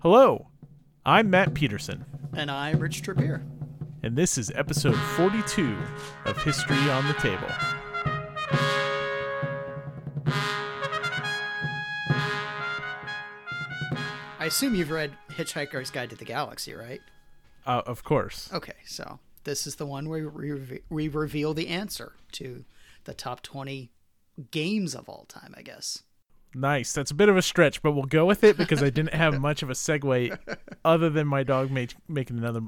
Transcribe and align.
Hello, 0.00 0.48
I'm 1.06 1.30
Matt 1.30 1.54
Peterson, 1.54 2.04
And 2.34 2.50
I'm 2.50 2.80
Rich 2.80 3.02
Trappier. 3.02 3.42
and 4.02 4.16
this 4.16 4.36
is 4.36 4.50
episode 4.56 4.96
42 4.96 5.76
of 6.24 6.36
History 6.42 6.90
on 6.90 7.06
the 7.06 7.14
Table. 7.14 7.46
I 14.38 14.46
assume 14.46 14.74
you've 14.74 14.90
read 14.90 15.12
Hitchhiker's 15.30 15.90
Guide 15.90 16.10
to 16.10 16.16
the 16.16 16.24
Galaxy, 16.24 16.74
right? 16.74 17.00
Uh, 17.66 17.82
of 17.86 18.02
course. 18.02 18.48
Okay, 18.52 18.72
so 18.86 19.18
this 19.44 19.66
is 19.66 19.76
the 19.76 19.84
one 19.86 20.08
where 20.08 20.28
we, 20.28 20.50
re- 20.52 20.80
we 20.88 21.08
reveal 21.08 21.52
the 21.52 21.68
answer 21.68 22.14
to 22.32 22.64
the 23.04 23.12
top 23.12 23.42
20 23.42 23.90
games 24.50 24.94
of 24.94 25.08
all 25.08 25.26
time, 25.28 25.54
I 25.56 25.62
guess. 25.62 26.02
Nice. 26.54 26.92
That's 26.92 27.10
a 27.10 27.14
bit 27.14 27.28
of 27.28 27.36
a 27.36 27.42
stretch, 27.42 27.82
but 27.82 27.92
we'll 27.92 28.04
go 28.04 28.26
with 28.26 28.42
it 28.44 28.56
because 28.56 28.82
I 28.82 28.90
didn't 28.90 29.14
have 29.14 29.40
much 29.40 29.62
of 29.62 29.70
a 29.70 29.74
segue 29.74 30.36
other 30.84 31.08
than 31.10 31.26
my 31.26 31.42
dog 31.42 31.70
making 31.70 32.38
another 32.38 32.62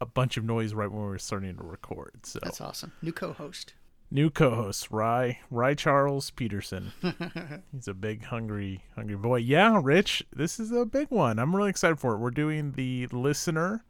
a 0.00 0.06
bunch 0.06 0.36
of 0.36 0.44
noise 0.44 0.74
right 0.74 0.90
when 0.90 1.00
we 1.00 1.08
were 1.08 1.18
starting 1.18 1.56
to 1.56 1.62
record. 1.64 2.12
So 2.24 2.38
That's 2.42 2.60
awesome. 2.60 2.92
New 3.02 3.12
co 3.12 3.32
host. 3.32 3.74
new 4.10 4.30
co-host 4.30 4.88
Rye 4.90 5.38
Rye 5.50 5.74
Charles 5.74 6.30
Peterson. 6.30 6.92
He's 7.72 7.88
a 7.88 7.94
big 7.94 8.24
hungry 8.26 8.84
hungry 8.94 9.16
boy. 9.16 9.38
Yeah, 9.38 9.80
Rich, 9.82 10.24
this 10.34 10.60
is 10.60 10.70
a 10.70 10.84
big 10.84 11.10
one. 11.10 11.38
I'm 11.38 11.56
really 11.56 11.70
excited 11.70 11.98
for 11.98 12.14
it. 12.14 12.18
We're 12.18 12.30
doing 12.30 12.72
the 12.72 13.06
listener 13.08 13.84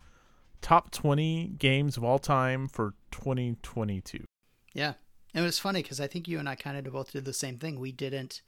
top 0.63 0.91
20 0.91 1.55
games 1.59 1.97
of 1.99 2.05
all 2.05 2.19
time 2.19 2.67
for 2.69 2.95
2022. 3.11 4.25
Yeah. 4.73 4.95
And 5.35 5.43
it 5.45 5.47
was 5.47 5.59
funny 5.59 5.83
because 5.83 6.01
I 6.01 6.07
think 6.07 6.27
you 6.29 6.39
and 6.39 6.49
I 6.49 6.55
kind 6.55 6.79
of 6.79 6.93
both 6.93 7.13
did 7.13 7.25
the 7.27 7.33
same 7.35 7.59
thing. 7.59 7.79
We 7.79 7.93
didn't 7.93 8.41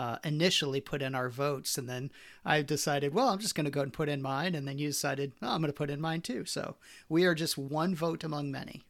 uh, 0.00 0.16
initially 0.24 0.80
put 0.80 1.02
in 1.02 1.14
our 1.14 1.28
votes, 1.28 1.76
and 1.76 1.86
then 1.86 2.10
I 2.42 2.62
decided, 2.62 3.12
well, 3.12 3.28
I'm 3.28 3.38
just 3.38 3.54
going 3.54 3.66
to 3.66 3.70
go 3.70 3.82
and 3.82 3.92
put 3.92 4.08
in 4.08 4.22
mine. 4.22 4.54
And 4.54 4.66
then 4.66 4.78
you 4.78 4.86
decided, 4.88 5.32
oh, 5.42 5.48
I'm 5.48 5.60
going 5.60 5.68
to 5.68 5.74
put 5.82 5.90
in 5.90 6.00
mine 6.00 6.22
too. 6.22 6.46
So 6.46 6.76
we 7.08 7.26
are 7.26 7.34
just 7.34 7.58
one 7.58 7.94
vote 7.94 8.24
among 8.24 8.50
many. 8.50 8.82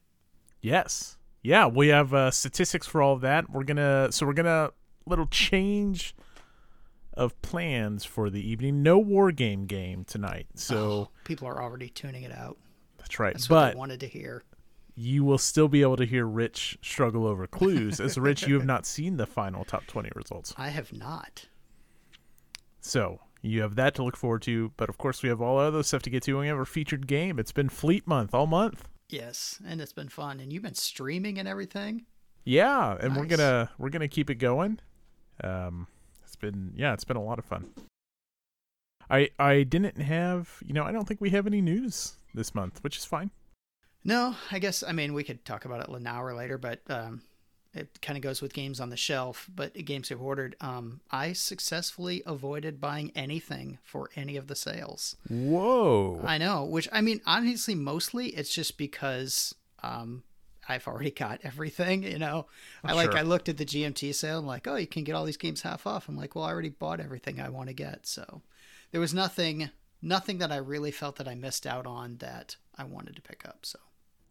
Yes. 0.61 1.17
Yeah, 1.43 1.67
we 1.67 1.89
have 1.89 2.15
uh, 2.15 2.31
statistics 2.31 2.87
for 2.87 3.03
all 3.03 3.15
of 3.15 3.23
that. 3.23 3.51
We're 3.51 3.65
gonna 3.65 4.13
so 4.13 4.27
we're 4.27 4.35
gonna 4.35 4.71
little 5.07 5.27
change 5.27 6.15
of 7.15 7.41
plans 7.43 8.05
for 8.05 8.31
the 8.31 8.47
evening. 8.47 8.83
No 8.83 8.99
war 8.99 9.33
game 9.33 9.67
game 9.67 10.05
tonight. 10.05 10.47
So 10.55 10.77
Oh, 10.77 11.09
people 11.25 11.49
are 11.49 11.63
already 11.63 11.89
tuning 11.89 12.23
it 12.25 12.33
out. 12.33 12.59
that's 12.99 13.19
right. 13.19 13.33
That's 13.33 13.49
what 13.49 13.71
but 13.73 13.77
wanted 13.77 14.01
to 14.01 14.07
hear. 14.07 14.45
You 15.01 15.25
will 15.25 15.39
still 15.39 15.67
be 15.67 15.81
able 15.81 15.97
to 15.97 16.05
hear 16.05 16.27
Rich 16.27 16.77
struggle 16.83 17.27
over 17.27 17.47
clues. 17.47 18.01
As 18.01 18.19
Rich, 18.19 18.47
you 18.47 18.55
have 18.55 18.67
not 18.67 18.85
seen 18.95 19.17
the 19.17 19.27
final 19.27 19.65
top 19.65 19.87
twenty 19.87 20.11
results. 20.15 20.55
I 20.59 20.69
have 20.69 20.93
not. 20.93 21.47
So 22.83 23.21
you 23.41 23.63
have 23.63 23.77
that 23.77 23.95
to 23.95 24.05
look 24.05 24.17
forward 24.17 24.43
to. 24.43 24.73
But 24.77 24.91
of 24.91 24.99
course 24.99 25.23
we 25.23 25.31
have 25.31 25.41
all 25.41 25.59
other 25.59 25.83
stuff 25.83 26.03
to 26.03 26.11
get 26.11 26.23
to. 26.25 26.39
We 26.39 26.49
have 26.49 26.59
our 26.59 26.67
featured 26.67 27.07
game. 27.07 27.39
It's 27.39 27.53
been 27.53 27.71
Fleet 27.71 28.07
Month 28.07 28.35
all 28.35 28.47
month. 28.47 28.89
Yes, 29.09 29.59
and 29.67 29.81
it's 29.81 29.95
been 29.95 30.11
fun. 30.11 30.39
And 30.39 30.53
you've 30.53 30.63
been 30.63 30.75
streaming 30.75 31.39
and 31.39 31.49
everything. 31.49 32.05
Yeah, 32.45 32.97
and 33.01 33.17
we're 33.17 33.25
gonna 33.25 33.71
we're 33.79 33.91
gonna 33.91 34.09
keep 34.09 34.29
it 34.29 34.37
going. 34.37 34.81
Um, 35.43 35.87
it's 36.23 36.37
been 36.37 36.75
yeah, 36.77 36.93
it's 36.93 37.05
been 37.05 37.17
a 37.17 37.25
lot 37.25 37.39
of 37.39 37.47
fun. 37.47 37.71
I 39.09 39.31
I 39.39 39.63
didn't 39.63 39.97
have 39.97 40.59
you 40.65 40.75
know 40.75 40.85
I 40.85 40.93
don't 40.93 41.09
think 41.09 41.23
we 41.23 41.31
have 41.31 41.47
any 41.47 41.63
news 41.63 42.19
this 42.35 42.55
month, 42.55 42.81
which 42.83 42.99
is 42.99 43.07
fine. 43.07 43.31
No, 44.05 44.35
I 44.51 44.59
guess 44.59 44.83
I 44.83 44.93
mean 44.93 45.13
we 45.13 45.25
could 45.25 45.45
talk 45.45 45.65
about 45.65 45.81
it 45.81 45.89
an 45.89 46.07
hour 46.07 46.35
later, 46.35 46.57
but 46.59 46.81
um, 46.89 47.23
it 47.75 48.01
kind 48.01 48.17
of 48.17 48.23
goes 48.23 48.43
with 48.43 48.53
games 48.55 48.81
on 48.81 48.91
the 48.91 48.97
shelf. 48.97 49.49
But 49.55 49.75
games 49.85 50.11
I've 50.11 50.23
ordered, 50.23 50.57
um, 50.61 51.01
I 51.11 51.33
successfully 51.33 52.23
avoided 52.27 52.81
buying 52.81 53.13
anything 53.15 53.79
for 53.83 54.11
any 54.17 54.37
of 54.37 54.47
the 54.47 54.57
sales. 54.57 55.17
Whoa! 55.29 56.23
I 56.25 56.39
know, 56.39 56.65
which 56.65 56.89
I 56.93 57.01
mean, 57.01 57.21
honestly, 57.27 57.75
mostly 57.75 58.29
it's 58.29 58.55
just 58.55 58.79
because 58.79 59.55
um, 59.83 60.25
I've 60.69 60.89
already 60.89 61.11
got 61.11 61.41
everything. 61.45 62.03
You 62.03 62.19
know, 62.19 62.47
I 62.83 62.95
like 62.95 63.13
Sure. 63.13 63.21
I 63.21 63.23
looked 63.23 63.49
at 63.49 63.59
the 63.59 63.67
GMT 63.67 64.15
sale. 64.15 64.39
I'm 64.39 64.47
like, 64.47 64.67
oh, 64.67 64.77
you 64.77 64.87
can 64.87 65.05
get 65.05 65.15
all 65.15 65.25
these 65.25 65.37
games 65.37 65.63
half 65.63 65.87
off. 65.87 66.09
I'm 66.09 66.17
like, 66.17 66.35
well, 66.35 66.45
I 66.45 66.51
already 66.53 66.71
bought 66.71 67.01
everything 67.01 67.41
I 67.41 67.51
want 67.51 67.69
to 67.69 67.75
get, 67.75 68.07
so 68.07 68.43
there 68.93 69.01
was 69.01 69.15
nothing, 69.15 69.71
nothing 70.03 70.39
that 70.39 70.51
I 70.51 70.57
really 70.57 70.91
felt 70.91 71.17
that 71.17 71.29
I 71.29 71.35
missed 71.35 71.67
out 71.67 71.87
on 71.87 72.17
that 72.17 72.57
I 72.77 72.85
wanted 72.85 73.15
to 73.17 73.23
pick 73.23 73.45
up. 73.47 73.65
So 73.65 73.79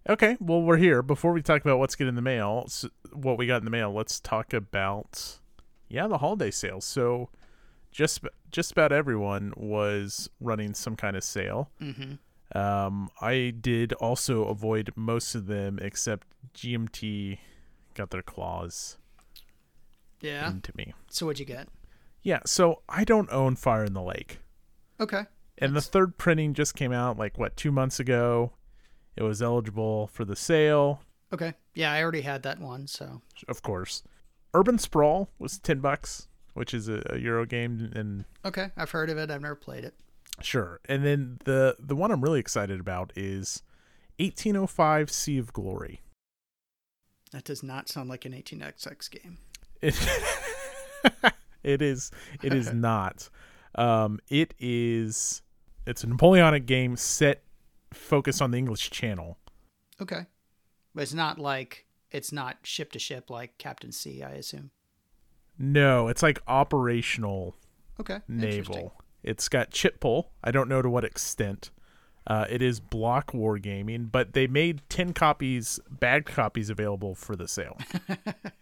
Okay, 0.09 0.38
well 0.40 0.64
we're 0.64 0.78
here. 0.78 1.03
Before 1.03 1.31
we 1.34 1.44
talk 1.44 1.62
about 1.62 1.78
what's 1.78 1.96
good 1.96 2.08
in 2.08 2.16
the 2.16 2.22
mail, 2.22 2.64
s 2.66 2.84
what 3.14 3.38
we 3.38 3.46
got 3.46 3.58
in 3.58 3.66
the 3.66 3.72
mail, 3.72 3.94
let's 3.94 4.20
talk 4.20 4.53
about 4.53 5.40
yeah 5.88 6.08
the 6.08 6.18
holiday 6.18 6.50
sales. 6.50 6.84
So 6.84 7.30
just 7.92 8.22
just 8.52 8.72
about 8.72 8.92
everyone 8.92 9.53
was 9.56 10.28
running 10.40 10.74
some 10.74 10.96
kind 10.96 11.16
of 11.16 11.24
sale. 11.24 11.70
hmm 11.80 12.14
Um, 12.56 13.09
I 13.22 13.53
did 13.62 13.94
also 13.94 14.46
avoid 14.46 14.92
most 14.96 15.36
of 15.36 15.46
them 15.46 15.78
except 15.80 16.28
GMT 16.56 17.38
got 17.94 18.09
their 18.09 18.24
claws 18.24 18.97
yeah. 20.22 20.50
into 20.50 20.72
me. 20.76 20.94
So 21.12 21.28
what'd 21.28 21.40
you 21.40 21.46
get? 21.46 21.68
Yeah, 22.24 22.40
so 22.47 22.81
I 22.90 23.03
don't 23.03 23.31
own 23.31 23.56
Fire 23.56 23.86
in 23.86 23.94
the 23.94 24.02
Lake. 24.02 24.40
Okay. 25.00 25.26
And 25.59 25.76
the 25.76 25.81
third 25.81 26.18
printing 26.18 26.53
just 26.53 26.74
came 26.74 26.91
out 26.91 27.18
like 27.18 27.38
what, 27.38 27.56
2 27.56 27.72
months 27.72 28.00
ago. 28.00 28.53
It 29.16 29.24
was 29.24 29.42
eligible 29.42 30.08
for 30.08 30.24
the 30.25 30.36
sale, 30.36 31.02
Okay. 31.31 31.53
Yeah, 31.75 31.92
I 31.94 32.02
already 32.02 32.22
had 32.22 32.42
that 32.44 32.59
one. 32.59 32.88
So 32.88 33.22
of 33.47 33.62
course. 33.62 34.02
Urban 34.53 34.80
Sprawl 34.80 35.30
was 35.38 35.59
10 35.59 35.80
bucks, 35.80 36.28
which 36.56 36.74
is 36.74 36.90
a, 36.90 37.03
a 37.12 37.18
Euro 37.20 37.46
game 37.46 37.92
and 37.94 38.25
okay, 38.44 38.72
I've 38.75 38.90
heard 38.92 39.09
of 39.12 39.18
it. 39.20 39.30
I've 39.30 39.42
never 39.42 39.56
played 39.56 39.84
it. 39.84 39.94
sure. 40.42 40.80
And 40.86 41.06
then 41.06 41.38
the 41.46 41.75
the 41.80 41.96
one 41.96 42.09
I'm 42.12 42.22
really 42.22 42.40
excited 42.40 42.80
about 42.80 43.14
is 43.16 43.62
1805 44.18 45.12
Sea 45.12 45.38
of 45.38 45.53
Glory. 45.53 46.02
That 47.31 47.44
does 47.44 47.62
not 47.62 47.90
sound 47.90 48.09
like 48.09 48.26
an 48.26 48.34
18xx 48.34 49.12
game. 49.12 49.38
It, 49.84 49.96
it 51.64 51.81
is 51.84 52.09
it 52.41 52.53
is 52.56 52.74
not. 52.74 53.30
Um 53.76 54.20
it 54.30 54.56
is 54.58 55.44
it's 55.86 56.03
a 56.03 56.08
Napoleonic 56.08 56.66
game 56.66 56.96
set 56.96 57.44
focused 57.94 58.41
on 58.41 58.51
the 58.51 58.57
English 58.57 58.89
Channel. 58.91 59.38
Okay. 60.01 60.25
But 60.95 61.03
it's 61.03 61.13
not 61.13 61.39
like 61.39 61.85
it's 62.11 62.31
not 62.31 62.57
ship 62.63 62.91
to 62.94 63.00
ship 63.00 63.29
like 63.29 63.57
Captain 63.57 63.91
C, 63.91 64.23
I 64.23 64.31
assume. 64.31 64.72
No, 65.57 66.07
it's 66.07 66.23
like 66.23 66.39
operational 66.47 67.55
Okay. 67.99 68.19
naval. 68.28 68.94
It's 69.23 69.49
got 69.49 69.72
chit 69.72 69.99
pull. 69.99 70.31
I 70.44 70.51
don't 70.51 70.69
know 70.69 70.81
to 70.81 70.89
what 70.89 71.03
extent. 71.03 71.72
Uh, 72.25 72.45
it 72.49 72.61
is 72.61 72.79
block 72.79 73.31
wargaming, 73.31 74.11
but 74.11 74.33
they 74.33 74.47
made 74.47 74.81
10 74.89 75.13
copies, 75.13 75.79
bagged 75.89 76.28
copies 76.28 76.69
available 76.69 77.16
for 77.16 77.35
the 77.35 77.47
sale. 77.47 77.78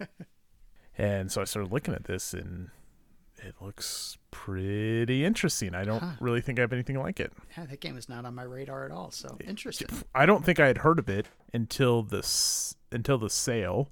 and 0.98 1.32
so 1.32 1.42
I 1.42 1.44
started 1.44 1.72
looking 1.72 1.94
at 1.94 2.06
this 2.06 2.34
and 2.34 2.70
it 3.44 3.56
looks 3.62 4.18
pretty 4.32 5.24
interesting. 5.26 5.76
I 5.76 5.84
don't 5.84 6.00
Huh. 6.02 6.16
really 6.20 6.42
think 6.42 6.60
I 6.60 6.62
have 6.62 6.74
anything 6.74 6.98
like 7.00 7.20
it. 7.20 7.32
Yeah, 7.58 7.66
that 7.66 7.80
game 7.82 7.98
is 7.98 8.08
not 8.10 8.26
on 8.26 8.34
my 8.36 8.44
radar 8.44 8.86
at 8.86 8.92
all. 8.92 9.12
So 9.12 9.38
interesting. 9.46 9.88
I 10.16 10.26
don't 10.26 10.44
think 10.46 10.60
I 10.60 10.68
had 10.68 10.80
heard 10.80 11.00
of 11.00 11.10
it 11.10 11.28
until 11.54 12.04
this 12.04 12.76
until 12.92 13.18
the 13.18 13.30
sale. 13.30 13.90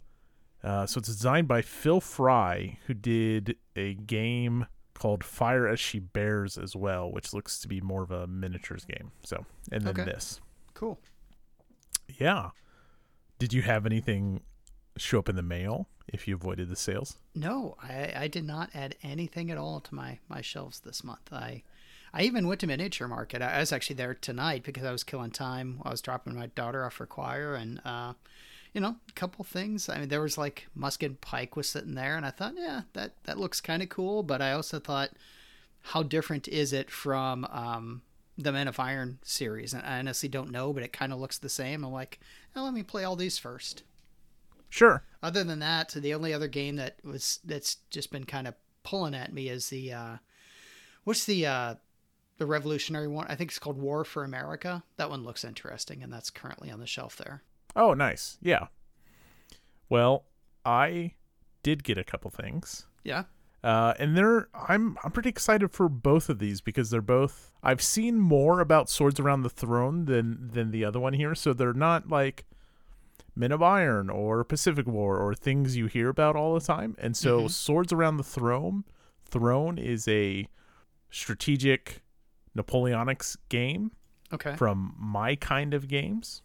Uh, 0.63 0.85
so 0.88 0.97
it's 1.00 1.07
designed 1.07 1.47
by 1.47 1.61
Phil 1.61 2.01
Fry, 2.01 2.79
who 2.88 2.94
did 2.95 3.56
a 3.75 3.94
game 3.94 4.66
called 4.95 5.23
Fire 5.23 5.67
as 5.67 5.79
She 5.79 6.00
Bears 6.00 6.57
as 6.57 6.75
well, 6.75 7.12
which 7.12 7.33
looks 7.33 7.59
to 7.59 7.67
be 7.67 7.81
more 7.81 8.01
of 8.01 8.09
a 8.12 8.25
miniatures 8.25 8.85
game. 8.85 9.12
So 9.23 9.45
and 9.72 9.83
then 9.83 10.00
Okay. 10.00 10.06
this, 10.06 10.39
Cool. 10.73 11.00
yeah. 12.17 12.51
Did 13.38 13.53
you 13.53 13.62
have 13.63 13.85
anything 13.85 14.41
show 14.97 15.19
up 15.19 15.29
in 15.29 15.35
the 15.35 15.41
mail 15.41 15.88
if 16.07 16.28
you 16.28 16.35
avoided 16.35 16.69
the 16.69 16.75
sales? 16.75 17.17
No, 17.33 17.75
I, 17.81 18.13
I 18.16 18.28
did 18.28 18.45
not 18.45 18.69
add 18.73 18.95
anything 19.03 19.51
at 19.51 19.57
all 19.57 19.79
to 19.81 19.95
my, 19.95 20.19
my 20.29 20.41
shelves 20.41 20.79
this 20.79 21.03
month. 21.03 21.31
I 21.31 21.63
I 22.16 22.22
even 22.22 22.47
went 22.47 22.61
to 22.61 22.67
Miniature 22.67 23.09
Market. 23.09 23.42
I 23.42 23.59
was 23.59 23.74
actually 23.74 23.97
there 23.97 24.13
tonight 24.13 24.63
because 24.63 24.86
I 24.86 24.92
was 24.94 25.03
killing 25.03 25.31
time. 25.31 25.81
I 25.83 25.89
was 25.89 26.01
dropping 26.01 26.33
my 26.33 26.47
daughter 26.47 26.86
off 26.86 26.94
for 26.94 27.06
choir, 27.06 27.56
and 27.56 27.81
uh, 27.83 28.13
you 28.74 28.80
know, 28.80 28.95
a 29.09 29.12
couple 29.13 29.44
things. 29.44 29.89
I 29.89 30.00
mean, 30.00 30.07
there 30.07 30.21
was 30.21 30.38
like 30.38 30.68
musket 30.74 31.19
pike 31.19 31.57
was 31.57 31.68
sitting 31.68 31.95
there, 31.95 32.15
and 32.15 32.25
I 32.25 32.30
thought, 32.30 32.53
yeah, 32.57 32.83
that 32.94 33.15
that 33.25 33.38
looks 33.38 33.59
kind 33.59 33.83
of 33.83 33.89
cool. 33.89 34.24
But 34.24 34.41
I 34.41 34.53
also 34.53 34.80
thought, 34.80 35.09
how 35.81 36.03
different 36.03 36.48
is 36.48 36.71
it 36.71 36.89
from 36.89 37.44
um, 37.51 38.01
the 38.38 38.53
Men 38.53 38.69
of 38.69 38.80
Iron 38.80 39.19
series? 39.21 39.74
And 39.74 39.83
I 39.86 40.00
honestly 40.00 40.30
don't 40.30 40.51
know, 40.51 40.71
but 40.71 40.83
it 40.83 40.94
kind 40.94 41.12
of 41.12 41.19
looks 41.19 41.38
the 41.38 41.50
same. 41.50 41.83
I'm 41.83 41.91
like, 41.91 42.21
let 42.56 42.74
me 42.74 42.83
play 42.83 43.03
all 43.03 43.18
these 43.18 43.38
first. 43.38 43.83
Sure. 44.69 45.03
Other 45.21 45.44
than 45.44 45.59
that, 45.59 45.89
the 45.89 46.13
only 46.13 46.33
other 46.33 46.47
game 46.47 46.75
that 46.75 46.97
was 47.03 47.39
that's 47.44 47.77
just 47.89 48.12
been 48.12 48.25
kind 48.25 48.47
of 48.47 48.56
pulling 48.83 49.15
at 49.15 49.33
me 49.33 49.50
is 49.50 49.69
the 49.69 49.94
uh, 49.94 50.17
what's 51.03 51.25
the 51.25 51.45
uh, 51.45 51.75
the 52.38 52.45
revolutionary 52.45 53.07
one? 53.07 53.25
I 53.27 53.35
think 53.35 53.51
it's 53.51 53.59
called 53.59 53.77
War 53.77 54.03
for 54.03 54.23
America. 54.23 54.83
That 54.97 55.09
one 55.09 55.23
looks 55.23 55.44
interesting, 55.44 56.03
and 56.03 56.12
that's 56.12 56.29
currently 56.29 56.69
on 56.71 56.79
the 56.79 56.88
shelf 56.88 57.17
there. 57.17 57.44
Oh, 57.75 57.94
nice. 57.94 58.38
Yeah. 58.41 58.67
Well, 59.89 60.25
I 60.65 61.13
did 61.63 61.83
get 61.83 61.97
a 61.97 62.03
couple 62.03 62.31
things. 62.31 62.85
Yeah. 63.03 63.23
Uh, 63.63 63.95
and 63.97 64.15
they're 64.15 64.47
I'm 64.53 64.95
I'm 65.03 65.12
pretty 65.12 65.29
excited 65.29 65.71
for 65.71 65.89
both 65.89 66.29
of 66.29 66.38
these 66.38 66.62
because 66.62 66.91
they're 66.91 67.01
both 67.01 67.51
I've 67.63 67.81
seen 67.81 68.19
more 68.19 68.59
about 68.59 68.91
Swords 68.91 69.19
Around 69.19 69.41
the 69.41 69.50
Throne 69.50 70.06
than 70.06 70.51
than 70.53 70.69
the 70.69 70.85
other 70.85 71.00
one 71.00 71.13
here, 71.13 71.33
so 71.33 71.51
they're 71.51 71.73
not 71.73 72.07
like 72.07 72.45
Men 73.35 73.51
of 73.51 73.62
Iron 73.62 74.09
or 74.09 74.44
Pacific 74.44 74.88
War 74.88 75.17
or 75.17 75.33
things 75.35 75.75
you 75.75 75.88
hear 75.88 76.09
about 76.09 76.35
all 76.35 76.53
the 76.53 76.65
time. 76.65 76.95
And 76.97 77.15
so 77.17 77.44
Mhm. 77.44 77.51
Swords 77.51 77.91
Around 77.94 78.17
the 78.17 78.23
Throne 78.23 78.83
Throne 79.27 79.77
is 79.77 80.07
a 80.07 80.47
strategic 81.09 82.01
Napoleonics 82.56 83.38
game 83.50 83.91
Okay. 84.31 84.56
from 84.56 84.94
my 84.97 85.35
kind 85.35 85.73
of 85.73 85.88
games. 85.88 86.41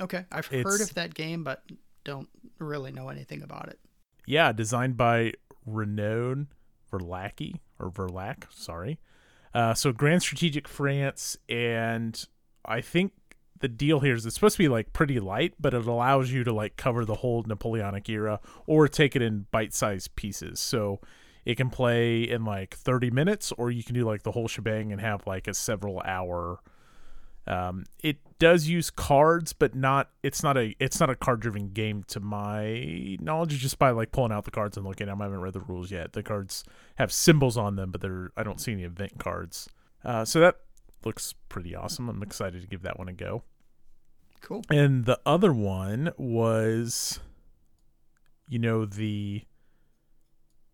Okay. 0.00 0.24
I've 0.30 0.46
heard 0.46 0.80
of 0.80 0.94
that 0.94 1.14
game, 1.14 1.42
but 1.42 1.64
don't 2.04 2.28
really 2.58 2.92
know 2.92 3.08
anything 3.08 3.42
about 3.42 3.68
it. 3.68 3.80
Yeah, 4.26 4.52
designed 4.52 4.96
by 4.96 5.32
Renaud 5.64 6.46
Verlacki 6.92 7.60
or 7.78 7.90
Verlaque, 7.90 8.46
sorry. 8.52 8.98
Uh, 9.54 9.72
so 9.74 9.92
Grand 9.92 10.22
Strategic 10.22 10.68
France, 10.68 11.36
and 11.48 12.24
I 12.64 12.80
think 12.80 13.12
the 13.60 13.68
deal 13.68 14.00
here 14.00 14.14
is 14.14 14.26
it's 14.26 14.34
supposed 14.34 14.56
to 14.56 14.62
be 14.62 14.68
like 14.68 14.92
pretty 14.92 15.20
light, 15.20 15.54
but 15.58 15.74
it 15.74 15.86
allows 15.86 16.30
you 16.30 16.44
to 16.44 16.52
like 16.52 16.76
cover 16.76 17.04
the 17.04 17.16
whole 17.16 17.42
Napoleonic 17.46 18.08
era 18.08 18.40
or 18.66 18.88
take 18.88 19.16
it 19.16 19.22
in 19.22 19.46
bite-sized 19.50 20.14
pieces. 20.16 20.60
So 20.60 21.00
it 21.44 21.56
can 21.56 21.70
play 21.70 22.22
in 22.22 22.44
like 22.44 22.74
30 22.74 23.10
minutes, 23.10 23.52
or 23.52 23.70
you 23.70 23.84
can 23.84 23.94
do 23.94 24.04
like 24.04 24.24
the 24.24 24.32
whole 24.32 24.48
shebang 24.48 24.92
and 24.92 25.00
have 25.00 25.26
like 25.26 25.46
a 25.46 25.54
several 25.54 26.00
hour. 26.04 26.60
Um, 27.46 27.84
it 28.02 28.18
does 28.40 28.66
use 28.66 28.90
cards, 28.90 29.52
but 29.52 29.74
not. 29.74 30.10
It's 30.24 30.42
not 30.42 30.56
a. 30.56 30.74
It's 30.80 30.98
not 30.98 31.08
a 31.08 31.14
card-driven 31.14 31.68
game, 31.68 32.02
to 32.08 32.18
my 32.18 33.16
knowledge. 33.20 33.56
Just 33.58 33.78
by 33.78 33.90
like 33.90 34.10
pulling 34.10 34.32
out 34.32 34.44
the 34.44 34.50
cards 34.50 34.76
and 34.76 34.84
looking 34.84 35.08
at 35.08 35.12
them, 35.12 35.22
I 35.22 35.26
haven't 35.26 35.40
read 35.40 35.52
the 35.52 35.60
rules 35.60 35.92
yet. 35.92 36.12
The 36.12 36.24
cards 36.24 36.64
have 36.96 37.12
symbols 37.12 37.56
on 37.56 37.76
them, 37.76 37.92
but 37.92 38.00
they're. 38.00 38.32
I 38.36 38.42
don't 38.42 38.60
see 38.60 38.72
any 38.72 38.82
event 38.82 39.18
cards. 39.18 39.68
Uh, 40.04 40.24
so 40.24 40.40
that 40.40 40.56
looks 41.06 41.34
pretty 41.48 41.74
awesome. 41.74 42.08
I'm 42.08 42.22
excited 42.22 42.60
to 42.60 42.66
give 42.66 42.82
that 42.82 42.98
one 42.98 43.08
a 43.08 43.12
go. 43.12 43.44
Cool. 44.42 44.62
And 44.68 45.06
the 45.06 45.18
other 45.24 45.52
one 45.52 46.12
was, 46.18 47.20
you 48.48 48.58
know, 48.58 48.84
the 48.84 49.44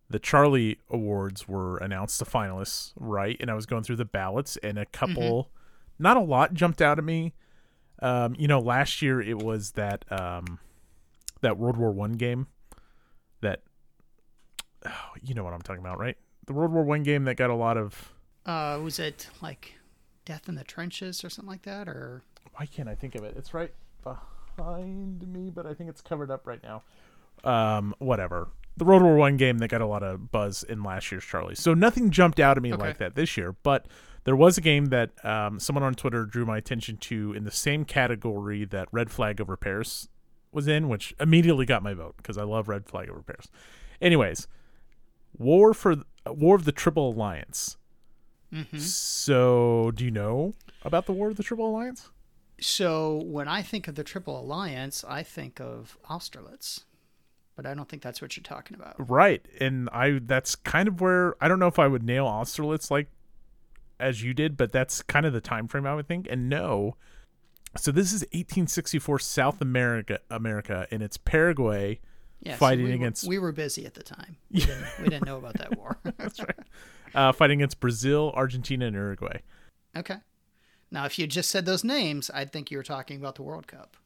the 0.09 0.19
Charlie 0.19 0.79
Awards 0.89 1.47
were 1.47 1.77
announced 1.77 2.19
the 2.19 2.25
finalists, 2.25 2.91
right? 2.97 3.37
And 3.39 3.49
I 3.49 3.53
was 3.53 3.65
going 3.65 3.83
through 3.83 3.95
the 3.95 4.05
ballots, 4.05 4.57
and 4.57 4.77
a 4.77 4.85
couple, 4.85 5.49
not 5.97 6.17
a 6.17 6.19
lot, 6.19 6.53
jumped 6.53 6.81
out 6.81 6.99
at 6.99 7.03
me. 7.03 7.33
Um, 7.99 8.35
you 8.37 8.47
know, 8.47 8.59
last 8.59 9.01
year 9.01 9.21
it 9.21 9.37
was 9.41 9.71
that 9.71 10.05
um, 10.11 10.59
that 11.41 11.57
World 11.57 11.77
War 11.77 11.91
One 11.91 12.13
game, 12.13 12.47
that 13.41 13.61
oh, 14.85 14.91
you 15.21 15.33
know 15.33 15.43
what 15.43 15.53
I'm 15.53 15.61
talking 15.61 15.81
about, 15.81 15.99
right? 15.99 16.17
The 16.45 16.53
World 16.53 16.73
War 16.73 16.83
One 16.83 17.03
game 17.03 17.23
that 17.25 17.35
got 17.35 17.49
a 17.49 17.55
lot 17.55 17.77
of. 17.77 18.13
Uh, 18.45 18.77
was 18.83 18.99
it 18.99 19.29
like 19.41 19.75
Death 20.25 20.47
in 20.49 20.55
the 20.55 20.63
Trenches 20.63 21.23
or 21.23 21.29
something 21.29 21.49
like 21.51 21.63
that? 21.63 21.87
Or 21.87 22.23
why 22.55 22.65
can't 22.65 22.87
I 22.89 22.95
think 22.95 23.15
of 23.15 23.23
it? 23.23 23.35
It's 23.37 23.53
right 23.53 23.71
behind 24.57 25.27
me, 25.31 25.49
but 25.49 25.65
I 25.65 25.73
think 25.73 25.89
it's 25.89 26.01
covered 26.01 26.31
up 26.31 26.45
right 26.47 26.61
now. 26.63 26.83
Um, 27.43 27.93
whatever. 27.99 28.49
The 28.77 28.85
World 28.85 29.03
War 29.03 29.15
One 29.15 29.37
game 29.37 29.59
that 29.59 29.67
got 29.67 29.81
a 29.81 29.85
lot 29.85 30.01
of 30.03 30.31
buzz 30.31 30.63
in 30.63 30.81
last 30.83 31.11
year's 31.11 31.23
Charlie. 31.23 31.55
So 31.55 31.73
nothing 31.73 32.09
jumped 32.09 32.39
out 32.39 32.57
at 32.57 32.63
me 32.63 32.73
Okay. 32.73 32.81
like 32.81 32.97
that 32.97 33.15
this 33.15 33.37
year, 33.37 33.55
but 33.63 33.87
there 34.23 34.35
was 34.35 34.57
a 34.57 34.61
game 34.61 34.85
that 34.87 35.11
um, 35.25 35.59
someone 35.59 35.83
on 35.83 35.93
Twitter 35.93 36.25
drew 36.25 36.45
my 36.45 36.57
attention 36.57 36.97
to 36.97 37.33
in 37.33 37.43
the 37.43 37.51
same 37.51 37.85
category 37.85 38.65
that 38.65 38.87
Red 38.91 39.11
Flag 39.11 39.39
Over 39.41 39.57
Paris 39.57 40.07
was 40.51 40.67
in, 40.67 40.87
which 40.89 41.13
immediately 41.19 41.65
got 41.65 41.83
my 41.83 41.93
vote 41.93 42.15
because 42.17 42.37
I 42.37 42.43
love 42.43 42.67
Red 42.67 42.85
Flag 42.85 43.09
Over 43.09 43.21
Paris. 43.21 43.47
Anyways, 44.01 44.47
War 45.37 45.73
for 45.73 45.97
War 46.25 46.55
of 46.55 46.65
the 46.65 46.71
Triple 46.71 47.09
Alliance. 47.11 47.77
Mhm. 48.53 48.79
So, 48.79 49.91
do 49.95 50.05
you 50.05 50.11
know 50.11 50.53
about 50.83 51.05
the 51.07 51.13
War 51.13 51.29
of 51.29 51.37
the 51.37 51.43
Triple 51.43 51.67
Alliance? 51.69 52.09
so 52.61 53.17
when 53.25 53.47
I 53.47 53.61
think 53.61 53.87
of 53.89 53.95
the 53.95 54.03
Triple 54.05 54.39
Alliance, 54.39 55.03
I 55.03 55.21
think 55.23 55.59
of 55.59 55.97
Austerlitz, 56.09 56.85
but 57.57 57.65
I 57.65 57.73
don't 57.73 57.89
think 57.89 58.01
that's 58.03 58.21
what 58.21 58.37
you're 58.37 58.43
talking 58.43 58.75
about. 58.75 58.95
Right. 59.09 59.45
And 59.59 59.89
I 59.91 60.19
that's 60.23 60.55
kind 60.55 60.87
of 60.87 61.01
where 61.01 61.35
I 61.43 61.47
don't 61.49 61.59
know 61.59 61.67
if 61.67 61.79
I 61.79 61.87
would 61.87 62.03
nail 62.03 62.25
Austerlitz 62.25 62.89
like 62.91 63.09
as 63.99 64.23
you 64.23 64.33
did, 64.33 64.55
but 64.55 64.71
that's 64.71 65.01
kind 65.01 65.25
of 65.25 65.33
the 65.33 65.41
time 65.41 65.67
frame 65.67 65.85
I 65.85 65.95
would 65.95 66.07
think. 66.07 66.27
And 66.29 66.47
no. 66.47 66.95
So 67.75 67.91
this 67.91 68.13
is 68.13 68.21
1864 68.31 69.19
South 69.19 69.59
America 69.59 70.19
America 70.29 70.87
and 70.91 71.01
it's 71.03 71.17
Paraguay. 71.17 71.99
Yeah, 72.39 72.53
so 72.53 72.59
Fighting 72.59 72.85
we 72.85 72.91
were- 72.91 72.95
against- 72.95 73.27
we 73.27 73.39
were 73.39 73.51
busy 73.51 73.85
at 73.85 73.93
the 73.95 74.03
time. 74.03 74.37
We, 74.51 74.59
didn't, 74.65 74.85
we 75.01 75.03
didn't 75.09 75.25
know 75.25 75.37
about 75.37 75.55
that 75.55 75.77
war. 75.77 75.97
That's 76.17 76.39
right. 76.39 76.55
Uh, 77.15 77.31
fighting 77.31 77.59
against 77.61 77.79
Brazil, 77.79 78.31
Argentina, 78.35 78.85
and 78.87 78.95
Uruguay. 78.95 79.39
okay. 79.95 80.17
Now, 80.91 81.05
if 81.05 81.17
you 81.17 81.25
just 81.25 81.49
said 81.49 81.65
those 81.65 81.83
names, 81.83 82.29
I'd 82.33 82.51
think 82.51 82.69
you 82.69 82.77
were 82.77 82.83
talking 82.83 83.17
about 83.17 83.35
the 83.35 83.43
World 83.43 83.67
Cup. 83.67 83.97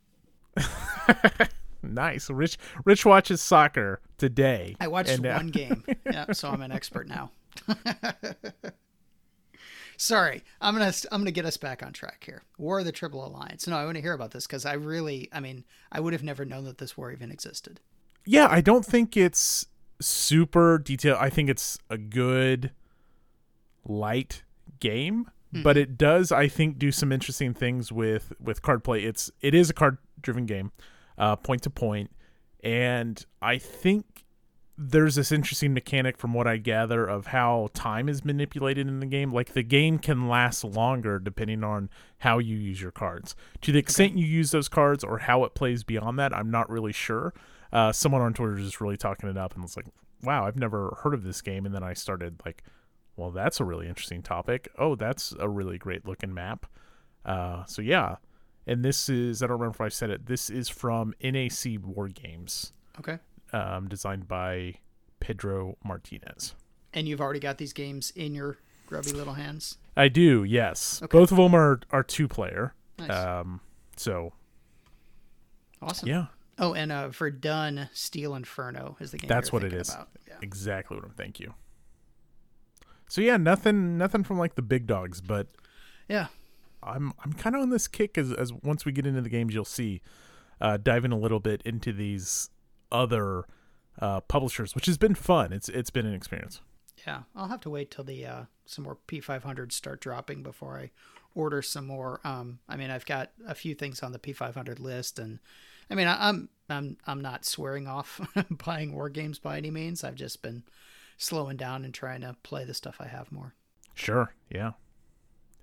Nice. 1.84 2.30
Rich 2.30 2.58
Rich 2.86 3.06
watches 3.06 3.40
soccer 3.42 4.02
today. 4.18 4.76
I 4.80 4.88
watched 4.88 5.12
And, 5.12 5.26
uh, 5.26 5.36
one 5.36 5.48
game. 5.50 5.84
Yeah, 6.06 6.32
so 6.34 6.50
I'm 6.50 6.62
an 6.62 6.72
expert 6.72 7.08
now. 7.08 7.32
Sorry, 10.00 10.44
I'm 10.62 10.74
gonna 10.76 10.94
I'm 11.12 11.22
gonna 11.22 11.32
get 11.32 11.46
us 11.46 11.58
back 11.58 11.82
on 11.84 11.92
track 11.94 12.24
here. 12.26 12.44
War 12.58 12.80
of 12.80 12.86
the 12.86 12.92
Triple 12.92 13.26
Alliance. 13.26 13.68
No, 13.68 13.78
I 13.78 13.86
want 13.86 13.96
to 13.96 14.02
hear 14.02 14.14
about 14.14 14.32
this 14.32 14.46
because 14.46 14.66
I 14.66 14.74
really, 14.74 15.28
I 15.32 15.40
mean, 15.40 15.64
I 15.92 16.00
would 16.00 16.14
have 16.14 16.24
never 16.24 16.46
known 16.46 16.66
that 16.66 16.78
this 16.78 16.98
war 16.98 17.12
even 17.12 17.32
existed. 17.32 17.80
yeah, 18.26 18.48
I 18.50 18.62
don't 18.62 18.86
think 18.86 19.18
it's 19.18 19.66
super 20.00 20.78
detailed. 20.78 21.18
I 21.20 21.30
think 21.30 21.50
it's 21.50 21.78
a 21.90 21.98
good 21.98 22.72
light 23.88 24.44
game, 24.80 25.30
but 25.64 25.78
it 25.78 25.98
does 25.98 26.32
I 26.32 26.48
think 26.48 26.78
do 26.78 26.92
some 26.92 27.12
interesting 27.12 27.54
things 27.54 27.92
with 27.92 28.34
with 28.40 28.62
card 28.62 28.84
play. 28.84 29.04
It's 29.04 29.32
it 29.42 29.54
is 29.54 29.70
a 29.70 29.74
card 29.74 29.98
driven 30.22 30.46
game, 30.46 30.72
uh 31.18 31.36
point 31.36 31.64
to 31.64 31.70
point, 31.70 32.12
and 32.64 33.26
I 33.42 33.58
think 33.58 34.26
there's 34.78 35.16
this 35.16 35.32
interesting 35.32 35.74
mechanic 35.74 36.18
from 36.18 36.34
what 36.34 36.46
I 36.46 36.58
gather 36.58 37.08
of 37.08 37.28
how 37.28 37.70
time 37.74 38.08
is 38.08 38.24
manipulated 38.24 38.88
in 38.88 39.00
the 39.00 39.08
game. 39.08 39.34
Like 39.34 39.54
the 39.54 39.64
game 39.64 39.98
can 39.98 40.28
last 40.28 40.64
longer 40.64 41.18
depending 41.18 41.64
on 41.64 41.90
how 42.20 42.38
you 42.38 42.56
use 42.56 42.80
your 42.80 42.92
cards. 42.92 43.36
To 43.62 43.72
the 43.72 43.80
extent 43.80 44.18
you 44.18 44.26
use 44.28 44.52
those 44.52 44.70
cards 44.70 45.04
or 45.04 45.20
how 45.20 45.44
it 45.46 45.56
plays 45.56 45.84
beyond 45.84 46.20
that, 46.20 46.32
I'm 46.32 46.52
not 46.52 46.70
really 46.70 46.94
sure. 46.94 47.34
Uh, 47.74 47.92
someone 47.92 48.22
on 48.22 48.34
Twitter 48.34 48.58
is 48.58 48.66
just 48.66 48.80
really 48.80 48.98
talking 48.98 49.28
it 49.28 49.38
up 49.38 49.56
and 49.56 49.64
it's 49.64 49.76
like, 49.76 49.88
wow, 50.22 50.46
I've 50.46 50.58
never 50.58 51.00
heard 51.02 51.16
of 51.16 51.24
this 51.24 51.42
game. 51.42 51.66
And 51.66 51.74
then 51.74 51.84
I 51.84 51.94
started 51.94 52.40
like, 52.46 52.64
well, 53.18 53.32
that's 53.32 53.60
a 53.60 53.66
really 53.66 53.88
interesting 53.88 54.22
topic. 54.22 54.70
Oh, 54.78 54.96
that's 54.96 55.34
a 55.40 55.50
really 55.50 55.78
great 55.78 56.06
looking 56.06 56.34
map. 56.34 56.66
Uh, 57.26 57.66
so 57.66 57.82
yeah. 57.82 58.16
And 58.66 58.84
this 58.86 59.10
is, 59.10 59.42
I 59.44 59.48
don't 59.48 59.60
remember 59.60 59.76
if 59.76 59.82
I 59.82 59.90
said 59.90 60.10
it, 60.10 60.26
this 60.26 60.50
is 60.50 60.70
from 60.70 61.14
NAC 61.24 61.78
War 61.84 62.08
Games 62.10 62.74
Okay. 63.00 63.18
um, 63.54 63.88
designed 63.88 64.28
by 64.28 64.76
Pedro 65.20 65.78
Martinez. 65.84 66.54
And 66.94 67.08
you've 67.08 67.22
already 67.22 67.40
got 67.40 67.58
these 67.58 67.74
games 67.74 68.12
in 68.16 68.34
your 68.36 68.58
grubby 68.88 69.12
little 69.14 69.34
hands. 69.36 69.78
I 69.96 70.10
do, 70.10 70.44
yes. 70.44 71.02
Okay. 71.04 71.18
Both 71.18 71.32
of 71.32 71.38
them 71.38 71.54
are 71.56 71.80
are 71.92 72.04
two 72.04 72.28
player. 72.28 72.74
Nice. 73.00 73.10
Um, 73.12 73.62
so 73.96 74.34
awesome. 75.82 76.08
yeah, 76.10 76.26
Oh, 76.60 76.74
and 76.74 76.92
uh, 76.92 77.10
Verdun 77.10 77.90
Steel 77.94 78.34
Inferno 78.36 78.98
is 79.00 79.12
the 79.12 79.18
game. 79.18 79.28
That's 79.28 79.52
what 79.52 79.64
it 79.64 79.74
is. 79.74 79.90
About. 79.90 80.10
Yeah. 80.28 80.36
exactly 80.42 80.98
what 80.98 81.06
I'm. 81.06 81.12
Thank 81.12 81.40
you. 81.40 81.54
So 83.08 83.22
yeah, 83.22 83.38
nothing, 83.38 83.98
nothing 83.98 84.24
from 84.24 84.38
like 84.38 84.56
the 84.56 84.62
big 84.62 84.86
dogs, 84.88 85.22
but 85.22 85.48
Yeah. 86.08 86.28
I'm 86.84 87.12
I'm 87.24 87.34
kind 87.34 87.56
of 87.56 87.62
on 87.64 87.70
this 87.70 87.88
kick 87.88 88.18
as 88.18 88.32
as 88.32 88.54
once 88.54 88.86
we 88.86 88.92
get 88.92 89.06
into 89.06 89.22
the 89.22 89.30
games, 89.30 89.54
you'll 89.54 89.66
see, 89.66 90.02
uh, 90.62 90.78
diving 90.78 91.12
a 91.12 91.18
little 91.18 91.40
bit 91.40 91.62
into 91.64 91.92
these 91.92 92.50
other 92.92 93.46
uh, 94.00 94.22
publishers, 94.22 94.76
which 94.76 94.86
has 94.86 94.98
been 94.98 95.16
fun. 95.16 95.52
It's 95.52 95.70
it's 95.70 95.90
been 95.90 96.06
an 96.06 96.14
experience. 96.14 96.62
Yeah, 97.06 97.24
I'll 97.36 97.48
have 97.48 97.62
to 97.62 97.70
wait 97.70 97.90
till 97.92 98.04
the 98.04 98.26
uh, 98.26 98.42
some 98.66 98.84
more 98.86 98.98
P500s 99.08 99.72
start 99.74 100.02
dropping 100.02 100.44
before 100.44 100.78
I 100.78 100.92
order 101.36 101.62
some 101.62 101.88
more. 101.88 102.22
Um, 102.24 102.60
I 102.70 102.78
mean, 102.78 102.90
I've 102.92 103.06
got 103.06 103.32
a 103.48 103.56
few 103.56 103.74
things 103.76 104.02
on 104.04 104.12
the 104.12 104.20
P500 104.20 104.80
list, 104.80 105.20
and 105.20 105.40
I 105.90 105.96
mean, 105.96 106.08
I, 106.08 106.30
I'm 106.30 106.50
I'm 106.70 106.98
I'm 107.08 107.22
not 107.22 107.44
swearing 107.44 107.88
off 107.88 108.22
buying 108.66 108.94
war 108.94 109.10
games 109.10 109.40
by 109.40 109.58
any 109.58 109.72
means. 109.72 110.04
I've 110.04 110.16
just 110.16 110.42
been 110.42 110.64
slowing 111.18 111.58
down 111.58 111.84
and 111.84 111.94
trying 111.94 112.22
to 112.22 112.36
play 112.44 112.64
the 112.64 112.74
stuff 112.74 112.98
I 113.00 113.08
have 113.08 113.32
more. 113.32 113.54
Sure. 113.94 114.34
Yeah. 114.50 114.72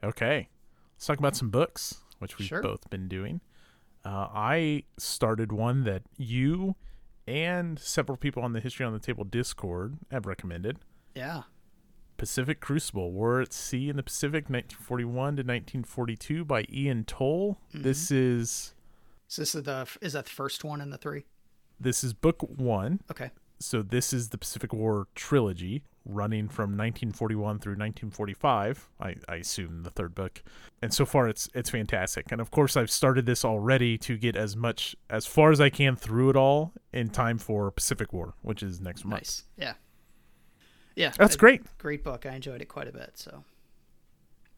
Okay. 0.02 0.48
Let's 0.96 1.06
talk 1.06 1.18
about 1.18 1.36
some 1.36 1.50
books, 1.50 2.02
which 2.18 2.38
we've 2.38 2.48
Sure. 2.48 2.62
both 2.62 2.88
been 2.90 3.08
doing. 3.08 3.40
Uh, 4.04 4.28
I 4.34 4.84
started 4.98 5.50
one 5.52 5.84
that 5.84 6.02
you 6.16 6.76
and 7.26 7.78
several 7.78 8.18
people 8.18 8.42
on 8.42 8.52
the 8.52 8.60
History 8.60 8.84
on 8.84 8.92
the 8.92 8.98
Table 8.98 9.24
Discord 9.24 9.96
have 10.10 10.26
recommended. 10.26 10.78
Yeah, 11.14 11.44
Pacific 12.18 12.60
Crucible, 12.60 13.12
War 13.12 13.40
at 13.40 13.52
Sea 13.52 13.88
in 13.88 13.96
the 13.96 14.02
Pacific, 14.02 14.50
1941 14.50 15.36
to 15.36 15.40
1942 15.42 16.44
by 16.44 16.66
Ian 16.70 17.04
Toll. 17.04 17.58
This 17.72 18.10
is 18.10 18.74
so 19.26 19.40
this 19.42 19.54
is 19.54 19.62
the 19.62 19.88
is 20.02 20.12
that 20.12 20.24
the 20.26 20.30
first 20.30 20.64
one 20.64 20.80
in 20.82 20.90
the 20.90 20.98
three? 20.98 21.24
this 21.80 22.04
is 22.04 22.12
book 22.12 22.42
one. 22.42 23.00
Okay, 23.10 23.30
So 23.58 23.82
this 23.82 24.12
is 24.12 24.30
the 24.30 24.38
Pacific 24.38 24.72
War 24.72 25.06
trilogy 25.14 25.82
running 26.06 26.48
from 26.48 26.70
1941 26.70 27.58
through 27.58 27.72
1945. 27.72 28.90
I, 29.00 29.14
I 29.28 29.36
assume 29.36 29.82
the 29.84 29.90
third 29.90 30.14
book, 30.14 30.42
and 30.82 30.92
so 30.92 31.06
far 31.06 31.28
it's 31.28 31.48
it's 31.54 31.70
fantastic. 31.70 32.30
And 32.30 32.40
of 32.40 32.50
course, 32.50 32.76
I've 32.76 32.90
started 32.90 33.26
this 33.26 33.44
already 33.44 33.96
to 33.98 34.16
get 34.16 34.36
as 34.36 34.56
much 34.56 34.96
as 35.08 35.26
far 35.26 35.50
as 35.50 35.60
I 35.60 35.70
can 35.70 35.96
through 35.96 36.30
it 36.30 36.36
all 36.36 36.72
in 36.92 37.08
time 37.10 37.38
for 37.38 37.70
Pacific 37.70 38.12
War, 38.12 38.34
which 38.42 38.62
is 38.62 38.80
next 38.80 39.04
month. 39.04 39.22
Nice. 39.22 39.44
Yeah. 39.56 39.74
Yeah. 40.96 41.12
That's 41.16 41.36
great. 41.36 41.62
Great 41.78 42.04
book. 42.04 42.26
I 42.26 42.34
enjoyed 42.34 42.60
it 42.60 42.66
quite 42.66 42.88
a 42.88 42.92
bit. 42.92 43.12
So. 43.14 43.44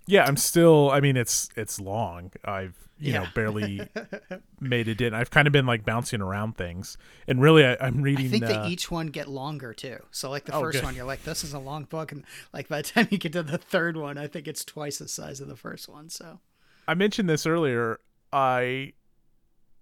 Yeah, 0.06 0.24
I'm 0.24 0.36
still. 0.36 0.90
I 0.90 1.00
mean, 1.00 1.16
it's 1.16 1.48
it's 1.56 1.80
long. 1.80 2.30
I've 2.44 2.76
you 2.98 3.12
know 3.12 3.26
barely 3.34 3.80
made 4.60 4.88
it 4.88 5.00
in. 5.00 5.12
I've 5.14 5.30
kind 5.30 5.46
of 5.48 5.52
been 5.52 5.66
like 5.66 5.84
bouncing 5.84 6.20
around 6.20 6.56
things, 6.56 6.96
and 7.26 7.40
really, 7.42 7.64
I, 7.64 7.76
I'm 7.80 8.02
reading. 8.02 8.26
I 8.26 8.28
think 8.28 8.44
uh, 8.44 8.62
they 8.62 8.68
each 8.68 8.90
one 8.90 9.08
get 9.08 9.28
longer 9.28 9.74
too. 9.74 9.98
So 10.12 10.30
like 10.30 10.44
the 10.44 10.54
Oh, 10.54 10.60
first 10.60 10.78
good. 10.78 10.84
one, 10.84 10.94
you're 10.94 11.04
like, 11.04 11.24
this 11.24 11.42
is 11.42 11.52
a 11.54 11.58
long 11.58 11.84
book, 11.84 12.12
and 12.12 12.24
like 12.52 12.68
by 12.68 12.82
the 12.82 12.88
time 12.88 13.08
you 13.10 13.18
get 13.18 13.32
to 13.32 13.42
the 13.42 13.58
third 13.58 13.96
one, 13.96 14.16
I 14.16 14.28
think 14.28 14.46
it's 14.46 14.64
twice 14.64 14.98
the 14.98 15.08
size 15.08 15.40
of 15.40 15.48
the 15.48 15.56
first 15.56 15.88
one. 15.88 16.08
So 16.08 16.38
I 16.86 16.94
mentioned 16.94 17.28
this 17.28 17.44
earlier. 17.46 17.98
I 18.32 18.92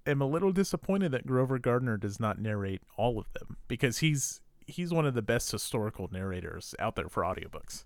am 0.07 0.21
a 0.23 0.27
little 0.27 0.53
disappointed 0.53 1.13
that 1.13 1.27
Grover 1.27 1.59
Gardner 1.59 1.97
does 1.99 2.19
not 2.19 2.39
narrate 2.39 2.83
all 2.97 3.19
of 3.19 3.27
them 3.35 3.59
because 3.69 3.99
he's 3.99 4.41
he's 4.67 4.91
one 4.93 5.05
of 5.07 5.13
the 5.13 5.23
best 5.23 5.53
historical 5.53 6.09
narrators 6.11 6.75
out 6.79 6.97
there 6.97 7.09
for 7.11 7.23
audiobooks. 7.23 7.85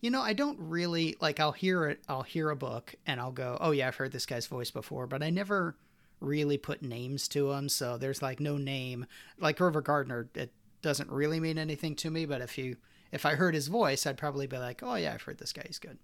You 0.00 0.10
know, 0.10 0.20
I 0.22 0.32
don't 0.32 0.58
really 0.60 1.16
like. 1.20 1.40
I'll 1.40 1.52
hear 1.52 1.86
it. 1.86 2.00
I'll 2.08 2.22
hear 2.22 2.50
a 2.50 2.56
book, 2.56 2.94
and 3.06 3.20
I'll 3.20 3.32
go, 3.32 3.58
oh 3.60 3.70
yeah, 3.72 3.88
I've 3.88 3.96
heard 3.96 4.12
this 4.12 4.26
guy's 4.26 4.46
voice 4.46 4.70
before, 4.70 5.06
but 5.06 5.22
I 5.22 5.30
never 5.30 5.76
really 6.20 6.58
put 6.58 6.82
names 6.82 7.28
to 7.28 7.52
him. 7.52 7.68
So 7.68 7.96
there's 7.98 8.22
like 8.22 8.40
no 8.40 8.56
name. 8.56 9.06
Like 9.38 9.56
Grover 9.58 9.80
Gardner, 9.80 10.28
it 10.34 10.52
doesn't 10.82 11.10
really 11.10 11.40
mean 11.40 11.58
anything 11.58 11.94
to 11.96 12.10
me. 12.10 12.26
But 12.26 12.40
if 12.40 12.56
you 12.58 12.76
if 13.12 13.24
I 13.26 13.34
heard 13.34 13.54
his 13.54 13.68
voice, 13.68 14.06
I'd 14.06 14.16
probably 14.18 14.46
be 14.46 14.58
like, 14.58 14.82
oh 14.82 14.94
yeah, 14.94 15.14
I've 15.14 15.22
heard 15.22 15.38
this 15.38 15.52
guy. 15.52 15.62
He's 15.66 15.78
good. 15.78 15.98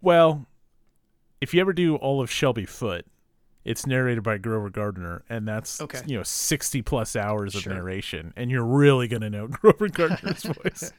Well, 0.00 0.46
if 1.40 1.54
you 1.54 1.60
ever 1.60 1.72
do 1.72 1.96
all 1.96 2.20
of 2.20 2.30
Shelby 2.30 2.64
Foote, 2.66 3.06
it's 3.64 3.86
narrated 3.86 4.22
by 4.24 4.38
Grover 4.38 4.70
Gardner, 4.70 5.22
and 5.28 5.46
that's 5.46 5.80
Okay. 5.80 6.00
you 6.06 6.16
know 6.16 6.24
sixty 6.24 6.82
plus 6.82 7.14
hours 7.14 7.54
of 7.54 7.62
Sure. 7.62 7.74
narration, 7.74 8.32
and 8.36 8.50
you're 8.50 8.64
really 8.64 9.08
gonna 9.08 9.30
know 9.30 9.46
Grover 9.48 9.88
Gardner's 9.88 10.42
voice. 10.62 10.92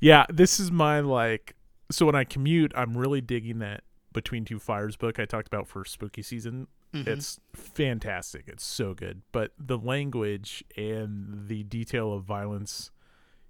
Yeah, 0.00 0.26
this 0.28 0.58
is 0.60 0.70
my 0.70 1.00
like. 1.00 1.54
So 1.90 2.06
when 2.06 2.14
I 2.14 2.24
commute, 2.24 2.72
I'm 2.76 2.96
really 2.96 3.20
digging 3.20 3.58
that 3.60 3.82
Between 4.12 4.44
Two 4.44 4.58
Fires 4.58 4.96
book 4.96 5.18
I 5.18 5.24
talked 5.24 5.48
about 5.48 5.66
for 5.66 5.84
spooky 5.84 6.22
season. 6.22 6.68
Mhm. 6.94 7.06
It's 7.06 7.38
fantastic. 7.54 8.44
It's 8.48 8.64
so 8.64 8.94
good, 8.94 9.22
but 9.32 9.52
the 9.58 9.78
language 9.78 10.64
and 10.76 11.46
the 11.48 11.62
detail 11.64 12.12
of 12.12 12.24
violence 12.24 12.90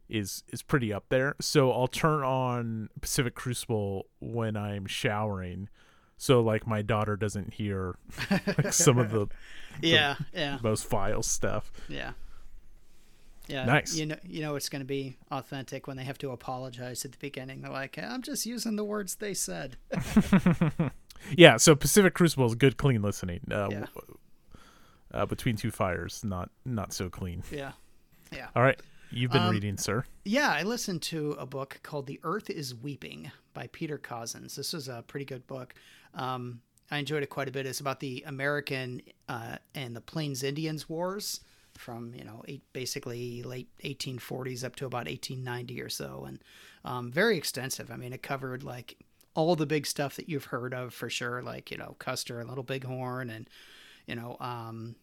is 0.08 0.42
is 0.48 0.62
pretty 0.62 0.92
up 0.92 1.04
there. 1.08 1.36
So 1.40 1.72
I'll 1.72 1.88
turn 1.88 2.22
on 2.22 2.90
Pacific 3.00 3.34
Crucible 3.34 4.06
when 4.18 4.56
I'm 4.56 4.84
showering, 4.86 5.68
so 6.18 6.40
like 6.42 6.66
my 6.66 6.82
daughter 6.82 7.16
doesn't 7.16 7.54
hear 7.54 7.96
like 8.30 8.72
some 8.74 8.98
of 8.98 9.10
the 9.10 9.28
yeah, 9.80 10.16
yeah. 10.34 10.58
most 10.62 10.86
vile 10.88 11.22
stuff. 11.22 11.72
Yeah. 11.88 12.12
Yeah. 13.48 13.64
Nice. 13.64 13.94
You 13.96 14.06
know 14.06 14.16
you 14.24 14.42
know 14.42 14.54
it's 14.54 14.68
gonna 14.68 14.84
be 14.84 15.16
authentic 15.30 15.86
when 15.86 15.96
they 15.96 16.04
have 16.04 16.18
to 16.18 16.30
apologize 16.30 17.04
at 17.04 17.12
the 17.12 17.18
beginning. 17.18 17.62
They're 17.62 17.70
like, 17.72 17.98
I'm 17.98 18.22
just 18.22 18.46
using 18.46 18.76
the 18.76 18.84
words 18.84 19.16
they 19.16 19.34
said. 19.34 19.76
Yeah, 21.36 21.58
so 21.58 21.76
Pacific 21.76 22.14
Crucible 22.14 22.46
is 22.46 22.54
good, 22.54 22.78
clean 22.78 23.02
listening. 23.02 23.40
Uh, 23.50 23.68
Yeah. 23.70 23.84
uh, 25.12 25.26
Between 25.26 25.54
Two 25.56 25.70
Fires, 25.70 26.24
not 26.24 26.50
not 26.64 26.94
so 26.94 27.10
clean. 27.10 27.42
Yeah. 27.52 27.72
Yeah. 28.32 28.48
All 28.56 28.62
right, 28.62 28.80
you've 29.10 29.30
been 29.30 29.42
Um, 29.42 29.50
reading, 29.50 29.76
sir. 29.76 30.04
Yeah, 30.24 30.50
I 30.50 30.62
listened 30.62 31.02
to 31.02 31.32
a 31.32 31.44
book 31.44 31.78
called 31.82 32.06
The 32.06 32.20
Earth 32.22 32.48
is 32.48 32.74
Weeping 32.74 33.30
by 33.52 33.66
Peter 33.66 33.98
Cozzens. 33.98 34.54
This 34.54 34.72
was 34.72 34.88
a 34.88 35.04
pretty 35.06 35.26
good 35.26 35.46
book. 35.46 35.74
Um, 36.14 36.62
I 36.90 36.96
enjoyed 36.98 37.22
it 37.22 37.28
quite 37.28 37.48
a 37.48 37.52
bit. 37.52 37.66
It's 37.66 37.80
about 37.80 38.00
the 38.00 38.24
American 38.26 39.02
uh, 39.28 39.56
and 39.74 39.94
the 39.94 40.00
Plains 40.00 40.42
Indians 40.42 40.88
Wars 40.88 41.40
from, 41.80 42.14
you 42.14 42.24
know, 42.24 42.42
eight, 42.46 42.62
basically 42.72 43.42
late 43.42 43.68
1840s 43.84 44.64
up 44.64 44.76
to 44.76 44.86
about 44.86 45.06
1890 45.06 45.80
or 45.80 45.88
so. 45.88 46.24
And 46.26 46.38
um, 46.84 47.10
very 47.10 47.36
extensive. 47.36 47.90
I 47.90 47.96
mean, 47.96 48.12
it 48.12 48.22
covered 48.22 48.62
like 48.62 48.98
all 49.34 49.56
the 49.56 49.66
big 49.66 49.86
stuff 49.86 50.16
that 50.16 50.28
you've 50.28 50.46
heard 50.46 50.74
of 50.74 50.94
for 50.94 51.10
sure, 51.10 51.42
like, 51.42 51.70
you 51.70 51.78
know, 51.78 51.96
Custer 51.98 52.40
and 52.40 52.48
Little 52.48 52.64
Bighorn 52.64 53.30
and, 53.30 53.48
you 54.06 54.14
know, 54.14 54.36
um, 54.40 54.94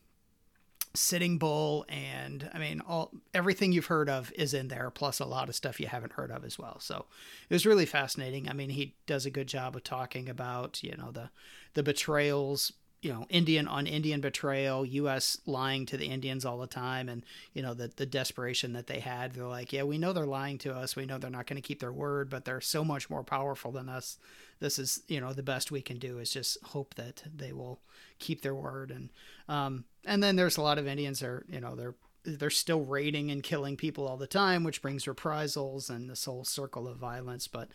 Sitting 0.98 1.38
Bull, 1.38 1.86
and 1.90 2.50
I 2.54 2.58
mean, 2.58 2.82
all 2.82 3.12
everything 3.34 3.72
you've 3.72 3.86
heard 3.86 4.10
of 4.10 4.32
is 4.36 4.54
in 4.54 4.68
there, 4.68 4.90
plus 4.90 5.20
a 5.20 5.26
lot 5.26 5.48
of 5.48 5.56
stuff 5.56 5.80
you 5.80 5.86
haven't 5.86 6.14
heard 6.14 6.32
of 6.32 6.44
as 6.44 6.58
well. 6.58 6.80
So 6.80 7.06
it 7.48 7.54
was 7.54 7.68
really 7.68 7.86
fascinating. 7.86 8.50
I 8.50 8.54
mean, 8.54 8.70
he 8.70 8.96
does 9.06 9.26
a 9.26 9.30
good 9.30 9.48
job 9.48 9.76
of 9.76 9.84
talking 9.84 10.28
about 10.28 10.82
you 10.82 10.96
know 10.98 11.12
the 11.12 11.30
the 11.76 11.84
betrayals, 11.84 12.74
you 13.02 13.14
know, 13.14 13.26
Indian 13.30 13.68
on 13.68 13.86
Indian 13.86 14.22
betrayal, 14.22 14.86
U.S. 14.86 15.40
lying 15.46 15.86
to 15.86 15.98
the 15.98 16.08
Indians 16.08 16.46
all 16.46 16.58
the 16.58 16.68
time, 16.68 17.10
and 17.10 17.24
you 17.54 17.62
know 17.62 17.74
the 17.74 17.92
the 17.96 18.06
desperation 18.06 18.74
that 18.74 18.88
they 18.88 19.00
had. 19.00 19.34
They're 19.34 19.46
like, 19.46 19.72
yeah, 19.72 19.84
we 19.84 19.98
know 19.98 20.14
they're 20.14 20.26
lying 20.26 20.58
to 20.60 20.76
us. 20.76 20.96
We 20.96 21.06
know 21.06 21.18
they're 21.18 21.30
not 21.30 21.46
going 21.46 21.62
to 21.62 21.68
keep 21.68 21.80
their 21.80 21.92
word, 21.92 22.30
but 22.30 22.46
they're 22.46 22.62
so 22.62 22.84
much 22.84 23.10
more 23.10 23.24
powerful 23.24 23.72
than 23.72 23.88
us. 23.88 24.18
This 24.60 24.80
is 24.80 25.04
you 25.08 25.22
know 25.22 25.34
the 25.34 25.44
best 25.44 25.72
we 25.72 25.82
can 25.82 26.00
do 26.00 26.18
is 26.18 26.32
just 26.32 26.58
hope 26.64 26.96
that 26.96 27.24
they 27.36 27.54
will 27.54 27.80
keep 28.20 28.42
their 28.42 28.56
word 28.56 28.90
and 28.90 29.10
um, 29.48 29.86
and 30.04 30.24
then 30.24 30.36
there's 30.36 30.58
a 30.58 30.62
lot 30.62 30.80
of 30.80 30.88
Indians 30.88 31.22
are 31.22 31.46
you 31.48 31.60
know 31.60 31.76
they're 31.76 31.96
they're 32.28 32.50
still 32.50 32.82
raiding 32.82 33.32
and 33.32 33.42
killing 33.42 33.78
people 33.78 34.08
all 34.08 34.18
the 34.18 34.28
time, 34.28 34.64
which 34.64 34.82
brings 34.82 35.08
reprisals 35.08 35.90
and 35.90 36.10
this 36.10 36.26
whole 36.26 36.44
circle 36.44 36.88
of 36.88 36.98
violence. 36.98 37.48
But 37.48 37.70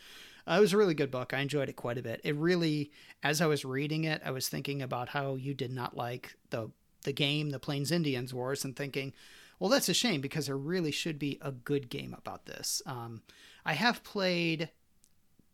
uh, 0.48 0.54
it 0.58 0.60
was 0.60 0.72
a 0.72 0.76
really 0.76 0.94
good 0.94 1.10
book. 1.10 1.32
I 1.32 1.40
enjoyed 1.40 1.68
it 1.68 1.76
quite 1.76 1.98
a 1.98 2.02
bit. 2.02 2.20
It 2.24 2.34
really, 2.36 2.90
as 3.22 3.40
I 3.40 3.46
was 3.46 3.64
reading 3.64 4.04
it, 4.04 4.20
I 4.24 4.30
was 4.30 4.48
thinking 4.48 4.82
about 4.82 5.10
how 5.10 5.34
you 5.36 5.54
did 5.54 5.72
not 5.72 5.96
like 5.96 6.34
the 6.50 6.70
the 7.04 7.12
game, 7.12 7.50
the 7.50 7.58
Plains 7.58 7.90
Indians 7.90 8.32
Wars, 8.32 8.64
and 8.64 8.76
thinking, 8.76 9.12
well, 9.58 9.68
that's 9.70 9.88
a 9.88 9.94
shame 9.94 10.20
because 10.20 10.46
there 10.46 10.56
really 10.56 10.92
should 10.92 11.18
be 11.18 11.38
a 11.42 11.50
good 11.50 11.88
game 11.88 12.14
about 12.16 12.46
this. 12.46 12.80
Um, 12.86 13.22
I 13.64 13.72
have 13.74 14.04
played 14.04 14.70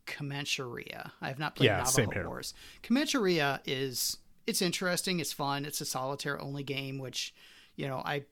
Comancheria. 0.07 1.13
I 1.21 1.29
have 1.29 1.39
not 1.39 1.55
played 1.57 1.67
Yeah, 1.67 1.83
same 1.85 2.07
Navajo 2.07 2.21
here. 2.21 2.29
Wars. 2.29 2.55
Comancheria 2.83 3.61
is 3.67 4.19
it's 4.47 4.63
interesting. 4.63 5.21
It's 5.21 5.33
fun. 5.33 5.65
It's 5.65 5.81
a 5.81 5.85
solitaire 5.85 6.41
only 6.41 6.63
game, 6.63 6.99
which 6.99 7.35
you 7.77 7.87
know 7.87 8.03
I 8.05 8.25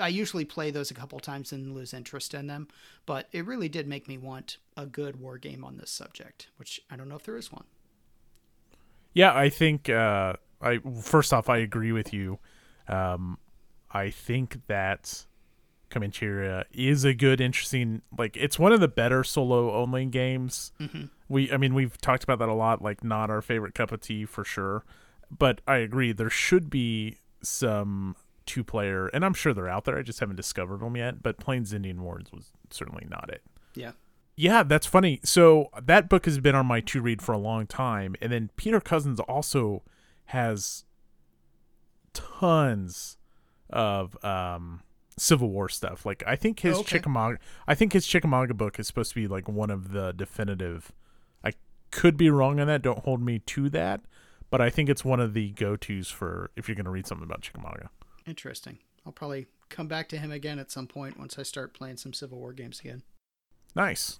I 0.00 0.08
usually 0.08 0.44
play 0.44 0.70
those 0.70 0.90
a 0.90 0.94
couple 0.94 1.18
times 1.20 1.52
and 1.52 1.74
lose 1.74 1.92
interest 1.92 2.34
in 2.34 2.46
them. 2.46 2.68
But 3.04 3.28
it 3.32 3.46
really 3.46 3.68
did 3.68 3.86
make 3.86 4.08
me 4.08 4.18
want 4.18 4.58
a 4.76 4.86
good 4.86 5.20
war 5.20 5.38
game 5.38 5.64
on 5.64 5.76
this 5.76 5.90
subject, 5.90 6.48
which 6.56 6.80
I 6.90 6.96
don't 6.96 7.08
know 7.08 7.16
if 7.16 7.24
there 7.24 7.36
is 7.36 7.52
one. 7.52 7.64
Yeah, 9.12 9.34
I 9.34 9.48
think 9.48 9.88
uh, 9.88 10.34
I 10.60 10.78
first 11.02 11.32
off 11.32 11.48
I 11.48 11.58
agree 11.58 11.92
with 11.92 12.12
you. 12.12 12.38
Um, 12.88 13.38
I 13.90 14.10
think 14.10 14.66
that 14.66 15.26
Comancheria 15.90 16.64
is 16.72 17.04
a 17.04 17.14
good, 17.14 17.40
interesting. 17.40 18.02
Like 18.16 18.36
it's 18.36 18.58
one 18.58 18.72
of 18.72 18.80
the 18.80 18.88
better 18.88 19.24
solo 19.24 19.74
only 19.74 20.04
games. 20.06 20.72
We, 21.28 21.50
I 21.50 21.56
mean, 21.56 21.74
we've 21.74 21.98
talked 22.00 22.24
about 22.24 22.38
that 22.40 22.48
a 22.48 22.54
lot. 22.54 22.82
Like 22.82 23.02
not 23.02 23.30
our 23.30 23.42
favorite 23.42 23.74
cup 23.74 23.92
of 23.92 24.00
tea 24.00 24.24
for 24.26 24.44
sure, 24.44 24.84
but 25.30 25.60
I 25.66 25.76
agree 25.76 26.12
there 26.12 26.30
should 26.30 26.70
be 26.70 27.18
some 27.42 28.16
two 28.46 28.64
player, 28.64 29.08
and 29.08 29.24
I'm 29.24 29.34
sure 29.34 29.52
they're 29.52 29.68
out 29.68 29.84
there. 29.84 29.98
I 29.98 30.02
just 30.02 30.20
haven't 30.20 30.36
discovered 30.36 30.80
them 30.80 30.96
yet. 30.96 31.22
But 31.22 31.38
Plains 31.38 31.72
Indian 31.72 32.02
Wars 32.02 32.26
was 32.32 32.52
certainly 32.70 33.06
not 33.10 33.28
it. 33.30 33.42
Yeah. 33.74 33.92
Yeah, 34.36 34.62
that's 34.62 34.86
funny. 34.86 35.20
So 35.24 35.70
that 35.82 36.08
book 36.08 36.26
has 36.26 36.38
been 36.38 36.54
on 36.54 36.66
my 36.66 36.80
to 36.80 37.00
read 37.00 37.22
for 37.22 37.32
a 37.32 37.38
long 37.38 37.66
time, 37.66 38.16
and 38.20 38.30
then 38.30 38.50
Peter 38.56 38.80
Cozzens 38.80 39.18
also 39.28 39.82
has 40.26 40.84
tons 42.12 43.16
of 43.70 44.22
um, 44.24 44.82
Civil 45.16 45.50
War 45.50 45.68
stuff. 45.68 46.04
Like 46.04 46.22
I 46.26 46.36
think 46.36 46.60
his 46.60 46.76
Oh, 46.76 46.80
okay. 46.80 46.96
Chickamauga, 46.96 47.38
I 47.66 47.74
think 47.74 47.92
his 47.92 48.06
Chickamauga 48.06 48.54
book 48.54 48.78
is 48.78 48.86
supposed 48.86 49.10
to 49.10 49.14
be 49.14 49.26
like 49.26 49.48
one 49.48 49.70
of 49.70 49.92
the 49.92 50.12
definitive. 50.12 50.92
I 51.44 51.52
could 51.90 52.16
be 52.16 52.30
wrong 52.30 52.60
on 52.60 52.66
that. 52.66 52.82
Don't 52.82 53.00
hold 53.00 53.22
me 53.22 53.38
to 53.40 53.70
that, 53.70 54.02
but 54.50 54.60
I 54.60 54.68
think 54.70 54.88
it's 54.88 55.04
one 55.04 55.20
of 55.20 55.32
the 55.34 55.50
go 55.52 55.76
tos 55.76 56.08
for 56.08 56.50
if 56.56 56.68
you're 56.68 56.76
going 56.76 56.84
to 56.84 56.90
read 56.90 57.06
something 57.06 57.24
about 57.24 57.40
Chickamauga. 57.40 57.90
Interesting. 58.26 58.78
I'll 59.04 59.12
probably 59.12 59.46
come 59.68 59.88
back 59.88 60.08
to 60.08 60.18
him 60.18 60.32
again 60.32 60.58
at 60.58 60.70
some 60.70 60.86
point 60.86 61.18
once 61.18 61.38
I 61.38 61.42
start 61.42 61.74
playing 61.74 61.96
some 61.98 62.12
Civil 62.12 62.38
War 62.38 62.52
games 62.52 62.80
again. 62.80 63.02
Nice. 63.74 64.18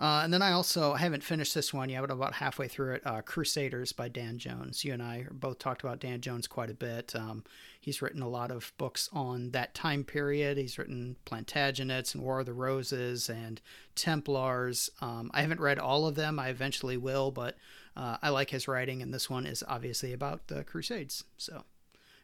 Uh, 0.00 0.22
and 0.24 0.32
then 0.32 0.42
I 0.42 0.52
also 0.52 0.92
I 0.92 0.98
haven't 0.98 1.22
finished 1.22 1.54
this 1.54 1.72
one 1.72 1.88
yet, 1.88 2.00
but 2.00 2.10
I'm 2.10 2.16
about 2.16 2.34
halfway 2.34 2.66
through 2.66 2.94
it. 2.94 3.02
Uh, 3.06 3.20
Crusaders 3.20 3.92
by 3.92 4.08
Dan 4.08 4.38
Jones. 4.38 4.84
You 4.84 4.94
and 4.94 5.02
I 5.02 5.26
both 5.30 5.58
talked 5.58 5.82
about 5.82 6.00
Dan 6.00 6.20
Jones 6.20 6.48
quite 6.48 6.70
a 6.70 6.74
bit. 6.74 7.14
Um, 7.14 7.44
he's 7.80 8.02
written 8.02 8.22
a 8.22 8.28
lot 8.28 8.50
of 8.50 8.72
books 8.78 9.08
on 9.12 9.50
that 9.50 9.74
time 9.74 10.02
period. 10.02 10.56
He's 10.56 10.78
written 10.78 11.16
Plantagenets 11.24 12.14
and 12.14 12.24
War 12.24 12.40
of 12.40 12.46
the 12.46 12.52
Roses 12.52 13.28
and 13.28 13.60
Templars. 13.94 14.90
Um, 15.00 15.30
I 15.34 15.42
haven't 15.42 15.60
read 15.60 15.78
all 15.78 16.06
of 16.06 16.16
them. 16.16 16.38
I 16.38 16.48
eventually 16.48 16.96
will, 16.96 17.30
but 17.30 17.56
uh, 17.96 18.16
I 18.22 18.30
like 18.30 18.50
his 18.50 18.66
writing, 18.66 19.02
and 19.02 19.12
this 19.14 19.30
one 19.30 19.46
is 19.46 19.62
obviously 19.68 20.12
about 20.12 20.48
the 20.48 20.64
Crusades. 20.64 21.24
So 21.36 21.64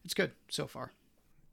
it's 0.05 0.15
good 0.15 0.33
so 0.49 0.67
far. 0.67 0.93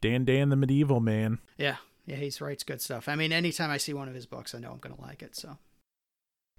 Dan 0.10 0.26
Dan 0.26 0.50
the 0.50 0.56
medieval 0.56 1.00
man. 1.00 1.40
Yeah, 1.58 1.78
yeah, 2.06 2.16
he 2.18 2.32
writes 2.42 2.64
good 2.64 2.82
stuff. 2.82 3.08
I 3.08 3.16
mean, 3.16 3.32
anytime 3.32 3.70
I 3.72 3.78
see 3.78 3.94
one 3.94 4.08
of 4.08 4.14
his 4.16 4.26
books, 4.26 4.54
I 4.54 4.60
know 4.60 4.72
I'm 4.72 4.78
gonna 4.80 5.00
like 5.02 5.22
it. 5.24 5.36
So 5.36 5.58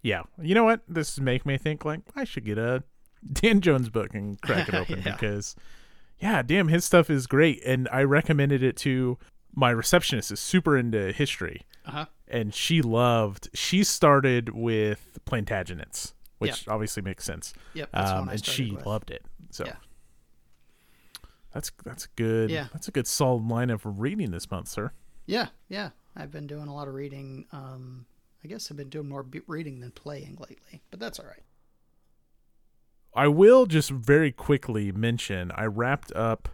Yeah. 0.02 0.22
You 0.40 0.54
know 0.54 0.64
what? 0.64 0.80
This 0.88 1.12
is 1.12 1.20
make 1.20 1.44
me 1.46 1.56
think 1.58 1.84
like 1.84 2.00
I 2.14 2.24
should 2.24 2.44
get 2.44 2.58
a 2.58 2.82
Dan 3.32 3.60
Jones 3.60 3.88
book 3.88 4.14
and 4.14 4.40
crack 4.40 4.68
it 4.68 4.74
open 4.82 5.02
Yeah. 5.04 5.12
because 5.12 5.56
yeah, 6.18 6.42
damn, 6.42 6.68
his 6.68 6.84
stuff 6.84 7.10
is 7.10 7.26
great. 7.26 7.62
And 7.64 7.88
I 7.92 8.02
recommended 8.02 8.62
it 8.62 8.76
to 8.78 9.18
my 9.54 9.70
receptionist 9.70 10.30
is 10.30 10.40
super 10.40 10.76
into 10.76 11.12
history. 11.12 11.62
uh 11.86 11.90
huh. 11.90 12.06
and 12.28 12.52
she 12.54 12.82
loved 12.82 13.48
she 13.54 13.84
started 13.84 14.50
with 14.50 15.18
plantagenets 15.24 16.12
which 16.38 16.66
obviously 16.68 17.02
makes 17.02 17.24
sense 17.24 17.54
Yep. 17.74 17.88
Um, 17.94 18.28
and 18.28 18.44
she 18.44 18.72
with. 18.72 18.84
loved 18.84 19.10
it 19.10 19.24
so 19.50 19.64
Yeah. 19.64 19.76
That's 21.56 21.72
that's 21.84 22.06
good 22.16 22.50
Yeah. 22.50 22.66
that's 22.72 22.86
a 22.86 22.90
good 22.90 23.06
solid 23.06 23.46
line 23.48 23.70
of 23.70 23.80
reading 23.84 24.30
this 24.30 24.50
month 24.50 24.68
sir 24.68 24.92
Yeah, 25.26 25.48
yeah. 25.68 25.90
I've 26.14 26.30
been 26.30 26.46
doing 26.46 26.68
a 26.68 26.74
lot 26.74 26.86
of 26.88 26.94
reading. 26.94 27.46
Um, 27.52 28.06
I 28.44 28.48
guess 28.48 28.70
I've 28.70 28.76
been 28.76 28.88
doing 28.90 29.08
more 29.08 29.26
reading 29.46 29.80
than 29.80 29.90
playing 29.90 30.36
lately, 30.38 30.82
but 30.90 31.00
that's 31.00 31.18
all 31.18 31.26
right. 31.26 31.42
i 33.14 33.26
will 33.26 33.66
just 33.66 33.90
very 33.90 34.30
quickly 34.32 34.92
mention 34.92 35.50
i 35.52 35.64
wrapped 35.64 36.12
up 36.12 36.48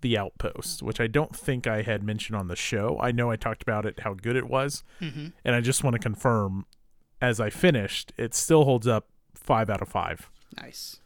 the 0.00 0.16
outpost 0.18 0.82
which 0.82 1.00
i 1.00 1.06
don't 1.06 1.34
think 1.36 1.66
i 1.66 1.82
had 1.82 2.02
mentioned 2.02 2.36
on 2.36 2.48
the 2.48 2.56
show 2.56 2.98
i 3.00 3.10
know 3.12 3.30
i 3.30 3.36
talked 3.36 3.62
about 3.62 3.84
it 3.86 4.00
how 4.00 4.14
good 4.14 4.36
it 4.36 4.48
was 4.48 4.82
Mm-hmm. 5.00 5.28
and 5.44 5.54
i 5.54 5.60
just 5.60 5.84
want 5.84 5.94
to 5.94 6.00
confirm 6.00 6.66
as 7.20 7.40
i 7.40 7.50
finished 7.50 8.12
it 8.16 8.34
still 8.34 8.64
holds 8.64 8.86
up 8.86 9.08
five 9.34 9.68
out 9.70 9.82
of 9.82 9.88
five 9.88 10.30
Nice. 10.56 11.00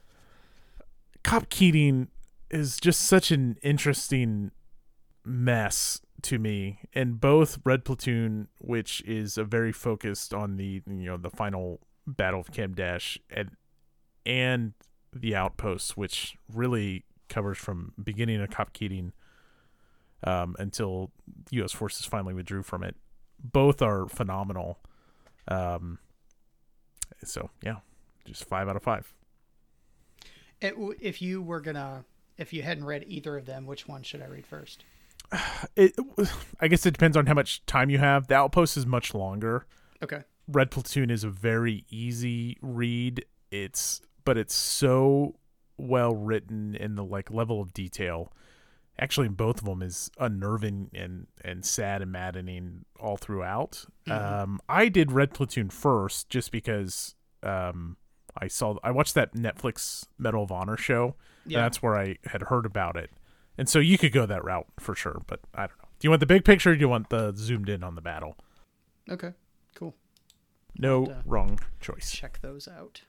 Cop 1.25 1.49
Keating 1.49 2.09
is 2.51 2.79
just 2.79 3.01
such 3.01 3.31
an 3.31 3.57
interesting 3.63 4.51
mess 5.25 6.01
to 6.23 6.39
me. 6.39 6.81
And 6.95 7.21
both 7.21 7.59
Red 7.65 7.85
Platoon, 7.85 8.49
which 8.59 9.03
is 9.03 9.39
a 9.39 9.45
very 9.45 9.73
focused 9.73 10.33
on 10.33 10.57
the 10.57 10.83
you 10.87 11.07
know 11.07 11.17
the 11.17 11.31
final 11.31 11.81
battle 12.07 12.41
of 12.41 12.51
Kamdesh, 12.51 13.19
and 13.31 13.51
and 14.25 14.73
the 15.13 15.35
Outpost, 15.35 15.97
which 15.97 16.37
really 16.53 17.05
covers 17.29 17.59
from 17.59 17.93
beginning 18.03 18.41
of 18.41 18.51
Cop 18.51 18.73
Keating 18.73 19.13
um, 20.25 20.57
until 20.59 21.11
U.S. 21.51 21.73
forces 21.73 22.07
finally 22.07 22.35
withdrew 22.35 22.63
from 22.63 22.83
it. 22.83 22.97
Both 23.43 23.83
are 23.83 24.09
phenomenal. 24.09 24.79
Um, 25.47 25.99
so 27.25 27.51
yeah, 27.63 27.77
just 28.25 28.45
five 28.45 28.69
out 28.69 28.77
of 28.77 28.83
five. 28.83 29.13
It, 30.61 30.75
if 31.01 31.23
you 31.23 31.41
were 31.41 31.61
gonna, 31.61 32.05
if 32.39 32.53
you 32.53 32.63
hadn't 32.63 32.85
read 32.85 33.05
either 33.07 33.37
of 33.37 33.45
them, 33.47 33.67
which 33.67 33.87
one 33.89 34.03
should 34.03 34.23
I 34.23 34.27
read 34.27 34.47
first? 34.47 34.85
it 35.77 35.95
I 36.61 36.69
guess 36.69 36.87
it 36.87 36.93
depends 36.93 37.17
on 37.17 37.27
how 37.27 37.35
much 37.35 37.65
time 37.67 37.91
you 37.91 37.99
have. 37.99 38.29
The 38.29 38.35
Outpost 38.37 38.77
is 38.77 38.87
much 38.87 39.15
longer. 39.15 39.67
Okay. 40.03 40.23
Red 40.47 40.71
Platoon 40.71 41.11
is 41.11 41.25
a 41.25 41.29
very 41.31 41.85
easy 41.91 42.57
read. 42.63 43.25
It's 43.51 44.01
but 44.25 44.39
it's 44.39 44.55
so 44.55 45.35
well 45.77 46.15
written 46.15 46.75
in 46.75 46.95
the 46.95 47.05
like 47.05 47.31
level 47.31 47.61
of 47.61 47.75
detail. 47.75 48.33
Actually, 49.01 49.27
in 49.29 49.35
both 49.35 49.59
of 49.59 49.65
them 49.65 49.83
is 49.83 50.11
unnerving 50.19 50.91
and 50.95 51.27
and 51.45 51.65
sad 51.65 52.01
and 52.03 52.11
maddening 52.11 52.85
all 52.99 53.17
throughout. 53.17 53.85
Mhm. 54.07 54.13
Um, 54.43 54.61
I 54.69 54.89
did 54.89 55.13
Red 55.13 55.35
Platoon 55.35 55.69
first 55.71 56.31
just 56.31 56.51
because 56.51 57.15
um 57.43 57.97
I 58.41 58.49
saw 58.49 58.77
I 58.83 58.91
watched 58.91 59.15
that 59.15 59.35
Netflix 59.35 60.07
Medal 60.19 60.43
of 60.45 60.53
Honor 60.53 60.77
show. 60.77 61.15
Yeah. 61.47 61.61
That's 61.63 61.83
where 61.83 61.97
I 61.97 62.17
had 62.27 62.43
heard 62.43 62.67
about 62.67 62.97
it. 62.97 63.11
And 63.57 63.69
so 63.69 63.79
you 63.81 63.99
could 63.99 64.13
go 64.13 64.27
that 64.27 64.45
route 64.45 64.67
for 64.79 64.95
sure, 64.95 65.23
but 65.27 65.41
I 65.55 65.63
don't 65.67 65.79
know. 65.79 65.89
Do 65.99 66.07
you 66.07 66.11
want 66.11 66.21
the 66.21 66.27
big 66.27 66.45
picture 66.45 66.71
or 66.71 66.75
do 66.75 66.81
you 66.81 66.89
want 66.89 67.09
the 67.11 67.33
zoomed 67.37 67.69
in 67.69 67.83
on 67.83 67.95
the 67.97 68.01
battle? 68.01 68.37
Okay. 69.11 69.33
Cool. 69.75 69.95
No 70.79 71.07
Uh, 71.07 71.23
wrong 71.25 71.59
choice. 71.81 72.13
Check 72.13 72.39
those 72.41 72.69
out. 72.69 73.03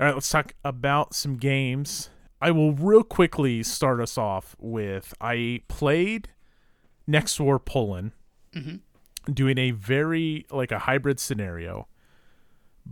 All 0.00 0.06
right, 0.06 0.14
let's 0.14 0.30
talk 0.30 0.54
about 0.64 1.14
some 1.14 1.36
games. 1.36 2.08
I 2.40 2.50
will 2.50 2.72
real 2.72 3.02
quickly 3.04 3.62
start 3.62 4.00
us 4.00 4.16
off 4.16 4.56
with 4.58 5.12
I 5.20 5.62
played 5.68 6.30
Next 7.06 7.38
War 7.38 7.58
Poland, 7.58 8.12
Mhm. 8.54 8.80
doing 9.32 9.58
a 9.58 9.70
very 9.72 10.46
like 10.50 10.72
a 10.72 10.80
hybrid 10.80 11.20
scenario. 11.20 11.88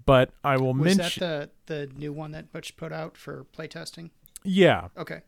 But 0.07 0.31
I 0.44 0.57
will 0.57 0.74
Was 0.74 0.96
mention, 0.96 1.20
that 1.20 1.50
the 1.66 1.87
the 1.87 1.92
new 1.96 2.12
one 2.12 2.31
that 2.33 2.53
Butch 2.53 2.76
put 2.76 2.92
out 2.92 3.16
for 3.16 3.44
playtesting? 3.57 4.11
yeah, 4.44 4.88
Okay. 4.96 5.20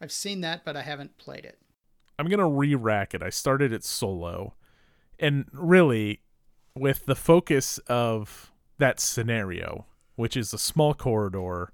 I've 0.00 0.12
seen 0.12 0.40
that, 0.42 0.64
but 0.64 0.76
I 0.76 0.82
haven't 0.82 1.18
played 1.18 1.44
it. 1.44 1.58
I'm 2.18 2.28
gonna 2.28 2.48
re-rack 2.48 3.14
it. 3.14 3.22
I 3.22 3.30
started 3.30 3.72
it 3.72 3.84
solo, 3.84 4.54
and 5.18 5.46
really, 5.52 6.20
with 6.74 7.06
the 7.06 7.14
focus 7.16 7.78
of 7.88 8.52
that 8.78 9.00
scenario, 9.00 9.86
which 10.16 10.36
is 10.36 10.52
a 10.54 10.58
small 10.58 10.94
corridor, 10.94 11.72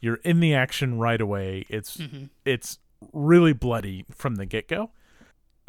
you're 0.00 0.16
in 0.24 0.40
the 0.40 0.54
action 0.54 0.98
right 0.98 1.20
away. 1.20 1.64
It's 1.68 1.96
Mm-hmm. 1.96 2.24
it's 2.44 2.78
really 3.12 3.52
bloody 3.52 4.04
from 4.10 4.36
the 4.36 4.46
get 4.46 4.68
go. 4.68 4.90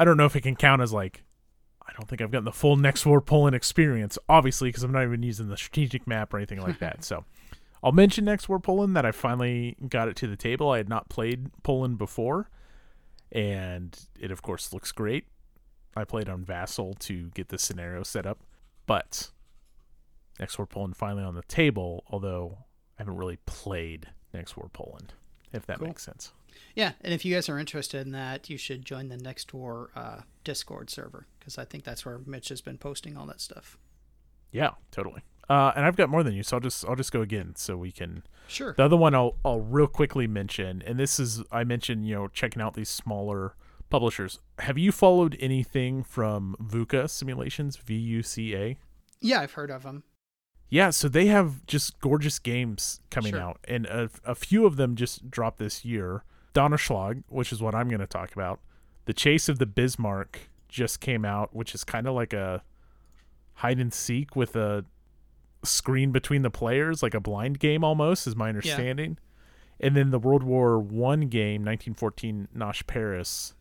I 0.00 0.04
don't 0.04 0.16
know 0.16 0.26
if 0.26 0.34
it 0.36 0.42
can 0.42 0.56
count 0.56 0.82
as 0.82 0.92
like. 0.92 1.24
I 1.88 1.92
don't 1.92 2.06
think 2.08 2.20
I've 2.20 2.30
gotten 2.30 2.44
the 2.44 2.52
full 2.52 2.76
Next 2.76 3.06
War 3.06 3.20
Poland 3.20 3.56
experience, 3.56 4.18
obviously, 4.28 4.68
because 4.68 4.82
I'm 4.82 4.92
not 4.92 5.02
even 5.04 5.22
using 5.22 5.48
the 5.48 5.56
strategic 5.56 6.06
map 6.06 6.32
or 6.34 6.36
anything 6.36 6.60
like 6.60 6.78
that. 6.80 7.02
So, 7.04 7.24
I'll 7.82 7.92
mention 7.92 8.24
Next 8.24 8.48
War 8.48 8.58
Poland 8.60 8.94
that 8.96 9.06
I 9.06 9.12
finally 9.12 9.76
got 9.88 10.08
it 10.08 10.16
to 10.16 10.26
the 10.26 10.36
table. 10.36 10.70
I 10.70 10.76
had 10.78 10.88
not 10.88 11.08
played 11.08 11.50
Poland 11.62 11.96
before, 11.96 12.50
and 13.32 13.98
it 14.20 14.30
of 14.30 14.42
course 14.42 14.72
looks 14.72 14.92
great. 14.92 15.26
I 15.96 16.04
played 16.04 16.28
on 16.28 16.44
Vassal 16.44 16.94
to 17.00 17.30
get 17.30 17.48
the 17.48 17.58
scenario 17.58 18.02
set 18.02 18.26
up, 18.26 18.40
but 18.86 19.30
Next 20.38 20.58
War 20.58 20.66
Poland 20.66 20.96
finally 20.96 21.24
on 21.24 21.34
the 21.34 21.42
table. 21.42 22.04
Although 22.10 22.58
I 22.98 23.02
haven't 23.02 23.16
really 23.16 23.38
played 23.46 24.08
Next 24.34 24.56
War 24.56 24.68
Poland, 24.72 25.14
if 25.52 25.64
that 25.66 25.78
Cool. 25.78 25.88
makes 25.88 26.02
sense. 26.04 26.32
Yeah, 26.74 26.92
and 27.00 27.12
if 27.12 27.24
you 27.24 27.34
guys 27.34 27.48
are 27.48 27.58
interested 27.58 28.04
in 28.06 28.12
that, 28.12 28.48
you 28.48 28.56
should 28.56 28.84
join 28.84 29.08
the 29.08 29.16
Next 29.16 29.52
War 29.52 29.90
uh, 29.96 30.20
Discord 30.44 30.90
server 30.90 31.26
because 31.38 31.58
I 31.58 31.64
think 31.64 31.84
that's 31.84 32.04
where 32.06 32.18
Mitch 32.26 32.48
has 32.50 32.60
been 32.60 32.78
posting 32.78 33.16
all 33.16 33.26
that 33.26 33.40
stuff. 33.40 33.78
Yeah, 34.52 34.70
totally. 34.90 35.22
Uh, 35.48 35.72
and 35.74 35.84
I've 35.86 35.96
got 35.96 36.10
more 36.10 36.22
than 36.22 36.34
you, 36.34 36.42
so 36.42 36.56
I'll 36.56 36.60
just 36.60 36.84
I'll 36.86 36.96
just 36.96 37.10
go 37.12 37.22
again 37.22 37.54
so 37.56 37.76
we 37.76 37.90
can. 37.90 38.22
Sure. 38.48 38.74
The 38.76 38.84
other 38.84 38.96
one 38.96 39.14
I'll 39.14 39.36
I'll 39.44 39.60
real 39.60 39.86
quickly 39.86 40.26
mention, 40.26 40.82
and 40.86 40.98
this 40.98 41.18
is 41.18 41.42
I 41.50 41.64
mentioned 41.64 42.06
you 42.06 42.14
know 42.14 42.28
checking 42.28 42.60
out 42.62 42.74
these 42.74 42.90
smaller 42.90 43.54
publishers. 43.90 44.40
Have 44.58 44.76
you 44.76 44.92
followed 44.92 45.36
anything 45.40 46.02
from 46.02 46.54
VUCA 46.62 47.08
Simulations? 47.08 47.76
V 47.76 47.94
U 47.94 48.22
C 48.22 48.54
A. 48.54 48.76
Yeah, 49.20 49.40
I've 49.40 49.52
heard 49.52 49.70
of 49.70 49.82
them. 49.84 50.04
Yeah, 50.70 50.90
so 50.90 51.08
they 51.08 51.26
have 51.26 51.64
just 51.66 51.98
gorgeous 51.98 52.38
games 52.38 53.00
coming 53.10 53.32
Sure. 53.32 53.40
out, 53.40 53.60
and 53.66 53.86
a, 53.86 54.10
a 54.26 54.34
few 54.34 54.66
of 54.66 54.76
them 54.76 54.96
just 54.96 55.30
dropped 55.30 55.58
this 55.58 55.82
year. 55.82 56.24
Donnerschlag, 56.58 57.22
which 57.28 57.52
is 57.52 57.62
what 57.62 57.74
I'm 57.74 57.88
going 57.88 58.00
to 58.00 58.06
talk 58.06 58.32
about. 58.32 58.58
The 59.04 59.12
Chase 59.12 59.48
of 59.48 59.60
the 59.60 59.66
Bismarck 59.66 60.50
just 60.68 61.00
came 61.00 61.24
out, 61.24 61.54
which 61.54 61.72
is 61.72 61.84
kind 61.84 62.08
of 62.08 62.14
like 62.14 62.32
a 62.32 62.64
hide 63.54 63.78
and 63.78 63.94
seek 63.94 64.34
with 64.34 64.56
a 64.56 64.84
screen 65.62 66.10
between 66.10 66.42
the 66.42 66.50
players, 66.50 67.00
like 67.00 67.14
a 67.14 67.20
blind 67.20 67.60
game 67.60 67.84
almost, 67.84 68.26
is 68.26 68.34
my 68.34 68.48
understanding. 68.48 69.18
And 69.78 69.96
then 69.96 70.10
the 70.10 70.18
World 70.18 70.42
War 70.42 70.80
One 70.80 71.28
game, 71.28 71.62
1914 71.64 72.48
Nach 72.52 72.84
Paris, 72.88 73.54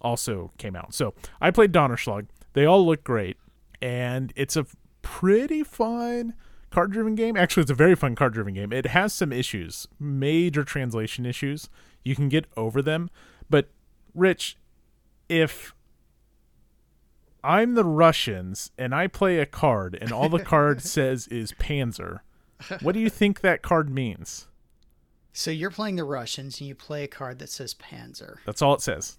also 0.00 0.50
came 0.58 0.74
out. 0.74 0.94
So 0.94 1.14
I 1.40 1.52
played 1.52 1.72
Donnerschlag. 1.72 2.26
They 2.54 2.64
all 2.64 2.84
look 2.84 3.04
great, 3.04 3.36
and 3.80 4.32
it's 4.34 4.56
a 4.56 4.66
pretty 5.02 5.62
fun 5.62 6.34
card 6.70 6.90
driven 6.90 7.14
game. 7.14 7.36
Actually, 7.36 7.62
it's 7.62 7.70
a 7.70 7.74
very 7.74 7.94
fun 7.94 8.16
card 8.16 8.32
driven 8.32 8.54
game. 8.54 8.72
It 8.72 8.86
has 8.86 9.12
some 9.12 9.32
issues, 9.32 9.86
major 10.00 10.64
translation 10.64 11.24
issues. 11.24 11.70
You 12.06 12.14
can 12.14 12.28
get 12.28 12.46
over 12.56 12.82
them. 12.82 13.10
But, 13.50 13.68
Rich, 14.14 14.56
if 15.28 15.74
I'm 17.42 17.74
the 17.74 17.84
Russians 17.84 18.70
and 18.78 18.94
I 18.94 19.08
play 19.08 19.40
a 19.40 19.46
card 19.46 19.98
and 20.00 20.12
all 20.12 20.28
the 20.28 20.38
card 20.42 20.82
says 20.94 21.26
is 21.26 21.50
Panzer, 21.52 22.20
what 22.80 22.92
do 22.92 23.00
you 23.00 23.10
think 23.10 23.40
that 23.40 23.62
card 23.62 23.90
means? 23.90 24.46
So 25.32 25.50
you're 25.50 25.72
playing 25.72 25.96
the 25.96 26.04
Russians 26.04 26.60
and 26.60 26.68
you 26.68 26.76
play 26.76 27.02
a 27.02 27.08
card 27.08 27.40
that 27.40 27.50
says 27.50 27.74
Panzer. 27.74 28.36
That's 28.46 28.62
all 28.62 28.74
it 28.74 28.82
says. 28.82 29.18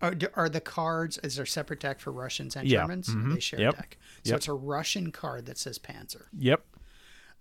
Are, 0.00 0.14
are 0.34 0.48
the 0.48 0.60
cards, 0.60 1.18
is 1.18 1.34
there 1.34 1.44
a 1.44 1.48
separate 1.48 1.80
deck 1.80 1.98
for 1.98 2.12
Russians 2.12 2.54
and 2.54 2.66
Yeah, 2.68 2.82
Germans? 2.82 3.08
mhm, 3.08 3.34
They 3.34 3.40
share 3.40 3.60
yep, 3.60 3.74
a 3.74 3.76
deck. 3.76 3.98
So 4.24 4.30
yep. 4.30 4.36
it's 4.36 4.48
a 4.48 4.52
Russian 4.54 5.10
card 5.10 5.46
that 5.46 5.58
says 5.58 5.80
Panzer. 5.80 6.26
Yep. 6.38 6.64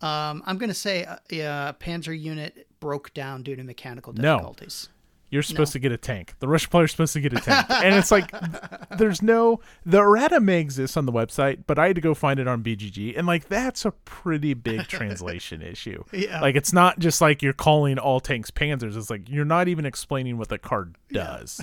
Um, 0.01 0.41
I'm 0.45 0.57
going 0.57 0.69
to 0.69 0.73
say 0.73 1.05
uh, 1.05 1.17
yeah, 1.29 1.69
a 1.69 1.73
Panzer 1.73 2.19
unit 2.19 2.67
broke 2.79 3.13
down 3.13 3.43
due 3.43 3.55
to 3.55 3.63
mechanical 3.63 4.13
difficulties. 4.13 4.89
No. 4.89 4.95
you're 5.31 5.43
supposed 5.43 5.73
to 5.73 5.79
get 5.79 5.91
a 5.91 5.97
tank. 5.97 6.33
The 6.39 6.47
Russian 6.47 6.69
player's 6.71 6.91
supposed 6.91 7.13
to 7.13 7.21
get 7.21 7.33
a 7.33 7.39
tank. 7.39 7.65
and 7.69 7.95
it's 7.95 8.11
like 8.11 8.31
there's 8.97 9.21
no 9.21 9.59
the 9.85 9.99
errata 9.99 10.39
may 10.39 10.59
exist 10.59 10.97
on 10.97 11.05
the 11.05 11.11
website, 11.11 11.63
but 11.67 11.77
I 11.77 11.87
had 11.87 11.95
to 11.95 12.01
go 12.01 12.13
find 12.13 12.39
it 12.39 12.47
on 12.47 12.63
BGG. 12.63 13.17
And 13.17 13.27
like 13.27 13.47
that's 13.47 13.85
a 13.85 13.91
pretty 13.91 14.53
big 14.53 14.87
translation 14.87 15.61
issue. 15.73 16.03
Yeah. 16.11 16.41
Like 16.41 16.55
it's 16.55 16.73
not 16.73 16.99
just 16.99 17.21
like 17.21 17.41
you're 17.41 17.53
calling 17.53 17.99
all 17.99 18.19
tanks 18.19 18.51
panzers. 18.51 18.97
It's 18.97 19.09
like 19.09 19.29
you're 19.29 19.45
not 19.45 19.67
even 19.67 19.85
explaining 19.85 20.37
what 20.37 20.49
the 20.49 20.57
card 20.57 20.95
does. 21.11 21.61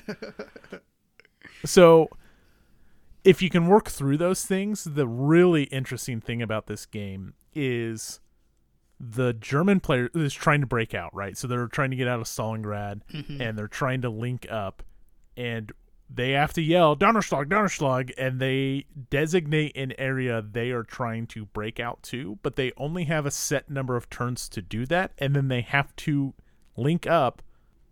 so 1.65 2.09
if 3.25 3.43
you 3.43 3.51
can 3.51 3.67
work 3.67 3.89
through 3.89 4.17
those 4.19 4.45
things, 4.45 4.85
the 4.85 5.07
really 5.09 5.65
interesting 5.65 6.21
thing 6.21 6.41
about 6.41 6.67
this 6.69 6.87
game 6.87 7.35
is 7.55 8.21
the 8.99 9.33
German 9.35 9.81
player 9.81 10.11
is 10.15 10.33
trying 10.33 10.61
to 10.61 10.67
break 10.67 10.95
out, 10.95 11.15
right? 11.15 11.37
So 11.37 11.47
they're 11.47 11.67
trying 11.67 11.91
to 11.91 11.97
get 11.97 12.09
out 12.09 12.21
of 12.21 12.27
Stalingrad 12.27 13.03
mm-hmm. 13.13 13.41
and 13.41 13.59
they're 13.59 13.69
trying 13.69 14.03
to 14.03 14.11
link 14.11 14.47
up 14.51 14.83
and 15.37 15.73
they 16.09 16.33
have 16.33 16.53
to 16.53 16.63
yell 16.63 16.97
Donnerschlag, 16.97 17.47
Donnerschlag, 17.47 18.13
and 18.17 18.39
they 18.41 18.87
designate 19.11 19.77
an 19.77 19.93
area 19.99 20.41
they 20.41 20.71
are 20.71 20.85
trying 20.85 21.27
to 21.29 21.47
break 21.47 21.81
out 21.81 22.03
to, 22.05 22.39
but 22.43 22.57
they 22.57 22.73
only 22.77 23.05
have 23.05 23.27
a 23.27 23.31
set 23.31 23.69
number 23.69 23.97
of 23.97 24.09
turns 24.09 24.49
to 24.51 24.63
do 24.63 24.87
that, 24.87 25.13
and 25.19 25.35
then 25.35 25.49
they 25.49 25.63
have 25.63 25.95
to 25.97 26.35
link 26.77 27.07
up 27.07 27.43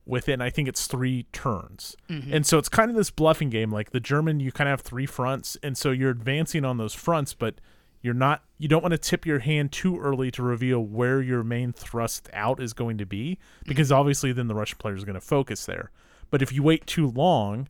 within 0.06 0.40
I 0.40 0.50
think 0.50 0.68
it's 0.68 0.86
three 0.86 1.24
turns. 1.32 1.96
Mm-hmm. 2.08 2.32
And 2.32 2.46
so 2.46 2.58
it's 2.58 2.68
kind 2.68 2.90
of 2.90 2.96
this 2.96 3.10
bluffing 3.10 3.50
game. 3.50 3.70
Like 3.70 3.90
the 3.90 4.00
German, 4.00 4.38
you 4.38 4.52
kind 4.52 4.68
of 4.68 4.78
have 4.78 4.82
three 4.82 5.06
fronts, 5.06 5.56
and 5.62 5.76
so 5.76 5.90
you're 5.90 6.10
advancing 6.10 6.64
on 6.64 6.76
those 6.76 6.94
fronts, 6.94 7.34
but 7.34 7.56
you're 8.04 8.12
not 8.12 8.44
you 8.58 8.68
don't 8.68 8.82
want 8.82 8.92
to 8.92 8.98
tip 8.98 9.24
your 9.24 9.38
hand 9.38 9.72
too 9.72 9.98
early 9.98 10.30
to 10.30 10.42
reveal 10.42 10.78
where 10.78 11.22
your 11.22 11.42
main 11.42 11.72
thrust 11.72 12.28
out 12.34 12.62
is 12.62 12.74
going 12.74 12.98
to 12.98 13.06
be 13.06 13.38
because 13.64 13.90
obviously 13.90 14.30
then 14.30 14.46
the 14.46 14.54
Russian 14.54 14.76
player 14.76 14.94
is 14.94 15.04
going 15.04 15.14
to 15.14 15.22
focus 15.22 15.64
there. 15.64 15.90
But 16.30 16.42
if 16.42 16.52
you 16.52 16.62
wait 16.62 16.86
too 16.86 17.08
long, 17.08 17.66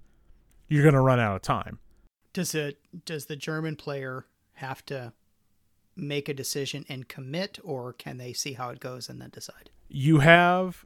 you're 0.68 0.83
going 0.83 0.94
to 0.94 1.01
run 1.01 1.20
out 1.20 1.37
of 1.37 1.42
time. 1.42 1.79
Does 2.33 2.53
it 2.53 2.79
does 3.05 3.27
the 3.27 3.37
German 3.37 3.77
player 3.77 4.27
have 4.55 4.85
to 4.87 5.12
make 5.94 6.29
a 6.29 6.35
decision 6.35 6.85
and 6.88 7.07
commit, 7.09 7.61
or 7.62 7.92
can 7.92 8.18
they 8.18 8.33
see 8.33 8.55
how 8.55 8.70
it 8.70 8.81
goes 8.81 9.09
and 9.09 9.20
then 9.20 9.31
decide? 9.31 9.70
You 9.88 10.18
have 10.18 10.85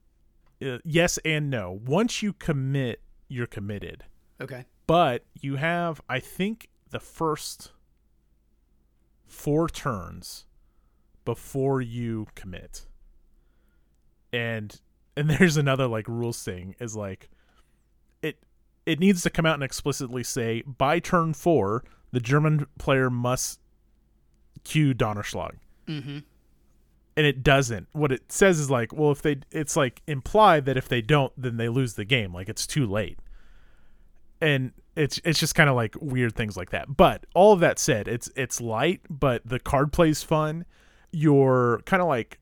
uh, 0.62 0.76
yes 0.84 1.18
and 1.24 1.48
no. 1.48 1.80
Once 1.86 2.22
you 2.22 2.34
commit, 2.34 3.00
you're 3.28 3.46
committed. 3.46 4.04
Okay. 4.42 4.66
But 4.86 5.24
you 5.40 5.56
have 5.56 6.02
I 6.06 6.20
think 6.20 6.68
the 6.90 7.00
first 7.00 7.72
four 9.28 9.68
turns 9.68 10.46
before 11.24 11.80
you 11.80 12.26
commit. 12.34 12.86
And 14.32 14.80
and 15.16 15.30
there's 15.38 15.56
another 15.56 15.86
like 15.86 16.08
rule 16.08 16.32
thing 16.32 16.74
is 16.80 16.96
like 16.96 17.30
it 18.22 18.38
it 18.86 18.98
needs 18.98 19.22
to 19.22 19.30
come 19.30 19.46
out 19.46 19.54
and 19.54 19.62
explicitly 19.62 20.24
say 20.24 20.62
by 20.62 20.98
turn 20.98 21.34
4 21.34 21.84
the 22.10 22.20
German 22.20 22.66
player 22.78 23.10
must 23.10 23.60
cue 24.64 24.94
Donnerschlag. 24.94 25.56
Mm-hmm. 25.86 26.18
And 27.16 27.26
it 27.26 27.42
doesn't. 27.42 27.88
What 27.92 28.12
it 28.12 28.30
says 28.30 28.58
is 28.60 28.70
like, 28.70 28.92
well, 28.92 29.10
if 29.10 29.22
they, 29.22 29.38
it's 29.50 29.76
like 29.76 30.02
implied 30.06 30.66
that 30.66 30.76
if 30.76 30.88
they 30.88 31.02
don't, 31.02 31.32
then 31.36 31.56
they 31.56 31.68
lose 31.68 31.94
the 31.94 32.04
game. 32.04 32.32
Like 32.32 32.48
it's 32.48 32.66
too 32.66 32.86
late. 32.86 33.18
And 34.40 34.72
it's 34.98 35.20
it's 35.24 35.38
just 35.38 35.54
kind 35.54 35.70
of 35.70 35.76
like 35.76 35.94
weird 36.00 36.34
things 36.34 36.56
like 36.56 36.70
that. 36.70 36.96
But 36.96 37.24
all 37.34 37.52
of 37.52 37.60
that 37.60 37.78
said, 37.78 38.08
it's 38.08 38.28
it's 38.34 38.60
light, 38.60 39.00
but 39.08 39.46
the 39.46 39.60
card 39.60 39.92
play's 39.92 40.22
fun. 40.22 40.64
Your 41.12 41.80
kind 41.86 42.02
of 42.02 42.08
like 42.08 42.38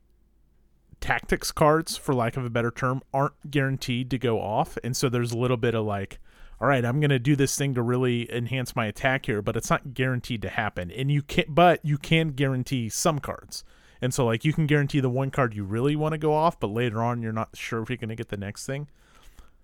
tactics 1.01 1.53
cards, 1.53 1.97
for 1.97 2.15
lack 2.15 2.37
of 2.37 2.45
a 2.45 2.51
better 2.51 2.71
term, 2.71 3.03
aren't 3.13 3.51
guaranteed 3.51 4.11
to 4.11 4.19
go 4.19 4.41
off, 4.41 4.79
and 4.83 4.97
so 4.97 5.09
there's 5.09 5.33
a 5.33 5.39
little 5.39 5.59
bit 5.59 5.75
of 5.75 5.85
like, 5.85 6.19
all 6.59 6.67
right, 6.67 6.85
I'm 6.85 6.99
gonna 6.99 7.19
do 7.19 7.37
this 7.37 7.57
thing 7.57 7.75
to 7.75 7.83
really 7.83 8.33
enhance 8.35 8.75
my 8.75 8.87
attack 8.87 9.27
here, 9.27 9.43
but 9.43 9.57
it's 9.57 9.69
not 9.69 9.93
guaranteed 9.93 10.41
to 10.43 10.49
happen. 10.49 10.91
And 10.91 11.11
you 11.11 11.23
can, 11.23 11.45
but 11.49 11.85
you 11.85 11.99
can 11.99 12.29
guarantee 12.29 12.89
some 12.89 13.19
cards. 13.19 13.65
And 14.01 14.15
so 14.15 14.25
like 14.25 14.45
you 14.45 14.55
can 14.55 14.67
guarantee 14.67 15.01
the 15.01 15.11
one 15.11 15.31
card 15.31 15.55
you 15.55 15.65
really 15.65 15.95
want 15.95 16.13
to 16.13 16.19
go 16.19 16.33
off, 16.33 16.59
but 16.59 16.69
later 16.69 17.03
on 17.03 17.23
you're 17.23 17.33
not 17.33 17.51
sure 17.55 17.83
if 17.83 17.91
you're 17.91 17.99
gonna 17.99 18.17
get 18.17 18.29
the 18.29 18.37
next 18.39 18.65
thing. 18.65 18.89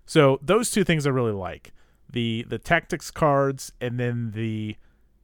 So 0.05 0.39
those 0.43 0.69
two 0.69 0.83
things 0.83 1.07
I 1.07 1.09
really 1.09 1.31
like 1.31 1.73
the 2.13 2.45
the 2.47 2.57
tactics 2.57 3.11
cards 3.11 3.73
and 3.81 3.99
then 3.99 4.31
the 4.33 4.77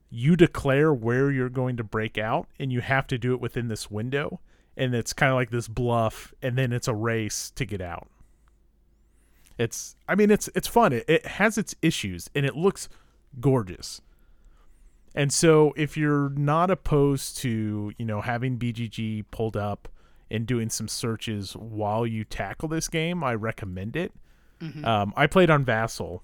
you 0.09 0.35
declare 0.35 0.93
where 0.93 1.31
you're 1.31 1.49
going 1.49 1.77
to 1.77 1.83
break 1.83 2.17
out 2.17 2.47
and 2.59 2.73
you 2.73 2.81
have 2.81 3.07
to 3.07 3.17
do 3.17 3.33
it 3.33 3.39
within 3.39 3.67
this 3.67 3.89
window. 3.89 4.39
And 4.75 4.95
it's 4.95 5.13
kind 5.13 5.29
of 5.31 5.35
like 5.35 5.51
this 5.51 5.67
bluff 5.67 6.33
and 6.41 6.57
then 6.57 6.73
it's 6.73 6.87
a 6.87 6.95
race 6.95 7.51
to 7.51 7.65
get 7.65 7.81
out. 7.81 8.07
It's 9.57 9.95
i 10.07 10.15
mean 10.15 10.31
it's 10.31 10.49
it's 10.55 10.67
fun. 10.67 10.93
It, 10.93 11.05
it 11.07 11.25
has 11.25 11.57
its 11.57 11.75
issues 11.81 12.29
and 12.33 12.45
it 12.45 12.55
looks 12.55 12.89
gorgeous. 13.39 14.01
And 15.15 15.33
so 15.33 15.73
if 15.75 15.97
you're 15.97 16.29
not 16.29 16.71
opposed 16.71 17.37
to 17.39 17.93
you 17.97 18.05
know 18.05 18.21
having 18.21 18.57
bgg 18.57 19.25
pulled 19.31 19.57
up 19.57 19.87
and 20.31 20.45
doing 20.45 20.69
some 20.69 20.87
searches 20.87 21.53
while 21.55 22.05
you 22.05 22.23
tackle 22.23 22.69
this 22.69 22.87
game 22.87 23.23
i 23.23 23.35
recommend 23.35 23.95
it. 23.95 24.11
Um, 24.85 25.13
i 25.15 25.27
played 25.27 25.49
on 25.49 25.63
vassal 25.63 26.23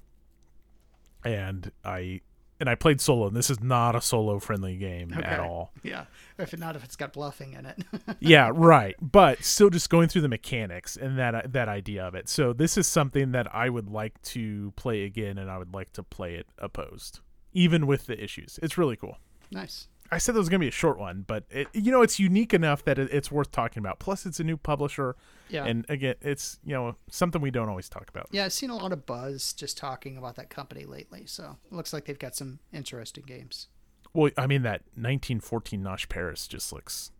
and 1.25 1.71
i 1.83 2.21
and 2.59 2.69
i 2.69 2.75
played 2.75 3.01
solo 3.01 3.27
and 3.27 3.35
this 3.35 3.49
is 3.49 3.59
not 3.61 3.95
a 3.95 4.01
solo 4.01 4.39
friendly 4.39 4.77
game 4.77 5.13
at 5.13 5.39
all 5.39 5.71
Yeah. 5.83 6.05
If 6.37 6.57
not, 6.57 6.75
if 6.75 6.83
it's 6.83 6.95
got 6.97 7.13
bluffing 7.13 7.53
in 7.53 7.65
it. 7.65 7.83
yeah, 8.19 8.51
right. 8.53 8.95
But 9.01 9.41
still, 9.43 9.69
just 9.69 9.89
going 9.89 10.09
through 10.09 10.23
the 10.23 10.27
mechanics 10.27 10.97
and 10.97 11.17
that 11.17 11.53
that 11.53 11.69
idea 11.69 12.03
of 12.05 12.13
it. 12.13 12.27
So 12.27 12.51
this 12.51 12.77
is 12.77 12.87
something 12.87 13.31
that 13.31 13.53
I 13.55 13.69
would 13.69 13.89
like 13.89 14.21
to 14.33 14.73
play 14.75 15.03
again, 15.05 15.37
and 15.37 15.49
I 15.49 15.57
would 15.57 15.73
like 15.73 15.93
to 15.93 16.03
play 16.03 16.35
it 16.35 16.47
opposed, 16.57 17.21
even 17.53 17.87
with 17.87 18.07
the 18.07 18.21
issues. 18.21 18.59
It's 18.61 18.77
really 18.77 18.97
cool. 18.97 19.17
nice. 19.49 19.87
I 20.11 20.17
said 20.19 20.35
it 20.35 20.37
was 20.39 20.49
gonna 20.49 20.59
be 20.59 20.67
a 20.67 20.71
short 20.71 20.97
one, 20.99 21.23
but 21.25 21.45
it, 21.49 21.67
you 21.73 21.91
know 21.91 22.01
it's 22.01 22.19
unique 22.19 22.53
enough 22.53 22.83
that 22.85 22.99
it, 22.99 23.09
it's 23.11 23.31
worth 23.31 23.51
talking 23.51 23.79
about. 23.79 23.99
Plus, 23.99 24.25
it's 24.25 24.39
a 24.39 24.43
new 24.43 24.55
publisher, 24.57 25.15
Yeah. 25.49 25.65
and 25.65 25.85
again, 25.89 26.15
it's 26.21 26.59
you 26.63 26.73
know 26.73 26.95
something 27.09 27.41
we 27.41 27.51
don't 27.51 27.69
always 27.69 27.89
talk 27.89 28.09
about. 28.09 28.27
yeah, 28.31 28.45
I've 28.45 28.53
seen 28.53 28.69
a 28.69 28.75
lot 28.75 28.91
of 28.91 29.05
buzz 29.05 29.51
just 29.53 29.77
talking 29.77 30.17
about 30.17 30.35
that 30.35 30.49
company 30.49 30.85
lately. 30.85 31.25
So 31.25 31.57
it 31.65 31.73
looks 31.75 31.91
like 31.91 32.05
they've 32.05 32.19
got 32.19 32.35
some 32.35 32.59
interesting 32.71 33.23
games. 33.25 33.67
Well, 34.13 34.31
I 34.37 34.47
mean 34.47 34.61
that 34.61 34.81
1914 34.95 35.81
Nach 35.81 36.07
Paris 36.07 36.47
just 36.47 36.71
looks 36.71 37.11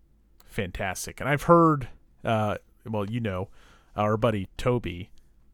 fantastic, 0.45 1.19
and 1.19 1.27
I've 1.27 1.43
heard, 1.43 1.89
uh, 2.23 2.57
well, 2.89 3.09
you 3.09 3.19
know, 3.19 3.49
our 3.95 4.15
buddy 4.17 4.47
Toby 4.57 5.09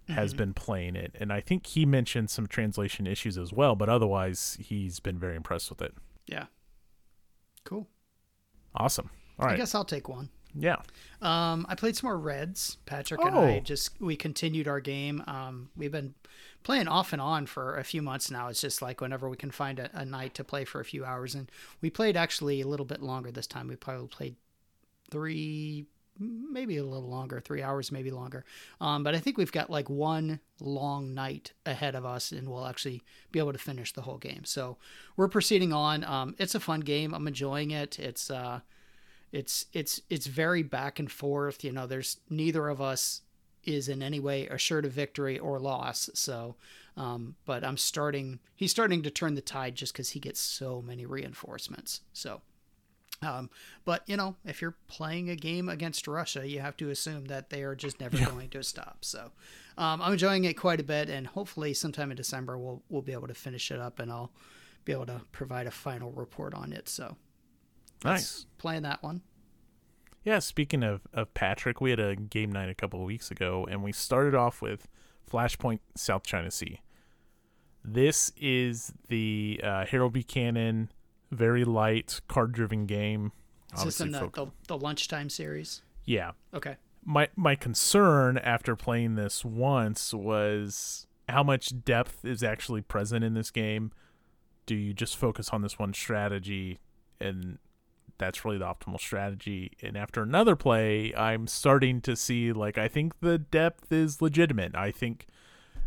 has 0.10 0.34
been 0.34 0.54
playing 0.54 0.98
it, 0.98 1.16
and 1.22 1.32
I 1.32 1.40
think 1.40 1.66
he 1.68 1.86
mentioned 1.86 2.30
some 2.30 2.46
translation 2.46 3.08
issues 3.08 3.38
as 3.38 3.54
well, 3.54 3.76
but 3.78 3.88
otherwise 3.88 4.58
he's 4.60 5.00
been 5.00 5.18
very 5.18 5.38
impressed 5.38 5.70
with 5.70 5.82
it. 5.82 5.94
Yeah. 6.28 6.48
Cool. 7.64 7.88
Awesome. 8.76 9.10
All 9.40 9.48
I 9.50 9.56
guess 9.58 9.74
I'll 9.76 9.86
take 9.86 10.08
one. 10.10 10.30
Yeah. 10.54 10.78
Um, 11.22 11.66
I 11.70 11.76
played 11.76 11.96
some 11.96 12.08
more 12.08 12.18
Reds. 12.18 12.78
Patrick 12.86 13.22
and 13.24 13.36
I 13.36 13.58
Oh. 13.58 13.60
just 13.62 14.00
we 14.02 14.16
continued 14.16 14.68
our 14.68 14.80
game. 14.82 15.24
Um, 15.28 15.70
we've 15.78 15.92
been 15.92 16.14
playing 16.64 16.88
off 16.90 17.14
and 17.14 17.22
on 17.22 17.46
for 17.46 17.78
a 17.78 17.84
few 17.84 18.02
months 18.02 18.30
now. 18.30 18.50
It's 18.50 18.60
just 18.62 18.82
like 18.82 19.00
whenever 19.02 19.30
we 19.30 19.38
can 19.38 19.52
find 19.52 19.80
a, 19.80 19.90
a 19.94 20.04
night 20.06 20.34
to 20.36 20.44
play 20.44 20.66
for 20.66 20.82
a 20.82 20.86
few 20.86 21.06
hours, 21.06 21.36
and 21.36 21.50
we 21.82 21.90
played 21.90 22.18
actually 22.18 22.60
a 22.62 22.68
little 22.68 22.86
bit 22.86 23.02
longer 23.02 23.32
this 23.32 23.48
time. 23.48 23.68
We 23.70 23.76
probably 23.78 24.08
played 24.10 24.36
three, 25.10 25.86
maybe 26.20 26.78
a 26.78 26.84
little 26.84 27.10
longer, 27.10 27.40
three 27.40 27.62
hours, 27.62 27.92
maybe 27.92 28.12
longer. 28.12 28.46
Um, 28.80 29.04
but 29.04 29.16
I 29.16 29.20
think 29.20 29.38
we've 29.38 29.52
got 29.52 29.70
like 29.70 29.90
one 29.90 30.40
long 30.60 31.14
night 31.14 31.54
ahead 31.66 31.96
of 31.96 32.06
us, 32.06 32.32
and 32.32 32.48
we'll 32.48 32.68
actually 32.68 33.04
be 33.32 33.40
able 33.40 33.54
to 33.54 33.60
finish 33.60 33.94
the 33.94 34.02
whole 34.02 34.18
game. 34.18 34.44
So 34.46 34.78
we're 35.18 35.28
proceeding 35.28 35.74
on. 35.74 36.04
Um, 36.04 36.36
it's 36.38 36.56
a 36.56 36.60
fun 36.60 36.82
game. 36.82 37.14
I'm 37.14 37.28
enjoying 37.28 37.72
it. 37.72 38.00
It's 38.00 38.30
uh, 38.30 38.62
it's 39.32 39.66
it's 39.74 40.02
it's 40.10 40.28
very 40.28 40.64
back 40.64 41.00
and 41.00 41.12
forth. 41.12 41.64
You 41.64 41.72
know, 41.72 41.88
there's 41.88 42.18
neither 42.30 42.68
of 42.68 42.82
us 42.82 43.22
is 43.64 43.88
in 43.88 44.02
any 44.02 44.20
way 44.20 44.48
assured 44.48 44.86
of 44.86 44.92
victory 44.92 45.38
or 45.38 45.60
loss. 45.60 46.10
So, 46.14 46.56
um, 46.98 47.36
but 47.46 47.64
I'm 47.64 47.78
starting. 47.78 48.40
He's 48.56 48.72
starting 48.72 49.02
to 49.04 49.12
turn 49.12 49.36
the 49.36 49.42
tide 49.42 49.76
just 49.76 49.94
because 49.94 50.12
he 50.12 50.20
gets 50.20 50.40
so 50.40 50.82
many 50.82 51.06
reinforcements. 51.06 52.02
So. 52.14 52.42
Um, 53.24 53.50
but 53.86 54.04
you 54.08 54.18
know, 54.18 54.36
if 54.46 54.62
you're 54.62 54.76
playing 54.88 55.30
a 55.30 55.36
game 55.36 55.70
against 55.70 56.08
Russia, 56.08 56.48
you 56.48 56.60
have 56.60 56.76
to 56.78 56.90
assume 56.90 57.26
that 57.26 57.50
they 57.50 57.62
are 57.64 57.76
just 57.76 58.00
never 58.00 58.18
going 58.26 58.50
to 58.50 58.64
stop. 58.64 59.00
So, 59.02 59.32
um, 59.78 60.02
I'm 60.02 60.14
enjoying 60.14 60.46
it 60.46 60.56
quite 60.56 60.80
a 60.80 60.84
bit, 60.84 61.10
and 61.10 61.28
hopefully, 61.28 61.74
sometime 61.74 62.10
in 62.12 62.18
December, 62.18 62.58
we'll 62.58 62.82
we'll 62.90 63.02
be 63.04 63.14
able 63.14 63.28
to 63.28 63.34
finish 63.36 63.70
it 63.72 63.80
up, 63.80 64.00
and 64.00 64.12
I'll 64.12 64.32
be 64.86 64.92
able 64.92 65.06
to 65.06 65.22
provide 65.32 65.68
a 65.68 65.72
final 65.72 66.12
report 66.12 66.54
on 66.56 66.74
it. 66.74 66.90
So, 66.90 67.16
Nice. 68.04 68.48
playing 68.58 68.82
that 68.84 69.04
one. 69.04 69.22
Yeah, 70.24 70.40
speaking 70.40 70.84
of, 70.84 71.02
of 71.14 71.34
Patrick, 71.34 71.82
we 71.82 71.90
had 71.92 72.00
a 72.00 72.16
game 72.16 72.52
night 72.52 72.70
a 72.70 72.76
couple 72.76 73.00
of 73.00 73.06
weeks 73.06 73.32
ago, 73.32 73.68
and 73.70 73.84
we 73.84 73.92
started 73.92 74.36
off 74.36 74.62
with 74.62 74.88
Flashpoint 75.32 75.80
South 75.96 76.24
China 76.24 76.52
Sea. 76.52 76.80
This 77.84 78.32
is 78.38 78.94
the 79.10 79.60
uh, 79.64 79.86
Harold 79.86 80.14
Buchanan, 80.14 80.90
very 81.32 81.64
light, 81.64 82.22
card 82.28 82.52
driven 82.52 82.86
game. 82.86 83.32
Is 83.76 83.84
this 83.86 84.02
in 84.02 84.12
the, 84.12 84.20
folk- 84.20 84.36
the, 84.36 84.48
the 84.68 84.78
lunchtime 84.78 85.30
series? 85.30 85.82
yeah. 86.06 86.32
Okay. 86.54 86.76
my 87.06 87.30
my 87.36 87.56
concern 87.56 88.38
after 88.38 88.76
playing 88.76 89.16
this 89.16 89.46
once 89.46 90.14
was 90.14 91.08
how 91.30 91.44
much 91.44 91.84
depth 91.86 92.26
is 92.26 92.44
actually 92.44 92.82
present 92.82 93.24
in 93.24 93.34
this 93.34 93.52
game. 93.52 93.92
Do 94.66 94.76
you 94.76 94.94
just 94.94 95.18
focus 95.18 95.50
on 95.50 95.62
this 95.62 95.80
one 95.80 95.94
strategy 95.94 96.80
and 97.20 97.58
that's 98.18 98.44
really 98.46 98.58
the 98.58 98.66
optimal 98.66 99.00
strategy? 99.00 99.72
And 99.82 99.96
after 99.98 100.22
another 100.22 100.56
play, 100.56 101.14
I'm 101.16 101.48
starting 101.48 102.02
to 102.02 102.16
see 102.16 102.52
like 102.52 102.78
I 102.78 102.88
think 102.88 103.20
the 103.22 103.38
depth 103.38 103.92
is 103.92 104.22
legitimate. 104.22 104.76
I 104.76 104.92
think 104.92 105.28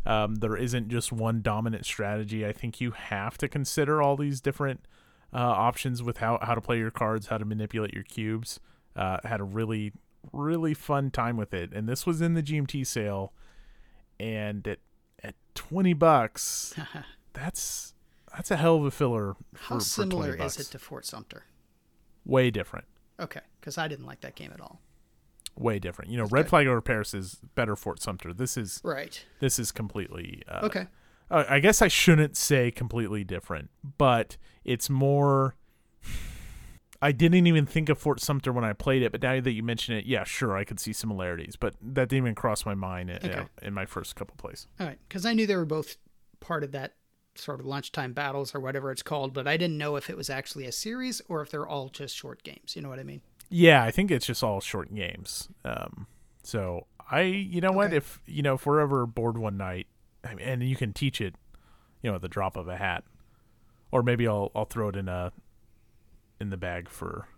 um, 0.06 0.36
there 0.36 0.56
isn't 0.56 0.88
just 0.88 1.12
one 1.12 1.42
dominant 1.42 1.86
strategy. 1.86 2.46
I 2.46 2.52
think 2.52 2.80
you 2.80 2.92
have 2.92 3.38
to 3.38 3.48
consider 3.48 4.02
all 4.02 4.16
these 4.16 4.40
different 4.40 4.86
uh, 5.34 5.38
options 5.38 6.02
with 6.02 6.18
how, 6.18 6.38
how 6.42 6.54
to 6.54 6.60
play 6.60 6.78
your 6.78 6.90
cards, 6.90 7.26
how 7.26 7.38
to 7.38 7.44
manipulate 7.44 7.92
your 7.92 8.04
cubes. 8.04 8.60
Uh, 8.96 9.18
had 9.24 9.40
a 9.40 9.44
really 9.44 9.92
really 10.32 10.72
fun 10.74 11.10
time 11.10 11.36
with 11.36 11.52
it. 11.52 11.70
And 11.72 11.88
this 11.88 12.06
was 12.06 12.20
in 12.20 12.34
the 12.34 12.42
GMT 12.42 12.86
sale, 12.86 13.32
and 14.18 14.66
at 14.66 14.78
at 15.22 15.34
twenty 15.54 15.92
bucks, 15.92 16.74
that's 17.32 17.94
that's 18.34 18.50
a 18.50 18.56
hell 18.56 18.76
of 18.76 18.84
a 18.84 18.90
filler. 18.90 19.36
How 19.56 19.76
for, 19.76 19.80
similar 19.80 20.36
for 20.36 20.44
is 20.44 20.58
it 20.58 20.66
to 20.66 20.78
Fort 20.78 21.04
Sumter? 21.06 21.44
Way 22.24 22.50
different. 22.50 22.86
Okay, 23.20 23.40
because 23.60 23.78
I 23.78 23.88
didn't 23.88 24.06
like 24.06 24.20
that 24.22 24.34
game 24.34 24.50
at 24.52 24.60
all. 24.60 24.80
Way 25.56 25.78
different. 25.78 26.10
You 26.10 26.16
know, 26.16 26.24
That's 26.24 26.32
Red 26.32 26.42
good. 26.46 26.50
Flag 26.50 26.66
over 26.66 26.80
Paris 26.80 27.14
is 27.14 27.36
better 27.54 27.76
Fort 27.76 28.00
Sumter. 28.02 28.32
This 28.32 28.56
is 28.56 28.80
Right. 28.82 29.24
this 29.40 29.58
is 29.58 29.70
completely 29.70 30.42
uh, 30.48 30.60
Okay. 30.64 30.86
Uh, 31.30 31.44
I 31.48 31.58
guess 31.60 31.80
I 31.82 31.88
shouldn't 31.88 32.36
say 32.36 32.70
completely 32.70 33.24
different, 33.24 33.70
but 33.98 34.36
it's 34.64 34.88
more. 34.90 35.56
I 37.02 37.12
didn't 37.12 37.46
even 37.46 37.66
think 37.66 37.90
of 37.90 37.98
Fort 37.98 38.18
Sumter 38.20 38.50
when 38.50 38.64
I 38.64 38.72
played 38.72 39.02
it, 39.02 39.12
but 39.12 39.20
now 39.20 39.38
that 39.38 39.52
you 39.52 39.62
mention 39.62 39.94
it, 39.94 40.06
yeah, 40.06 40.24
sure, 40.24 40.56
I 40.56 40.64
could 40.64 40.80
see 40.80 40.94
similarities, 40.94 41.54
but 41.54 41.74
that 41.82 42.08
didn't 42.08 42.24
even 42.24 42.34
cross 42.34 42.64
my 42.64 42.74
mind 42.74 43.10
in, 43.10 43.16
Okay. 43.30 43.42
in 43.60 43.74
my 43.74 43.84
first 43.84 44.16
couple 44.16 44.36
plays. 44.38 44.66
All 44.80 44.86
right, 44.86 44.98
because 45.06 45.26
I 45.26 45.34
knew 45.34 45.46
they 45.46 45.56
were 45.56 45.66
both 45.66 45.98
part 46.40 46.64
of 46.64 46.72
that 46.72 46.94
sort 47.34 47.60
of 47.60 47.66
lunchtime 47.66 48.14
battles 48.14 48.54
or 48.54 48.60
whatever 48.60 48.90
it's 48.90 49.02
called, 49.02 49.34
but 49.34 49.46
I 49.46 49.58
didn't 49.58 49.76
know 49.76 49.96
if 49.96 50.08
it 50.08 50.16
was 50.16 50.30
actually 50.30 50.64
a 50.64 50.72
series 50.72 51.20
or 51.28 51.42
if 51.42 51.50
they're 51.50 51.66
all 51.66 51.90
just 51.90 52.16
short 52.16 52.42
games. 52.42 52.74
You 52.74 52.80
know 52.80 52.88
what 52.88 53.00
I 53.00 53.02
mean? 53.02 53.20
Yeah, 53.50 53.82
I 53.84 53.90
think 53.90 54.10
it's 54.10 54.24
just 54.24 54.42
all 54.42 54.60
short 54.62 54.94
games. 54.94 55.48
Um, 55.64 56.06
so 56.42 56.86
I, 57.10 57.22
you 57.22 57.60
know 57.60 57.72
what, 57.72 57.92
if 57.92 58.18
you 58.24 58.40
know, 58.42 58.54
if 58.54 58.64
we're 58.64 58.80
ever 58.80 59.04
bored 59.04 59.36
one 59.36 59.58
night, 59.58 59.88
I 60.24 60.34
mean, 60.34 60.46
and 60.46 60.62
you 60.62 60.76
can 60.76 60.92
teach 60.92 61.20
it, 61.20 61.34
you 62.02 62.10
know, 62.10 62.16
at 62.16 62.22
the 62.22 62.28
drop 62.28 62.56
of 62.56 62.68
a 62.68 62.76
hat, 62.76 63.04
or 63.92 64.02
maybe 64.02 64.26
I'll 64.26 64.50
I'll 64.54 64.64
throw 64.64 64.88
it 64.88 64.96
in 64.96 65.08
a 65.08 65.32
in 66.40 66.50
the 66.50 66.56
bag 66.56 66.88
for 66.88 67.28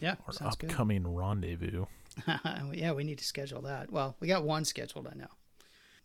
Yeah, 0.00 0.16
our 0.26 0.32
sounds 0.32 0.56
good. 0.56 0.70
upcoming 0.70 1.06
rendezvous. 1.06 1.86
yeah, 2.72 2.92
we 2.92 3.04
need 3.04 3.18
to 3.18 3.24
schedule 3.24 3.62
that. 3.62 3.90
Well, 3.92 4.16
we 4.20 4.26
got 4.28 4.44
one 4.44 4.64
scheduled, 4.64 5.06
I 5.06 5.14
know. 5.14 5.28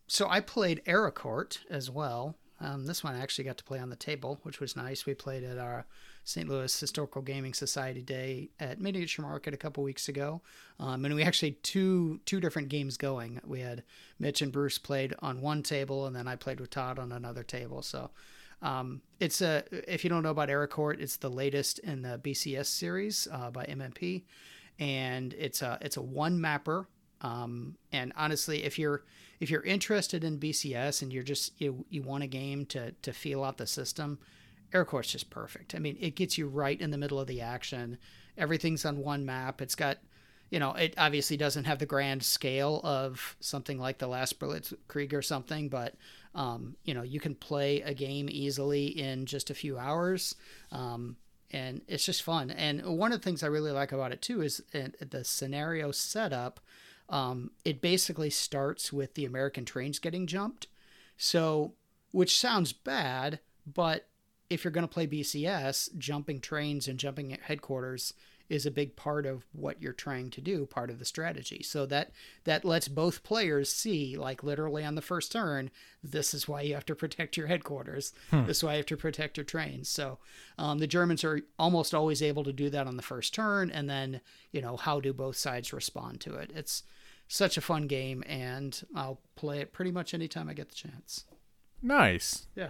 So 0.08 0.28
I 0.30 0.42
played 0.42 0.82
Arracourt 0.86 1.60
as 1.70 1.90
well. 1.90 2.36
Um, 2.64 2.86
this 2.86 3.04
one 3.04 3.14
I 3.14 3.20
actually 3.20 3.44
got 3.44 3.58
to 3.58 3.64
play 3.64 3.80
on 3.80 3.90
the 3.90 3.98
table, 3.98 4.40
which 4.44 4.62
was 4.62 4.78
nice. 4.78 5.06
We 5.06 5.14
played 5.14 5.44
at 5.44 5.58
our 5.58 5.86
St. 6.24 6.48
Louis 6.48 6.80
Historical 6.80 7.22
Gaming 7.22 7.54
Society 7.54 8.02
Day 8.02 8.52
at 8.58 8.80
Miniature 8.80 9.26
Market 9.26 9.54
a 9.54 9.58
couple 9.58 9.84
weeks 9.84 10.08
ago, 10.08 10.42
um, 10.80 11.04
and 11.04 11.14
we 11.14 11.24
actually 11.24 11.50
had 11.50 11.64
two 11.64 12.22
two 12.26 12.40
different 12.40 12.70
games 12.70 12.96
going. 12.96 13.42
We 13.46 13.60
had 13.60 13.84
Mitch 14.18 14.42
and 14.42 14.52
Bruce 14.52 14.78
played 14.78 15.14
on 15.20 15.42
one 15.42 15.62
table, 15.62 16.06
and 16.06 16.16
then 16.16 16.26
I 16.26 16.38
played 16.38 16.62
with 16.62 16.70
Todd 16.70 17.00
on 17.00 17.12
another 17.12 17.44
table. 17.44 17.82
So 17.82 18.12
um, 18.62 19.02
it's 19.20 19.42
a 19.42 19.66
if 19.92 20.06
you 20.06 20.10
don't 20.10 20.24
know 20.24 20.30
about 20.30 20.50
Arracourt, 20.50 21.02
it's 21.02 21.18
the 21.18 21.30
latest 21.30 21.80
in 21.80 22.02
the 22.02 22.18
BCS 22.24 22.68
series 22.68 23.28
uh, 23.30 23.52
by 23.52 23.66
MMP, 23.66 24.24
and 24.80 25.34
it's 25.34 25.62
a 25.62 25.78
it's 25.82 25.98
a 25.98 26.02
one 26.02 26.40
mapper. 26.40 26.88
Um, 27.20 27.76
and 27.92 28.14
honestly, 28.16 28.64
if 28.64 28.80
you're 28.80 29.04
if 29.44 29.50
you're 29.50 29.62
interested 29.64 30.24
in 30.24 30.40
BCS 30.40 31.02
and 31.02 31.12
you're 31.12 31.22
just 31.22 31.60
you 31.60 31.86
you 31.90 32.02
want 32.02 32.24
a 32.24 32.28
game 32.28 32.66
to 32.68 32.94
to 32.94 33.12
feel 33.12 33.44
out 33.44 33.58
the 33.58 33.68
system, 33.68 34.18
Arracourt's 34.74 35.12
just 35.12 35.30
perfect. 35.30 35.76
I 35.76 35.80
mean, 35.80 35.98
it 36.00 36.16
gets 36.16 36.38
you 36.38 36.48
right 36.48 36.80
in 36.80 36.92
the 36.92 36.98
middle 36.98 37.20
of 37.20 37.28
the 37.28 37.42
action. 37.42 37.98
Everything's 38.38 38.86
on 38.86 39.00
one 39.00 39.26
map. 39.26 39.62
It's 39.62 39.76
got 39.76 39.98
you 40.50 40.60
know, 40.60 40.74
it 40.74 40.94
obviously 40.98 41.36
doesn't 41.36 41.66
have 41.66 41.80
the 41.80 41.86
grand 41.86 42.24
scale 42.24 42.80
of 42.86 43.36
something 43.42 43.78
like 43.78 43.98
the 43.98 44.08
last 44.08 44.40
Blitzkrieg 44.40 45.12
or 45.12 45.22
something, 45.22 45.68
but 45.68 45.96
um, 46.36 46.78
you 46.86 46.94
know, 46.94 47.02
you 47.02 47.20
can 47.20 47.36
play 47.36 47.82
a 47.82 47.94
game 47.94 48.30
easily 48.32 48.88
in 48.88 49.26
just 49.26 49.50
a 49.50 49.56
few 49.56 49.78
hours. 49.78 50.36
Um, 50.72 51.18
and 51.52 51.82
it's 51.90 52.06
just 52.06 52.24
fun. 52.24 52.50
And 52.50 52.82
one 52.98 53.12
of 53.12 53.20
the 53.20 53.24
things 53.24 53.44
I 53.44 53.48
really 53.48 53.72
like 53.72 53.92
about 53.92 54.14
it 54.14 54.22
too 54.22 54.42
is 54.42 54.64
the 54.72 55.24
scenario 55.26 55.92
setup. 55.92 56.62
Um, 57.10 57.52
it 57.66 57.82
basically 57.82 58.30
starts 58.30 58.92
with 58.92 59.14
the 59.14 59.26
American 59.26 59.66
trains 59.66 60.00
getting 60.00 60.28
jumped. 60.28 60.68
So, 61.18 61.74
which 62.12 62.38
sounds 62.38 62.74
bad, 62.74 63.40
but 63.66 64.08
if 64.50 64.64
you're 64.64 64.72
going 64.72 64.88
to 64.88 64.94
play 64.94 65.08
BCS, 65.08 65.98
jumping 65.98 66.40
trains 66.40 66.88
and 66.88 67.00
jumping 67.00 67.38
headquarters 67.42 68.14
is 68.50 68.66
a 68.66 68.72
big 68.72 68.96
part 68.96 69.26
of 69.26 69.46
what 69.54 69.82
you're 69.82 69.94
trying 69.94 70.30
to 70.30 70.42
do, 70.42 70.66
part 70.66 70.90
of 70.90 71.00
the 71.00 71.06
strategy. 71.06 71.64
So 71.64 71.86
that 71.88 72.12
that 72.44 72.66
lets 72.66 72.88
both 72.88 73.24
players 73.24 73.72
see, 73.72 74.18
like 74.18 74.44
literally 74.44 74.84
on 74.84 74.96
the 74.96 75.02
first 75.02 75.32
turn, 75.32 75.72
this 76.04 76.34
is 76.34 76.48
why 76.48 76.62
you 76.62 76.74
have 76.74 76.86
to 76.88 76.96
protect 76.96 77.38
your 77.38 77.48
headquarters. 77.48 78.14
This 78.32 78.58
is 78.58 78.64
why 78.64 78.74
you 78.74 78.78
have 78.78 78.86
to 78.88 78.98
protect 78.98 79.38
your 79.38 79.46
trains. 79.46 79.90
So 79.90 80.20
um, 80.58 80.80
the 80.80 80.88
Germans 80.88 81.24
are 81.24 81.42
almost 81.58 81.94
always 81.94 82.22
able 82.22 82.44
to 82.44 82.54
do 82.54 82.70
that 82.70 82.88
on 82.88 82.98
the 82.98 83.04
first 83.04 83.34
turn, 83.34 83.70
and 83.70 83.90
then 83.90 84.22
you 84.52 84.62
know 84.62 84.78
how 84.78 85.00
do 85.00 85.14
both 85.14 85.38
sides 85.38 85.74
respond 85.74 86.20
to 86.22 86.36
it? 86.36 86.52
It's 86.54 86.84
such 87.28 87.58
a 87.58 87.62
fun 87.62 87.88
game, 87.88 88.24
and 88.28 88.84
I'll 88.96 89.22
play 89.36 89.60
it 89.60 89.74
pretty 89.74 89.92
much 89.92 90.14
anytime 90.14 90.50
I 90.50 90.54
get 90.54 90.70
the 90.70 90.76
chance. 90.76 91.26
Nice. 91.82 92.48
Yeah. 92.56 92.70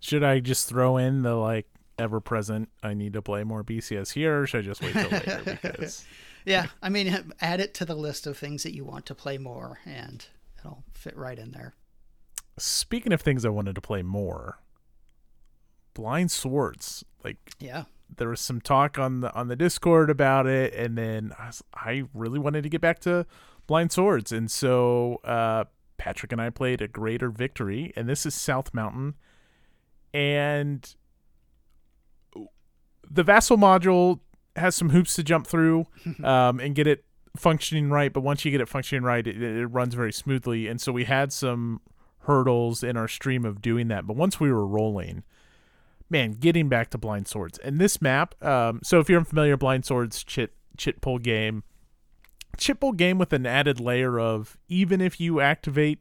Should 0.00 0.22
I 0.22 0.40
just 0.40 0.68
throw 0.68 0.96
in 0.96 1.22
the 1.22 1.34
like 1.34 1.66
ever 1.98 2.20
present? 2.20 2.68
I 2.82 2.94
need 2.94 3.12
to 3.14 3.22
play 3.22 3.44
more 3.44 3.64
BCS 3.64 4.12
here. 4.12 4.42
Or 4.42 4.46
should 4.46 4.60
I 4.60 4.62
just 4.62 4.82
wait 4.82 4.92
till 4.92 5.10
later? 5.10 5.58
Because 5.62 6.04
Yeah, 6.44 6.66
I 6.82 6.88
mean, 6.88 7.32
add 7.40 7.60
it 7.60 7.74
to 7.74 7.84
the 7.84 7.94
list 7.94 8.26
of 8.26 8.38
things 8.38 8.62
that 8.62 8.74
you 8.74 8.84
want 8.84 9.06
to 9.06 9.14
play 9.14 9.38
more, 9.38 9.80
and 9.84 10.24
it'll 10.58 10.84
fit 10.94 11.16
right 11.16 11.38
in 11.38 11.50
there. 11.52 11.74
speaking 12.58 13.12
of 13.12 13.20
things 13.20 13.44
I 13.44 13.50
wanted 13.50 13.74
to 13.74 13.80
play 13.80 14.02
more, 14.02 14.60
Blind 15.94 16.30
Swords. 16.30 17.04
Like 17.24 17.36
Yeah, 17.58 17.84
there 18.16 18.28
was 18.28 18.40
some 18.40 18.60
talk 18.60 18.98
on 18.98 19.20
the 19.20 19.34
on 19.34 19.48
the 19.48 19.56
Discord 19.56 20.10
about 20.10 20.46
it, 20.46 20.72
and 20.74 20.96
then 20.96 21.32
I, 21.38 21.46
was, 21.46 21.62
I 21.74 22.04
really 22.14 22.38
wanted 22.38 22.62
to 22.62 22.68
get 22.68 22.80
back 22.80 23.00
to 23.00 23.26
Blind 23.66 23.92
Swords, 23.92 24.32
and 24.32 24.50
so 24.50 25.20
uh, 25.24 25.64
Patrick 25.98 26.32
and 26.32 26.40
I 26.40 26.50
played 26.50 26.80
a 26.80 26.88
Greater 26.88 27.28
Victory, 27.28 27.92
and 27.96 28.08
this 28.08 28.24
is 28.24 28.34
South 28.34 28.72
Mountain, 28.72 29.16
and 30.14 30.94
the 33.10 33.22
Vassal 33.22 33.56
module 33.56 34.20
has 34.56 34.74
some 34.74 34.90
hoops 34.90 35.14
to 35.14 35.22
jump 35.22 35.46
through 35.46 35.86
um, 36.24 36.60
and 36.60 36.74
get 36.74 36.86
it 36.86 37.04
functioning 37.36 37.90
right. 37.90 38.12
But 38.12 38.22
once 38.22 38.44
you 38.44 38.50
get 38.50 38.60
it 38.60 38.68
functioning 38.68 39.04
right, 39.04 39.26
it, 39.26 39.40
it 39.40 39.66
runs 39.66 39.94
very 39.94 40.12
smoothly, 40.12 40.66
and 40.66 40.80
so 40.80 40.92
we 40.92 41.04
had 41.04 41.32
some 41.32 41.80
hurdles 42.20 42.82
in 42.82 42.96
our 42.96 43.08
stream 43.08 43.44
of 43.44 43.62
doing 43.62 43.88
that. 43.88 44.06
But 44.06 44.16
once 44.16 44.38
we 44.38 44.52
were 44.52 44.66
rolling 44.66 45.22
man, 46.10 46.32
getting 46.32 46.68
back 46.68 46.90
to 46.90 46.98
blind 46.98 47.28
swords 47.28 47.58
and 47.58 47.78
this 47.78 48.00
map. 48.00 48.34
Um, 48.44 48.80
so 48.82 49.00
if 49.00 49.08
you're 49.08 49.18
unfamiliar, 49.18 49.56
blind 49.56 49.84
swords 49.84 50.24
chit 50.24 50.52
chit 50.76 51.00
pull 51.00 51.18
game, 51.18 51.62
chit 52.56 52.80
pull 52.80 52.92
game 52.92 53.18
with 53.18 53.32
an 53.32 53.46
added 53.46 53.80
layer 53.80 54.18
of 54.18 54.56
even 54.68 55.00
if 55.00 55.20
you 55.20 55.40
activate 55.40 56.00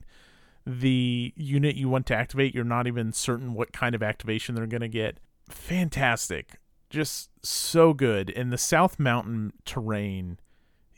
the 0.66 1.34
unit 1.36 1.76
you 1.76 1.90
want 1.90 2.06
to 2.08 2.16
activate, 2.16 2.54
you're 2.54 2.64
not 2.64 2.88
even 2.88 3.12
certain 3.14 3.54
what 3.54 3.72
kind 3.72 3.96
of 3.96 4.04
activation 4.04 4.56
they're 4.56 4.68
gonna 4.68 4.88
get. 4.88 5.20
Fantastic, 5.50 6.60
just 6.90 7.30
so 7.44 7.94
good. 7.94 8.30
And 8.30 8.52
the 8.52 8.58
South 8.58 9.00
Mountain 9.00 9.54
terrain 9.66 10.40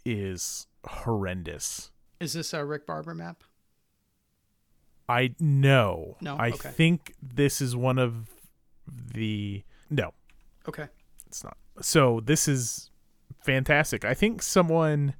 is 0.05 0.67
horrendous. 0.85 1.91
is 2.19 2.33
this 2.33 2.53
a 2.53 2.63
Rick 2.65 2.85
Barber 2.87 3.13
map? 3.13 3.43
I 5.07 5.33
know. 5.39 6.17
No? 6.21 6.35
I 6.37 6.49
Okay. 6.51 6.69
think 6.69 7.15
this 7.21 7.61
is 7.61 7.75
one 7.75 7.97
of 7.97 8.29
the 9.13 9.63
no. 9.89 10.13
Okay, 10.67 10.87
It's 11.25 11.43
not. 11.43 11.57
So 11.81 12.19
this 12.19 12.47
is 12.47 12.91
fantastic. 13.43 14.05
I 14.05 14.13
think 14.13 14.41
someone 14.43 15.15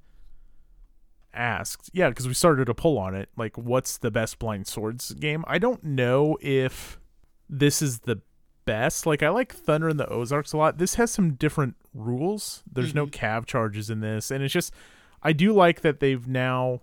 asked, 1.34 1.90
yeah, 1.94 2.10
because 2.10 2.28
we 2.28 2.34
started 2.34 2.70
a 2.70 2.74
poll 2.76 2.98
on 2.98 3.16
it, 3.16 3.30
like 3.38 3.58
what's 3.58 3.98
the 3.98 4.12
best 4.12 4.38
blind 4.40 4.68
swords 4.68 5.12
game? 5.14 5.44
I 5.48 5.58
don't 5.58 5.84
know 5.84 6.38
if 6.42 7.00
this 7.50 7.82
is 7.82 8.00
the 8.02 8.22
best. 8.70 9.08
Like 9.08 9.24
I 9.24 9.30
like 9.30 9.52
Thunder 9.52 9.90
and 9.90 10.00
the 10.00 10.08
Ozarks 10.08 10.54
a 10.54 10.58
lot. 10.58 10.78
This 10.78 10.94
has 10.96 11.10
some 11.10 11.34
different 11.34 11.76
rules. 11.96 12.62
There's 12.72 12.94
no 12.94 13.08
mm-hmm. 13.08 13.26
cav 13.26 13.48
charges 13.48 13.90
in 13.90 14.00
this, 14.00 14.30
and 14.30 14.44
it's 14.44 14.54
just 14.54 14.72
I 15.24 15.34
do 15.34 15.54
like 15.54 15.82
that 15.82 16.00
they've 16.00 16.28
now, 16.28 16.82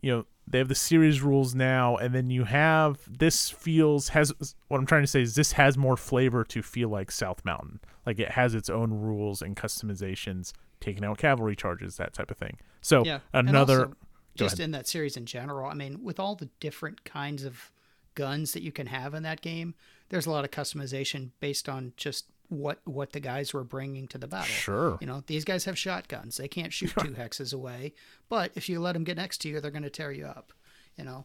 you 0.00 0.10
know, 0.10 0.26
they 0.44 0.58
have 0.58 0.66
the 0.66 0.74
series 0.74 1.22
rules 1.22 1.54
now, 1.54 1.96
and 1.96 2.12
then 2.12 2.30
you 2.30 2.44
have 2.44 2.98
this 3.08 3.48
feels 3.48 4.08
has 4.08 4.32
what 4.66 4.78
I'm 4.78 4.86
trying 4.86 5.04
to 5.04 5.06
say 5.06 5.22
is 5.22 5.36
this 5.36 5.52
has 5.52 5.78
more 5.78 5.96
flavor 5.96 6.42
to 6.44 6.62
feel 6.62 6.88
like 6.88 7.12
South 7.12 7.44
Mountain. 7.44 7.78
Like 8.04 8.18
it 8.18 8.32
has 8.32 8.56
its 8.56 8.68
own 8.68 8.92
rules 8.92 9.40
and 9.40 9.54
customizations, 9.54 10.52
taking 10.80 11.04
out 11.04 11.18
cavalry 11.18 11.54
charges, 11.54 11.96
that 11.98 12.12
type 12.12 12.32
of 12.32 12.38
thing. 12.38 12.58
So 12.80 13.04
Yeah. 13.04 13.20
another 13.32 13.86
also, 13.86 13.96
just 14.34 14.58
in 14.58 14.72
that 14.72 14.88
series 14.88 15.16
in 15.16 15.26
general, 15.26 15.70
I 15.70 15.74
mean, 15.74 16.02
with 16.02 16.18
all 16.18 16.34
the 16.34 16.48
different 16.58 17.04
kinds 17.04 17.44
of 17.44 17.70
guns 18.16 18.52
that 18.52 18.62
you 18.62 18.72
can 18.72 18.88
have 18.88 19.14
in 19.14 19.22
that 19.22 19.42
game, 19.42 19.74
there's 20.12 20.26
a 20.26 20.30
lot 20.30 20.44
of 20.44 20.50
customization 20.52 21.30
based 21.40 21.68
on 21.68 21.92
just 21.96 22.26
what 22.48 22.78
what 22.84 23.12
the 23.12 23.18
guys 23.20 23.54
were 23.54 23.64
bringing 23.64 24.06
to 24.08 24.18
the 24.18 24.28
battle. 24.28 24.44
Sure. 24.46 24.98
You 25.00 25.06
know, 25.06 25.24
these 25.26 25.44
guys 25.44 25.64
have 25.64 25.78
shotguns. 25.78 26.36
They 26.36 26.48
can't 26.48 26.72
shoot 26.72 26.90
two 27.00 27.12
hexes 27.12 27.52
away, 27.54 27.94
but 28.28 28.52
if 28.54 28.68
you 28.68 28.78
let 28.78 28.92
them 28.92 29.04
get 29.04 29.16
next 29.16 29.38
to 29.38 29.48
you, 29.48 29.58
they're 29.60 29.70
going 29.70 29.82
to 29.84 29.90
tear 29.90 30.12
you 30.12 30.26
up. 30.26 30.52
You 30.98 31.04
know, 31.04 31.24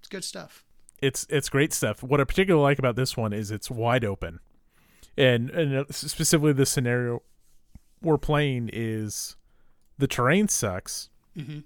it's 0.00 0.08
good 0.08 0.22
stuff. 0.22 0.64
it's 1.00 1.26
it's 1.30 1.48
great 1.48 1.72
stuff. 1.72 2.02
What 2.02 2.20
I 2.20 2.24
particularly 2.24 2.62
like 2.62 2.78
about 2.78 2.94
this 2.96 3.16
one 3.16 3.32
is 3.32 3.50
it's 3.50 3.70
wide 3.70 4.04
open, 4.04 4.40
and 5.16 5.48
and 5.50 5.74
uh, 5.76 5.84
specifically 5.90 6.52
the 6.52 6.66
scenario 6.66 7.22
we're 8.02 8.18
playing 8.18 8.68
is 8.70 9.36
the 9.96 10.06
terrain 10.06 10.48
sucks, 10.48 11.08
Mhm. 11.34 11.64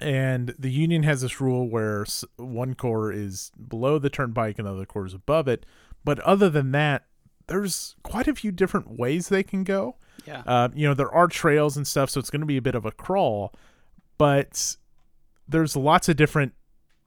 And 0.00 0.54
the 0.58 0.70
Union 0.70 1.02
has 1.02 1.20
this 1.20 1.40
rule 1.40 1.68
where 1.68 2.06
one 2.36 2.74
core 2.74 3.12
is 3.12 3.52
below 3.68 3.98
the 3.98 4.10
turnpike 4.10 4.58
and 4.58 4.66
the 4.66 4.72
other 4.72 4.86
core 4.86 5.06
is 5.06 5.14
above 5.14 5.48
it. 5.48 5.66
But 6.04 6.18
other 6.20 6.48
than 6.48 6.72
that, 6.72 7.06
there's 7.46 7.94
quite 8.02 8.28
a 8.28 8.34
few 8.34 8.52
different 8.52 8.98
ways 8.98 9.28
they 9.28 9.42
can 9.42 9.64
go. 9.64 9.96
Yeah. 10.26 10.42
Uh, 10.46 10.68
you 10.74 10.86
know, 10.86 10.94
there 10.94 11.12
are 11.12 11.26
trails 11.26 11.76
and 11.76 11.86
stuff, 11.86 12.10
so 12.10 12.20
it's 12.20 12.30
going 12.30 12.40
to 12.40 12.46
be 12.46 12.56
a 12.56 12.62
bit 12.62 12.74
of 12.74 12.86
a 12.86 12.92
crawl, 12.92 13.52
but 14.18 14.76
there's 15.46 15.76
lots 15.76 16.08
of 16.08 16.16
different 16.16 16.54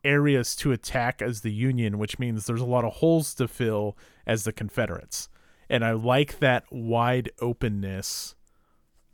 areas 0.03 0.55
to 0.57 0.71
attack 0.71 1.21
as 1.21 1.41
the 1.41 1.51
Union, 1.51 1.97
which 1.97 2.19
means 2.19 2.45
there's 2.45 2.61
a 2.61 2.65
lot 2.65 2.85
of 2.85 2.93
holes 2.93 3.33
to 3.35 3.47
fill 3.47 3.97
as 4.27 4.43
the 4.43 4.53
Confederates. 4.53 5.29
And 5.69 5.83
I 5.83 5.93
like 5.93 6.39
that 6.39 6.65
wide 6.69 7.31
openness 7.41 8.35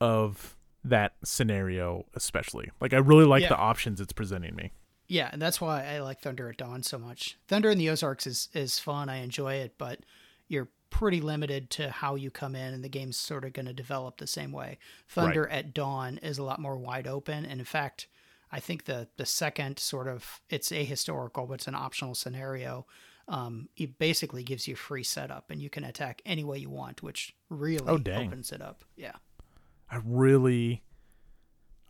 of 0.01 0.57
that 0.83 1.13
scenario, 1.23 2.05
especially. 2.15 2.71
Like, 2.79 2.93
I 2.93 2.97
really 2.97 3.25
like 3.25 3.43
Yeah. 3.43 3.49
the 3.49 3.57
options 3.57 4.01
it's 4.01 4.13
presenting 4.13 4.55
me. 4.55 4.71
Yeah, 5.07 5.29
and 5.31 5.41
that's 5.41 5.59
why 5.59 5.85
I 5.85 5.99
like 5.99 6.21
Thunder 6.21 6.49
at 6.49 6.57
Dawn 6.57 6.83
so 6.83 6.97
much. 6.97 7.37
Thunder 7.47 7.69
in 7.69 7.77
the 7.77 7.89
Ozarks 7.89 8.25
is 8.25 8.47
is 8.53 8.79
fun. 8.79 9.09
I 9.09 9.17
enjoy 9.17 9.55
it, 9.55 9.77
but 9.77 9.99
you're 10.47 10.69
pretty 10.89 11.19
limited 11.21 11.69
to 11.71 11.89
how 11.89 12.15
you 12.15 12.31
come 12.31 12.55
in, 12.55 12.73
and 12.73 12.83
the 12.83 12.89
game's 12.89 13.17
sort 13.17 13.43
of 13.45 13.53
going 13.53 13.65
to 13.65 13.73
develop 13.73 14.17
the 14.17 14.27
same 14.27 14.51
way. 14.51 14.77
Thunder 15.07 15.47
at 15.49 15.73
Dawn 15.73 16.17
is 16.19 16.37
a 16.37 16.43
lot 16.43 16.59
more 16.59 16.77
wide 16.77 17.07
open, 17.07 17.45
and 17.45 17.59
in 17.59 17.65
fact, 17.65 18.07
I 18.53 18.59
think 18.61 18.85
the 18.85 19.09
the 19.17 19.25
second 19.25 19.79
sort 19.79 20.07
of 20.07 20.41
it's 20.49 20.69
ahistorical, 20.71 21.45
but 21.47 21.55
it's 21.55 21.67
an 21.67 21.75
optional 21.75 22.15
scenario. 22.15 22.87
Um, 23.27 23.69
it 23.77 23.97
basically 23.99 24.43
gives 24.43 24.67
you 24.67 24.75
free 24.75 25.03
setup, 25.03 25.51
and 25.51 25.61
you 25.61 25.69
can 25.69 25.83
attack 25.83 26.21
any 26.25 26.43
way 26.43 26.57
you 26.57 26.69
want, 26.69 27.03
which 27.03 27.35
really 27.49 27.85
Oh, 27.87 27.95
opens 27.95 28.51
it 28.51 28.61
up. 28.61 28.83
Yeah, 28.95 29.13
I 29.91 29.99
really, 30.05 30.81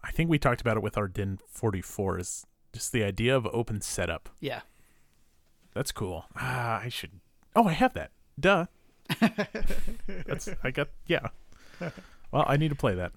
I 0.04 0.12
think 0.12 0.30
we 0.30 0.40
talked 0.40 0.60
about 0.62 0.76
it 0.78 0.84
with 0.84 0.98
Ardennes 0.98 1.40
44 1.48 2.20
is 2.20 2.46
just 2.74 2.92
the 2.92 3.04
idea 3.04 3.36
of 3.36 3.46
open 3.48 3.82
setup. 3.82 4.30
yeah. 4.40 4.62
That's 5.74 5.94
cool. 5.94 6.26
Ah, 6.36 6.82
I 6.82 6.90
should. 6.90 7.12
Oh, 7.56 7.66
I 7.66 7.72
have 7.72 7.94
that. 7.94 8.12
Duh. 8.38 8.66
That's 10.26 10.50
I 10.62 10.72
got. 10.72 10.90
Yeah. 11.08 11.30
Well, 12.32 12.44
I 12.46 12.58
need 12.58 12.70
to 12.70 12.76
play 12.76 12.94
that. 12.96 13.14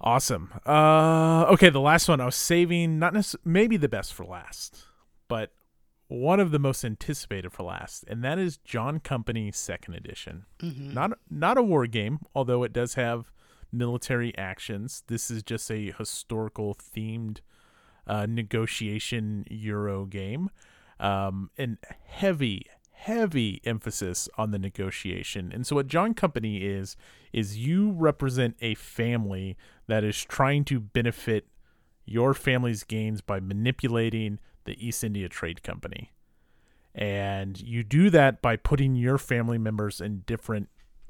Awesome. 0.00 0.52
Uh, 0.64 1.46
okay, 1.50 1.68
the 1.70 1.80
last 1.80 2.08
one 2.08 2.20
I 2.20 2.26
was 2.26 2.36
saving, 2.36 3.00
not 3.00 3.12
necess- 3.12 3.34
maybe 3.44 3.76
the 3.76 3.88
best 3.88 4.12
for 4.14 4.24
last, 4.24 4.84
but 5.26 5.50
one 6.08 6.40
of 6.40 6.50
the 6.50 6.58
most 6.58 6.84
anticipated 6.84 7.52
for 7.52 7.62
last, 7.64 8.04
and 8.08 8.22
that 8.22 8.38
is 8.38 8.58
John 8.58 9.00
Company 9.00 9.50
Second 9.52 9.94
Edition. 9.94 10.44
Not 10.94 11.18
not 11.30 11.58
a 11.58 11.62
war 11.62 11.86
game, 11.86 12.20
although 12.34 12.62
it 12.62 12.72
does 12.72 12.94
have 12.94 13.32
military 13.72 14.36
actions. 14.38 15.02
This 15.08 15.30
is 15.30 15.42
just 15.42 15.70
a 15.70 15.90
historical 15.92 16.74
themed 16.74 17.38
uh, 18.06 18.26
negotiation 18.26 19.44
Euro 19.50 20.06
game, 20.06 20.50
um, 21.00 21.50
and 21.56 21.78
heavy, 22.06 22.66
heavy 22.92 23.60
emphasis 23.64 24.28
on 24.36 24.50
the 24.50 24.58
negotiation. 24.58 25.50
And 25.52 25.66
so, 25.66 25.76
what 25.76 25.86
John 25.86 26.14
Company 26.14 26.58
is 26.58 26.96
is 27.32 27.58
you 27.58 27.90
represent 27.92 28.56
a 28.60 28.74
family 28.74 29.56
that 29.86 30.04
is 30.04 30.22
trying 30.24 30.64
to 30.66 30.80
benefit 30.80 31.46
your 32.06 32.34
family's 32.34 32.84
gains 32.84 33.20
by 33.22 33.40
manipulating 33.40 34.38
the 34.64 34.86
East 34.86 35.04
India 35.04 35.28
Trade 35.28 35.62
Company. 35.62 36.12
And 36.94 37.60
you 37.60 37.82
do 37.82 38.10
that 38.10 38.40
by 38.40 38.56
putting 38.56 38.94
your 38.94 39.18
family 39.18 39.58
members 39.58 40.00
in 40.00 40.22
different 40.26 40.68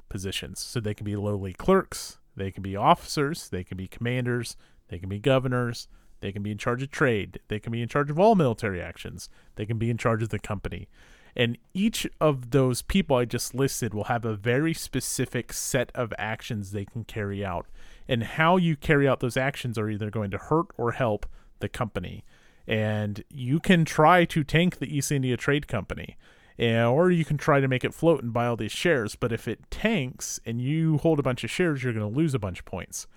positions. 0.09 0.59
So 0.59 0.79
they 0.79 0.93
can 0.93 1.05
be 1.05 1.15
lowly 1.15 1.53
clerks, 1.53 2.17
they 2.35 2.51
can 2.51 2.63
be 2.63 2.75
officers, 2.75 3.49
they 3.49 3.63
can 3.63 3.77
be 3.77 3.87
commanders, 3.87 4.57
they 4.89 4.97
can 4.97 5.09
be 5.09 5.19
governors, 5.19 5.87
they 6.21 6.31
can 6.31 6.41
be 6.41 6.51
in 6.51 6.57
charge 6.57 6.81
of 6.81 6.91
trade, 6.91 7.39
they 7.47 7.59
can 7.59 7.71
be 7.71 7.81
in 7.81 7.87
charge 7.87 8.09
of 8.09 8.19
all 8.19 8.35
military 8.35 8.81
actions, 8.81 9.29
they 9.55 9.65
can 9.65 9.77
be 9.77 9.89
in 9.89 9.97
charge 9.97 10.23
of 10.23 10.29
the 10.29 10.39
company. 10.39 10.87
And 11.35 11.57
each 11.73 12.07
of 12.21 12.51
those 12.51 12.81
people 12.81 13.17
I 13.17 13.25
just 13.25 13.53
listed 13.53 13.93
will 13.93 14.05
have 14.05 14.23
a 14.23 14.35
very 14.35 14.73
specific 14.73 15.51
set 15.51 15.91
of 15.93 16.13
actions 16.17 16.71
they 16.71 16.85
can 16.85 17.03
carry 17.03 17.43
out. 17.43 17.67
And 18.07 18.23
how 18.23 18.55
you 18.57 18.75
carry 18.77 19.07
out 19.07 19.19
those 19.19 19.35
actions 19.35 19.77
are 19.77 19.89
either 19.89 20.09
going 20.09 20.31
to 20.31 20.37
hurt 20.37 20.67
or 20.77 20.93
help 20.93 21.25
the 21.59 21.67
company. 21.67 22.23
And 22.67 23.23
you 23.29 23.59
can 23.59 23.85
try 23.85 24.25
to 24.25 24.43
tank 24.43 24.79
the 24.79 24.95
East 24.95 25.11
India 25.11 25.37
Trade 25.37 25.67
Company, 25.67 26.17
eh, 26.57 26.83
or 26.83 27.11
you 27.11 27.23
can 27.23 27.37
try 27.37 27.59
to 27.59 27.67
make 27.67 27.83
it 27.83 27.93
float 27.93 28.23
and 28.23 28.33
buy 28.33 28.47
all 28.47 28.55
these 28.55 28.71
shares. 28.71 29.15
But 29.15 29.31
if 29.31 29.47
it 29.47 29.69
tanks 29.69 30.39
and 30.45 30.61
you 30.61 30.97
hold 30.97 31.19
a 31.19 31.23
bunch 31.23 31.43
of 31.43 31.51
shares, 31.51 31.83
you're 31.83 31.93
going 31.93 32.11
to 32.11 32.17
lose 32.17 32.33
a 32.33 32.39
bunch 32.39 32.59
of 32.59 32.65
points. 32.65 33.07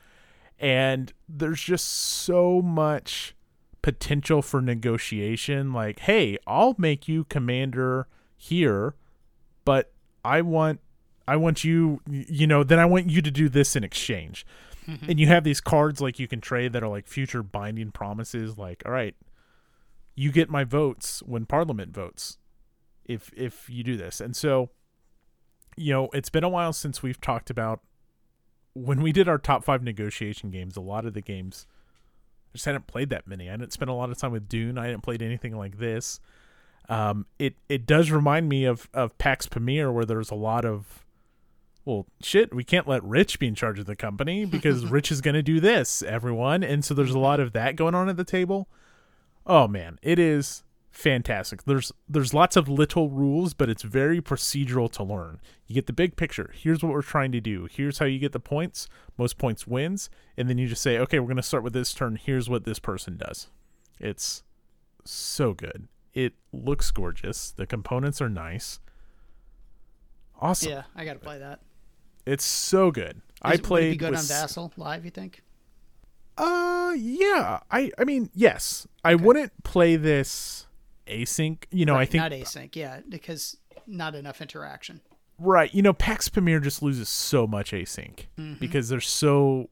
And 0.58 1.12
there's 1.28 1.62
just 1.62 1.86
so 1.86 2.60
much 2.60 3.34
potential 3.80 4.42
for 4.42 4.60
negotiation. 4.60 5.72
Like, 5.72 6.00
hey, 6.00 6.36
I'll 6.46 6.74
make 6.78 7.08
you 7.08 7.24
commander 7.24 8.06
here, 8.36 8.94
but 9.64 9.92
I 10.24 10.42
want 10.42 10.80
I 11.26 11.36
want 11.36 11.64
you 11.64 12.00
you 12.06 12.46
know, 12.46 12.64
then 12.64 12.78
I 12.78 12.86
want 12.86 13.08
you 13.08 13.22
to 13.22 13.30
do 13.30 13.48
this 13.48 13.76
in 13.76 13.84
exchange. 13.84 14.44
And 15.08 15.20
you 15.20 15.26
have 15.26 15.44
these 15.44 15.60
cards 15.60 16.00
like 16.00 16.18
you 16.18 16.26
can 16.26 16.40
trade 16.40 16.72
that 16.72 16.82
are 16.82 16.88
like 16.88 17.06
future 17.06 17.42
binding 17.42 17.90
promises 17.90 18.56
like, 18.56 18.82
all 18.86 18.92
right, 18.92 19.14
you 20.18 20.32
get 20.32 20.50
my 20.50 20.64
votes 20.64 21.22
when 21.24 21.46
parliament 21.46 21.94
votes 21.94 22.38
if 23.04 23.30
if 23.36 23.70
you 23.70 23.84
do 23.84 23.96
this. 23.96 24.20
And 24.20 24.34
so 24.34 24.70
you 25.76 25.92
know, 25.92 26.08
it's 26.12 26.28
been 26.28 26.42
a 26.42 26.48
while 26.48 26.72
since 26.72 27.04
we've 27.04 27.20
talked 27.20 27.50
about 27.50 27.80
when 28.74 29.00
we 29.00 29.12
did 29.12 29.28
our 29.28 29.38
top 29.38 29.62
5 29.62 29.80
negotiation 29.82 30.50
games, 30.50 30.76
a 30.76 30.80
lot 30.80 31.06
of 31.06 31.14
the 31.14 31.20
games 31.20 31.68
I 32.50 32.56
just 32.56 32.64
hadn't 32.64 32.88
played 32.88 33.10
that 33.10 33.28
many. 33.28 33.48
I 33.48 33.56
didn't 33.56 33.72
spend 33.72 33.90
a 33.90 33.94
lot 33.94 34.10
of 34.10 34.18
time 34.18 34.32
with 34.32 34.48
Dune. 34.48 34.76
I 34.76 34.86
hadn't 34.86 35.02
played 35.02 35.22
anything 35.22 35.56
like 35.56 35.78
this. 35.78 36.18
Um, 36.88 37.26
it 37.38 37.54
it 37.68 37.86
does 37.86 38.10
remind 38.10 38.48
me 38.48 38.64
of 38.64 38.88
of 38.94 39.16
Pax 39.18 39.46
Pamir, 39.46 39.92
where 39.92 40.06
there's 40.06 40.30
a 40.30 40.34
lot 40.34 40.64
of, 40.64 41.04
well, 41.84 42.06
shit. 42.22 42.54
We 42.54 42.64
can't 42.64 42.88
let 42.88 43.04
Rich 43.04 43.38
be 43.38 43.46
in 43.46 43.54
charge 43.54 43.78
of 43.78 43.84
the 43.86 43.94
company 43.94 44.46
because 44.46 44.86
Rich 44.90 45.12
is 45.12 45.20
going 45.20 45.34
to 45.34 45.42
do 45.42 45.60
this, 45.60 46.02
everyone, 46.02 46.64
and 46.64 46.84
so 46.84 46.94
there's 46.94 47.14
a 47.14 47.18
lot 47.18 47.40
of 47.40 47.52
that 47.52 47.76
going 47.76 47.94
on 47.94 48.08
at 48.08 48.16
the 48.16 48.24
table. 48.24 48.68
Oh 49.48 49.66
man, 49.66 49.98
it 50.02 50.18
is 50.18 50.62
fantastic. 50.90 51.64
There's 51.64 51.90
there's 52.08 52.34
lots 52.34 52.54
of 52.56 52.68
little 52.68 53.08
rules, 53.08 53.54
but 53.54 53.68
it's 53.70 53.82
very 53.82 54.20
procedural 54.20 54.90
to 54.92 55.02
learn. 55.02 55.40
You 55.66 55.74
get 55.74 55.86
the 55.86 55.92
big 55.92 56.16
picture. 56.16 56.50
Here's 56.54 56.82
what 56.82 56.92
we're 56.92 57.02
trying 57.02 57.32
to 57.32 57.40
do. 57.40 57.66
Here's 57.70 57.98
how 57.98 58.04
you 58.06 58.18
get 58.18 58.32
the 58.32 58.40
points. 58.40 58.88
Most 59.16 59.38
points 59.38 59.66
wins, 59.66 60.10
and 60.36 60.48
then 60.50 60.58
you 60.58 60.66
just 60.68 60.82
say, 60.82 60.98
okay, 60.98 61.18
we're 61.18 61.26
going 61.26 61.36
to 61.36 61.42
start 61.42 61.62
with 61.64 61.72
this 61.72 61.94
turn. 61.94 62.16
Here's 62.16 62.48
what 62.50 62.64
this 62.64 62.78
person 62.78 63.16
does. 63.16 63.48
It's 63.98 64.42
so 65.04 65.54
good. 65.54 65.88
It 66.14 66.34
looks 66.52 66.90
gorgeous. 66.90 67.50
The 67.52 67.66
components 67.66 68.20
are 68.20 68.28
nice. 68.28 68.80
Awesome. 70.40 70.70
Yeah, 70.70 70.82
I 70.94 71.04
got 71.04 71.14
to 71.14 71.18
play 71.18 71.38
that. 71.38 71.60
It's 72.26 72.44
so 72.44 72.90
good. 72.90 73.22
I 73.42 73.54
Is 73.54 73.60
it- 73.60 73.62
would 73.62 73.64
it 73.64 73.68
played 73.68 73.90
be 73.92 73.96
good 73.96 74.10
with 74.10 74.20
on 74.20 74.26
Vassal 74.26 74.72
live. 74.76 75.04
You 75.04 75.10
think? 75.10 75.42
Uh, 76.38 76.92
yeah. 76.96 77.60
I 77.70 77.90
I 77.98 78.04
mean, 78.04 78.30
yes. 78.34 78.86
I 79.04 79.14
wouldn't 79.14 79.52
play 79.64 79.96
this 79.96 80.66
async. 81.06 81.64
You 81.70 81.84
know, 81.86 81.96
I 81.96 82.04
think 82.04 82.22
not 82.22 82.32
async. 82.32 82.74
Yeah, 82.76 83.00
because 83.08 83.56
not 83.86 84.14
enough 84.14 84.40
interaction. 84.40 85.00
right. 85.38 85.72
You 85.74 85.82
know, 85.82 85.92
Pax 85.92 86.28
Pamir 86.28 86.60
just 86.60 86.82
loses 86.82 87.08
so 87.08 87.46
much 87.46 87.72
async 87.72 88.26
because 88.60 88.88
there's 88.88 89.08
so 89.08 89.70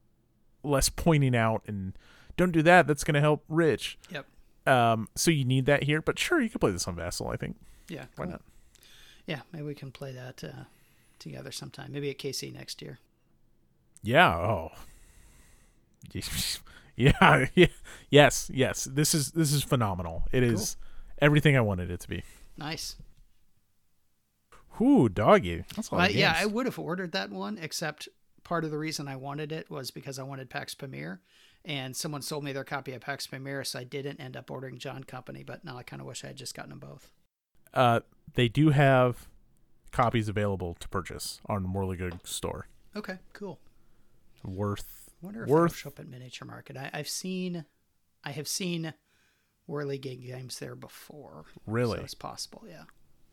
less 0.62 0.88
pointing 0.88 1.36
out 1.36 1.62
and 1.66 1.92
don't 2.36 2.52
do 2.52 2.62
that. 2.62 2.86
That's 2.86 3.04
gonna 3.04 3.20
help 3.20 3.44
Rich. 3.48 3.98
Yep. 4.10 4.26
Um, 4.66 5.08
so 5.14 5.30
you 5.30 5.44
need 5.44 5.66
that 5.66 5.84
here. 5.84 6.02
But 6.02 6.18
sure, 6.18 6.40
you 6.40 6.48
could 6.50 6.60
play 6.60 6.70
this 6.72 6.88
on 6.88 6.96
Vassal. 6.96 7.28
I 7.28 7.36
think. 7.36 7.56
Yeah. 7.88 8.06
Why 8.16 8.24
cool. 8.24 8.32
not? 8.32 8.42
Yeah, 9.26 9.40
maybe 9.52 9.64
we 9.64 9.74
can 9.74 9.90
play 9.90 10.12
that 10.12 10.42
uh, 10.44 10.64
together 11.18 11.50
sometime. 11.52 11.92
Maybe 11.92 12.10
at 12.10 12.18
KC 12.18 12.52
next 12.54 12.80
year. 12.80 12.98
Yeah. 14.02 14.34
Oh. 14.36 14.72
Yeah, 16.98 17.46
yeah, 17.54 17.66
yes, 18.08 18.50
yes. 18.54 18.84
This 18.84 19.14
is 19.14 19.32
this 19.32 19.52
is 19.52 19.62
phenomenal. 19.62 20.24
It 20.32 20.42
is 20.42 20.78
everything 21.20 21.54
I 21.54 21.60
wanted 21.60 21.90
it 21.90 22.00
to 22.00 22.08
be. 22.08 22.22
Nice. 22.56 22.96
Whoo, 24.78 25.08
doggy. 25.10 25.64
That's 25.74 25.90
a 25.90 25.94
lot 25.94 26.00
Well, 26.00 26.08
of 26.10 26.16
yeah, 26.16 26.34
I 26.36 26.46
would 26.46 26.66
have 26.66 26.78
ordered 26.78 27.12
that 27.12 27.30
one, 27.30 27.58
except 27.58 28.08
part 28.44 28.64
of 28.64 28.70
the 28.70 28.78
reason 28.78 29.08
I 29.08 29.16
wanted 29.16 29.52
it 29.52 29.70
was 29.70 29.90
because 29.90 30.18
I 30.18 30.22
wanted 30.22 30.50
Pax 30.50 30.74
Pamir, 30.74 31.20
and 31.64 31.94
someone 31.96 32.22
sold 32.22 32.44
me 32.44 32.52
their 32.52 32.64
copy 32.64 32.92
of 32.92 33.00
Pax 33.02 33.26
Pamir, 33.26 33.64
so 33.64 33.78
I 33.78 33.84
didn't 33.84 34.18
end 34.20 34.36
up 34.36 34.50
ordering 34.50 34.78
John 34.78 35.04
Company. 35.04 35.42
But 35.42 35.64
now 35.64 35.76
I 35.76 35.82
kind 35.82 36.00
of 36.00 36.06
wish 36.08 36.24
I 36.24 36.28
had 36.28 36.36
just 36.36 36.54
gotten 36.54 36.70
them 36.70 36.78
both. 36.78 37.10
uh, 37.74 38.00
they 38.34 38.48
do 38.48 38.70
have 38.70 39.28
copies 39.92 40.28
available 40.28 40.74
to 40.80 40.88
purchase 40.88 41.40
on 41.46 41.66
Wehrlegig 41.74 42.26
store. 42.26 42.68
Okay, 42.94 43.18
cool. 43.34 43.58
Worth 44.44 45.05
wonder 45.26 45.44
if 45.44 45.48
worth 45.48 45.76
show 45.76 45.88
up 45.88 45.98
at 45.98 46.08
Miniature 46.08 46.46
Market. 46.46 46.76
I, 46.76 46.90
I've 46.92 47.08
seen, 47.08 47.64
I 48.24 48.30
have 48.32 48.48
seen 48.48 48.94
Wehrlegig 49.68 50.26
games 50.26 50.58
there 50.58 50.74
before. 50.76 51.44
really 51.66 51.98
so 51.98 52.04
it's 52.04 52.14
possible. 52.14 52.64
Yeah. 52.68 52.84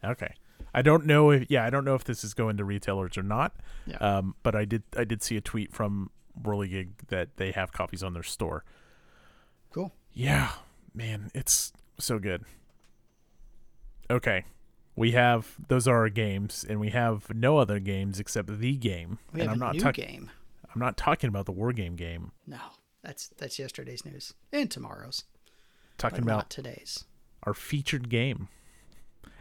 okay. 0.04 0.34
I 0.74 0.82
don't 0.82 1.06
know 1.06 1.30
if 1.32 1.50
yeah 1.52 1.64
I 1.66 1.70
don't 1.70 1.86
know 1.86 1.94
if 1.96 2.04
this 2.04 2.24
is 2.24 2.34
going 2.34 2.58
to 2.58 2.66
retailers 2.66 3.18
or 3.18 3.24
not. 3.24 3.56
Yeah. 3.86 3.98
Um, 3.98 4.36
but 4.44 4.56
I 4.56 4.66
did 4.66 4.84
I 4.98 5.04
did 5.04 5.22
see 5.22 5.38
a 5.38 5.42
tweet 5.42 5.72
from 5.74 6.10
Wehrlegig 6.42 6.90
that 7.10 7.38
they 7.38 7.52
have 7.52 7.72
copies 7.72 8.02
on 8.02 8.14
their 8.14 8.24
store. 8.24 8.64
Cool. 9.72 9.94
Yeah, 10.14 10.52
man, 10.94 11.30
it's 11.34 11.74
so 12.00 12.18
good. 12.20 12.44
Okay. 14.10 14.46
We 14.96 15.12
have 15.12 15.56
those 15.68 15.88
are 15.88 15.98
our 15.98 16.10
games, 16.10 16.64
and 16.68 16.80
we 16.80 16.90
have 16.90 17.34
no 17.34 17.58
other 17.58 17.80
games 17.80 18.20
except 18.20 18.60
the 18.60 18.76
game. 18.76 19.18
We 19.32 19.42
and 19.42 19.50
have 19.50 19.58
I'm 19.58 19.62
a 19.62 19.66
not 19.66 19.74
new 19.76 19.82
talking. 19.82 20.06
game. 20.06 20.32
I'm 20.74 20.80
not 20.80 20.98
talking 20.98 21.28
about 21.28 21.46
the 21.46 21.52
war 21.52 21.72
game 21.74 21.96
game. 21.96 22.32
No, 22.48 22.60
that's 23.04 23.28
that's 23.38 23.60
yesterday's 23.60 24.06
news 24.06 24.34
and 24.52 24.70
tomorrow's. 24.72 25.24
Talking 25.98 26.24
about 26.24 26.50
today's. 26.50 27.06
our 27.44 27.54
featured 27.54 28.10
game. 28.10 28.48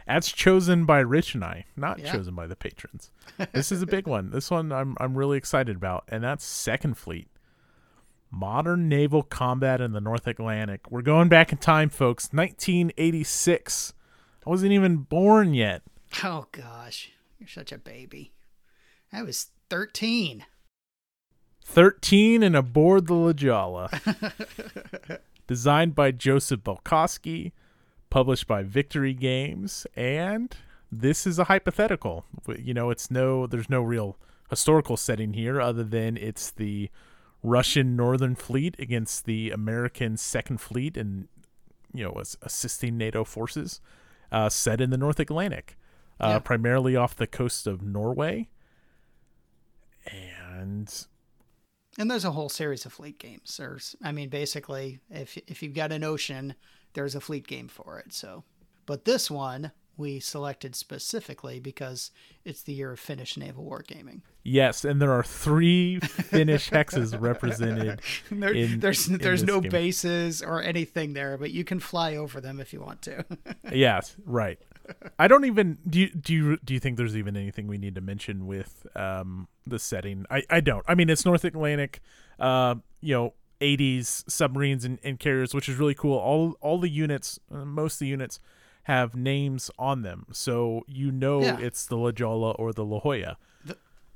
That's 0.05 0.31
chosen 0.31 0.85
by 0.85 0.99
Rich 0.99 1.33
and 1.33 1.43
I, 1.45 1.65
not 1.77 1.99
Yeah. 1.99 2.11
chosen 2.11 2.35
by 2.35 2.45
the 2.47 2.55
patrons. 2.55 3.09
This 3.53 3.71
is 3.71 3.81
a 3.81 3.87
big 3.87 4.05
one. 4.07 4.29
This 4.31 4.51
one 4.51 4.71
I'm 4.71 4.95
I'm 4.99 5.17
really 5.17 5.37
excited 5.37 5.75
about, 5.75 6.03
and 6.09 6.23
that's 6.23 6.45
Second 6.45 6.97
Fleet. 6.97 7.27
Modern 8.29 8.89
naval 8.89 9.21
combat 9.23 9.79
in 9.79 9.91
the 9.91 10.01
North 10.01 10.25
Atlantic. 10.27 10.89
We're 10.91 11.01
going 11.03 11.29
back 11.29 11.51
in 11.51 11.59
time, 11.59 11.89
folks. 11.89 12.29
1986. 12.33 13.93
I 14.45 14.49
wasn't 14.49 14.71
even 14.73 14.97
born 14.97 15.53
yet. 15.53 15.83
Oh 16.23 16.47
gosh, 16.51 17.11
you're 17.39 17.47
such 17.47 17.71
a 17.71 17.77
baby. 17.77 18.33
I 19.11 19.21
was 19.23 19.47
13. 19.69 20.45
13 21.65 22.43
and 22.43 22.55
aboard 22.55 23.07
the 23.07 23.13
La 23.13 23.33
Jolla. 23.33 23.89
Designed 25.47 25.95
by 25.95 26.11
Joseph 26.11 26.61
Balkoski, 26.61 27.51
published 28.09 28.47
by 28.47 28.63
Victory 28.63 29.13
Games, 29.13 29.85
and 29.95 30.55
this 30.91 31.27
is 31.27 31.37
a 31.39 31.45
hypothetical. 31.45 32.25
You 32.57 32.73
know, 32.73 32.89
it's 32.89 33.11
no 33.11 33.45
there's 33.47 33.69
no 33.69 33.81
real 33.81 34.17
historical 34.49 34.95
setting 34.97 35.33
here 35.33 35.59
other 35.59 35.83
than 35.83 36.15
it's 36.17 36.51
the 36.51 36.89
Russian 37.41 37.95
Northern 37.95 38.35
Fleet 38.35 38.75
against 38.79 39.25
the 39.25 39.51
American 39.51 40.15
Second 40.15 40.61
Fleet 40.61 40.95
and 40.95 41.27
you 41.93 42.03
know, 42.03 42.21
assisting 42.41 42.97
NATO 42.97 43.23
forces 43.23 43.79
uh, 44.31 44.49
set 44.49 44.81
in 44.81 44.89
the 44.89 44.97
North 44.97 45.19
Atlantic, 45.19 45.77
uh, 46.19 46.27
Yeah. 46.29 46.39
primarily 46.39 46.95
off 46.95 47.15
the 47.15 47.27
coast 47.27 47.67
of 47.67 47.81
Norway. 47.83 48.49
And 50.05 51.05
And 51.97 52.09
there's 52.09 52.25
a 52.25 52.31
whole 52.31 52.49
series 52.49 52.85
of 52.85 52.93
fleet 52.93 53.19
games. 53.19 53.57
There's, 53.57 53.95
I 54.03 54.11
mean, 54.11 54.29
basically, 54.29 54.99
if 55.09 55.37
if 55.47 55.61
you've 55.61 55.75
got 55.75 55.91
an 55.91 56.03
ocean, 56.03 56.55
there's 56.93 57.15
a 57.15 57.21
fleet 57.21 57.47
game 57.47 57.67
for 57.67 57.99
it. 57.99 58.13
So, 58.13 58.43
but 58.85 59.05
this 59.05 59.29
one 59.29 59.71
we 59.97 60.19
selected 60.19 60.75
specifically 60.75 61.59
because 61.59 62.11
it's 62.43 62.63
the 62.63 62.73
year 62.73 62.91
of 62.91 62.99
Finnish 62.99 63.37
naval 63.37 63.63
wargaming. 63.63 64.21
Yes, 64.43 64.83
and 64.83 65.01
there 65.01 65.11
are 65.11 65.23
three 65.23 65.99
Finnish 65.99 66.69
hexes 66.69 67.19
represented. 67.21 68.01
There, 68.29 68.53
in- 68.53 68.79
there's 68.79 69.07
in 69.07 69.19
there's 69.19 69.43
no 69.43 69.61
game. 69.61 69.71
bases 69.71 70.41
or 70.41 70.61
anything 70.61 71.13
there, 71.13 71.37
but 71.37 71.51
you 71.51 71.63
can 71.63 71.79
fly 71.79 72.15
over 72.15 72.41
them 72.41 72.59
if 72.59 72.73
you 72.73 72.81
want 72.81 73.01
to. 73.03 73.23
yes, 73.71 74.15
right. 74.25 74.59
I 75.19 75.27
don't 75.27 75.45
even 75.45 75.77
do. 75.87 75.99
You, 75.99 76.09
do 76.09 76.33
you 76.33 76.57
do 76.63 76.73
you 76.73 76.79
think 76.79 76.97
there's 76.97 77.15
even 77.15 77.35
anything 77.37 77.67
we 77.67 77.77
need 77.77 77.95
to 77.95 78.01
mention 78.01 78.45
with 78.47 78.85
um 78.95 79.47
the 79.65 79.79
setting? 79.79 80.25
I 80.29 80.43
I 80.49 80.59
don't. 80.59 80.83
I 80.87 80.95
mean, 80.95 81.09
it's 81.09 81.25
North 81.25 81.43
Atlantic, 81.45 82.01
uh, 82.39 82.75
you 83.01 83.13
know, 83.15 83.33
80s 83.61 84.29
submarines 84.29 84.83
and, 84.83 84.99
and 85.03 85.19
carriers, 85.19 85.53
which 85.53 85.69
is 85.69 85.77
really 85.77 85.93
cool. 85.93 86.17
All 86.17 86.55
all 86.59 86.79
the 86.79 86.89
units, 86.89 87.39
uh, 87.51 87.63
most 87.65 87.95
of 87.95 87.99
the 87.99 88.07
units 88.07 88.39
have 88.83 89.15
names 89.15 89.71
on 89.79 90.01
them, 90.01 90.25
so 90.33 90.83
you 90.87 91.09
know 91.11 91.41
Yeah. 91.41 91.57
it's 91.59 91.85
the 91.85 91.95
La 91.95 92.11
Jolla 92.11 92.51
or 92.51 92.73
the 92.73 92.83
La 92.83 92.99
Jolla. 92.99 93.37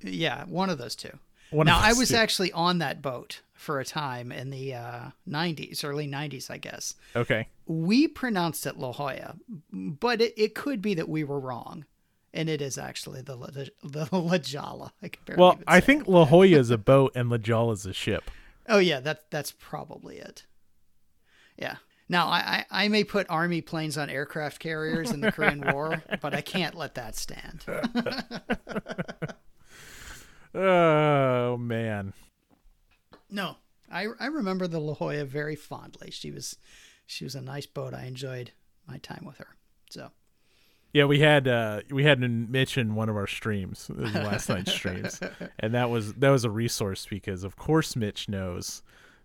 yeah, 0.01 0.43
one 0.45 0.70
of 0.70 0.78
those 0.78 0.95
two. 0.95 1.18
One 1.51 1.65
now 1.65 1.80
I 1.82 1.93
was 1.93 2.09
two. 2.09 2.15
actually 2.18 2.51
on 2.51 2.80
that 2.80 3.01
boat 3.01 3.41
for 3.57 3.79
a 3.79 3.85
time 3.85 4.31
in 4.31 4.49
the 4.49 4.73
uh, 4.75 5.09
90s, 5.27 5.83
early 5.83 6.07
90s, 6.07 6.49
I 6.49 6.57
guess. 6.57 6.95
okay. 7.15 7.47
We 7.65 8.07
pronounced 8.07 8.65
it 8.65 8.77
La 8.77 8.93
Jolla, 8.93 9.35
but 9.71 10.21
it, 10.21 10.33
it 10.37 10.55
could 10.55 10.81
be 10.81 10.93
that 10.93 11.09
we 11.09 11.23
were 11.25 11.39
wrong. 11.39 11.85
And 12.33 12.49
it 12.49 12.61
is 12.61 12.77
actually 12.77 13.21
the 13.21 13.35
La, 13.35 13.47
the 13.47 13.71
La 14.11 14.37
Jolla. 14.37 14.93
I 15.01 15.09
Well, 15.35 15.59
I 15.67 15.79
think 15.79 16.03
it. 16.03 16.07
La 16.07 16.25
Jolla 16.25 16.45
is 16.47 16.69
a 16.69 16.77
boat 16.77 17.11
and 17.15 17.29
La 17.29 17.37
Jolla 17.37 17.73
is 17.73 17.85
a 17.85 17.93
ship. 17.93 18.29
Oh 18.69 18.77
yeah, 18.79 18.99
that 18.99 19.31
that's 19.31 19.51
probably 19.51 20.17
it. 20.17 20.45
Yeah. 21.57 21.77
Now 22.09 22.27
I, 22.27 22.65
I, 22.69 22.85
I 22.85 22.87
may 22.89 23.03
put 23.03 23.25
army 23.29 23.61
planes 23.61 23.97
on 23.97 24.09
aircraft 24.09 24.59
carriers 24.59 25.11
in 25.11 25.19
the 25.21 25.31
Korean 25.31 25.61
War, 25.73 26.03
but 26.21 26.33
I 26.33 26.41
can't 26.41 26.75
let 26.75 26.95
that 26.95 27.15
stand. 27.15 27.65
Oh 30.55 31.57
man. 31.57 32.13
No, 33.30 33.57
I 33.91 34.07
I 34.19 34.28
remember 34.28 34.67
the 34.67 34.80
La 34.80 34.93
Jolla 34.95 35.25
very 35.25 35.55
fondly. 35.55 36.11
She 36.11 36.32
was 36.32 36.57
she 37.05 37.23
was 37.23 37.36
a 37.36 37.41
nice 37.41 37.65
boat. 37.65 37.93
I 37.93 38.05
enjoyed 38.05 38.51
my 38.88 38.97
time 38.97 39.23
with 39.25 39.38
her. 39.38 39.55
So 39.89 40.11
Yeah, 40.93 41.05
we 41.05 41.19
had 41.19 41.47
uh 41.47 41.82
we 41.89 42.03
had 42.03 42.19
Mitch 42.19 42.78
in 42.78 42.95
one 42.95 43.09
of 43.09 43.15
our 43.15 43.28
streams, 43.28 43.89
last 43.95 44.49
night's 44.49 44.73
streams, 44.73 45.19
and 45.59 45.73
that 45.73 45.89
was 45.89 46.13
that 46.15 46.30
was 46.30 46.43
a 46.45 46.49
resource 46.49 47.05
because 47.09 47.43
of 47.43 47.55
course 47.55 47.95
Mitch 47.95 48.28
knows 48.30 48.82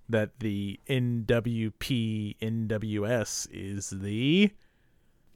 that 0.09 0.41
the 0.41 0.79
NWP 0.89 2.37
NWS 2.41 3.49
is 3.53 3.91
the 3.91 4.51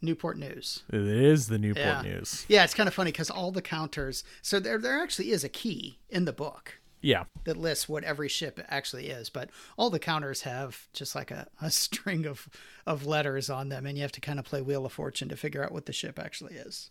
Newport 0.03 0.37
News. 0.39 0.83
it 0.93 1.01
is 1.01 1.49
the 1.49 1.59
Newport 1.59 1.85
Yeah. 1.87 2.03
News. 2.03 2.45
Yeah, 2.49 2.65
it's 2.65 2.75
kind 2.75 2.87
of 2.89 2.95
funny 2.95 3.11
because 3.13 3.31
all 3.31 3.51
the 3.51 3.63
counters. 3.63 4.25
So 4.43 4.61
there 4.61 4.79
there 4.79 5.01
actually 5.01 5.31
is 5.31 5.43
a 5.45 5.49
key 5.49 5.99
in 6.11 6.25
the 6.27 6.33
book 6.33 6.79
Yeah, 7.07 7.25
that 7.45 7.57
lists 7.57 7.89
what 7.89 8.03
every 8.03 8.29
ship 8.29 8.59
actually 8.69 9.11
is, 9.11 9.31
but 9.31 9.51
all 9.77 9.91
the 9.91 10.01
counters 10.01 10.43
have 10.43 10.89
just 10.93 11.15
like 11.15 11.31
a, 11.31 11.47
a 11.63 11.71
string 11.85 12.27
of 12.27 12.49
of 12.85 13.07
letters 13.07 13.49
on 13.49 13.69
them, 13.69 13.87
and 13.87 13.97
you 13.97 14.03
have 14.03 14.11
to 14.13 14.21
kind 14.21 14.41
of 14.41 14.45
play 14.45 14.61
Wheel 14.61 14.85
of 14.85 14.93
Fortune 14.93 15.29
to 15.29 15.37
figure 15.37 15.65
out 15.65 15.71
what 15.71 15.87
the 15.87 15.93
ship 15.93 16.19
actually 16.19 16.55
is. 16.55 16.91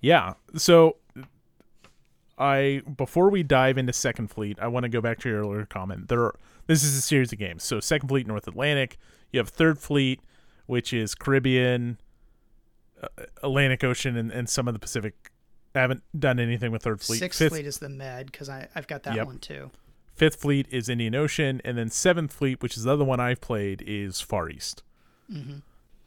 yeah. 0.00 0.34
So 0.54 0.98
I 2.38 2.82
before 2.96 3.28
we 3.28 3.42
dive 3.42 3.76
into 3.76 3.92
Second 3.92 4.28
Fleet, 4.28 4.56
I 4.60 4.68
want 4.68 4.84
to 4.84 4.88
go 4.88 5.00
back 5.00 5.18
to 5.20 5.28
your 5.28 5.40
earlier 5.40 5.66
comment. 5.66 6.06
There, 6.08 6.22
are, 6.22 6.38
this 6.68 6.84
is 6.84 6.96
a 6.96 7.02
series 7.02 7.32
of 7.32 7.40
games. 7.40 7.64
So 7.64 7.80
Second 7.80 8.08
Fleet, 8.08 8.28
North 8.28 8.46
Atlantic. 8.46 8.98
You 9.32 9.38
have 9.40 9.48
Third 9.48 9.80
Fleet, 9.80 10.20
which 10.66 10.92
is 10.92 11.16
Caribbean, 11.16 11.98
uh, 13.02 13.08
Atlantic 13.42 13.82
Ocean, 13.82 14.16
and, 14.16 14.30
and 14.30 14.48
some 14.48 14.68
of 14.68 14.74
the 14.74 14.80
Pacific. 14.80 15.32
I 15.74 15.80
haven't 15.80 16.02
done 16.18 16.40
anything 16.40 16.72
with 16.72 16.82
Third 16.82 17.00
Fleet. 17.00 17.18
Sixth 17.18 17.38
Fifth, 17.38 17.52
Fleet 17.52 17.66
is 17.66 17.78
the 17.78 17.88
Med 17.88 18.26
because 18.32 18.48
I 18.48 18.68
I've 18.74 18.86
got 18.86 19.04
that 19.04 19.14
Yep. 19.14 19.26
one 19.26 19.38
too. 19.38 19.70
Fifth 20.14 20.36
Fleet 20.36 20.66
is 20.70 20.88
Indian 20.88 21.14
Ocean, 21.14 21.60
and 21.64 21.78
then 21.78 21.88
Seventh 21.88 22.32
Fleet, 22.32 22.62
which 22.62 22.76
is 22.76 22.82
the 22.82 22.92
other 22.92 23.04
one 23.04 23.20
I've 23.20 23.40
played, 23.40 23.82
is 23.86 24.20
Far 24.20 24.50
East. 24.50 24.82
Mm-hmm. 25.32 25.58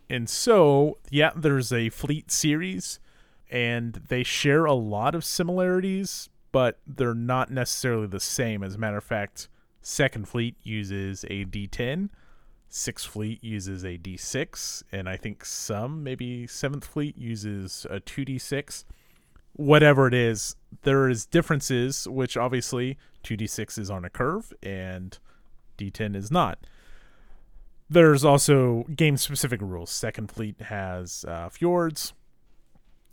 And 0.09 0.29
so, 0.29 0.97
yeah, 1.09 1.31
there's 1.35 1.71
a 1.73 1.89
fleet 1.89 2.29
series, 2.29 2.99
and 3.49 3.93
they 4.09 4.21
share 4.21 4.65
a 4.65 4.73
lot 4.73 5.15
of 5.15 5.23
similarities, 5.23 6.29
but 6.51 6.77
they're 6.85 7.15
not 7.15 7.49
necessarily 7.49 8.05
the 8.05 8.19
same. 8.19 8.61
As 8.61 8.75
a 8.75 8.77
matter 8.77 8.97
of 8.97 9.03
fact, 9.03 9.47
Second 9.81 10.27
Fleet 10.27 10.55
uses 10.61 11.23
a 11.31 11.45
D10, 11.45 12.09
Sixth 12.69 13.07
Fleet 13.07 13.43
uses 13.43 13.83
a 13.83 13.97
D6, 13.97 14.83
and 14.91 15.09
I 15.09 15.17
think 15.17 15.43
some, 15.45 16.03
maybe 16.03 16.45
Seventh 16.45 16.85
Fleet 16.85 17.17
uses 17.17 17.87
a 17.89 17.99
2D6 17.99 18.83
whatever 19.53 20.07
it 20.07 20.13
is, 20.13 20.55
there 20.81 21.09
is 21.09 21.25
differences, 21.25 22.07
which 22.07 22.35
obviously 22.35 22.97
2d6 23.23 23.77
is 23.79 23.89
on 23.89 24.03
a 24.03 24.09
curve 24.09 24.53
and 24.61 25.17
d10 25.77 26.15
is 26.15 26.31
not. 26.31 26.59
There's 27.89 28.25
also 28.25 28.83
game 28.95 29.17
specific 29.17 29.61
rules. 29.61 29.91
Second 29.91 30.31
Fleet 30.31 30.59
has 30.61 31.25
uh, 31.27 31.49
fjords. 31.49 32.13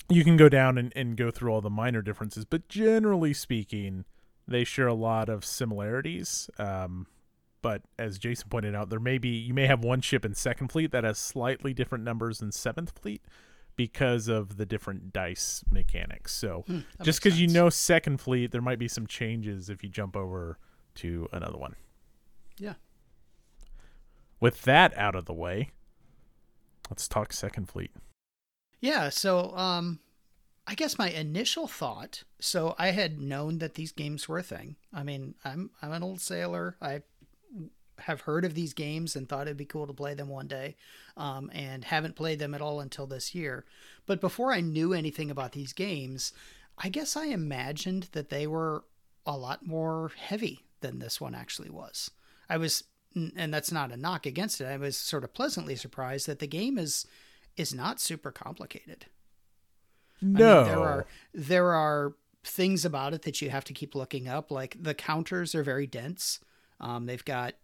You 0.08 0.24
can 0.24 0.36
go 0.36 0.48
down 0.48 0.78
and, 0.78 0.92
and 0.96 1.16
go 1.16 1.30
through 1.30 1.52
all 1.52 1.60
the 1.60 1.70
minor 1.70 2.02
differences, 2.02 2.44
but 2.44 2.68
generally 2.68 3.32
speaking, 3.32 4.04
they 4.48 4.64
share 4.64 4.88
a 4.88 4.94
lot 4.94 5.28
of 5.28 5.44
similarities. 5.44 6.48
Um, 6.58 7.06
but 7.62 7.82
as 7.98 8.18
Jason 8.18 8.48
pointed 8.48 8.74
out, 8.74 8.88
there 8.88 8.98
may 8.98 9.18
be 9.18 9.28
you 9.28 9.54
may 9.54 9.66
have 9.66 9.84
one 9.84 10.00
ship 10.00 10.24
in 10.24 10.34
Second 10.34 10.68
Fleet 10.68 10.90
that 10.92 11.04
has 11.04 11.18
slightly 11.18 11.74
different 11.74 12.02
numbers 12.04 12.38
than 12.38 12.50
Seventh 12.50 12.98
Fleet 12.98 13.22
because 13.80 14.28
of 14.28 14.58
the 14.58 14.66
different 14.66 15.10
dice 15.10 15.64
mechanics. 15.70 16.34
So 16.34 16.64
that 16.68 16.84
just 17.02 17.22
because 17.22 17.40
you 17.40 17.46
know 17.46 17.70
Second 17.70 18.20
Fleet, 18.20 18.52
there 18.52 18.60
might 18.60 18.78
be 18.78 18.88
some 18.88 19.06
changes 19.06 19.70
if 19.70 19.82
you 19.82 19.88
jump 19.88 20.14
over 20.14 20.58
to 20.96 21.26
another 21.32 21.56
one. 21.56 21.76
Yeah. 22.58 22.74
With 24.38 24.64
that 24.64 24.94
out 24.98 25.14
of 25.14 25.24
the 25.24 25.32
way, 25.32 25.70
let's 26.90 27.08
talk 27.08 27.32
Second 27.32 27.70
Fleet. 27.70 27.90
Yeah, 28.82 29.08
so 29.08 29.56
um 29.56 30.00
I 30.66 30.74
guess 30.74 30.98
my 30.98 31.08
initial 31.08 31.66
thought, 31.66 32.24
so 32.38 32.74
I 32.78 32.88
had 32.88 33.18
known 33.18 33.60
that 33.60 33.76
these 33.76 33.92
games 33.92 34.28
were 34.28 34.40
a 34.40 34.42
thing. 34.42 34.76
I 34.92 35.04
mean, 35.04 35.36
I'm 35.42 35.70
I'm 35.80 35.92
an 35.92 36.02
old 36.02 36.20
sailor. 36.20 36.76
I 36.82 37.00
have 38.02 38.22
heard 38.22 38.44
of 38.44 38.54
these 38.54 38.72
games 38.72 39.16
and 39.16 39.28
thought 39.28 39.46
it'd 39.46 39.56
be 39.56 39.64
cool 39.64 39.86
to 39.86 39.92
play 39.92 40.14
them 40.14 40.28
one 40.28 40.46
day. 40.46 40.76
Um, 41.16 41.50
and 41.52 41.84
haven't 41.84 42.16
played 42.16 42.38
them 42.38 42.54
at 42.54 42.62
all 42.62 42.80
until 42.80 43.06
this 43.06 43.34
year. 43.34 43.64
But 44.06 44.20
before 44.20 44.52
I 44.52 44.60
knew 44.60 44.92
anything 44.92 45.30
about 45.30 45.52
these 45.52 45.72
games, 45.72 46.32
I 46.78 46.88
guess 46.88 47.16
I 47.16 47.26
imagined 47.26 48.08
that 48.12 48.30
they 48.30 48.46
were 48.46 48.84
a 49.26 49.36
lot 49.36 49.66
more 49.66 50.12
heavy 50.16 50.64
than 50.80 50.98
this 50.98 51.20
one 51.20 51.34
actually 51.34 51.70
was. 51.70 52.10
I 52.48 52.56
was 52.56 52.84
and 53.14 53.52
that's 53.52 53.72
not 53.72 53.90
a 53.90 53.96
knock 53.96 54.24
against 54.24 54.60
it. 54.60 54.66
I 54.66 54.76
was 54.76 54.96
sort 54.96 55.24
of 55.24 55.34
pleasantly 55.34 55.74
surprised 55.76 56.26
that 56.26 56.38
the 56.38 56.46
game 56.46 56.78
is 56.78 57.06
is 57.56 57.74
not 57.74 58.00
super 58.00 58.30
complicated. 58.30 59.06
I 60.22 60.24
mean, 60.26 60.34
No, 60.36 60.64
there 60.64 60.78
are 60.78 61.06
there 61.34 61.72
are 61.74 62.14
things 62.44 62.84
about 62.84 63.12
it 63.12 63.22
that 63.22 63.42
you 63.42 63.50
have 63.50 63.64
to 63.64 63.72
keep 63.72 63.94
looking 63.94 64.28
up. 64.28 64.50
Like 64.50 64.76
the 64.80 64.94
counters 64.94 65.54
are 65.54 65.62
very 65.62 65.86
dense. 65.86 66.40
Um, 66.80 67.06
they've 67.06 67.24
got 67.24 67.54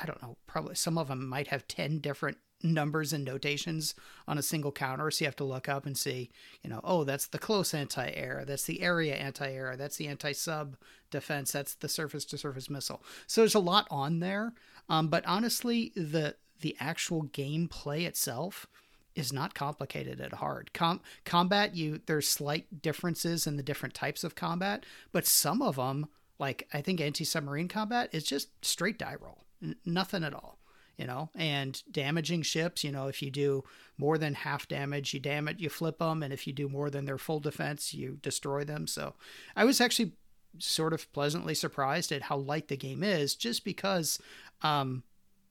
I 0.00 0.06
don't 0.06 0.22
know, 0.22 0.36
probably 0.46 0.74
some 0.74 0.98
of 0.98 1.08
them 1.08 1.28
might 1.28 1.48
have 1.48 1.66
ten 1.68 1.98
different 1.98 2.38
numbers 2.62 3.12
and 3.12 3.24
notations 3.24 3.94
on 4.26 4.38
a 4.38 4.42
single 4.42 4.72
counter. 4.72 5.10
So 5.10 5.24
you 5.24 5.26
have 5.26 5.36
to 5.36 5.44
look 5.44 5.68
up 5.68 5.84
and 5.86 5.96
see, 5.96 6.30
you 6.62 6.70
know, 6.70 6.80
oh, 6.82 7.04
that's 7.04 7.26
the 7.26 7.38
close 7.38 7.74
anti-air, 7.74 8.44
that's 8.46 8.64
the 8.64 8.82
area 8.82 9.14
anti-air, 9.14 9.76
that's 9.76 9.96
the 9.98 10.08
anti-sub 10.08 10.76
defense, 11.10 11.52
that's 11.52 11.74
the 11.74 11.88
surface-to-surface 11.88 12.70
missile. 12.70 13.02
So 13.26 13.42
there's 13.42 13.54
a 13.54 13.60
lot 13.60 13.86
on 13.90 14.20
there. 14.20 14.54
Um, 14.88 15.08
but 15.08 15.24
honestly, 15.26 15.92
the 15.96 16.36
the 16.60 16.76
actual 16.80 17.24
gameplay 17.24 18.06
itself 18.06 18.66
is 19.14 19.32
not 19.32 19.54
complicated 19.54 20.20
at 20.20 20.34
hard. 20.34 20.72
Com- 20.72 21.02
combat, 21.24 21.74
you 21.74 22.00
there's 22.06 22.28
slight 22.28 22.82
differences 22.82 23.46
in 23.46 23.56
the 23.56 23.62
different 23.62 23.94
types 23.94 24.24
of 24.24 24.34
combat, 24.34 24.84
but 25.12 25.26
some 25.26 25.60
of 25.60 25.76
them, 25.76 26.06
like 26.38 26.68
I 26.72 26.80
think 26.80 27.00
anti-submarine 27.00 27.68
combat, 27.68 28.08
is 28.12 28.24
just 28.24 28.48
straight 28.64 28.98
die 28.98 29.16
roll, 29.20 29.44
N- 29.62 29.76
nothing 29.84 30.24
at 30.24 30.34
all. 30.34 30.58
You 30.96 31.06
know, 31.06 31.28
and 31.34 31.82
damaging 31.90 32.40
ships. 32.40 32.82
You 32.82 32.90
know, 32.90 33.06
if 33.06 33.20
you 33.20 33.30
do 33.30 33.64
more 33.98 34.16
than 34.16 34.32
half 34.32 34.66
damage, 34.66 35.12
you 35.12 35.20
damage, 35.20 35.60
you 35.60 35.68
flip 35.68 35.98
them, 35.98 36.22
and 36.22 36.32
if 36.32 36.46
you 36.46 36.54
do 36.54 36.70
more 36.70 36.88
than 36.88 37.04
their 37.04 37.18
full 37.18 37.38
defense, 37.38 37.92
you 37.92 38.18
destroy 38.22 38.64
them. 38.64 38.86
So, 38.86 39.12
I 39.54 39.64
was 39.64 39.78
actually 39.78 40.12
sort 40.58 40.94
of 40.94 41.12
pleasantly 41.12 41.54
surprised 41.54 42.12
at 42.12 42.22
how 42.22 42.38
light 42.38 42.68
the 42.68 42.78
game 42.78 43.02
is, 43.02 43.34
just 43.34 43.62
because, 43.62 44.18
um, 44.62 45.02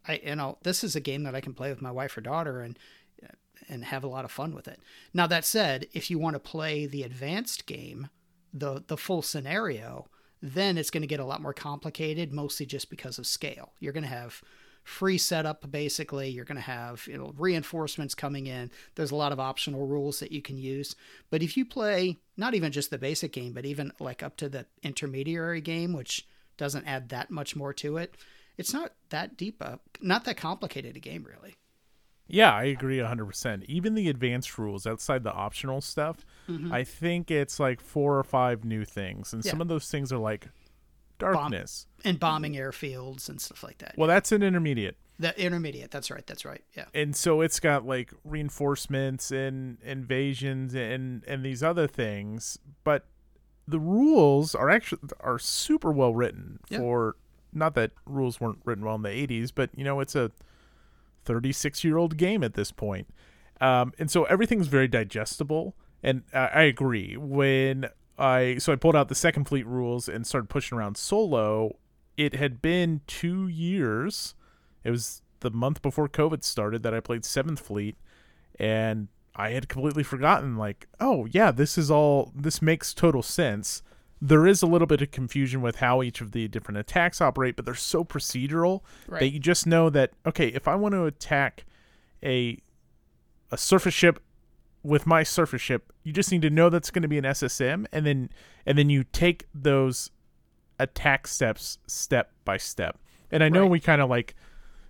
I 0.08 0.20
you 0.26 0.36
know 0.36 0.58
this 0.64 0.84
is 0.84 0.95
a 0.95 0.99
game 0.99 1.22
that 1.24 1.36
I 1.36 1.41
can 1.41 1.53
play 1.53 1.70
with 1.70 1.82
my 1.82 1.91
wife 1.91 2.18
or 2.18 2.22
daughter, 2.22 2.62
and 2.62 2.80
and 3.70 3.86
have 3.86 4.03
a 4.03 4.08
lot 4.08 4.26
of 4.26 4.32
fun 4.32 4.53
with 4.53 4.68
it. 4.68 4.80
Now 5.14 5.28
that 5.28 5.45
said, 5.45 5.88
if 5.93 6.10
you 6.10 6.20
want 6.20 6.36
to 6.36 6.39
play 6.39 6.86
the 6.86 7.03
advanced 7.03 7.66
game, 7.66 8.10
the 8.53 8.84
the 8.88 8.97
full 8.97 9.22
scenario, 9.22 10.08
then 10.54 10.78
it's 10.78 10.91
going 10.91 11.02
to 11.02 11.08
get 11.08 11.20
a 11.20 11.26
lot 11.26 11.41
more 11.41 11.54
complicated, 11.54 12.32
mostly 12.32 12.66
just 12.66 12.89
because 12.89 13.18
of 13.18 13.26
scale. 13.26 13.74
You're 13.80 13.93
going 13.93 14.04
to 14.04 14.10
have 14.10 14.41
free 14.84 15.18
setup 15.18 15.70
basically. 15.72 16.30
You're 16.30 16.46
going 16.46 16.56
to 16.58 16.62
have 16.62 17.08
you 17.08 17.18
know 17.18 17.34
reinforcements 17.38 18.14
coming 18.14 18.46
in. 18.46 18.70
There's 18.93 19.12
a 19.12 19.16
lot 19.16 19.32
of 19.32 19.39
optional 19.39 19.88
rules 19.88 20.20
that 20.20 20.32
you 20.32 20.41
can 20.43 20.58
use. 20.58 20.96
But 21.32 21.41
if 21.41 21.58
you 21.58 21.66
play 21.66 22.18
not 22.38 22.54
even 22.54 22.72
just 22.72 22.89
the 22.91 22.98
basic 22.98 23.32
game 23.32 23.54
but 23.54 23.66
even 23.66 23.91
like 24.00 24.22
up 24.22 24.38
to 24.38 24.50
the 24.50 24.66
intermediary 24.84 25.62
game 25.62 25.93
which 25.93 26.28
doesn't 26.58 26.86
add 26.86 27.10
that 27.10 27.32
much 27.32 27.56
more 27.56 27.74
to 27.74 27.98
it 27.98 28.16
it's 28.58 28.74
not 28.74 28.93
that 29.10 29.38
deep 29.38 29.62
a 29.62 29.80
not 30.02 30.26
that 30.26 30.38
complicated 30.38 30.96
a 30.96 31.00
game 31.00 31.24
really 31.24 31.56
Yeah, 32.28 32.54
I 32.54 32.64
agree 32.64 32.98
100%. 32.98 33.66
Even 33.66 33.94
the 33.94 34.10
advanced 34.10 34.58
rules 34.58 34.88
outside 34.88 35.24
the 35.24 35.32
optional 35.34 35.80
stuff, 35.82 36.26
I 36.72 36.84
think 36.84 37.30
it's 37.30 37.60
like 37.60 37.80
four 37.82 38.18
or 38.18 38.24
five 38.24 38.66
new 38.66 38.84
things. 38.86 39.32
And 39.34 39.44
some 39.44 39.54
Mm-hmm. 39.54 39.62
Of 39.62 39.68
those 39.68 39.90
things 39.90 40.12
are 40.12 40.18
like 40.18 40.48
darkness. 41.20 41.88
and 42.04 42.20
bombing 42.20 42.54
airfields 42.54 43.30
and 43.30 43.40
stuff 43.40 43.64
like 43.64 43.78
that 43.78 43.96
Well, 43.98 44.08
that's 44.08 44.32
an 44.32 44.44
intermediate. 44.44 44.98
The 45.18 45.40
intermediate. 45.40 45.92
That's 45.92 46.12
right. 46.12 46.26
That's 46.28 46.44
right. 46.44 46.62
Yeah. 46.76 46.86
And 46.94 47.16
so 47.16 47.40
it's 47.42 47.60
got 47.62 47.86
like 47.86 48.12
reinforcements 48.26 49.32
and 49.32 49.78
invasions 49.84 50.76
and 50.76 51.24
and 51.26 51.46
these 51.46 51.64
other 51.64 51.88
things, 51.88 52.60
but 52.84 53.06
the 53.68 53.80
rules 53.80 54.54
are 54.56 54.70
actually 54.70 55.02
are 55.22 55.40
super 55.40 55.92
well 55.92 56.14
written 56.14 56.60
Yeah. 56.70 56.80
for 56.80 57.16
not 57.54 57.76
that 57.76 57.92
rules 58.06 58.42
weren't 58.42 58.60
written 58.66 58.84
well 58.84 58.96
in 58.96 59.04
the 59.04 59.10
80s, 59.10 59.52
but 59.56 59.70
you 59.76 59.86
know, 59.86 60.02
it's 60.02 60.16
a 60.16 60.32
36 61.26 61.84
year 61.84 61.98
old 61.98 62.18
game 62.18 62.44
at 62.44 62.54
this 62.54 62.72
point. 62.72 63.08
Um, 63.62 63.94
and 63.98 64.12
so 64.12 64.24
everything's 64.26 64.68
very 64.68 64.88
digestible. 64.88 65.76
And 66.04 66.24
I 66.34 66.48
I 66.48 66.62
agree. 66.64 67.18
When 67.18 67.90
I 68.18 68.58
so 68.60 68.72
I 68.72 68.76
pulled 68.76 68.96
out 68.96 69.10
the 69.10 69.16
second 69.16 69.46
fleet 69.46 69.66
rules 69.66 70.08
and 70.08 70.26
started 70.26 70.50
pushing 70.50 70.78
around 70.78 70.98
solo, 70.98 71.78
it 72.18 72.36
had 72.36 72.62
been 72.62 73.02
two 73.08 73.48
years. 73.48 74.36
It 74.84 74.92
was 74.92 75.22
the 75.40 75.52
month 75.52 75.82
before 75.82 76.08
COVID 76.08 76.44
started 76.44 76.84
that 76.84 76.94
I 76.94 77.00
played 77.00 77.26
Seventh 77.26 77.60
Fleet, 77.60 77.96
and 78.60 79.08
I 79.36 79.52
had 79.52 79.68
completely 79.68 80.04
forgotten. 80.04 80.58
Like, 80.58 80.88
oh 81.00 81.26
yeah, 81.26 81.52
this 81.52 81.78
is 81.78 81.92
all. 81.92 82.32
This 82.36 82.62
makes 82.62 82.94
total 82.94 83.22
sense. 83.22 83.82
There 84.28 84.48
is 84.48 84.62
a 84.64 84.68
little 84.68 84.88
bit 84.88 85.02
of 85.02 85.12
confusion 85.12 85.62
with 85.62 85.76
how 85.78 86.02
each 86.02 86.20
of 86.22 86.32
the 86.32 86.48
different 86.48 86.80
attacks 86.80 87.22
operate, 87.22 87.56
but 87.56 87.66
they're 87.66 87.76
so 87.76 88.04
procedural 88.04 88.82
that 89.20 89.30
you 89.30 89.40
just 89.40 89.68
know 89.68 89.90
that 89.92 90.14
okay, 90.26 90.48
if 90.48 90.68
I 90.68 90.76
want 90.76 90.94
to 90.94 91.06
attack 91.06 91.66
a 92.24 92.60
a 93.52 93.58
surface 93.58 93.94
ship 93.94 94.20
with 94.82 95.06
my 95.06 95.24
surface 95.24 95.62
ship, 95.62 95.92
you 96.04 96.12
just 96.12 96.32
need 96.32 96.42
to 96.42 96.50
know 96.50 96.70
that's 96.70 96.90
going 96.92 97.02
to 97.04 97.08
be 97.08 97.18
an 97.20 97.24
SSM, 97.24 97.86
and 97.92 98.06
then 98.06 98.30
and 98.66 98.78
then 98.78 98.90
you 98.90 99.04
take 99.04 99.46
those 99.54 100.10
attack 100.80 101.28
steps 101.28 101.78
step 101.88 102.32
by 102.44 102.58
step. 102.58 102.98
And 103.32 103.44
I 103.44 103.50
know 103.50 103.62
Right. 103.62 103.72
we 103.72 103.80
kind 103.80 104.02
of 104.02 104.10
like 104.10 104.36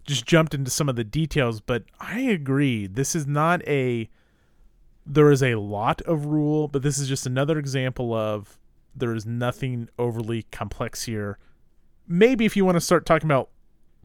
just 0.06 0.26
jumped 0.26 0.54
into 0.54 0.70
some 0.72 0.88
of 0.88 0.96
the 0.96 1.04
details, 1.04 1.60
but 1.62 1.84
I 2.00 2.22
agree. 2.22 2.88
This 2.88 3.16
is 3.16 3.28
not 3.28 3.62
a 3.68 4.10
there 5.06 5.30
is 5.30 5.44
a 5.44 5.56
lot 5.56 6.02
of 6.04 6.26
rule, 6.26 6.68
but 6.68 6.82
this 6.84 6.98
is 6.98 7.08
just 7.08 7.26
another 7.26 7.60
example 7.60 8.14
of 8.14 8.58
there 8.96 9.14
is 9.14 9.26
nothing 9.26 9.90
overly 10.00 10.44
complex 10.44 11.04
here. 11.04 11.38
Maybe 12.08 12.46
if 12.46 12.56
you 12.56 12.64
want 12.66 12.76
to 12.76 12.82
start 12.82 13.06
talking 13.06 13.28
about 13.28 13.50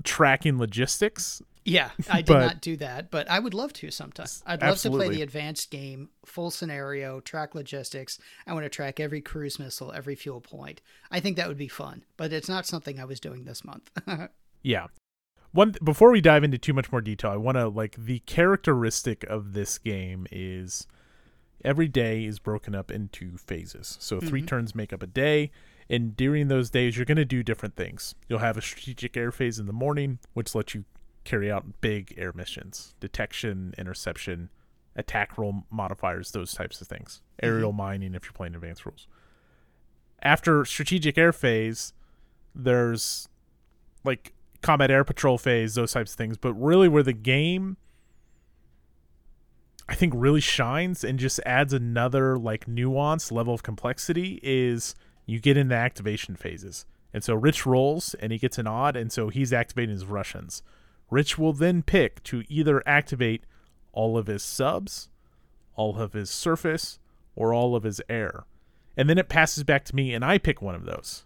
tracking 0.04 0.58
logistics, 0.58 1.42
Yeah, 1.66 1.90
I 2.10 2.22
did 2.22 2.26
But- 2.28 2.40
not 2.40 2.60
do 2.62 2.76
that, 2.78 3.10
but 3.10 3.30
I 3.30 3.38
would 3.38 3.52
love 3.54 3.72
to 3.74 3.90
sometime. 3.90 4.26
I'd 4.46 4.62
love 4.62 4.78
to 4.80 4.90
play 4.90 5.10
the 5.10 5.20
advanced 5.22 5.70
game, 5.70 6.08
full 6.24 6.50
scenario, 6.50 7.20
track 7.20 7.54
logistics. 7.54 8.18
I 8.46 8.54
want 8.54 8.64
to 8.64 8.70
track 8.70 8.98
every 8.98 9.20
cruise 9.20 9.58
missile, 9.58 9.92
every 9.92 10.14
fuel 10.14 10.40
point. 10.40 10.80
I 11.10 11.20
think 11.20 11.36
that 11.36 11.48
would 11.48 11.58
be 11.58 11.68
fun, 11.68 12.04
but 12.16 12.32
it's 12.32 12.48
not 12.48 12.66
something 12.66 12.98
I 12.98 13.04
was 13.04 13.20
doing 13.20 13.44
this 13.44 13.64
month. 13.64 13.90
Yeah. 14.62 14.88
One 15.52 15.74
before 15.82 16.10
we 16.10 16.20
dive 16.20 16.44
into 16.44 16.58
too 16.58 16.74
much 16.74 16.92
more 16.92 17.00
detail, 17.00 17.30
I 17.30 17.36
want 17.36 17.56
to 17.56 17.66
like 17.68 17.96
the 17.96 18.18
characteristic 18.20 19.24
of 19.24 19.52
this 19.54 19.78
game 19.78 20.26
is 20.30 20.86
every 21.64 21.88
day 21.88 22.24
is 22.24 22.38
broken 22.38 22.74
up 22.74 22.90
into 22.90 23.36
phases. 23.36 23.96
So 24.00 24.20
3 24.20 24.40
mm-hmm. 24.40 24.46
turns 24.46 24.74
make 24.74 24.92
up 24.92 25.02
a 25.02 25.06
day, 25.06 25.50
and 25.88 26.16
during 26.16 26.48
those 26.48 26.70
days 26.70 26.96
you're 26.96 27.06
going 27.06 27.16
to 27.16 27.24
do 27.24 27.42
different 27.42 27.76
things. 27.76 28.14
You'll 28.28 28.38
have 28.40 28.56
a 28.56 28.62
strategic 28.62 29.16
air 29.16 29.32
phase 29.32 29.58
in 29.58 29.66
the 29.66 29.72
morning, 29.72 30.18
which 30.34 30.54
lets 30.54 30.74
you 30.74 30.84
carry 31.24 31.50
out 31.50 31.80
big 31.80 32.14
air 32.16 32.32
missions, 32.32 32.94
detection, 33.00 33.74
interception, 33.76 34.50
attack 34.96 35.36
roll 35.38 35.64
modifiers, 35.70 36.32
those 36.32 36.52
types 36.52 36.80
of 36.80 36.88
things. 36.88 37.20
Mm-hmm. 37.36 37.46
Aerial 37.46 37.72
mining 37.72 38.14
if 38.14 38.24
you're 38.24 38.32
playing 38.32 38.54
advanced 38.54 38.86
rules. 38.86 39.06
After 40.22 40.64
strategic 40.64 41.16
air 41.16 41.32
phase, 41.32 41.92
there's 42.54 43.28
like 44.04 44.32
combat 44.62 44.90
air 44.90 45.04
patrol 45.04 45.38
phase, 45.38 45.74
those 45.74 45.92
types 45.92 46.12
of 46.12 46.18
things. 46.18 46.36
But 46.36 46.54
really, 46.54 46.88
where 46.88 47.02
the 47.02 47.12
game, 47.12 47.76
I 49.90 49.94
think, 49.94 50.12
really 50.16 50.40
shines 50.40 51.02
and 51.02 51.18
just 51.18 51.40
adds 51.44 51.72
another 51.72 52.38
like 52.38 52.68
nuance 52.68 53.32
level 53.32 53.52
of 53.52 53.64
complexity 53.64 54.38
is 54.40 54.94
you 55.26 55.40
get 55.40 55.56
into 55.56 55.74
activation 55.74 56.36
phases. 56.36 56.86
And 57.12 57.24
so 57.24 57.34
Rich 57.34 57.66
rolls 57.66 58.14
and 58.14 58.30
he 58.30 58.38
gets 58.38 58.56
an 58.56 58.68
odd, 58.68 58.94
and 58.94 59.10
so 59.10 59.30
he's 59.30 59.52
activating 59.52 59.92
his 59.94 60.06
Russians. 60.06 60.62
Rich 61.10 61.38
will 61.38 61.52
then 61.52 61.82
pick 61.82 62.22
to 62.22 62.44
either 62.48 62.86
activate 62.86 63.44
all 63.92 64.16
of 64.16 64.28
his 64.28 64.44
subs, 64.44 65.08
all 65.74 66.00
of 66.00 66.12
his 66.12 66.30
surface, 66.30 67.00
or 67.34 67.52
all 67.52 67.74
of 67.74 67.82
his 67.82 68.00
air. 68.08 68.44
And 68.96 69.10
then 69.10 69.18
it 69.18 69.28
passes 69.28 69.64
back 69.64 69.84
to 69.86 69.96
me, 69.96 70.14
and 70.14 70.24
I 70.24 70.38
pick 70.38 70.62
one 70.62 70.76
of 70.76 70.84
those. 70.84 71.24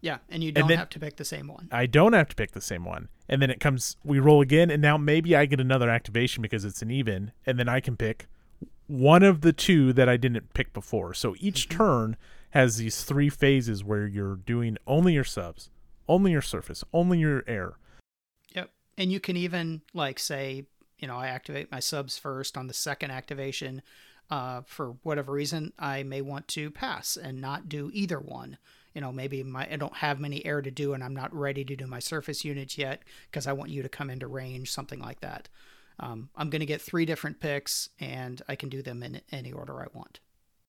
Yeah, 0.00 0.18
and 0.28 0.44
you 0.44 0.52
don't 0.52 0.68
then- 0.68 0.78
have 0.78 0.90
to 0.90 1.00
pick 1.00 1.16
the 1.16 1.24
same 1.24 1.48
one. 1.48 1.68
I 1.72 1.86
don't 1.86 2.12
have 2.12 2.28
to 2.28 2.36
pick 2.36 2.52
the 2.52 2.60
same 2.60 2.84
one. 2.84 3.08
And 3.28 3.42
then 3.42 3.50
it 3.50 3.60
comes, 3.60 3.96
we 4.04 4.18
roll 4.20 4.40
again, 4.40 4.70
and 4.70 4.80
now 4.80 4.96
maybe 4.96 5.36
I 5.36 5.44
get 5.46 5.60
another 5.60 5.90
activation 5.90 6.40
because 6.40 6.64
it's 6.64 6.80
an 6.82 6.90
even, 6.90 7.32
and 7.44 7.58
then 7.58 7.68
I 7.68 7.80
can 7.80 7.96
pick 7.96 8.26
one 8.86 9.22
of 9.22 9.42
the 9.42 9.52
two 9.52 9.92
that 9.92 10.08
I 10.08 10.16
didn't 10.16 10.54
pick 10.54 10.72
before. 10.72 11.12
So 11.12 11.34
each 11.38 11.68
turn 11.68 12.16
has 12.50 12.78
these 12.78 13.04
three 13.04 13.28
phases 13.28 13.84
where 13.84 14.06
you're 14.06 14.36
doing 14.36 14.78
only 14.86 15.12
your 15.12 15.24
subs, 15.24 15.68
only 16.08 16.32
your 16.32 16.42
surface, 16.42 16.82
only 16.92 17.18
your 17.18 17.44
air. 17.46 17.74
Yep. 18.54 18.70
And 18.96 19.12
you 19.12 19.20
can 19.20 19.36
even 19.36 19.82
like 19.92 20.18
say, 20.18 20.64
you 20.98 21.06
know, 21.06 21.16
I 21.16 21.28
activate 21.28 21.70
my 21.70 21.80
subs 21.80 22.16
first 22.16 22.56
on 22.56 22.66
the 22.66 22.74
second 22.74 23.10
activation. 23.10 23.82
Uh, 24.30 24.62
for 24.66 24.96
whatever 25.02 25.32
reason, 25.32 25.72
I 25.78 26.02
may 26.02 26.22
want 26.22 26.48
to 26.48 26.70
pass 26.70 27.16
and 27.16 27.40
not 27.40 27.68
do 27.68 27.90
either 27.92 28.18
one. 28.18 28.58
You 28.94 29.00
know, 29.00 29.12
maybe 29.12 29.42
my 29.42 29.68
I 29.70 29.76
don't 29.76 29.96
have 29.96 30.18
many 30.18 30.44
air 30.44 30.62
to 30.62 30.70
do, 30.70 30.92
and 30.92 31.04
I'm 31.04 31.14
not 31.14 31.34
ready 31.34 31.64
to 31.64 31.76
do 31.76 31.86
my 31.86 31.98
surface 31.98 32.44
units 32.44 32.78
yet 32.78 33.02
because 33.30 33.46
I 33.46 33.52
want 33.52 33.70
you 33.70 33.82
to 33.82 33.88
come 33.88 34.10
into 34.10 34.26
range, 34.26 34.70
something 34.70 34.98
like 35.00 35.20
that. 35.20 35.48
Um, 36.00 36.30
I'm 36.36 36.50
going 36.50 36.60
to 36.60 36.66
get 36.66 36.80
three 36.80 37.04
different 37.04 37.40
picks, 37.40 37.90
and 37.98 38.40
I 38.48 38.54
can 38.54 38.68
do 38.68 38.82
them 38.82 39.02
in 39.02 39.20
any 39.32 39.52
order 39.52 39.80
I 39.80 39.86
want. 39.92 40.20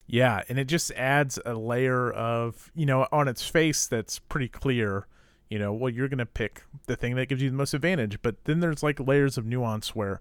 Yeah, 0.07 0.41
and 0.49 0.57
it 0.57 0.65
just 0.65 0.91
adds 0.93 1.37
a 1.45 1.53
layer 1.53 2.11
of, 2.11 2.71
you 2.73 2.87
know, 2.87 3.07
on 3.11 3.27
its 3.27 3.47
face 3.47 3.85
that's 3.85 4.17
pretty 4.17 4.47
clear, 4.47 5.05
you 5.49 5.59
know, 5.59 5.71
well, 5.71 5.91
you're 5.91 6.07
going 6.07 6.17
to 6.17 6.25
pick 6.25 6.63
the 6.87 6.95
thing 6.95 7.15
that 7.15 7.29
gives 7.29 7.43
you 7.43 7.51
the 7.51 7.55
most 7.55 7.75
advantage. 7.75 8.19
But 8.23 8.45
then 8.45 8.59
there's 8.59 8.81
like 8.81 8.99
layers 8.99 9.37
of 9.37 9.45
nuance 9.45 9.95
where, 9.95 10.19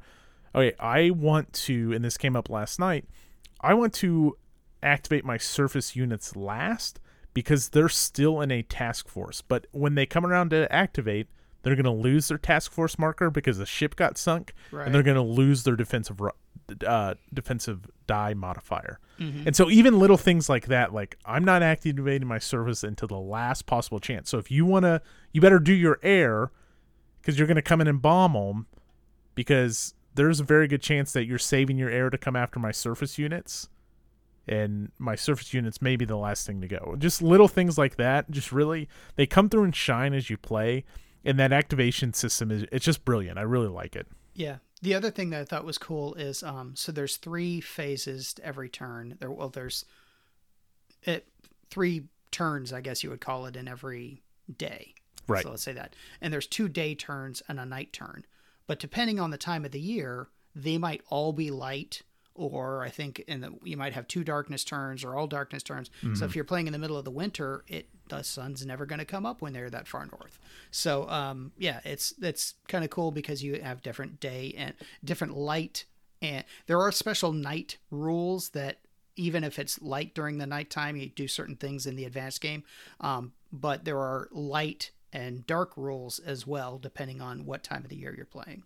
okay, 0.54 0.76
I 0.78 1.08
want 1.08 1.54
to, 1.54 1.94
and 1.94 2.04
this 2.04 2.18
came 2.18 2.36
up 2.36 2.50
last 2.50 2.78
night, 2.78 3.06
I 3.62 3.72
want 3.72 3.94
to 3.94 4.36
activate 4.82 5.24
my 5.24 5.38
surface 5.38 5.96
units 5.96 6.36
last 6.36 7.00
because 7.38 7.68
they're 7.68 7.88
still 7.88 8.40
in 8.40 8.50
a 8.50 8.62
task 8.62 9.08
force. 9.08 9.42
But 9.42 9.66
when 9.72 9.94
they 9.94 10.06
come 10.06 10.26
around 10.26 10.50
to 10.50 10.70
activate, 10.72 11.28
they're 11.62 11.76
going 11.76 11.84
to 11.84 11.90
lose 11.90 12.28
their 12.28 12.38
task 12.38 12.72
force 12.72 12.98
marker 12.98 13.30
because 13.30 13.58
the 13.58 13.66
ship 13.66 13.94
got 13.96 14.18
sunk, 14.18 14.54
Right. 14.72 14.86
and 14.86 14.94
they're 14.94 15.02
going 15.04 15.14
to 15.16 15.22
lose 15.22 15.62
their 15.64 15.76
defensive 15.76 16.20
uh, 16.86 17.14
defensive 17.32 17.88
die 18.06 18.34
modifier. 18.34 18.98
And 19.20 19.56
so 19.56 19.68
even 19.70 19.98
little 19.98 20.16
things 20.16 20.48
like 20.48 20.66
that, 20.66 20.92
like 20.94 21.16
I'm 21.24 21.44
not 21.44 21.62
activating 21.62 22.28
my 22.28 22.38
surface 22.38 22.84
until 22.84 23.08
the 23.08 23.18
last 23.18 23.66
possible 23.66 23.98
chance. 24.00 24.28
So 24.30 24.38
if 24.38 24.50
you 24.50 24.64
want 24.66 24.84
to, 24.84 25.00
you 25.32 25.40
better 25.40 25.58
do 25.58 25.72
your 25.72 25.98
air 26.04 26.50
because 27.20 27.36
you're 27.38 27.48
going 27.48 27.56
to 27.56 27.62
come 27.62 27.80
in 27.80 27.88
and 27.88 28.00
bomb 28.02 28.34
them 28.34 28.66
because 29.34 29.94
there's 30.14 30.40
a 30.40 30.44
very 30.44 30.68
good 30.68 30.82
chance 30.82 31.12
that 31.12 31.24
you're 31.26 31.38
saving 31.38 31.78
your 31.78 31.90
air 31.90 32.10
to 32.10 32.18
come 32.18 32.36
after 32.36 32.58
my 32.60 32.70
surface 32.70 33.18
units. 33.18 33.68
And 34.48 34.90
my 34.98 35.14
surface 35.14 35.52
units 35.52 35.82
may 35.82 35.96
be 35.96 36.04
the 36.04 36.16
last 36.16 36.46
thing 36.46 36.60
to 36.62 36.68
go. 36.68 36.96
Just 36.98 37.20
little 37.20 37.48
things 37.48 37.76
like 37.76 37.96
that, 37.96 38.30
just 38.30 38.50
really 38.50 38.88
they 39.16 39.26
come 39.26 39.48
through 39.48 39.64
and 39.64 39.76
shine 39.76 40.14
as 40.14 40.30
you 40.30 40.36
play. 40.36 40.84
And 41.24 41.38
that 41.38 41.52
activation 41.52 42.14
system 42.14 42.50
is 42.50 42.64
it's 42.72 42.84
just 42.84 43.04
brilliant. 43.04 43.38
I 43.38 43.42
really 43.42 43.68
like 43.68 43.94
it. 43.94 44.06
Yeah. 44.34 44.58
The 44.80 44.94
other 44.94 45.10
thing 45.10 45.30
that 45.30 45.40
I 45.40 45.44
thought 45.44 45.64
was 45.64 45.78
cool 45.78 46.14
is 46.14 46.42
um 46.42 46.74
so 46.76 46.92
there's 46.92 47.16
three 47.16 47.60
phases 47.60 48.34
to 48.34 48.44
every 48.44 48.68
turn. 48.68 49.16
There 49.20 49.30
well 49.30 49.50
there's 49.50 49.84
it 51.02 51.28
three 51.70 52.04
turns, 52.30 52.72
I 52.72 52.80
guess 52.80 53.02
you 53.02 53.10
would 53.10 53.20
call 53.20 53.46
it 53.46 53.56
in 53.56 53.68
every 53.68 54.22
day. 54.56 54.94
Right. 55.26 55.42
So 55.42 55.50
let's 55.50 55.62
say 55.62 55.72
that. 55.72 55.94
And 56.20 56.32
there's 56.32 56.46
two 56.46 56.68
day 56.68 56.94
turns 56.94 57.42
and 57.48 57.60
a 57.60 57.66
night 57.66 57.92
turn. 57.92 58.24
But 58.66 58.78
depending 58.78 59.20
on 59.20 59.30
the 59.30 59.38
time 59.38 59.64
of 59.64 59.72
the 59.72 59.80
year, 59.80 60.28
they 60.54 60.78
might 60.78 61.02
all 61.08 61.32
be 61.32 61.50
light 61.50 62.02
or 62.38 62.84
I 62.84 62.88
think 62.88 63.20
in 63.26 63.40
the 63.40 63.52
you 63.62 63.76
might 63.76 63.92
have 63.92 64.08
two 64.08 64.24
darkness 64.24 64.64
turns 64.64 65.04
or 65.04 65.16
all 65.16 65.26
darkness 65.26 65.62
turns. 65.62 65.90
So 66.14 66.24
if 66.24 66.34
you're 66.34 66.44
playing 66.44 66.66
in 66.66 66.72
the 66.72 66.78
middle 66.78 66.96
of 66.96 67.04
the 67.04 67.10
winter, 67.10 67.64
it 67.68 67.88
the 68.08 68.22
sun's 68.22 68.64
never 68.64 68.86
going 68.86 69.00
to 69.00 69.04
come 69.04 69.26
up 69.26 69.42
when 69.42 69.52
they're 69.52 69.68
that 69.70 69.86
far 69.86 70.06
north. 70.06 70.38
So 70.70 71.08
um, 71.08 71.52
yeah, 71.58 71.80
it's 71.84 72.14
it's 72.22 72.54
kind 72.68 72.84
of 72.84 72.90
cool 72.90 73.10
because 73.10 73.42
you 73.42 73.60
have 73.60 73.82
different 73.82 74.20
day 74.20 74.54
and 74.56 74.74
different 75.04 75.36
light 75.36 75.84
and 76.22 76.44
there 76.66 76.80
are 76.80 76.92
special 76.92 77.32
night 77.32 77.78
rules 77.90 78.50
that 78.50 78.78
even 79.16 79.42
if 79.44 79.58
it's 79.58 79.80
light 79.82 80.14
during 80.14 80.38
the 80.38 80.46
nighttime, 80.46 80.96
you 80.96 81.08
do 81.08 81.26
certain 81.26 81.56
things 81.56 81.86
in 81.86 81.96
the 81.96 82.04
advanced 82.04 82.40
game. 82.40 82.62
Um, 83.00 83.32
but 83.52 83.84
there 83.84 83.98
are 83.98 84.28
light 84.30 84.92
and 85.12 85.46
dark 85.46 85.76
rules 85.76 86.18
as 86.20 86.46
well, 86.46 86.78
depending 86.78 87.20
on 87.20 87.44
what 87.44 87.64
time 87.64 87.82
of 87.82 87.88
the 87.88 87.96
year 87.96 88.14
you're 88.14 88.24
playing. 88.26 88.62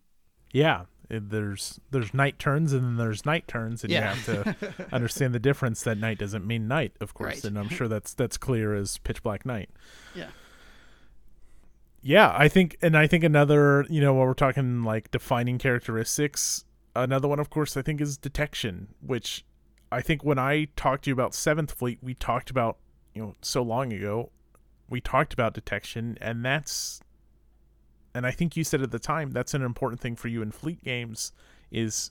Yeah, 0.52 0.82
it- 1.12 1.30
there's 1.30 1.78
there's 1.90 2.12
night 2.14 2.38
turns 2.38 2.72
and 2.72 2.82
then 2.84 2.96
there's 2.96 3.24
night 3.26 3.46
turns, 3.46 3.84
and 3.84 3.92
Yeah. 3.92 4.14
you 4.14 4.34
have 4.44 4.58
to 4.60 4.86
understand 4.92 5.34
the 5.34 5.38
difference. 5.38 5.82
That 5.82 5.98
night 5.98 6.18
doesn't 6.18 6.46
mean 6.46 6.66
night, 6.66 6.92
of 7.00 7.14
course, 7.14 7.34
Right. 7.36 7.44
and 7.44 7.58
I'm 7.58 7.68
sure 7.68 7.86
that's 7.88 8.14
that's 8.14 8.36
clear 8.36 8.74
as 8.74 8.98
pitch 8.98 9.22
black 9.22 9.44
night. 9.46 9.70
Yeah. 10.14 10.28
Yeah, 12.04 12.34
I 12.36 12.48
think, 12.48 12.76
and 12.82 12.96
I 12.96 13.06
think 13.06 13.22
another, 13.22 13.86
you 13.88 14.00
know, 14.00 14.12
while 14.14 14.26
we're 14.26 14.34
talking 14.34 14.82
like 14.82 15.12
defining 15.12 15.58
characteristics, 15.58 16.64
another 16.96 17.28
one, 17.28 17.38
of 17.38 17.48
course, 17.48 17.76
I 17.76 17.82
think 17.82 18.00
is 18.00 18.16
detection, 18.16 18.88
which 19.00 19.44
I 19.92 20.00
think 20.00 20.24
when 20.24 20.38
I 20.38 20.66
talked 20.74 21.04
to 21.04 21.10
you 21.10 21.14
about 21.14 21.32
Seventh 21.32 21.70
Fleet, 21.72 21.98
we 22.02 22.14
talked 22.14 22.50
about, 22.50 22.78
you 23.14 23.22
know, 23.22 23.34
so 23.40 23.62
long 23.62 23.92
ago, 23.92 24.32
we 24.90 25.00
talked 25.00 25.32
about 25.32 25.54
detection, 25.54 26.18
and 26.20 26.44
that's, 26.44 27.00
and 28.14 28.26
I 28.26 28.30
think 28.30 28.56
you 28.56 28.64
said 28.64 28.82
at 28.82 28.90
the 28.90 28.98
time 28.98 29.30
that's 29.30 29.54
an 29.54 29.62
important 29.62 30.00
thing 30.00 30.16
for 30.16 30.28
you 30.28 30.42
in 30.42 30.50
fleet 30.52 30.82
games 30.84 31.32
is 31.70 32.10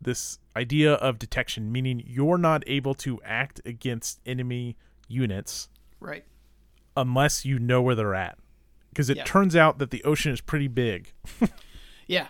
this 0.00 0.38
idea 0.54 0.94
of 0.94 1.18
detection, 1.18 1.72
meaning 1.72 2.02
you're 2.06 2.38
not 2.38 2.62
able 2.66 2.94
to 2.94 3.20
act 3.24 3.60
against 3.64 4.20
enemy 4.26 4.76
units 5.08 5.68
Right. 6.00 6.24
unless 6.96 7.44
you 7.44 7.58
know 7.58 7.80
where 7.82 7.94
they're 7.94 8.14
at. 8.14 8.38
Because 8.90 9.08
it 9.10 9.16
Yeah. 9.18 9.24
turns 9.24 9.56
out 9.56 9.78
that 9.78 9.90
the 9.90 10.02
ocean 10.04 10.32
is 10.32 10.40
pretty 10.40 10.68
big. 10.68 11.12
Yeah. 12.06 12.28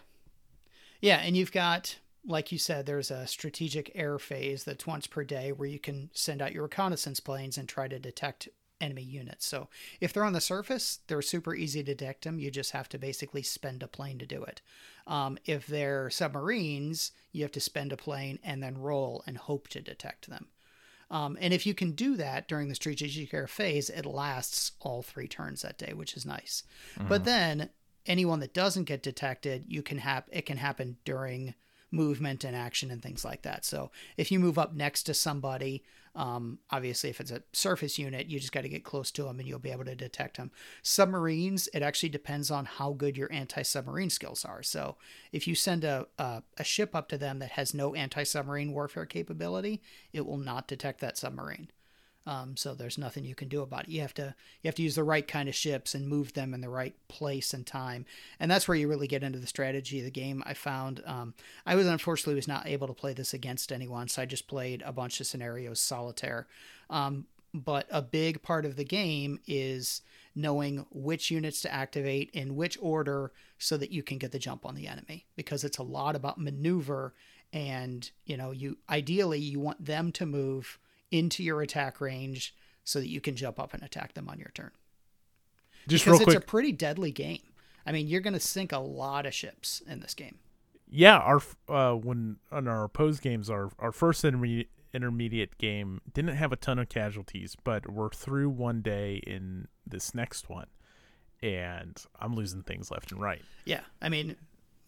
Yeah, 1.03 1.19
and 1.19 1.37
you've 1.37 1.53
got, 1.53 1.99
like 2.25 2.51
you 2.51 2.57
said, 2.59 2.87
there's 2.87 3.11
a 3.11 3.27
strategic 3.27 3.93
air 3.95 4.19
phase 4.19 4.65
that's 4.65 4.87
once 4.87 5.07
per 5.07 5.23
day 5.23 5.53
where 5.53 5.69
you 5.69 5.79
can 5.79 6.09
send 6.15 6.41
out 6.41 6.53
your 6.53 6.63
reconnaissance 6.63 7.21
planes 7.21 7.59
and 7.59 7.69
try 7.69 7.87
to 7.89 7.99
detect 7.99 8.49
enemy 8.81 9.03
units. 9.03 9.47
So 9.47 9.69
if 10.01 10.13
they're 10.13 10.25
on 10.25 10.33
the 10.33 10.41
surface, 10.41 11.01
they're 11.07 11.23
super 11.23 11.55
easy 11.55 11.83
to 11.83 11.95
detect 11.95 12.25
them. 12.25 12.39
You 12.39 12.51
just 12.51 12.73
have 12.73 12.89
to 12.91 12.99
basically 12.99 13.43
spend 13.43 13.83
a 13.83 13.89
plane 13.89 14.19
to 14.19 14.27
do 14.27 14.43
it. 14.43 14.61
Um, 15.07 15.39
if 15.45 15.67
they're 15.67 16.11
submarines, 16.11 17.13
you 17.33 17.43
have 17.43 17.53
to 17.53 17.61
spend 17.61 17.93
a 17.93 17.97
plane 17.97 18.39
and 18.43 18.63
then 18.63 18.79
roll 18.79 19.23
and 19.27 19.39
hope 19.39 19.69
to 19.69 19.81
detect 19.81 20.29
them. 20.29 20.49
Um, 21.11 21.39
and 21.41 21.55
if 21.55 21.67
you 21.67 21.75
can 21.75 21.93
do 21.93 22.17
that 22.17 22.49
during 22.49 22.69
the 22.69 22.75
strategic 22.75 23.33
air 23.33 23.47
phase, 23.47 23.89
it 23.91 24.05
lasts 24.05 24.73
all 24.81 25.03
three 25.03 25.29
turns 25.29 25.63
that 25.63 25.79
day, 25.79 25.93
which 25.93 26.17
is 26.17 26.27
nice. 26.27 26.65
But 27.09 27.25
then 27.25 27.71
anyone 28.07 28.41
that 28.41 28.55
doesn't 28.55 28.85
get 28.85 29.03
detected, 29.03 29.67
you 29.69 29.83
can 29.83 29.99
have 29.99 30.25
it 30.33 30.47
can 30.47 30.57
happen 30.57 30.97
during 31.05 31.55
movement 31.93 32.43
and 32.43 32.57
action 32.57 32.91
and 32.91 33.01
things 33.01 33.25
like 33.25 33.43
that. 33.43 33.65
So 33.65 33.91
if 34.17 34.33
you 34.33 34.41
move 34.41 34.59
up 34.59 34.75
next 34.75 35.05
to 35.05 35.15
somebody, 35.15 35.85
um, 36.17 36.59
obviously 36.71 37.11
if 37.11 37.21
it's 37.21 37.31
a 37.31 37.43
surface 37.53 37.99
unit, 37.99 38.27
you 38.27 38.41
just 38.41 38.53
got 38.53 38.63
to 38.63 38.69
get 38.69 38.85
close 38.85 39.11
to 39.13 39.25
them 39.25 39.39
and 39.39 39.47
you'll 39.47 39.59
be 39.59 39.71
able 39.71 39.85
to 39.85 39.95
detect 39.95 40.39
them. 40.39 40.51
Submarines, 40.83 41.69
it 41.75 41.83
actually 41.83 42.09
depends 42.09 42.51
on 42.51 42.65
how 42.65 42.93
good 42.93 43.17
your 43.17 43.31
anti-submarine 43.33 44.11
skills 44.11 44.45
are. 44.45 44.63
So 44.63 44.97
if 45.31 45.47
you 45.47 45.55
send 45.55 45.85
a 45.85 46.07
a, 46.19 46.43
a 46.57 46.65
ship 46.65 46.95
up 46.95 47.09
to 47.11 47.19
them 47.19 47.39
that 47.39 47.51
has 47.51 47.75
no 47.75 47.95
anti-submarine 47.95 48.73
warfare 48.73 49.07
capability, 49.07 49.83
it 50.13 50.27
will 50.27 50.39
not 50.39 50.67
detect 50.67 51.01
that 51.01 51.19
submarine. 51.19 51.69
Um, 52.27 52.57
so 52.57 52.75
there's 52.75 52.99
nothing 52.99 53.25
you 53.25 53.37
can 53.37 53.49
do 53.49 53.63
about 53.63 53.85
it. 53.85 53.91
You 53.91 54.01
have 54.01 54.15
to 54.15 54.35
you 54.63 54.69
have 54.69 54.75
to 54.75 54.83
use 54.83 54.97
the 54.97 55.05
right 55.05 55.27
kind 55.27 55.49
of 55.49 55.55
ships 55.55 55.95
and 55.95 56.09
move 56.09 56.33
them 56.33 56.55
in 56.55 56.61
the 56.61 56.69
right 56.69 56.95
place 57.09 57.55
and 57.55 57.67
time, 57.67 58.05
and 58.41 58.51
that's 58.51 58.67
where 58.67 58.77
you 58.77 58.89
really 58.89 59.07
get 59.07 59.23
into 59.23 59.39
the 59.39 59.47
strategy 59.47 60.01
of 60.01 60.05
the 60.05 60.11
game. 60.11 60.43
I 60.45 60.55
found 60.55 61.03
um, 61.07 61.35
I 61.65 61.77
was 61.77 61.87
unfortunately 61.87 62.35
was 62.35 62.49
not 62.49 62.67
able 62.67 62.89
to 62.89 62.93
play 62.93 63.13
this 63.13 63.33
against 63.33 63.71
anyone, 63.71 64.09
so 64.09 64.23
I 64.23 64.27
just 64.27 64.49
played 64.49 64.83
a 64.85 64.93
bunch 64.93 65.21
of 65.21 65.27
scenarios 65.27 65.79
solitaire. 65.81 66.49
Um, 66.91 67.27
but 67.55 67.87
a 67.91 68.03
big 68.03 68.43
part 68.43 68.67
of 68.67 68.77
the 68.77 68.85
game 68.85 69.39
is 69.47 70.03
knowing 70.35 70.85
which 70.91 71.31
units 71.31 71.63
to 71.63 71.73
activate 71.73 72.31
in 72.33 72.57
which 72.57 72.77
order 72.81 73.33
so 73.59 73.77
that 73.79 73.91
you 73.91 74.03
can 74.03 74.19
get 74.19 74.33
the 74.33 74.39
jump 74.39 74.67
on 74.67 74.75
the 74.75 74.87
enemy 74.87 75.25
because 75.35 75.65
it's 75.65 75.79
a 75.79 75.83
lot 75.83 76.15
about 76.15 76.39
maneuver 76.39 77.15
and 77.53 78.11
you 78.27 78.37
know 78.37 78.51
you 78.51 78.77
ideally 78.91 79.39
you 79.39 79.59
want 79.59 79.83
them 79.83 80.13
to 80.13 80.27
move 80.27 80.79
into 81.11 81.43
your 81.43 81.63
attack 81.63 82.01
range 82.01 82.55
so 82.85 83.01
that 83.01 83.09
you 83.09 83.21
can 83.21 83.37
jump 83.37 83.59
up 83.59 83.75
and 83.75 83.83
attack 83.83 84.15
them 84.15 84.29
on 84.29 84.39
your 84.39 84.51
turn. 84.55 84.71
Just 85.89 86.05
because 86.05 86.21
it's 86.21 86.25
quick, 86.25 86.39
a 86.39 86.41
pretty 86.41 86.73
deadly 86.73 87.13
game. 87.13 87.43
I 87.87 87.93
mean, 87.93 88.09
you're 88.09 88.21
going 88.21 88.35
to 88.35 88.41
sink 88.41 88.73
a 88.73 88.79
lot 88.79 89.27
of 89.27 89.35
ships 89.35 89.83
in 89.87 90.01
this 90.01 90.15
game. 90.15 90.39
yeah, 90.91 91.19
our 91.19 91.41
uh, 91.69 91.93
when 91.95 92.37
on 92.51 92.67
our 92.69 92.85
opposed 92.85 93.23
games, 93.23 93.49
our 93.51 93.71
our 93.79 93.93
first 93.93 94.25
intermediate 94.25 94.71
intermediate 94.93 95.59
game 95.59 96.01
didn't 96.13 96.37
have 96.37 96.53
a 96.53 96.57
ton 96.57 96.79
of 96.79 96.89
casualties, 96.89 97.57
but 97.63 97.91
we're 97.91 98.09
through 98.11 98.49
one 98.49 98.81
day 98.83 99.21
in 99.27 99.69
this 99.87 100.15
next 100.15 100.49
one, 100.49 100.67
and 101.43 102.03
I'm 102.19 102.35
losing 102.35 102.63
things 102.63 102.91
left 102.91 103.13
and 103.13 103.21
right. 103.21 103.43
Yeah, 103.65 103.83
I 104.01 104.09
mean, 104.09 104.37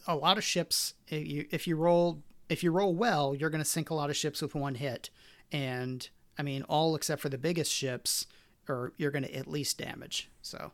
a 0.07 0.17
lot 0.17 0.39
of 0.39 0.45
ships. 0.45 0.95
If 1.09 1.27
you 1.29 1.47
if 1.51 1.67
you 1.67 1.77
roll 1.77 2.23
if 2.49 2.63
you 2.63 2.73
roll 2.73 2.95
well, 2.95 3.35
you're 3.35 3.51
going 3.51 3.63
to 3.63 3.69
sink 3.69 3.91
a 3.91 3.95
lot 3.95 4.11
of 4.11 4.17
ships 4.17 4.41
with 4.43 4.55
one 4.55 4.77
hit. 4.77 5.11
And 5.53 6.09
I 6.39 6.43
mean, 6.43 6.63
all 6.65 6.95
except 6.95 7.23
for 7.23 7.29
the 7.29 7.39
biggest 7.39 7.73
ships 7.73 8.27
or 8.69 8.93
you're 8.99 9.11
going 9.11 9.25
to 9.25 9.35
at 9.35 9.47
least 9.49 9.79
damage. 9.79 10.31
So, 10.43 10.73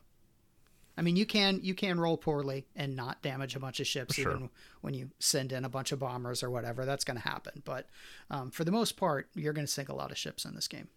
I 0.97 1.03
mean, 1.03 1.16
you 1.16 1.27
can 1.27 1.61
you 1.62 1.75
can 1.75 1.99
roll 2.01 2.16
poorly 2.16 2.66
and 2.77 2.97
not 2.97 3.22
damage 3.22 3.57
a 3.57 3.61
bunch 3.61 3.81
of 3.81 3.87
ships, 3.87 4.14
Sure. 4.14 4.33
even 4.33 4.51
when 4.81 4.95
you 4.95 5.11
send 5.18 5.53
in 5.53 5.64
a 5.64 5.68
bunch 5.68 5.93
of 5.93 5.99
bombers 5.99 6.43
or 6.43 6.51
whatever. 6.51 6.85
That's 6.85 7.05
going 7.05 7.16
to 7.20 7.29
happen. 7.29 7.62
But 7.64 7.89
um, 8.31 8.51
for 8.51 8.64
the 8.64 8.72
most 8.72 8.97
part, 8.97 9.29
you're 9.35 9.53
going 9.53 9.66
to 9.66 9.72
sink 9.72 9.89
a 9.89 9.95
lot 9.95 10.11
of 10.11 10.18
ships 10.18 10.45
in 10.45 10.55
this 10.55 10.68
game. 10.68 10.89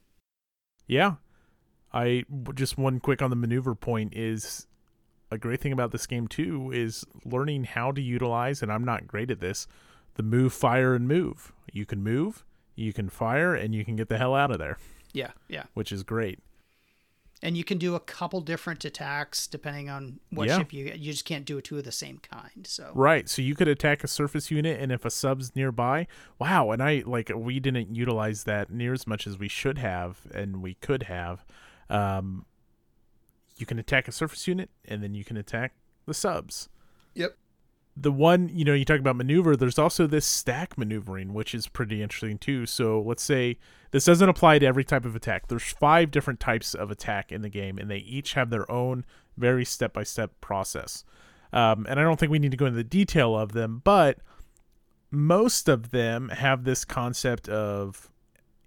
Yeah. 0.87 1.15
I 1.93 2.25
just 2.53 2.77
one 2.77 2.99
quick 2.99 3.21
on 3.21 3.29
the 3.29 3.35
maneuver 3.35 3.73
point 3.73 4.13
is 4.13 4.67
a 5.31 5.37
great 5.37 5.61
thing 5.61 5.71
about 5.71 5.91
this 5.91 6.05
game 6.05 6.27
too 6.27 6.71
is 6.73 7.05
learning 7.25 7.63
how 7.65 7.91
to 7.91 8.01
utilize 8.01 8.61
and 8.61 8.71
I'm 8.71 8.83
not 8.83 9.07
great 9.07 9.31
at 9.31 9.39
this, 9.39 9.67
the 10.15 10.23
move 10.23 10.53
fire 10.53 10.95
and 10.95 11.07
move. 11.07 11.53
You 11.71 11.85
can 11.85 12.03
move, 12.03 12.45
you 12.77 12.93
can 12.93 13.09
fire 13.09 13.53
and 13.55 13.73
you 13.75 13.83
can 13.83 13.95
get 13.95 14.07
the 14.09 14.17
hell 14.17 14.35
out 14.35 14.51
of 14.51 14.59
there, 14.59 14.77
Yeah, 15.13 15.31
yeah. 15.49 15.63
which 15.73 15.91
is 15.91 16.03
great. 16.03 16.39
And 17.43 17.55
you 17.55 17.63
can 17.63 17.77
do 17.77 17.93
a 17.93 17.99
couple 17.99 18.41
different 18.41 18.83
attacks 18.83 19.45
depending 19.45 19.89
on 19.89 20.19
what 20.31 20.47
Yeah. 20.47 20.57
ship 20.57 20.73
you 20.73 20.85
get. 20.85 20.97
You 20.99 21.11
just 21.11 21.25
can't 21.25 21.45
do 21.45 21.61
two 21.61 21.77
of 21.77 21.83
the 21.83 21.91
same 21.91 22.17
kind. 22.17 22.65
So 22.65 22.91
Right. 22.95 23.29
So 23.29 23.43
you 23.43 23.53
could 23.55 23.67
attack 23.67 24.03
a 24.03 24.07
surface 24.07 24.49
unit 24.49 24.79
and 24.81 24.91
if 24.91 25.05
a 25.05 25.11
sub's 25.11 25.55
nearby, 25.55 26.07
wow, 26.39 26.71
and 26.71 26.81
I 26.81 27.03
like 27.05 27.31
we 27.35 27.59
didn't 27.59 27.95
utilize 27.95 28.45
that 28.45 28.71
near 28.71 28.91
as 28.93 29.05
much 29.05 29.27
as 29.27 29.37
we 29.37 29.47
should 29.47 29.77
have 29.77 30.21
and 30.33 30.63
we 30.63 30.75
could 30.75 31.03
have. 31.03 31.45
Um 31.89 32.45
you 33.57 33.65
can 33.65 33.77
attack 33.79 34.07
a 34.07 34.11
surface 34.11 34.47
unit 34.47 34.69
and 34.85 35.03
then 35.03 35.13
you 35.15 35.23
can 35.23 35.37
attack 35.37 35.73
the 36.05 36.13
subs. 36.15 36.69
Yep. 37.13 37.37
The 37.99 38.11
one, 38.11 38.49
you 38.49 38.63
know, 38.63 38.75
you 38.75 38.85
talk 38.85 38.99
about 38.99 39.15
maneuver, 39.15 39.55
there's 39.55 39.79
also 39.79 40.05
this 40.05 40.25
stack 40.25 40.77
maneuvering, 40.77 41.33
which 41.33 41.55
is 41.55 41.67
pretty 41.67 42.03
interesting 42.03 42.37
too. 42.37 42.67
So 42.67 43.01
let's 43.01 43.23
say 43.23 43.57
this 43.89 44.05
doesn't 44.05 44.29
apply 44.29 44.59
to 44.59 44.67
every 44.67 44.83
type 44.83 45.03
of 45.03 45.15
attack. 45.15 45.47
There's 45.47 45.63
five 45.63 46.11
different 46.11 46.39
types 46.39 46.75
of 46.75 46.91
attack 46.91 47.31
in 47.31 47.41
the 47.41 47.49
game, 47.49 47.79
and 47.79 47.89
they 47.89 47.97
each 47.97 48.33
have 48.33 48.51
their 48.51 48.69
own 48.71 49.03
very 49.35 49.65
step 49.65 49.93
by 49.93 50.03
step 50.03 50.39
process. 50.41 51.03
Um, 51.51 51.87
and 51.89 51.99
I 51.99 52.03
don't 52.03 52.19
think 52.19 52.31
we 52.31 52.39
need 52.39 52.51
to 52.51 52.57
go 52.57 52.67
into 52.67 52.77
the 52.77 52.83
detail 52.83 53.35
of 53.35 53.53
them, 53.53 53.81
but 53.83 54.19
most 55.09 55.67
of 55.67 55.91
them 55.91 56.29
have 56.29 56.63
this 56.63 56.85
concept 56.85 57.49
of 57.49 58.11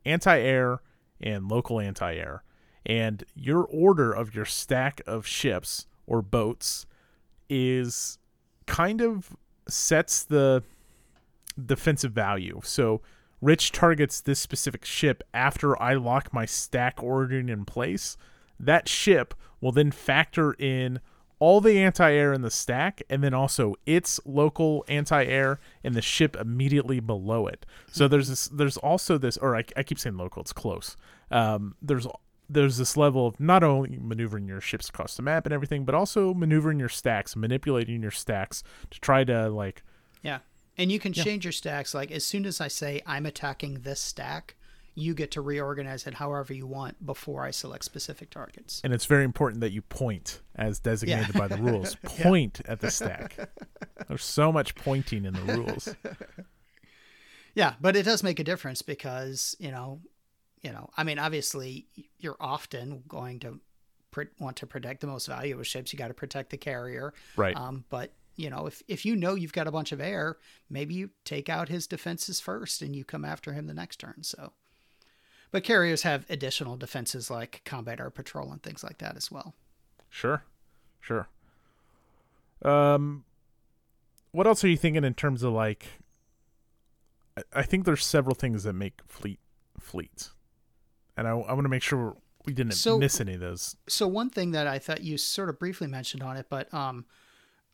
anti 0.04 0.38
air 0.38 0.80
and 1.20 1.48
local 1.48 1.78
anti 1.78 2.14
air. 2.14 2.42
And 2.86 3.24
your 3.34 3.64
order 3.64 4.12
of 4.12 4.34
your 4.34 4.46
stack 4.46 5.02
of 5.06 5.26
ships 5.26 5.86
or 6.06 6.22
boats 6.22 6.86
is 7.48 8.18
kind 8.70 9.00
of 9.00 9.36
sets 9.68 10.22
the 10.22 10.62
defensive 11.66 12.12
value. 12.12 12.60
So 12.62 13.02
Rich 13.42 13.72
targets 13.72 14.20
this 14.20 14.38
specific 14.38 14.84
ship 14.84 15.24
after 15.34 15.80
I 15.82 15.94
lock 15.94 16.32
my 16.32 16.44
stack 16.44 17.02
ordering 17.02 17.48
in 17.48 17.64
place. 17.64 18.16
That 18.60 18.88
ship 18.88 19.34
will 19.60 19.72
then 19.72 19.90
factor 19.90 20.52
in 20.52 21.00
all 21.40 21.60
the 21.60 21.78
anti-air 21.78 22.32
in 22.32 22.42
the 22.42 22.50
stack 22.50 23.02
and 23.08 23.24
then 23.24 23.34
also 23.34 23.74
its 23.86 24.20
local 24.24 24.84
anti-air 24.88 25.58
and 25.82 25.94
the 25.94 26.02
ship 26.02 26.36
immediately 26.36 27.00
below 27.00 27.46
it. 27.46 27.66
So 27.90 28.06
there's 28.06 28.28
this 28.28 28.46
there's 28.48 28.76
also 28.76 29.18
this 29.18 29.36
or 29.38 29.56
I, 29.56 29.64
I 29.76 29.82
keep 29.82 29.98
saying 29.98 30.16
local, 30.16 30.42
it's 30.42 30.52
close. 30.52 30.96
Um, 31.30 31.74
there's 31.82 32.06
there's 32.52 32.76
this 32.76 32.96
level 32.96 33.26
of 33.26 33.38
not 33.38 33.62
only 33.62 33.98
maneuvering 34.00 34.48
your 34.48 34.60
ships 34.60 34.88
across 34.88 35.14
the 35.14 35.22
map 35.22 35.46
and 35.46 35.52
everything, 35.52 35.84
but 35.84 35.94
also 35.94 36.34
maneuvering 36.34 36.78
your 36.78 36.88
stacks, 36.88 37.36
manipulating 37.36 38.02
your 38.02 38.10
stacks 38.10 38.62
to 38.90 39.00
try 39.00 39.24
to 39.24 39.48
like 39.48 39.82
yeah, 40.22 40.40
and 40.76 40.90
you 40.92 40.98
can 40.98 41.12
change 41.12 41.44
your 41.44 41.52
stacks. 41.52 41.94
Like 41.94 42.10
as 42.10 42.24
soon 42.26 42.44
as 42.44 42.60
I 42.60 42.68
say 42.68 43.02
I'm 43.06 43.24
attacking 43.26 43.80
this 43.80 44.00
stack, 44.00 44.56
you 44.94 45.14
get 45.14 45.30
to 45.30 45.40
reorganize 45.40 46.06
it 46.06 46.14
however 46.14 46.52
you 46.52 46.66
want 46.66 47.06
before 47.06 47.44
I 47.44 47.52
select 47.52 47.84
specific 47.84 48.30
targets. 48.30 48.80
and 48.84 48.92
it's 48.92 49.06
very 49.06 49.24
important 49.24 49.60
that 49.60 49.72
you 49.72 49.82
point 49.82 50.40
as 50.56 50.80
designated 50.80 51.34
by 51.34 51.48
the 51.48 51.56
rules. 51.56 51.94
Point 52.02 52.60
at 52.66 52.80
the 52.80 52.90
stack. 52.90 53.36
There's 54.08 54.24
so 54.24 54.50
much 54.52 54.74
pointing 54.74 55.24
in 55.24 55.34
the 55.34 55.56
rules. 55.56 55.94
Yeah, 57.54 57.74
but 57.80 57.96
it 57.96 58.04
does 58.04 58.22
make 58.22 58.38
a 58.38 58.44
difference 58.44 58.82
because 58.82 59.56
you 59.58 59.70
know, 59.70 60.00
you 60.62 60.72
know, 60.72 60.90
I 60.96 61.04
mean, 61.04 61.18
obviously, 61.18 61.86
you're 62.18 62.36
often 62.40 63.02
going 63.08 63.40
to 63.40 63.60
pr- 64.10 64.22
want 64.38 64.56
to 64.56 64.66
protect 64.66 65.00
the 65.00 65.06
most 65.06 65.26
valuable 65.26 65.62
ships. 65.62 65.92
You 65.92 65.98
got 65.98 66.08
to 66.08 66.14
protect 66.14 66.50
the 66.50 66.56
carrier, 66.58 67.14
Right. 67.36 67.56
Um, 67.56 67.84
but 67.88 68.12
you 68.36 68.48
know, 68.48 68.66
if 68.66 68.82
if 68.88 69.04
you 69.04 69.16
know 69.16 69.34
you've 69.34 69.52
got 69.52 69.66
a 69.66 69.72
bunch 69.72 69.92
of 69.92 70.00
air, 70.00 70.38
maybe 70.70 70.94
you 70.94 71.10
take 71.24 71.48
out 71.48 71.68
his 71.68 71.86
defenses 71.86 72.40
first 72.40 72.80
and 72.80 72.96
you 72.96 73.04
come 73.04 73.24
after 73.24 73.52
him 73.52 73.66
the 73.66 73.74
next 73.74 73.96
turn. 74.00 74.22
So, 74.22 74.52
but 75.50 75.62
carriers 75.64 76.02
have 76.02 76.24
additional 76.30 76.76
defenses 76.76 77.30
like 77.30 77.62
combat 77.64 78.00
air 78.00 78.10
patrol 78.10 78.50
and 78.50 78.62
things 78.62 78.82
like 78.82 78.98
that 78.98 79.16
as 79.16 79.30
well. 79.30 79.54
Sure. 80.08 80.44
Sure. 81.00 81.28
Um 82.62 83.24
what 84.32 84.46
else 84.46 84.62
are 84.64 84.68
you 84.68 84.76
thinking 84.76 85.04
in 85.04 85.14
terms 85.14 85.42
of 85.42 85.52
like 85.52 85.86
I, 87.36 87.42
I 87.54 87.62
think 87.62 87.84
there's 87.84 88.04
several 88.06 88.34
things 88.34 88.64
that 88.64 88.74
make 88.74 89.00
fleet 89.06 89.40
fleets. 89.78 90.32
And 91.20 91.28
I, 91.28 91.32
I 91.32 91.52
want 91.52 91.66
to 91.66 91.68
make 91.68 91.82
sure 91.82 92.16
we 92.46 92.54
didn't 92.54 92.72
So- 92.72 92.98
miss 92.98 93.20
any 93.20 93.34
of 93.34 93.40
those. 93.40 93.76
So 93.86 94.08
one 94.08 94.30
thing 94.30 94.52
that 94.52 94.66
I 94.66 94.78
thought 94.78 95.02
you 95.02 95.18
sort 95.18 95.50
of 95.50 95.58
briefly 95.58 95.86
mentioned 95.86 96.22
on 96.22 96.38
it, 96.38 96.46
but 96.48 96.72
um, 96.72 97.04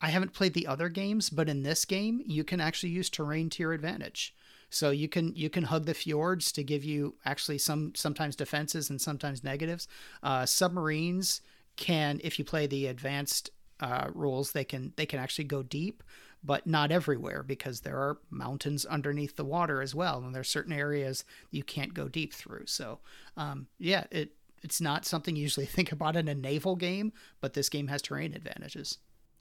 I 0.00 0.08
haven't 0.08 0.32
played 0.32 0.52
the 0.52 0.66
other 0.66 0.88
games, 0.88 1.30
but 1.30 1.48
in 1.48 1.62
this 1.62 1.84
game 1.84 2.20
you 2.26 2.42
can 2.42 2.60
actually 2.60 2.90
use 2.90 3.08
terrain 3.08 3.48
to 3.50 3.62
your 3.62 3.72
advantage. 3.72 4.34
So 4.68 4.90
you 4.90 5.08
can 5.08 5.32
you 5.36 5.48
can 5.48 5.62
hug 5.62 5.86
the 5.86 5.94
fjords 5.94 6.50
to 6.52 6.64
give 6.64 6.82
you 6.82 7.14
actually 7.24 7.58
some 7.58 7.94
sometimes 7.94 8.34
defenses 8.34 8.90
and 8.90 9.00
sometimes 9.00 9.44
negatives. 9.44 9.86
Uh, 10.24 10.44
submarines 10.44 11.40
can, 11.76 12.20
if 12.24 12.40
you 12.40 12.44
play 12.44 12.66
the 12.66 12.88
advanced 12.88 13.50
uh, 13.78 14.08
rules, 14.12 14.50
they 14.50 14.64
can 14.64 14.92
they 14.96 15.06
can 15.06 15.20
actually 15.20 15.44
go 15.44 15.62
deep, 15.62 16.02
but 16.44 16.66
not 16.66 16.92
everywhere 16.92 17.42
because 17.42 17.80
there 17.80 17.96
are 17.96 18.18
mountains 18.30 18.84
underneath 18.84 19.36
the 19.36 19.44
water 19.44 19.82
as 19.82 19.94
well, 19.94 20.22
and 20.22 20.34
there's 20.34 20.48
certain 20.48 20.72
areas 20.72 21.24
you 21.50 21.62
can't 21.62 21.94
go 21.94 22.08
deep 22.08 22.32
through. 22.32 22.66
So 22.66 23.00
um, 23.36 23.66
yeah, 23.78 24.04
it 24.10 24.32
it's 24.62 24.80
not 24.80 25.04
something 25.04 25.36
you 25.36 25.42
usually 25.42 25.66
think 25.66 25.92
about 25.92 26.16
in 26.16 26.28
a 26.28 26.34
naval 26.34 26.76
game, 26.76 27.12
but 27.40 27.54
this 27.54 27.68
game 27.68 27.88
has 27.88 28.02
terrain 28.02 28.34
advantages. 28.34 28.98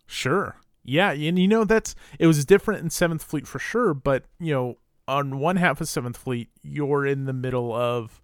Sure. 0.07 0.57
Yeah, 0.83 1.11
and 1.11 1.39
you 1.39 1.47
know 1.47 1.63
that's 1.63 1.95
it 2.19 2.27
was 2.27 2.45
different 2.45 2.83
in 2.83 2.89
Seventh 2.91 3.23
Fleet 3.23 3.47
for 3.47 3.57
sure, 3.57 3.93
but 3.93 4.25
you 4.39 4.53
know, 4.53 4.77
on 5.07 5.39
one 5.39 5.55
half 5.55 5.81
of 5.81 5.89
Seventh 5.89 6.17
Fleet, 6.17 6.49
you're 6.61 7.05
in 7.05 7.25
the 7.25 7.33
middle 7.33 7.73
of 7.73 8.21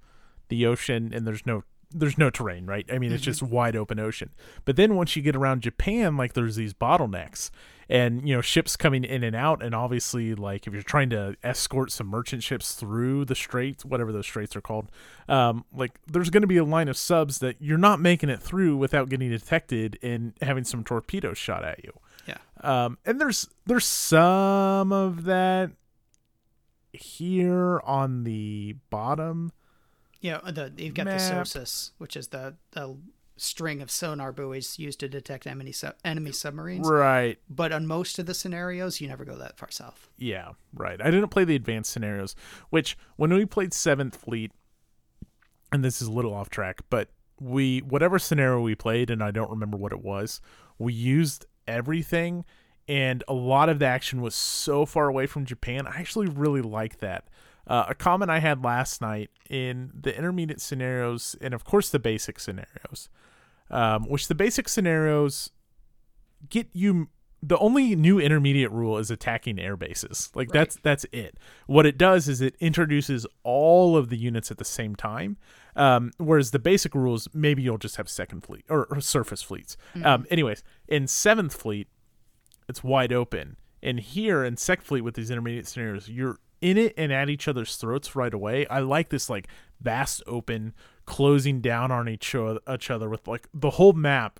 the 0.49 0.65
ocean 0.65 1.11
and 1.13 1.25
there's 1.25 1.45
no 1.45 1.63
there's 1.93 2.17
no 2.17 2.29
terrain, 2.29 2.65
right? 2.65 2.85
I 2.91 2.97
mean, 2.97 3.11
it's 3.11 3.23
just 3.23 3.43
wide 3.43 3.75
open 3.75 3.99
ocean. 3.99 4.31
But 4.65 4.75
then 4.75 4.95
once 4.95 5.15
you 5.15 5.21
get 5.21 5.35
around 5.35 5.61
Japan, 5.61 6.17
like 6.17 6.33
there's 6.33 6.55
these 6.55 6.73
bottlenecks 6.73 7.49
and 7.89 8.27
you 8.27 8.33
know, 8.33 8.41
ships 8.41 8.77
coming 8.77 9.03
in 9.03 9.23
and 9.23 9.35
out 9.35 9.61
and 9.61 9.75
obviously 9.75 10.33
like 10.33 10.65
if 10.65 10.73
you're 10.73 10.81
trying 10.81 11.09
to 11.09 11.35
escort 11.43 11.91
some 11.91 12.07
merchant 12.07 12.41
ships 12.43 12.73
through 12.73 13.25
the 13.25 13.35
straits, 13.35 13.83
whatever 13.83 14.11
those 14.11 14.25
straits 14.25 14.55
are 14.55 14.61
called, 14.61 14.89
um 15.27 15.65
like 15.73 15.99
there's 16.09 16.29
going 16.29 16.41
to 16.41 16.47
be 16.47 16.57
a 16.57 16.63
line 16.63 16.87
of 16.87 16.97
subs 16.97 17.39
that 17.39 17.57
you're 17.59 17.77
not 17.77 17.99
making 17.99 18.29
it 18.29 18.41
through 18.41 18.77
without 18.77 19.09
getting 19.09 19.29
detected 19.29 19.99
and 20.01 20.33
having 20.41 20.63
some 20.63 20.83
torpedoes 20.83 21.37
shot 21.37 21.63
at 21.65 21.83
you. 21.83 21.91
Yeah. 22.27 22.37
Um, 22.61 22.97
and 23.05 23.19
there's 23.19 23.47
there's 23.65 23.85
some 23.85 24.91
of 24.91 25.25
that 25.25 25.71
here 26.93 27.81
on 27.83 28.23
the 28.23 28.75
bottom. 28.89 29.51
Yeah, 30.21 30.39
the 30.45 30.71
you've 30.77 30.93
got 30.93 31.05
Map. 31.05 31.19
the 31.19 31.23
SOSUS, 31.23 31.91
which 31.97 32.15
is 32.15 32.27
the 32.29 32.55
the 32.71 32.95
string 33.37 33.81
of 33.81 33.89
sonar 33.89 34.31
buoys 34.31 34.77
used 34.77 34.99
to 34.99 35.09
detect 35.09 35.47
enemy 35.47 35.71
sub- 35.71 35.95
enemy 36.05 36.31
submarines. 36.31 36.87
Right. 36.87 37.39
But 37.49 37.71
on 37.71 37.87
most 37.87 38.19
of 38.19 38.27
the 38.27 38.35
scenarios, 38.35 39.01
you 39.01 39.07
never 39.07 39.25
go 39.25 39.35
that 39.37 39.57
far 39.57 39.71
south. 39.71 40.09
Yeah, 40.17 40.51
right. 40.75 41.01
I 41.01 41.09
didn't 41.09 41.29
play 41.29 41.43
the 41.43 41.55
advanced 41.55 41.91
scenarios, 41.91 42.35
which 42.69 42.97
when 43.15 43.33
we 43.33 43.45
played 43.45 43.73
Seventh 43.73 44.15
Fleet, 44.15 44.51
and 45.71 45.83
this 45.83 46.01
is 46.01 46.07
a 46.07 46.11
little 46.11 46.33
off 46.33 46.49
track, 46.49 46.81
but 46.91 47.09
we 47.39 47.79
whatever 47.79 48.19
scenario 48.19 48.61
we 48.61 48.75
played, 48.75 49.09
and 49.09 49.23
I 49.23 49.31
don't 49.31 49.49
remember 49.49 49.75
what 49.77 49.91
it 49.91 50.03
was, 50.03 50.39
we 50.77 50.93
used 50.93 51.47
everything, 51.67 52.45
and 52.87 53.23
a 53.27 53.33
lot 53.33 53.69
of 53.69 53.79
the 53.79 53.87
action 53.87 54.21
was 54.21 54.35
so 54.35 54.85
far 54.85 55.07
away 55.07 55.25
from 55.25 55.45
Japan. 55.45 55.87
I 55.87 55.99
actually 55.99 56.27
really 56.27 56.61
like 56.61 56.99
that. 56.99 57.27
Uh, 57.71 57.85
a 57.87 57.95
comment 57.95 58.29
I 58.29 58.39
had 58.39 58.65
last 58.65 58.99
night 58.99 59.29
in 59.49 59.91
the 59.97 60.13
intermediate 60.13 60.59
scenarios, 60.59 61.37
and 61.39 61.53
of 61.53 61.63
course 61.63 61.89
the 61.89 61.99
basic 61.99 62.37
scenarios, 62.37 63.07
um, 63.69 64.09
which 64.09 64.27
the 64.27 64.35
basic 64.35 64.67
scenarios 64.67 65.51
get 66.49 66.67
you 66.73 67.07
the 67.41 67.57
only 67.59 67.95
new 67.95 68.19
intermediate 68.19 68.71
rule 68.71 68.97
is 68.97 69.09
attacking 69.09 69.57
air 69.57 69.77
bases. 69.77 70.29
Like 70.35 70.49
that's 70.49 70.79
that's 70.83 71.05
it. 71.13 71.37
What 71.65 71.85
it 71.85 71.97
does 71.97 72.27
is 72.27 72.41
it 72.41 72.55
introduces 72.59 73.25
all 73.43 73.95
of 73.95 74.09
the 74.09 74.17
units 74.17 74.51
at 74.51 74.57
the 74.57 74.65
same 74.65 74.93
time. 74.93 75.37
Um, 75.73 76.11
whereas 76.17 76.51
the 76.51 76.59
basic 76.59 76.93
rules, 76.93 77.29
maybe 77.33 77.63
you'll 77.63 77.77
just 77.77 77.95
have 77.95 78.09
second 78.09 78.41
fleet 78.41 78.65
or, 78.67 78.85
or 78.91 78.99
surface 78.99 79.41
fleets. 79.41 79.77
Um, 80.03 80.27
anyways, 80.29 80.61
in 80.89 81.07
seventh 81.07 81.55
fleet, 81.55 81.87
it's 82.67 82.83
wide 82.83 83.13
open. 83.13 83.55
And 83.81 84.01
here 84.01 84.43
in 84.43 84.57
second 84.57 84.83
fleet 84.83 85.01
with 85.05 85.15
these 85.15 85.31
intermediate 85.31 85.67
scenarios, 85.69 86.09
you're 86.09 86.37
in 86.61 86.77
it 86.77 86.93
and 86.95 87.11
at 87.11 87.29
each 87.29 87.47
other's 87.47 87.75
throats 87.75 88.15
right 88.15 88.33
away. 88.33 88.65
I 88.67 88.79
like 88.79 89.09
this 89.09 89.29
like 89.29 89.47
vast 89.81 90.23
open 90.27 90.73
closing 91.05 91.59
down 91.59 91.91
on 91.91 92.07
each 92.07 92.33
other, 92.35 92.59
each 92.71 92.89
other 92.89 93.09
with 93.09 93.27
like 93.27 93.47
the 93.53 93.71
whole 93.71 93.93
map. 93.93 94.39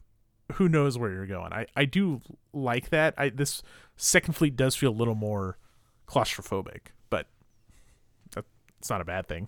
Who 0.54 0.70
knows 0.70 0.98
where 0.98 1.12
you're 1.12 1.28
going? 1.28 1.54
I 1.54 1.66
I 1.76 1.86
do 1.86 2.22
like 2.54 2.90
that. 2.90 3.14
I 3.18 3.30
this 3.30 3.64
second 3.96 4.34
fleet 4.36 4.56
does 4.56 4.76
feel 4.76 4.92
a 4.92 4.94
little 4.94 5.16
more 5.16 5.58
claustrophobic, 6.08 6.92
but 7.10 7.28
that's 8.34 8.90
not 8.90 9.02
a 9.02 9.06
bad 9.06 9.28
thing. 9.28 9.48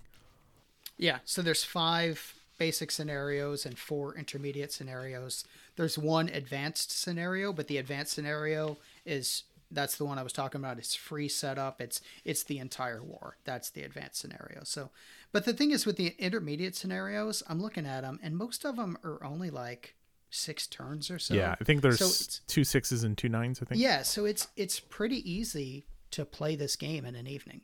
Yeah, 0.96 1.18
so 1.24 1.42
there's 1.42 1.64
five 1.64 2.34
basic 2.56 2.90
scenarios 2.90 3.66
and 3.66 3.78
four 3.78 4.16
intermediate 4.16 4.72
scenarios. 4.72 5.44
There's 5.76 5.98
one 5.98 6.28
advanced 6.28 6.90
scenario, 6.90 7.52
but 7.52 7.66
the 7.66 7.78
advanced 7.78 8.12
scenario 8.12 8.78
is 9.04 9.42
that's 9.74 9.96
the 9.96 10.04
one 10.04 10.18
I 10.18 10.22
was 10.22 10.32
talking 10.32 10.60
about. 10.60 10.78
It's 10.78 10.94
free 10.94 11.28
setup. 11.28 11.80
It's 11.80 12.00
it's 12.24 12.44
the 12.44 12.58
entire 12.58 13.02
war. 13.02 13.36
That's 13.44 13.70
the 13.70 13.82
advanced 13.82 14.20
scenario. 14.20 14.62
So, 14.64 14.90
but 15.32 15.44
the 15.44 15.52
thing 15.52 15.70
is 15.72 15.84
with 15.84 15.96
the 15.96 16.14
intermediate 16.18 16.76
scenarios, 16.76 17.42
I'm 17.48 17.60
looking 17.60 17.86
at 17.86 18.02
them, 18.02 18.18
and 18.22 18.36
most 18.36 18.64
of 18.64 18.76
them 18.76 18.96
are 19.04 19.22
only 19.24 19.50
like 19.50 19.94
six 20.30 20.66
turns 20.66 21.10
or 21.10 21.18
so. 21.18 21.34
Yeah, 21.34 21.54
I 21.60 21.64
think 21.64 21.82
there's 21.82 21.98
So 22.00 22.40
two 22.46 22.64
sixes 22.64 23.04
and 23.04 23.16
two 23.16 23.28
nines. 23.28 23.60
I 23.60 23.66
think. 23.66 23.80
Yeah, 23.80 24.02
so 24.02 24.24
it's 24.24 24.48
it's 24.56 24.80
pretty 24.80 25.28
easy 25.30 25.86
to 26.12 26.24
play 26.24 26.56
this 26.56 26.76
game 26.76 27.04
in 27.04 27.14
an 27.14 27.26
evening. 27.26 27.62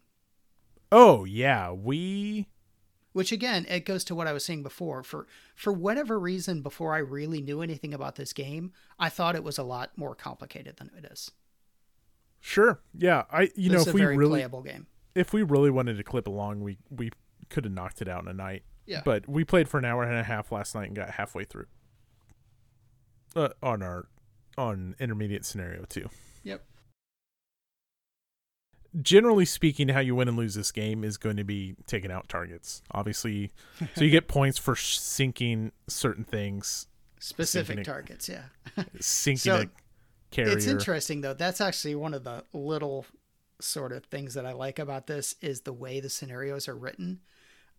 Oh 0.93 1.25
yeah, 1.25 1.71
we 1.71 2.49
Which 3.13 3.33
again, 3.33 3.67
it 3.69 3.85
goes 3.85 4.05
to 4.05 4.15
what 4.15 4.27
I 4.29 4.33
was 4.33 4.45
saying 4.45 4.63
before. 4.63 5.03
For 5.03 5.27
for 5.55 5.73
whatever 5.73 6.19
reason, 6.19 6.63
before 6.63 6.95
I 6.95 6.99
really 6.99 7.41
knew 7.41 7.61
anything 7.61 7.93
about 7.95 8.17
this 8.17 8.33
game, 8.33 8.73
I 8.99 9.09
thought 9.09 9.35
it 9.37 9.45
was 9.45 9.59
a 9.59 9.65
lot 9.65 9.97
more 9.97 10.15
complicated 10.15 10.77
than 10.77 10.91
it 10.97 11.05
is. 11.11 11.31
Sure. 12.41 12.81
Yeah, 12.97 13.25
I 13.31 13.51
you 13.55 13.71
know 13.71 13.81
if 13.81 13.89
a 13.89 13.93
we 13.93 14.01
very 14.01 14.17
really 14.17 14.41
playable 14.41 14.63
game. 14.63 14.87
if 15.15 15.33
we 15.33 15.43
really 15.43 15.71
wanted 15.71 15.97
to 15.97 16.05
clip 16.05 16.27
along, 16.27 16.61
we 16.61 16.79
we 16.91 17.11
could 17.49 17.65
have 17.65 17.73
knocked 17.73 18.01
it 18.03 18.09
out 18.09 18.23
in 18.23 18.29
a 18.29 18.35
night. 18.35 18.63
Yeah. 18.87 19.03
But 19.05 19.29
we 19.29 19.45
played 19.45 19.69
for 19.69 19.79
an 19.79 19.85
hour 19.85 20.03
and 20.03 20.17
a 20.17 20.25
half 20.25 20.51
last 20.51 20.75
night 20.75 20.87
and 20.89 20.97
got 20.97 21.11
halfway 21.11 21.45
through. 21.45 21.67
Uh, 23.37 23.51
on 23.63 23.83
our 23.83 24.09
on 24.59 24.97
intermediate 24.99 25.45
scenario 25.45 25.85
too. 25.85 26.09
Yep. 26.43 26.65
Generally 29.01 29.45
speaking, 29.45 29.89
how 29.91 30.01
you 30.01 30.17
win 30.17 30.27
and 30.27 30.37
lose 30.37 30.55
this 30.57 30.73
game 30.73 31.05
is 31.05 31.17
going 31.17 31.37
to 31.37 31.45
be 31.45 31.77
taking 31.87 32.11
out 32.11 32.29
targets. 32.29 32.83
Obviously, 32.91 33.53
so 33.95 34.03
you 34.05 34.11
get 34.11 34.27
points 34.29 34.59
for 34.59 34.75
sinking 34.75 35.71
certain 35.87 36.25
things, 36.25 36.89
Specific 37.21 37.67
Sinking 37.69 37.85
targets, 37.85 38.29
yeah. 38.29 38.45
sinking 38.99 39.39
So, 39.39 39.65
carrier. 40.31 40.57
It's 40.57 40.67
interesting 40.67 41.21
though. 41.21 41.35
That's 41.35 41.61
actually 41.61 41.95
one 41.95 42.15
of 42.15 42.25
the 42.25 42.45
little 42.53 43.07
sort 43.61 43.93
of 43.93 44.05
things 44.07 44.35
that 44.35 44.47
I 44.47 44.53
like 44.53 44.79
about 44.79 45.07
this 45.07 45.35
is 45.41 45.63
the 45.63 45.73
way 45.73 46.01
the 46.01 46.09
scenarios 46.09 46.69
are 46.69 46.77
written. 46.77 47.21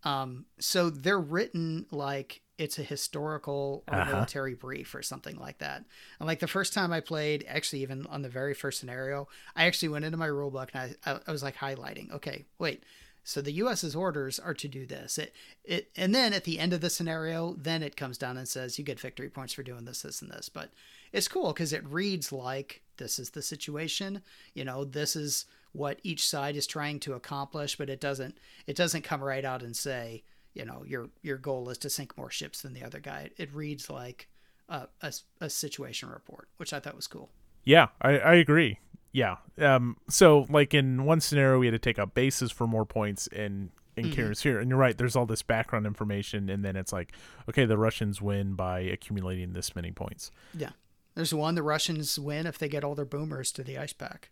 Um, 0.04 0.46
so 0.58 0.90
they're 0.90 1.18
written 1.20 1.86
like 1.90 2.42
it's 2.58 2.78
a 2.78 2.82
historical 2.82 3.82
or 3.88 3.98
Uh-huh. 3.98 4.12
military 4.12 4.54
brief 4.54 4.94
or 4.94 5.02
something 5.02 5.36
like 5.36 5.58
that. 5.58 5.84
And 6.20 6.26
like 6.26 6.38
the 6.40 6.46
first 6.46 6.72
time 6.72 6.92
I 6.92 7.00
played, 7.00 7.44
actually 7.48 7.82
even 7.82 8.06
on 8.06 8.22
the 8.22 8.28
very 8.28 8.54
first 8.54 8.78
scenario, 8.78 9.28
I 9.56 9.64
actually 9.66 9.88
went 9.88 10.04
into 10.04 10.18
my 10.18 10.28
rulebook 10.28 10.68
and 10.74 10.96
I, 11.06 11.10
I, 11.12 11.20
I 11.26 11.32
was 11.32 11.42
like 11.42 11.56
highlighting. 11.56 12.12
Okay, 12.12 12.44
wait. 12.58 12.84
So 13.24 13.40
the 13.40 13.52
U.S.'s 13.52 13.94
orders 13.94 14.38
are 14.38 14.54
to 14.54 14.68
do 14.68 14.84
this. 14.84 15.16
It, 15.16 15.32
it, 15.64 15.90
and 15.96 16.14
then 16.14 16.32
at 16.32 16.44
the 16.44 16.58
end 16.58 16.72
of 16.72 16.80
the 16.80 16.90
scenario, 16.90 17.54
then 17.54 17.82
it 17.82 17.96
comes 17.96 18.18
down 18.18 18.36
and 18.36 18.48
says 18.48 18.78
you 18.78 18.84
get 18.84 18.98
victory 18.98 19.28
points 19.28 19.52
for 19.52 19.62
doing 19.62 19.84
this, 19.84 20.02
this, 20.02 20.22
and 20.22 20.30
this. 20.30 20.48
But 20.48 20.70
it's 21.12 21.28
cool 21.28 21.52
because 21.52 21.72
it 21.72 21.86
reads 21.86 22.32
like 22.32 22.82
this 22.96 23.18
is 23.18 23.30
the 23.30 23.42
situation. 23.42 24.22
You 24.54 24.64
know, 24.64 24.84
this 24.84 25.14
is 25.14 25.46
what 25.72 26.00
each 26.02 26.26
side 26.26 26.56
is 26.56 26.66
trying 26.66 27.00
to 27.00 27.14
accomplish, 27.14 27.76
but 27.76 27.88
it 27.88 28.00
doesn't. 28.00 28.38
It 28.66 28.76
doesn't 28.76 29.02
come 29.02 29.22
right 29.22 29.44
out 29.44 29.62
and 29.62 29.76
say, 29.76 30.24
you 30.54 30.64
know, 30.64 30.82
your 30.86 31.08
your 31.22 31.38
goal 31.38 31.70
is 31.70 31.78
to 31.78 31.90
sink 31.90 32.16
more 32.18 32.30
ships 32.30 32.62
than 32.62 32.72
the 32.72 32.84
other 32.84 33.00
guy. 33.00 33.30
It 33.36 33.54
reads 33.54 33.88
like 33.88 34.28
a, 34.68 34.88
a, 35.00 35.12
a 35.40 35.48
situation 35.50 36.08
report, 36.08 36.48
which 36.56 36.72
I 36.72 36.80
thought 36.80 36.96
was 36.96 37.06
cool. 37.06 37.30
Yeah, 37.64 37.88
I, 38.00 38.18
I 38.18 38.34
agree. 38.34 38.78
Yeah. 39.12 39.36
Um. 39.58 39.96
So, 40.08 40.46
like 40.48 40.72
in 40.74 41.04
one 41.04 41.20
scenario, 41.20 41.58
we 41.58 41.66
had 41.66 41.72
to 41.72 41.78
take 41.78 41.98
out 41.98 42.14
bases 42.14 42.50
for 42.50 42.66
more 42.66 42.84
points 42.86 43.26
and 43.28 43.70
and 43.96 44.06
Mhm. 44.06 44.12
carriers 44.14 44.42
here. 44.42 44.58
And 44.58 44.70
you're 44.70 44.78
right. 44.78 44.96
There's 44.96 45.14
all 45.16 45.26
this 45.26 45.42
background 45.42 45.84
information, 45.86 46.48
and 46.48 46.64
then 46.64 46.76
it's 46.76 46.92
like, 46.94 47.14
okay, 47.48 47.66
the 47.66 47.76
Russians 47.76 48.22
win 48.22 48.54
by 48.54 48.80
accumulating 48.80 49.52
this 49.52 49.74
many 49.76 49.92
points. 49.92 50.30
Yeah. 50.54 50.70
There's 51.14 51.34
one 51.34 51.54
the 51.56 51.62
Russians 51.62 52.18
win 52.18 52.46
if 52.46 52.56
they 52.56 52.70
get 52.70 52.84
all 52.84 52.94
their 52.94 53.04
boomers 53.04 53.52
to 53.52 53.62
the 53.62 53.76
ice 53.76 53.92
pack. 53.92 54.30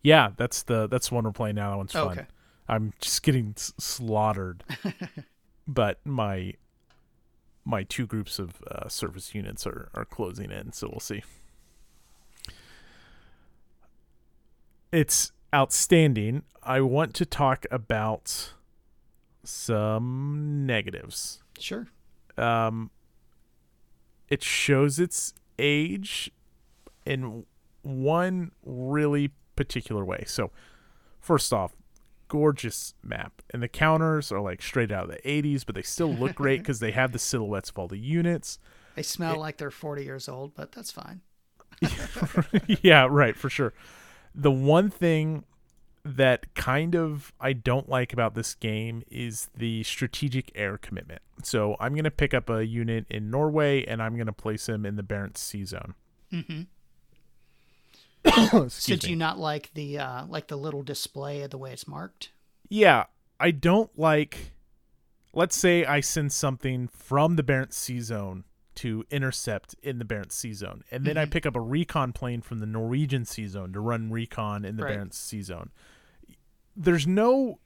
Yeah, 0.00 0.30
that's 0.36 0.62
the 0.62 0.86
that's 0.86 1.08
the 1.08 1.16
one 1.16 1.24
we're 1.24 1.32
playing 1.32 1.56
now. 1.56 1.70
That 1.70 1.76
one's 1.76 1.94
Oh, 1.96 2.08
fun. 2.08 2.18
okay. 2.20 2.28
I'm 2.68 2.92
just 3.00 3.22
getting 3.24 3.54
s- 3.56 3.74
slaughtered, 3.80 4.62
but 5.66 5.98
my 6.06 6.54
my 7.64 7.82
two 7.82 8.06
groups 8.06 8.38
of 8.38 8.62
uh, 8.70 8.88
service 8.88 9.34
units 9.34 9.66
are 9.66 9.90
are 9.94 10.04
closing 10.04 10.50
in, 10.52 10.72
so 10.72 10.88
we'll 10.88 11.00
see. 11.00 11.24
It's 14.94 15.32
outstanding. 15.52 16.44
I 16.62 16.80
want 16.80 17.14
to 17.14 17.26
talk 17.26 17.66
about 17.68 18.52
some 19.42 20.64
negatives. 20.64 21.42
Sure. 21.58 21.88
Um, 22.38 22.92
it 24.28 24.44
shows 24.44 25.00
its 25.00 25.34
age 25.58 26.30
in 27.04 27.44
one 27.82 28.52
really 28.64 29.32
particular 29.56 30.04
way. 30.04 30.22
So, 30.28 30.52
first 31.18 31.52
off, 31.52 31.74
gorgeous 32.28 32.94
map, 33.02 33.42
and 33.50 33.60
the 33.60 33.68
counters 33.68 34.30
are 34.30 34.40
like 34.40 34.62
straight 34.62 34.92
out 34.92 35.10
of 35.10 35.10
the 35.10 35.28
80s, 35.28 35.66
but 35.66 35.74
they 35.74 35.82
still 35.82 36.14
look 36.14 36.36
great 36.36 36.58
because 36.60 36.78
they 36.78 36.92
have 36.92 37.10
the 37.10 37.18
silhouettes 37.18 37.70
of 37.70 37.80
all 37.80 37.88
the 37.88 37.98
units. 37.98 38.60
They 38.94 39.02
smell 39.02 39.40
like 39.40 39.56
they're 39.56 39.72
40 39.72 40.04
years 40.04 40.28
old, 40.28 40.54
but 40.54 40.70
that's 40.70 40.92
fine. 40.92 41.20
yeah, 42.80 43.08
right, 43.10 43.34
for 43.34 43.50
sure. 43.50 43.74
The 44.34 44.50
one 44.50 44.90
thing 44.90 45.44
that 46.04 46.54
kind 46.54 46.94
of 46.94 47.32
I 47.40 47.54
don't 47.54 47.88
like 47.88 48.12
about 48.12 48.34
this 48.34 48.54
game 48.54 49.02
is 49.10 49.48
the 49.56 49.82
strategic 49.84 50.52
air 50.54 50.76
commitment. 50.76 51.22
So 51.42 51.76
I'm 51.80 51.94
going 51.94 52.04
to 52.04 52.10
pick 52.10 52.34
up 52.34 52.50
a 52.50 52.64
unit 52.64 53.06
in 53.08 53.30
Norway 53.30 53.84
and 53.84 54.02
I'm 54.02 54.14
going 54.14 54.26
to 54.26 54.32
place 54.32 54.68
him 54.68 54.84
in 54.84 54.96
the 54.96 55.02
Barents 55.02 55.38
Sea 55.38 55.64
Zone. 55.64 55.94
Mm-hmm. 56.32 56.62
So 58.68 58.96
do 58.96 59.10
you 59.10 59.16
not 59.16 59.38
like 59.38 59.70
the 59.74 59.98
uh, 59.98 60.26
like 60.26 60.48
the 60.48 60.56
little 60.56 60.82
display 60.82 61.42
of 61.42 61.50
the 61.50 61.58
way 61.58 61.72
it's 61.72 61.86
marked? 61.86 62.30
Yeah, 62.70 63.04
I 63.38 63.50
don't 63.50 63.90
like. 63.98 64.52
Let's 65.34 65.56
say 65.56 65.84
I 65.84 66.00
send 66.00 66.32
something 66.32 66.88
from 66.88 67.36
the 67.36 67.42
Barents 67.42 67.74
Sea 67.74 68.00
Zone 68.00 68.44
to 68.76 69.04
intercept 69.10 69.74
in 69.82 69.98
the 69.98 70.04
Barents 70.04 70.32
Sea 70.32 70.52
Zone, 70.52 70.82
and 70.90 71.04
then 71.04 71.16
I 71.16 71.26
Mhm. 71.26 71.30
pick 71.30 71.46
up 71.46 71.54
a 71.56 71.60
recon 71.60 72.12
plane 72.12 72.40
from 72.42 72.58
the 72.58 72.66
Norwegian 72.66 73.24
Sea 73.24 73.46
Zone 73.46 73.72
to 73.72 73.80
run 73.80 74.10
recon 74.10 74.64
in 74.64 74.76
the 74.76 74.84
Right. 74.84 74.98
Barents 74.98 75.14
Sea 75.14 75.42
Zone. 75.42 75.70
There's 76.76 77.06
no. 77.06 77.60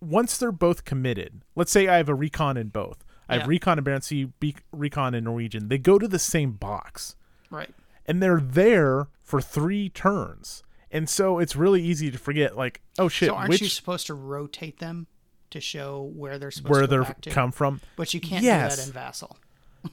Once 0.00 0.36
they're 0.38 0.50
both 0.52 0.84
committed, 0.84 1.42
let's 1.54 1.70
say 1.70 1.86
I 1.88 1.96
have 1.96 2.08
a 2.08 2.14
recon 2.14 2.56
in 2.56 2.68
both. 2.68 3.04
I 3.28 3.38
have 3.38 3.48
recon 3.48 3.78
in 3.78 3.84
Barents 3.84 4.04
Sea, 4.04 4.32
recon 4.72 5.14
in 5.14 5.24
Norwegian. 5.24 5.68
They 5.68 5.78
go 5.78 5.98
to 5.98 6.08
the 6.08 6.18
same 6.18 6.52
box 6.52 7.16
Right. 7.50 7.72
and 8.04 8.20
they're 8.22 8.40
there 8.40 9.08
for 9.22 9.40
three 9.40 9.88
turns. 9.88 10.62
And 10.90 11.08
so 11.08 11.38
it's 11.38 11.56
really 11.56 11.80
easy 11.82 12.10
to 12.10 12.18
forget, 12.18 12.56
like, 12.56 12.82
oh 12.98 13.08
shit, 13.08 13.28
so 13.28 13.36
aren't 13.36 13.48
which 13.50 13.62
you 13.62 13.68
supposed 13.68 14.06
to 14.08 14.14
rotate 14.14 14.78
them 14.80 15.06
to 15.50 15.60
show 15.60 16.10
where 16.14 16.38
they're 16.38 16.50
supposed 16.50 16.70
where 16.72 16.80
to 16.82 16.86
they're 16.86 17.16
to? 17.22 17.30
come 17.30 17.52
from. 17.52 17.80
But 17.96 18.12
you 18.12 18.20
can't 18.20 18.42
Yes. 18.44 18.74
do 18.74 18.80
that 18.82 18.86
in 18.88 18.92
Vassal. 18.92 19.38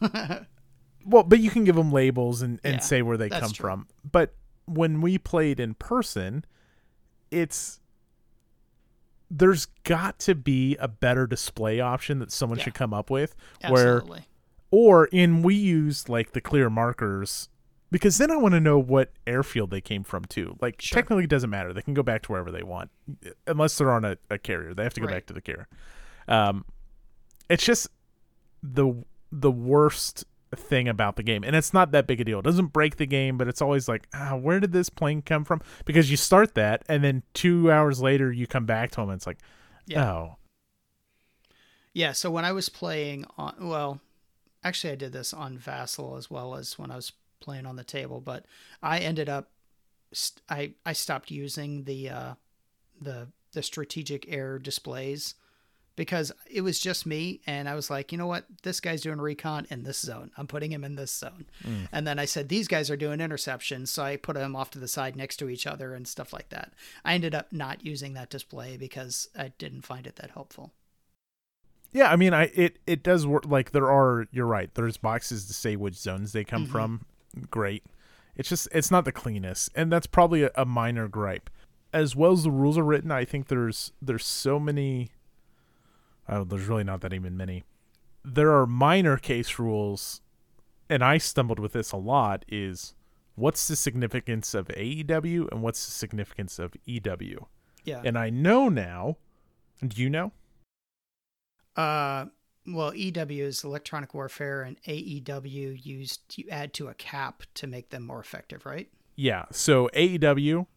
Well, 1.06 1.24
but 1.24 1.40
you 1.40 1.50
can 1.50 1.64
give 1.64 1.76
them 1.76 1.92
labels 1.92 2.42
and, 2.42 2.60
and 2.64 2.76
Yeah, 2.76 2.80
say 2.82 3.02
where 3.02 3.16
they 3.18 3.30
come 3.30 3.52
true. 3.52 3.64
from. 3.64 3.88
But 4.10 4.36
when 4.66 5.00
we 5.02 5.18
played 5.18 5.60
in 5.60 5.74
person, 5.76 6.46
it's 7.32 7.80
there's 9.32 9.68
got 9.84 10.20
to 10.20 10.36
be 10.36 10.76
a 10.78 10.88
better 10.88 11.28
display 11.28 11.80
option 11.80 12.20
that 12.20 12.32
someone 12.32 12.58
Yeah. 12.58 12.66
should 12.66 12.74
come 12.74 12.94
up 12.94 13.10
with 13.10 13.36
where 13.68 14.02
or 14.72 15.06
in 15.06 15.42
we 15.42 15.56
use 15.56 16.10
like 16.10 16.34
the 16.34 16.42
clear 16.42 16.70
markers 16.70 17.50
because 17.92 18.18
then 18.18 18.30
I 18.30 18.38
want 18.38 18.54
to 18.54 18.60
know 18.60 18.78
what 18.78 19.12
airfield 19.26 19.72
they 19.72 19.82
came 19.82 20.04
from 20.04 20.26
too. 20.26 20.58
Like 20.62 20.82
Sure. 20.82 20.98
technically 20.98 21.24
it 21.24 21.30
doesn't 21.30 21.50
matter. 21.50 21.74
They 21.74 21.82
can 21.82 21.94
go 21.94 22.04
back 22.04 22.24
to 22.24 22.32
wherever 22.32 22.52
they 22.52 22.64
want 22.64 22.90
unless 23.48 23.78
they're 23.78 23.92
on 23.92 24.04
a, 24.04 24.18
a 24.30 24.38
carrier. 24.38 24.74
They 24.74 24.84
have 24.84 24.94
to 24.96 25.00
go 25.02 25.08
Right. 25.08 25.16
back 25.16 25.26
to 25.28 25.34
the 25.34 25.42
carrier. 25.42 25.68
Um 26.28 26.66
it's 27.50 27.64
just 27.64 27.88
the 28.62 28.94
the 29.32 29.52
worst 29.52 30.26
thing 30.56 30.88
about 30.88 31.16
the 31.16 31.24
game. 31.24 31.44
And 31.44 31.56
it's 31.56 31.74
not 31.74 31.92
that 31.92 32.08
big 32.08 32.22
a 32.22 32.24
deal. 32.24 32.40
It 32.40 32.46
doesn't 32.46 32.68
break 32.74 32.98
the 32.98 33.06
game, 33.06 33.38
but 33.38 33.48
it's 33.48 33.62
always 33.62 33.88
like, 33.88 34.08
ah, 34.14 34.36
where 34.36 34.60
did 34.60 34.72
this 34.72 34.90
plane 34.90 35.22
come 35.22 35.46
from? 35.46 35.62
Because 35.86 36.10
you 36.10 36.18
start 36.18 36.56
that 36.56 36.84
and 36.90 37.04
then 37.04 37.22
2 37.34 37.72
hours 37.72 38.02
later 38.02 38.32
you 38.32 38.48
come 38.48 38.66
back 38.66 38.90
to 38.92 38.96
them 39.02 39.10
and 39.10 39.18
it's 39.18 39.28
like, 39.28 39.38
Yeah. 39.86 40.04
oh, 40.12 40.36
Yeah, 41.94 42.14
so 42.14 42.32
when 42.32 42.46
I 42.46 42.52
was 42.52 42.70
playing 42.70 43.26
on, 43.38 43.56
well, 43.60 44.00
actually, 44.64 44.94
I 44.94 44.96
did 44.96 45.14
this 45.14 45.34
on 45.34 45.58
Vassal 45.58 46.16
as 46.18 46.30
well 46.30 46.56
as 46.56 46.78
when 46.80 46.92
I 46.92 46.96
was 46.96 47.12
playing 47.40 47.66
on 47.66 47.76
the 47.76 47.84
table, 47.84 48.22
but 48.22 48.46
I 48.82 49.00
ended 49.00 49.30
up, 49.30 49.50
st- 50.14 50.42
I 50.50 50.74
I 50.86 50.94
stopped 50.94 51.32
using 51.32 51.84
the 51.84 52.10
uh, 52.10 52.34
the 53.00 53.28
the 53.54 53.64
strategic 53.64 54.32
air 54.32 54.60
displays 54.60 55.36
because 56.00 56.32
it 56.50 56.62
was 56.62 56.80
just 56.80 57.06
me 57.06 57.42
and 57.46 57.68
I 57.68 57.76
was 57.76 57.90
like, 57.90 58.14
you 58.14 58.18
know 58.18 58.26
what, 58.26 58.46
this 58.64 58.80
guy's 58.80 59.02
doing 59.02 59.20
recon 59.20 59.68
in 59.70 59.84
this 59.84 60.00
zone. 60.00 60.32
I'm 60.38 60.48
putting 60.48 60.72
him 60.72 60.86
in 60.86 60.96
this 60.96 61.12
zone. 61.12 61.46
Mm. 61.62 61.90
And 61.92 62.08
then 62.08 62.18
I 62.18 62.24
said 62.24 62.48
these 62.48 62.70
guys 62.70 62.90
are 62.90 62.96
doing 62.96 63.20
interceptions, 63.20 63.90
so 63.90 64.04
I 64.04 64.16
put 64.16 64.36
them 64.36 64.56
off 64.56 64.72
to 64.72 64.80
the 64.80 64.88
side 64.88 65.18
next 65.18 65.36
to 65.38 65.50
each 65.50 65.68
other 65.68 65.94
and 65.94 66.08
stuff 66.08 66.32
like 66.32 66.48
that. 66.52 66.72
I 67.04 67.16
ended 67.16 67.36
up 67.36 67.52
not 67.52 67.86
using 67.86 68.14
that 68.14 68.30
display 68.30 68.78
because 68.78 69.28
I 69.38 69.50
didn't 69.58 69.82
find 69.82 70.08
it 70.08 70.16
that 70.16 70.32
helpful. 70.32 70.72
Yeah, 71.92 72.10
I 72.10 72.16
mean, 72.16 72.34
I 72.34 72.44
it 72.56 72.80
it 72.88 73.04
does 73.04 73.28
work. 73.28 73.44
Like 73.46 73.72
there 73.72 73.92
are, 73.92 74.26
you're 74.32 74.46
right. 74.46 74.74
There's 74.74 74.96
boxes 74.96 75.48
to 75.48 75.54
say 75.54 75.76
which 75.76 75.96
zones 75.96 76.32
they 76.32 76.46
come 76.46 76.64
mm-hmm. 76.64 76.72
from. 76.72 77.06
Great. 77.52 77.84
It's 78.38 78.48
just 78.48 78.70
it's 78.72 78.90
not 78.90 79.04
the 79.04 79.12
cleanest, 79.12 79.70
and 79.76 79.92
that's 79.92 80.08
probably 80.08 80.44
a, 80.44 80.52
a 80.56 80.64
minor 80.64 81.10
gripe. 81.10 81.50
As 81.92 82.16
well 82.16 82.32
as 82.32 82.44
the 82.44 82.52
rules 82.52 82.78
are 82.78 82.84
written, 82.84 83.12
I 83.12 83.26
think 83.26 83.50
there's 83.50 83.92
there's 84.02 84.26
so 84.26 84.62
many 84.62 85.10
Oh, 86.30 86.44
there's 86.44 86.68
really 86.68 86.84
not 86.84 87.02
that 87.02 87.14
even 87.14 87.36
many. 87.36 87.64
There 88.24 88.52
are 88.52 88.68
minor 88.68 89.18
case 89.18 89.58
rules, 89.58 90.22
and 90.90 91.04
I 91.04 91.18
stumbled 91.18 91.60
with 91.60 91.74
this 91.74 91.92
a 91.92 91.98
lot. 91.98 92.46
Is 92.48 92.94
what's 93.36 93.68
the 93.68 93.76
significance 93.76 94.54
of 94.54 94.68
AEW 94.68 95.52
and 95.52 95.62
what's 95.62 95.86
the 95.86 95.92
significance 95.92 96.60
of 96.60 96.74
EW? 96.86 97.48
Yeah. 97.84 98.02
And 98.04 98.18
I 98.18 98.30
know 98.30 98.70
now. 98.70 99.18
Do 99.86 100.02
you 100.02 100.10
know? 100.10 100.34
Uh, 101.76 102.26
well, 102.68 102.94
EW 102.94 103.46
is 103.46 103.64
electronic 103.64 104.14
warfare, 104.14 104.62
and 104.62 104.82
AEW 104.84 105.86
used 105.86 106.22
you 106.36 106.46
add 106.52 106.74
to 106.74 106.90
a 106.90 106.94
cap 106.94 107.44
to 107.56 107.68
make 107.68 107.90
them 107.90 108.06
more 108.06 108.20
effective, 108.20 108.66
right? 108.66 108.90
Yeah. 109.16 109.46
So 109.52 109.90
AEW, 109.94 110.68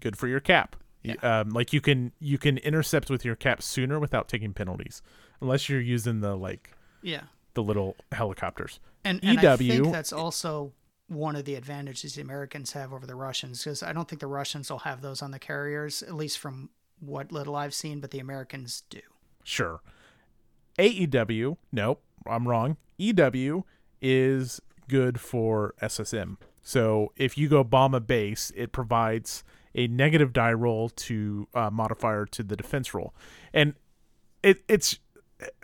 good 0.00 0.16
for 0.16 0.26
your 0.26 0.40
cap. 0.40 0.76
Yeah. 1.02 1.14
Um, 1.22 1.50
like 1.50 1.72
you 1.72 1.80
can 1.80 2.12
you 2.18 2.38
can 2.38 2.58
intercept 2.58 3.08
with 3.08 3.24
your 3.24 3.36
cap 3.36 3.62
sooner 3.62 3.98
without 3.98 4.28
taking 4.28 4.52
penalties, 4.52 5.02
unless 5.40 5.68
you're 5.68 5.80
using 5.80 6.20
the 6.20 6.36
like 6.36 6.72
yeah 7.02 7.22
the 7.54 7.62
little 7.62 7.96
helicopters. 8.12 8.80
And, 9.04 9.20
and 9.22 9.40
EW, 9.40 9.50
I 9.50 9.56
think 9.56 9.92
that's 9.92 10.12
also 10.12 10.72
one 11.08 11.36
of 11.36 11.44
the 11.44 11.54
advantages 11.54 12.14
the 12.14 12.22
Americans 12.22 12.72
have 12.72 12.92
over 12.92 13.06
the 13.06 13.14
Russians 13.14 13.64
because 13.64 13.82
I 13.82 13.92
don't 13.92 14.08
think 14.08 14.20
the 14.20 14.26
Russians 14.26 14.70
will 14.70 14.80
have 14.80 15.00
those 15.00 15.22
on 15.22 15.30
the 15.30 15.38
carriers, 15.38 16.02
at 16.02 16.14
least 16.14 16.38
from 16.38 16.70
what 17.00 17.32
little 17.32 17.56
I've 17.56 17.74
seen, 17.74 18.00
but 18.00 18.10
the 18.10 18.18
Americans 18.18 18.82
do. 18.90 19.00
Sure. 19.42 19.80
AEW, 20.78 21.56
nope, 21.72 22.02
I'm 22.26 22.46
wrong. 22.46 22.76
EW 22.98 23.64
is 24.00 24.60
good 24.88 25.20
for 25.20 25.74
SSM. 25.82 26.36
So 26.62 27.12
if 27.16 27.38
you 27.38 27.48
go 27.48 27.64
bomb 27.64 27.94
a 27.94 28.00
base, 28.00 28.52
it 28.54 28.72
provides 28.72 29.42
a 29.74 29.86
negative 29.88 30.32
die 30.32 30.52
roll 30.52 30.88
to 30.90 31.48
uh, 31.54 31.70
modifier 31.70 32.26
to 32.26 32.42
the 32.42 32.56
defense 32.56 32.94
roll, 32.94 33.14
and 33.52 33.74
it 34.42 34.62
it's 34.68 34.98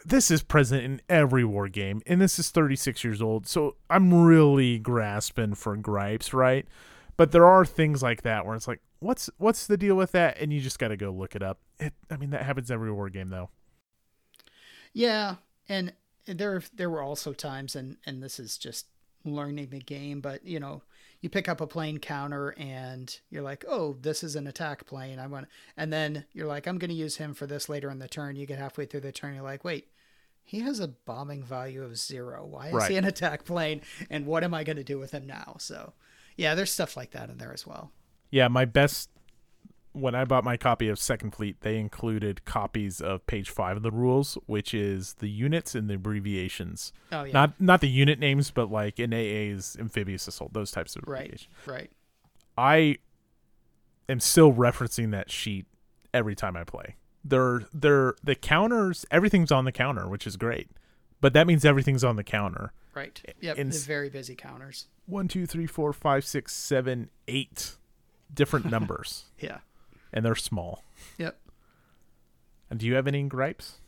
this 0.05 0.31
is 0.31 0.43
present 0.43 0.85
in 0.85 1.01
every 1.09 1.45
war 1.45 1.69
game, 1.69 2.03
and 2.07 2.21
this 2.21 2.39
is 2.39 2.51
36 2.51 3.03
years 3.03 3.21
old, 3.21 3.47
so 3.47 3.77
I'm 3.91 4.25
really 4.25 4.79
grasping 4.79 5.55
for 5.55 5.77
gripes, 5.77 6.33
right? 6.33 6.67
But 7.17 7.33
there 7.33 7.47
are 7.47 7.65
things 7.65 8.03
like 8.03 8.23
that 8.23 8.47
where 8.47 8.55
it's 8.55 8.69
like, 8.69 8.81
what's 9.01 9.31
what's 9.39 9.67
the 9.67 9.77
deal 9.77 9.95
with 9.95 10.13
that? 10.13 10.39
And 10.39 10.53
you 10.53 10.61
just 10.61 10.79
got 10.79 10.89
to 10.89 10.97
go 10.97 11.11
look 11.11 11.35
it 11.35 11.43
up. 11.43 11.59
It, 11.79 11.93
I 12.11 12.17
mean, 12.17 12.31
that 12.31 12.43
happens 12.43 12.71
every 12.71 12.93
war 12.93 13.09
game, 13.09 13.31
though. 13.31 13.51
Yeah, 14.93 15.37
and 15.69 15.93
there 16.27 16.63
there 16.73 16.91
were 16.91 17.03
also 17.03 17.33
times, 17.33 17.77
and 17.77 17.97
and 18.07 18.23
this 18.23 18.39
is 18.39 18.59
just 18.59 18.87
learning 19.25 19.71
the 19.71 19.81
game, 19.81 20.21
but 20.21 20.45
you 20.45 20.61
know, 20.61 20.83
you 21.25 21.31
pick 21.31 21.49
up 21.49 21.62
a 21.62 21.66
plane 21.66 21.97
counter 21.97 22.51
and 22.59 23.18
you're 23.31 23.43
like, 23.43 23.64
oh, 23.66 23.97
this 24.03 24.22
is 24.22 24.37
an 24.37 24.47
attack 24.47 24.85
plane. 24.85 25.18
I 25.18 25.27
want, 25.27 25.49
and 25.75 25.91
then 25.91 26.27
you're 26.35 26.47
like, 26.47 26.66
I'm 26.66 26.77
going 26.77 26.91
to 26.91 26.95
use 26.95 27.16
him 27.16 27.33
for 27.33 27.47
this 27.47 27.66
later 27.66 27.91
in 27.91 27.99
the 27.99 28.09
turn. 28.09 28.37
You 28.37 28.45
get 28.45 28.59
halfway 28.59 28.85
through 28.85 29.01
the 29.01 29.11
turn, 29.11 29.35
you're 29.35 29.43
like, 29.43 29.64
wait, 29.64 29.89
he 30.43 30.61
has 30.61 30.81
a 30.81 30.89
bombing 30.89 31.43
value 31.43 31.83
of 31.83 31.97
zero. 31.97 32.45
Why 32.45 32.68
is 32.68 32.75
right. 32.75 32.91
he 32.91 32.97
an 32.99 33.07
attack 33.07 33.47
plane? 33.47 33.81
And 34.11 34.27
what 34.27 34.45
am 34.45 34.53
I 34.53 34.64
going 34.64 34.77
to 34.77 34.85
do 34.85 34.99
with 34.99 35.12
him 35.12 35.27
now? 35.27 35.57
So, 35.59 35.95
yeah, 36.37 36.55
there's 36.55 36.70
stuff 36.70 36.95
like 36.95 37.12
that 37.12 37.31
in 37.31 37.39
there 37.39 37.55
as 37.55 37.66
well. 37.66 37.91
Yeah, 38.31 38.49
my 38.49 38.66
best 38.66 39.09
when 39.95 40.15
I 40.15 40.25
bought 40.25 40.45
my 40.45 40.57
copy 40.57 40.89
of 40.89 40.99
Second 40.99 41.31
Fleet, 41.31 41.61
they 41.61 41.79
included 41.79 42.45
copies 42.45 43.01
of 43.01 43.25
page 43.27 43.49
five 43.49 43.77
of 43.79 43.83
the 43.83 43.91
rules, 43.93 44.37
which 44.47 44.75
is 44.75 45.15
the 45.15 45.29
units 45.31 45.75
and 45.75 45.89
the 45.89 45.95
abbreviations. 45.95 46.93
Oh 47.13 47.23
yeah. 47.25 47.33
Not 47.33 47.61
not 47.61 47.81
the 47.81 47.89
unit 47.89 48.19
names, 48.19 48.51
but 48.51 48.71
like 48.71 48.99
in 49.01 49.15
AA's 49.15 49.77
amphibious 49.81 50.27
assault, 50.29 50.53
those 50.53 50.71
types 50.71 50.97
of 50.97 51.05
abbreviations. 51.05 51.49
right. 51.67 51.75
Right. 51.77 51.91
I 52.57 52.99
am 54.09 54.21
still 54.21 54.53
referencing 54.53 55.11
that 55.13 55.31
sheet 55.31 55.67
every 56.13 56.35
time 56.35 56.57
I 56.57 56.65
play. 56.65 56.97
They're 57.25 57.63
they're 57.73 58.15
the 58.23 58.35
counters. 58.35 59.07
Everything's 59.11 59.51
on 59.53 59.65
the 59.65 59.73
counter, 59.73 60.09
which 60.09 60.27
is 60.27 60.37
great, 60.37 60.69
but 61.21 61.33
that 61.33 61.47
means 61.47 61.65
everything's 61.65 62.05
on 62.05 62.17
the 62.17 62.25
counter. 62.25 62.73
Right. 62.95 63.21
Yep. 63.41 63.59
And 63.59 63.75
very 63.75 64.09
busy 64.11 64.35
counters. 64.35 64.87
One, 65.07 65.27
two, 65.29 65.47
three, 65.47 65.67
four, 65.67 65.93
five, 65.93 66.25
six, 66.25 66.53
seven, 66.55 67.11
eight 67.29 67.77
different 68.33 68.67
numbers. 68.71 69.27
yeah 69.39 69.59
and 70.15 70.25
they're 70.25 70.35
small. 70.35 70.83
Yep. 71.19 71.39
And 72.71 72.81
do 72.81 72.87
you 72.87 72.95
have 72.95 73.07
any 73.07 73.23
gripes? 73.25 73.81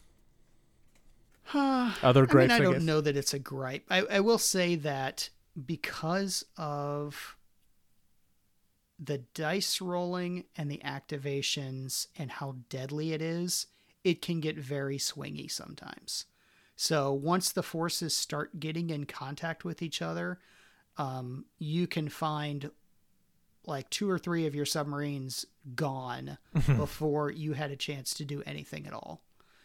Other 1.55 2.27
gripes? 2.27 2.53
I, 2.53 2.59
mean, 2.59 2.67
I, 2.67 2.71
I 2.71 2.73
don't 2.75 2.85
know 2.85 3.01
that 3.01 3.17
it's 3.17 3.33
a 3.33 3.39
gripe. 3.39 3.87
I, 3.89 4.03
I 4.03 4.21
will 4.21 4.39
say 4.39 4.75
that 4.75 5.31
because 5.65 6.45
of 6.59 7.37
the 8.99 9.19
dice 9.35 9.81
rolling 9.81 10.45
and 10.57 10.71
the 10.71 10.83
activations 10.85 12.09
and 12.19 12.31
how 12.31 12.57
deadly 12.69 13.13
it 13.13 13.23
is, 13.23 13.69
it 14.05 14.21
can 14.21 14.41
get 14.41 14.59
very 14.59 14.99
swingy 14.99 15.51
sometimes. 15.51 16.27
So 16.75 17.13
once 17.13 17.53
the 17.53 17.63
forces 17.63 18.15
start 18.15 18.61
getting 18.61 18.91
in 18.91 19.07
contact 19.07 19.65
with 19.65 19.81
each 19.81 20.03
other, 20.03 20.41
um, 20.99 21.47
you 21.59 21.87
can 21.87 22.09
find 22.09 22.71
like 23.67 23.91
two 23.91 24.09
or 24.09 24.19
three 24.19 24.47
of 24.47 24.55
your 24.55 24.67
submarines 24.67 25.45
gone 25.75 26.39
before 26.77 27.31
you 27.31 27.53
had 27.53 27.71
a 27.71 27.77
chance 27.77 28.15
to 28.15 28.25
do 28.25 28.43
anything 28.47 28.87
at 28.87 28.93
all. 28.93 29.23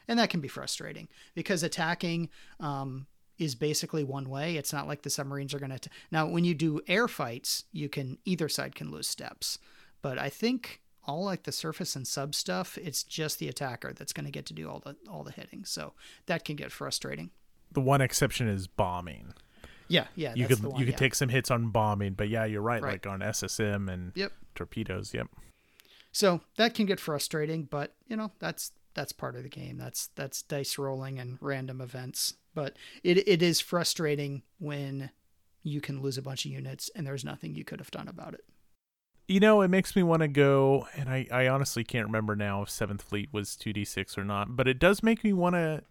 And 0.08 0.20
that 0.20 0.30
can 0.30 0.42
be 0.42 0.48
frustrating 0.48 1.08
because 1.36 1.64
attacking 1.64 2.30
um, 2.60 3.08
is 3.38 3.56
basically 3.56 4.04
one 4.04 4.30
way. 4.30 4.56
It's 4.58 4.74
not 4.74 4.88
like 4.88 5.04
the 5.04 5.10
submarines 5.10 5.54
are 5.54 5.60
going 5.60 5.78
to. 5.78 5.90
Now, 6.12 6.28
when 6.28 6.44
you 6.44 6.54
do 6.54 6.82
air 6.88 7.08
fights, 7.08 7.66
you 7.72 7.90
can 7.90 8.18
either 8.26 8.50
side 8.50 8.76
can 8.76 8.92
lose 8.92 9.08
steps, 9.08 9.58
but 10.02 10.18
I 10.18 10.30
think 10.30 10.82
all 11.06 11.24
like 11.26 11.44
the 11.44 11.52
surface 11.52 11.96
and 11.96 12.08
sub 12.08 12.36
stuff, 12.36 12.78
it's 12.78 13.04
just 13.04 13.40
the 13.40 13.48
attacker 13.48 13.94
that's 13.94 14.14
going 14.14 14.26
to 14.26 14.32
get 14.32 14.46
to 14.48 14.54
do 14.54 14.70
all 14.70 14.80
the 14.80 14.96
all 15.10 15.24
the 15.24 15.32
hitting. 15.32 15.66
So 15.66 15.94
that 16.26 16.46
can 16.46 16.56
get 16.56 16.72
frustrating. 16.72 17.32
The 17.72 17.82
one 17.82 18.02
exception 18.02 18.48
is 18.48 18.68
bombing. 18.68 19.34
Yeah, 19.92 20.08
yeah. 20.16 20.34
You 20.36 20.48
could 20.48 20.64
one, 20.64 20.80
you 20.80 20.86
could 20.86 20.94
yeah. 20.94 20.98
take 20.98 21.16
some 21.16 21.30
hits 21.30 21.52
on 21.52 21.70
bombing, 21.70 22.14
but 22.14 22.30
yeah, 22.30 22.46
you're 22.46 22.62
right, 22.62 22.82
right. 22.82 22.94
Like 22.94 23.08
on 23.08 23.20
SSM 23.20 23.92
and 23.92 24.12
yep. 24.16 24.32
torpedoes. 24.56 25.14
Yep. 25.14 25.28
So 26.12 26.42
that 26.58 26.74
can 26.74 26.86
get 26.86 27.00
frustrating, 27.00 27.64
but 27.64 27.94
you 28.08 28.16
know 28.16 28.32
that's 28.40 28.72
that's 28.94 29.12
part 29.12 29.36
of 29.36 29.44
the 29.44 29.50
game. 29.50 29.78
That's 29.78 30.08
that's 30.16 30.42
dice 30.42 30.78
rolling 30.78 31.20
and 31.20 31.38
random 31.42 31.82
events. 31.82 32.36
But 32.54 32.78
it 33.04 33.28
it 33.28 33.42
is 33.42 33.60
frustrating 33.60 34.44
when 34.60 35.12
you 35.64 35.82
can 35.82 36.02
lose 36.02 36.18
a 36.18 36.22
bunch 36.22 36.46
of 36.46 36.52
units 36.52 36.90
and 36.96 37.06
there's 37.06 37.24
nothing 37.24 37.54
you 37.54 37.64
could 37.64 37.80
have 37.80 37.92
done 37.92 38.08
about 38.08 38.34
it. 38.34 38.42
You 39.28 39.40
know, 39.40 39.62
it 39.62 39.70
makes 39.70 39.96
me 39.96 40.04
want 40.04 40.24
to 40.24 40.28
go, 40.28 40.88
and 40.96 41.08
I, 41.08 41.28
I 41.32 41.48
honestly 41.48 41.84
can't 41.84 42.08
remember 42.08 42.36
now 42.36 42.64
if 42.64 42.70
Seventh 42.70 43.02
Fleet 43.02 43.30
was 43.32 43.52
2d6 43.52 44.18
or 44.18 44.26
not, 44.26 44.58
but 44.58 44.68
it 44.68 44.80
does 44.80 45.04
make 45.04 45.24
me 45.24 45.32
want 45.32 45.56
to 45.56 45.84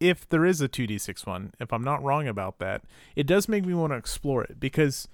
if 0.00 0.28
there 0.28 0.44
is 0.46 0.60
a 0.60 0.68
2d6 0.68 1.26
one, 1.26 1.52
if 1.60 1.72
I'm 1.72 1.84
not 1.84 2.02
wrong 2.02 2.26
about 2.26 2.58
that, 2.58 2.82
it 3.14 3.26
does 3.26 3.48
make 3.48 3.64
me 3.64 3.74
want 3.74 3.92
to 3.92 3.96
explore 3.96 4.42
it 4.42 4.58
because 4.58 5.06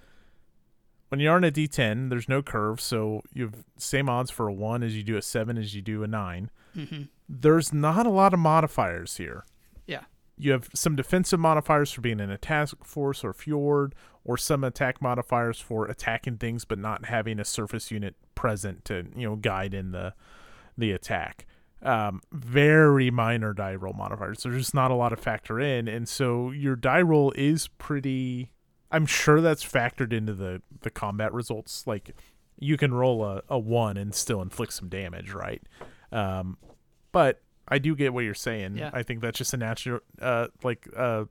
when 1.09 1.21
you're 1.21 1.35
on 1.35 1.45
a 1.45 1.51
d10, 1.51 2.09
there's 2.09 2.29
no 2.29 2.43
curve, 2.43 2.81
so 2.81 3.23
you 3.33 3.45
have 3.45 3.65
same 3.77 4.09
odds 4.09 4.31
for 4.31 4.49
a 4.49 4.53
1 4.53 4.83
as 4.83 4.97
you 4.97 5.03
do 5.03 5.17
a 5.17 5.23
7 5.23 5.59
as 5.59 5.75
you 5.75 5.83
do 5.83 6.03
a 6.03 6.07
9. 6.07 6.51
Mm-hmm. 6.77 7.03
There's 7.29 7.73
not 7.73 8.07
a 8.07 8.11
lot 8.11 8.33
of 8.33 8.41
modifiers 8.41 9.17
here. 9.17 9.45
Yeah. 9.87 10.05
You 10.39 10.53
have 10.53 10.69
some 10.75 10.97
defensive 10.97 11.41
modifiers 11.41 11.93
for 11.93 12.01
being 12.01 12.21
in 12.21 12.31
a 12.31 12.39
task 12.39 12.85
force 12.85 13.25
or 13.25 13.33
fjord, 13.33 13.95
or 14.25 14.37
some 14.37 14.65
attack 14.65 15.01
modifiers 15.01 15.61
for 15.61 15.87
attacking 15.87 16.39
things 16.39 16.65
but 16.65 16.79
not 16.79 17.07
having 17.07 17.39
a 17.39 17.45
surface 17.45 17.91
unit 17.91 18.17
present 18.35 18.85
to, 18.85 19.07
you 19.17 19.29
know, 19.29 19.37
guide 19.37 19.75
in 19.75 19.93
the 19.93 20.15
the 20.79 20.93
attack 20.93 21.47
um, 21.87 22.21
very 22.33 23.11
minor 23.11 23.53
die 23.53 23.75
roll 23.77 23.95
modifiers. 23.95 24.43
There's 24.43 24.57
just 24.57 24.75
not 24.75 24.91
a 24.91 24.95
lot 24.95 25.13
of 25.13 25.21
factor 25.21 25.61
in, 25.61 25.89
and 25.89 26.09
so 26.09 26.51
your 26.51 26.77
die 26.77 27.03
roll 27.03 27.33
is 27.33 27.69
pretty. 27.69 28.53
I'm 28.91 29.07
sure 29.07 29.41
that's 29.41 29.65
factored 29.65 30.13
into 30.13 30.35
the 30.35 30.63
the 30.83 30.91
combat 30.91 31.33
results. 31.33 31.87
Like 31.87 32.15
you 32.59 32.77
can 32.77 32.93
roll 32.93 33.25
a, 33.25 33.43
a 33.49 33.59
one 33.59 33.97
and 33.97 34.15
still 34.15 34.43
inflict 34.43 34.73
some 34.73 34.89
damage, 34.89 35.33
right? 35.33 35.63
Um, 36.11 36.59
but 37.13 37.41
I 37.69 37.79
do 37.79 37.95
get 37.95 38.13
what 38.13 38.25
you're 38.25 38.35
saying. 38.35 38.77
Yeah. 38.77 38.91
I 38.93 39.03
think 39.03 39.21
that's 39.21 39.39
just 39.39 39.53
a 39.55 39.57
natural, 39.57 40.01
uh, 40.21 40.49
like 40.63 40.89
uh, 40.97 41.25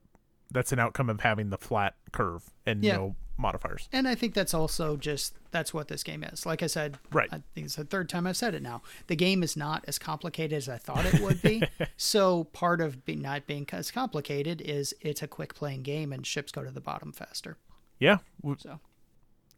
that's 0.50 0.72
an 0.72 0.78
outcome 0.78 1.10
of 1.10 1.20
having 1.20 1.50
the 1.50 1.58
flat 1.58 1.94
curve 2.12 2.44
and 2.64 2.84
yeah. 2.84 2.96
no 2.96 3.16
modifiers. 3.38 3.88
And 3.92 4.08
I 4.08 4.14
think 4.14 4.34
that's 4.34 4.54
also 4.54 4.96
just 4.96 5.34
that's 5.50 5.72
what 5.74 5.88
this 5.88 6.02
game 6.02 6.22
is. 6.24 6.46
Like 6.46 6.62
I 6.62 6.66
said, 6.66 6.98
Right. 7.12 7.28
I 7.32 7.42
think 7.54 7.66
it's 7.66 7.76
the 7.76 7.84
third 7.84 8.08
time 8.08 8.26
I've 8.26 8.36
said 8.36 8.54
it 8.54 8.62
now. 8.62 8.82
The 9.06 9.16
game 9.16 9.42
is 9.42 9.56
not 9.56 9.84
as 9.86 9.98
complicated 9.98 10.56
as 10.56 10.68
I 10.68 10.78
thought 10.78 11.04
it 11.06 11.20
would 11.20 11.40
be. 11.42 11.62
so 11.96 12.44
part 12.44 12.80
of 12.80 13.04
be, 13.04 13.16
not 13.16 13.46
being 13.46 13.66
as 13.72 13.90
complicated 13.90 14.60
is 14.60 14.94
it's 15.00 15.22
a 15.22 15.28
quick 15.28 15.54
playing 15.54 15.82
game 15.82 16.12
and 16.12 16.26
ships 16.26 16.52
go 16.52 16.62
to 16.64 16.70
the 16.70 16.80
bottom 16.80 17.12
faster. 17.12 17.56
Yeah. 17.98 18.18
So 18.58 18.80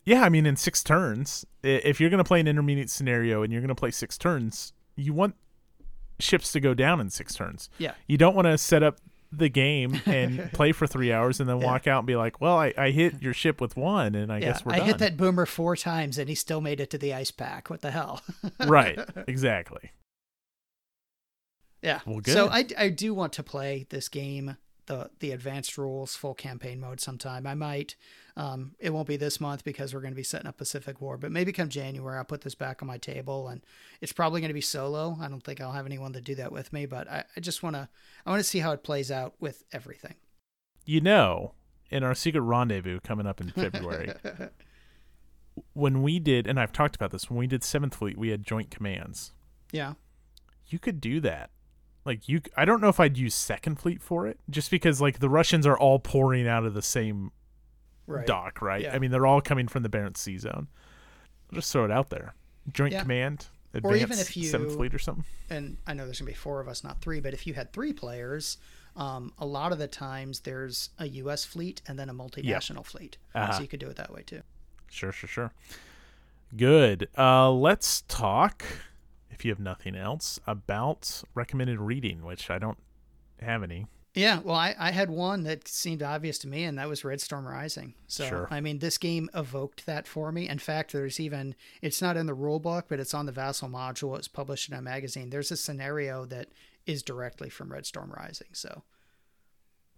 Yeah, 0.05 0.23
I 0.23 0.29
mean, 0.29 0.47
in 0.47 0.57
six 0.57 0.83
turns, 0.83 1.45
if 1.63 2.01
you're 2.01 2.11
going 2.11 2.19
to 2.19 2.25
play 2.25 2.41
an 2.41 2.49
intermediate 2.49 2.91
scenario 2.91 3.43
and 3.43 3.53
you're 3.53 3.63
going 3.63 3.69
to 3.69 3.75
play 3.75 3.91
six 3.91 4.17
turns, 4.17 4.73
you 4.97 5.13
want 5.13 5.35
ships 6.21 6.51
to 6.53 6.61
go 6.61 6.75
down 6.75 7.01
in 7.01 7.11
six 7.11 7.35
turns. 7.35 7.71
yeah, 7.79 7.93
You 8.07 8.19
don't 8.19 8.35
want 8.35 8.47
to 8.47 8.59
set 8.59 8.83
up 8.83 8.99
the 9.31 9.49
game 9.49 10.01
and 10.07 10.51
play 10.55 10.73
for 10.73 10.87
three 10.87 11.13
hours 11.13 11.39
and 11.41 11.49
then 11.49 11.61
Yeah. 11.61 11.67
walk 11.67 11.87
out 11.87 11.99
and 11.99 12.07
be 12.07 12.17
like, 12.17 12.41
well, 12.41 12.57
I, 12.57 12.73
I 12.79 12.91
hit 12.91 13.21
your 13.23 13.35
ship 13.35 13.61
with 13.61 13.77
one 13.77 14.15
and 14.15 14.33
I 14.33 14.37
yeah. 14.39 14.47
guess 14.53 14.65
we're 14.65 14.73
I 14.73 14.79
done. 14.79 14.87
hit 14.87 14.99
that 14.99 15.17
boomer 15.17 15.45
four 15.47 15.77
times 15.77 16.17
and 16.19 16.29
he 16.29 16.35
still 16.35 16.61
made 16.61 16.81
it 16.81 16.89
to 16.91 16.99
the 16.99 17.13
ice 17.13 17.31
pack. 17.31 17.69
What 17.69 17.83
the 17.83 17.91
hell? 17.91 18.23
right. 18.67 18.99
Exactly. 19.27 19.91
Yeah. 21.83 22.01
Well, 22.07 22.21
good. 22.21 22.35
So. 22.35 22.49
I, 22.49 22.67
I 22.77 22.89
do 22.89 23.15
want 23.15 23.33
to 23.35 23.43
play 23.43 23.87
this 23.91 24.09
game, 24.09 24.57
the 24.87 25.11
the 25.21 25.31
advanced 25.33 25.79
rules, 25.79 26.17
full 26.17 26.35
campaign 26.35 26.81
mode 26.81 27.01
sometime. 27.01 27.47
I 27.47 27.55
might. 27.55 27.95
Um, 28.39 28.77
it 28.79 28.91
won't 28.91 29.09
be 29.09 29.17
this 29.17 29.41
month 29.41 29.65
because 29.65 29.93
we're 29.93 30.01
going 30.01 30.13
to 30.13 30.17
be 30.17 30.23
setting 30.23 30.47
up 30.47 30.57
Pacific 30.57 31.01
War, 31.01 31.19
but 31.19 31.33
maybe 31.33 31.51
come 31.51 31.69
January, 31.69 32.17
I'll 32.17 32.25
put 32.25 32.43
this 32.43 32.55
back 32.55 32.81
on 32.81 32.87
my 32.87 32.97
table, 32.97 33.49
and 33.49 33.63
it's 34.01 34.13
probably 34.13 34.41
going 34.41 34.51
to 34.51 34.55
be 34.55 34.61
solo. 34.61 35.19
I 35.21 35.27
don't 35.27 35.43
think 35.43 35.61
I'll 35.61 35.73
have 35.73 35.87
anyone 35.87 36.13
to 36.13 36.21
do 36.21 36.37
that 36.37 36.53
with 36.53 36.73
me, 36.73 36.87
but 36.87 37.11
I, 37.11 37.25
I 37.37 37.41
just 37.41 37.65
want 37.65 37.75
to 37.75 37.89
I 38.25 38.31
want 38.31 38.39
to 38.39 38.49
see 38.49 38.61
how 38.61 38.71
it 38.71 38.85
plays 38.85 39.11
out 39.11 39.35
with 39.41 39.65
everything. 39.73 40.15
You 40.85 41.01
know, 41.01 41.55
in 41.91 42.05
our 42.05 42.15
secret 42.15 42.43
rendezvous 42.43 43.01
coming 43.01 43.27
up 43.27 43.41
in 43.41 43.51
February, 43.51 44.13
when 45.73 46.01
we 46.05 46.21
did, 46.21 46.47
and 46.47 46.61
I've 46.61 46.73
talked 46.73 46.95
about 46.95 47.11
this, 47.11 47.29
when 47.29 47.41
we 47.41 47.49
did 47.49 47.65
Seventh 47.65 47.97
Fleet, 47.97 48.17
we 48.17 48.29
had 48.29 48.45
joint 48.45 48.71
commands. 48.71 49.33
yeah. 49.73 49.95
You 50.69 50.79
could 50.79 51.01
do 51.01 51.19
that. 51.21 51.51
Like 52.05 52.29
you, 52.29 52.41
I 52.57 52.65
don't 52.65 52.81
know 52.81 52.89
if 52.89 53.01
I'd 53.01 53.19
use 53.19 53.35
Second 53.35 53.81
Fleet 53.81 54.01
for 54.01 54.29
it, 54.29 54.39
just 54.49 54.71
because 54.71 55.01
like 55.01 55.19
the 55.19 55.29
Russians 55.29 55.67
are 55.67 55.77
all 55.77 55.99
pouring 55.99 56.47
out 56.47 56.65
of 56.65 56.75
the 56.75 56.83
same 56.83 57.33
Right. 58.09 58.27
dock, 58.27 58.61
right? 58.63 58.83
Yeah. 58.83 58.95
I 58.95 58.99
mean, 58.99 59.11
they're 59.11 59.27
all 59.27 59.41
coming 59.41 59.69
from 59.69 59.83
the 59.83 59.89
Barents 59.89 60.17
Sea 60.19 60.39
Zone. 60.39 60.69
I'll 61.53 61.57
just 61.57 61.71
throw 61.73 61.85
it 61.85 61.91
out 61.91 62.11
there. 62.11 62.35
Joint 62.73 62.93
Yeah. 62.93 63.03
command, 63.03 63.47
Or 63.83 63.95
even 63.95 64.19
if 64.19 64.37
you- 64.37 64.49
Seventh 64.49 64.75
Fleet 64.75 64.95
or 64.95 64.99
something. 64.99 65.25
and 65.51 65.77
I 65.87 65.93
know 65.95 66.05
there's 66.05 66.19
gonna 66.21 66.31
be 66.31 66.35
four 66.35 66.61
of 66.61 66.69
us, 66.69 66.83
not 66.83 67.01
three, 67.01 67.21
but 67.21 67.33
if 67.35 67.47
you 67.47 67.55
had 67.55 67.73
three 67.73 67.93
players, 67.93 68.57
um, 68.97 69.33
a 69.39 69.47
lot 69.47 69.73
of 69.73 69.79
the 69.79 69.87
times 69.89 70.41
there's 70.41 70.91
a 70.99 71.07
U.S. 71.09 71.45
fleet 71.45 71.81
and 71.87 71.99
then 71.99 72.09
a 72.09 72.15
multinational 72.15 72.85
fleet, 72.85 73.17
Uh-huh. 73.35 73.53
so 73.53 73.63
you 73.63 73.69
could 73.69 73.81
do 73.81 73.89
it 73.89 73.97
that 73.97 74.13
way 74.13 74.23
too. 74.23 74.43
Sure, 74.91 75.13
sure, 75.13 75.29
sure. 75.29 75.53
Good. 76.57 77.09
Uh, 77.17 77.51
let's 77.53 78.03
talk, 78.09 78.65
if 79.31 79.45
you 79.45 79.51
have 79.51 79.61
nothing 79.61 79.95
else, 79.95 80.41
about 80.47 81.23
recommended 81.35 81.79
reading, 81.79 82.25
which 82.25 82.51
I 82.51 82.59
don't 82.59 82.79
have 83.41 83.63
any. 83.63 83.87
Yeah, 84.19 84.41
well, 84.43 84.57
I, 84.57 84.75
I 84.77 84.91
had 84.91 85.11
one 85.11 85.45
that 85.45 85.69
seemed 85.69 86.03
obvious 86.03 86.39
to 86.39 86.49
me, 86.49 86.65
and 86.65 86.77
that 86.77 86.89
was 86.89 87.05
Red 87.05 87.21
Storm 87.21 87.47
Rising. 87.47 87.95
So, 88.09 88.27
Sure. 88.27 88.49
I 88.51 88.61
mean, 88.61 88.81
this 88.81 88.99
game 88.99 89.31
evoked 89.33 89.87
that 89.87 90.09
for 90.09 90.33
me. 90.33 90.49
In 90.49 90.59
fact, 90.59 90.93
there's 90.93 91.21
even, 91.21 91.55
it's 91.83 92.03
not 92.03 92.17
in 92.17 92.27
the 92.27 92.35
rule 92.35 92.59
book, 92.59 92.87
but 92.89 92.99
it's 92.99 93.15
on 93.15 93.27
the 93.27 93.33
Vassal 93.33 93.69
module. 93.69 94.19
It's 94.19 94.27
published 94.27 94.69
in 94.69 94.75
a 94.75 94.83
magazine. 94.83 95.31
There's 95.31 95.53
a 95.53 95.57
scenario 95.57 96.25
that 96.27 96.49
is 96.85 97.05
directly 97.05 97.49
from 97.49 97.71
Red 97.71 97.87
Storm 97.87 98.11
Rising. 98.11 98.49
So, 98.53 98.83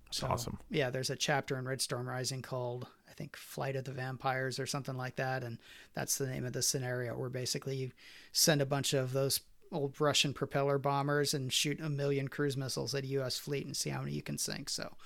That's 0.04 0.22
awesome. 0.22 0.58
yeah, 0.68 0.90
there's 0.90 1.08
a 1.10 1.16
chapter 1.16 1.58
in 1.58 1.64
Red 1.66 1.80
Storm 1.80 2.06
Rising 2.06 2.42
called, 2.42 2.88
I 3.08 3.14
think, 3.14 3.36
Flight 3.36 3.74
of 3.74 3.84
the 3.84 3.92
Vampires 3.92 4.58
or 4.58 4.66
something 4.66 4.98
like 4.98 5.16
that. 5.16 5.42
And 5.42 5.56
that's 5.94 6.18
the 6.18 6.26
name 6.26 6.44
of 6.44 6.52
the 6.52 6.62
scenario 6.62 7.16
where 7.16 7.30
basically 7.30 7.76
you 7.76 7.90
send 8.32 8.60
a 8.60 8.66
bunch 8.66 8.92
of 8.92 9.12
those 9.14 9.40
old 9.72 10.00
Russian 10.00 10.34
propeller 10.34 10.78
bombers 10.78 11.34
and 11.34 11.52
shoot 11.52 11.80
a 11.80 11.88
million 11.88 12.28
cruise 12.28 12.56
missiles 12.56 12.94
at 12.94 13.04
a 13.04 13.08
U.S. 13.08 13.38
fleet 13.38 13.66
and 13.66 13.76
see 13.76 13.90
how 13.90 14.00
many 14.00 14.12
you 14.12 14.22
can 14.22 14.38
sink. 14.38 14.68
So, 14.68 14.96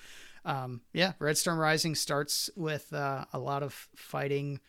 um, 0.45 0.83
yeah, 0.93 1.13
Red 1.19 1.39
Storm 1.39 1.59
Rising 1.59 1.95
starts 1.95 2.51
with 2.57 2.93
uh, 2.93 3.25
a 3.33 3.39
lot 3.39 3.63
of 3.63 3.89
fighting 3.95 4.61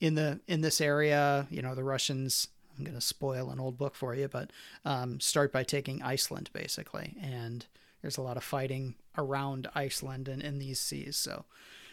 in 0.00 0.14
the 0.14 0.40
in 0.46 0.60
this 0.60 0.80
area. 0.80 1.46
You 1.50 1.62
know, 1.62 1.74
the 1.74 1.84
Russians. 1.84 2.48
I'm 2.78 2.84
going 2.84 2.94
to 2.94 3.02
spoil 3.02 3.50
an 3.50 3.60
old 3.60 3.76
book 3.76 3.94
for 3.94 4.14
you, 4.14 4.26
but 4.26 4.52
um, 4.86 5.20
start 5.20 5.52
by 5.52 5.64
taking 5.64 6.00
Iceland 6.00 6.48
basically, 6.54 7.14
and 7.20 7.66
there's 8.00 8.16
a 8.16 8.22
lot 8.22 8.38
of 8.38 8.44
fighting 8.44 8.94
around 9.18 9.68
Iceland 9.74 10.28
and 10.28 10.40
in 10.40 10.58
these 10.58 10.80
seas. 10.80 11.18
So 11.18 11.44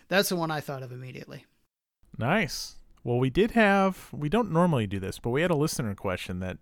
that's 0.08 0.30
the 0.30 0.38
one 0.38 0.50
I 0.50 0.62
thought 0.62 0.84
of 0.84 0.94
immediately. 0.94 1.46
Nice. 2.18 2.76
Well, 3.04 3.20
we 3.20 3.30
did 3.30 3.52
have, 3.52 4.10
we 4.12 4.30
don't 4.30 4.52
normally 4.52 4.88
do 4.88 5.00
this, 5.00 5.20
but 5.20 5.30
we 5.30 5.42
had 5.42 5.52
a 5.52 5.56
listener 5.56 5.96
question 5.96 6.40
that 6.40 6.58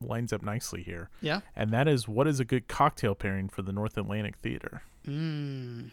lines 0.00 0.32
up 0.32 0.42
nicely 0.42 0.82
here. 0.82 1.10
Yeah. 1.20 1.40
And 1.54 1.70
that 1.72 1.86
is 1.88 2.08
what 2.08 2.26
is 2.26 2.40
a 2.40 2.44
good 2.44 2.68
cocktail 2.68 3.14
pairing 3.14 3.48
for 3.48 3.62
the 3.62 3.72
North 3.72 3.96
Atlantic 3.98 4.36
Theater? 4.38 4.82
Mm. 5.06 5.90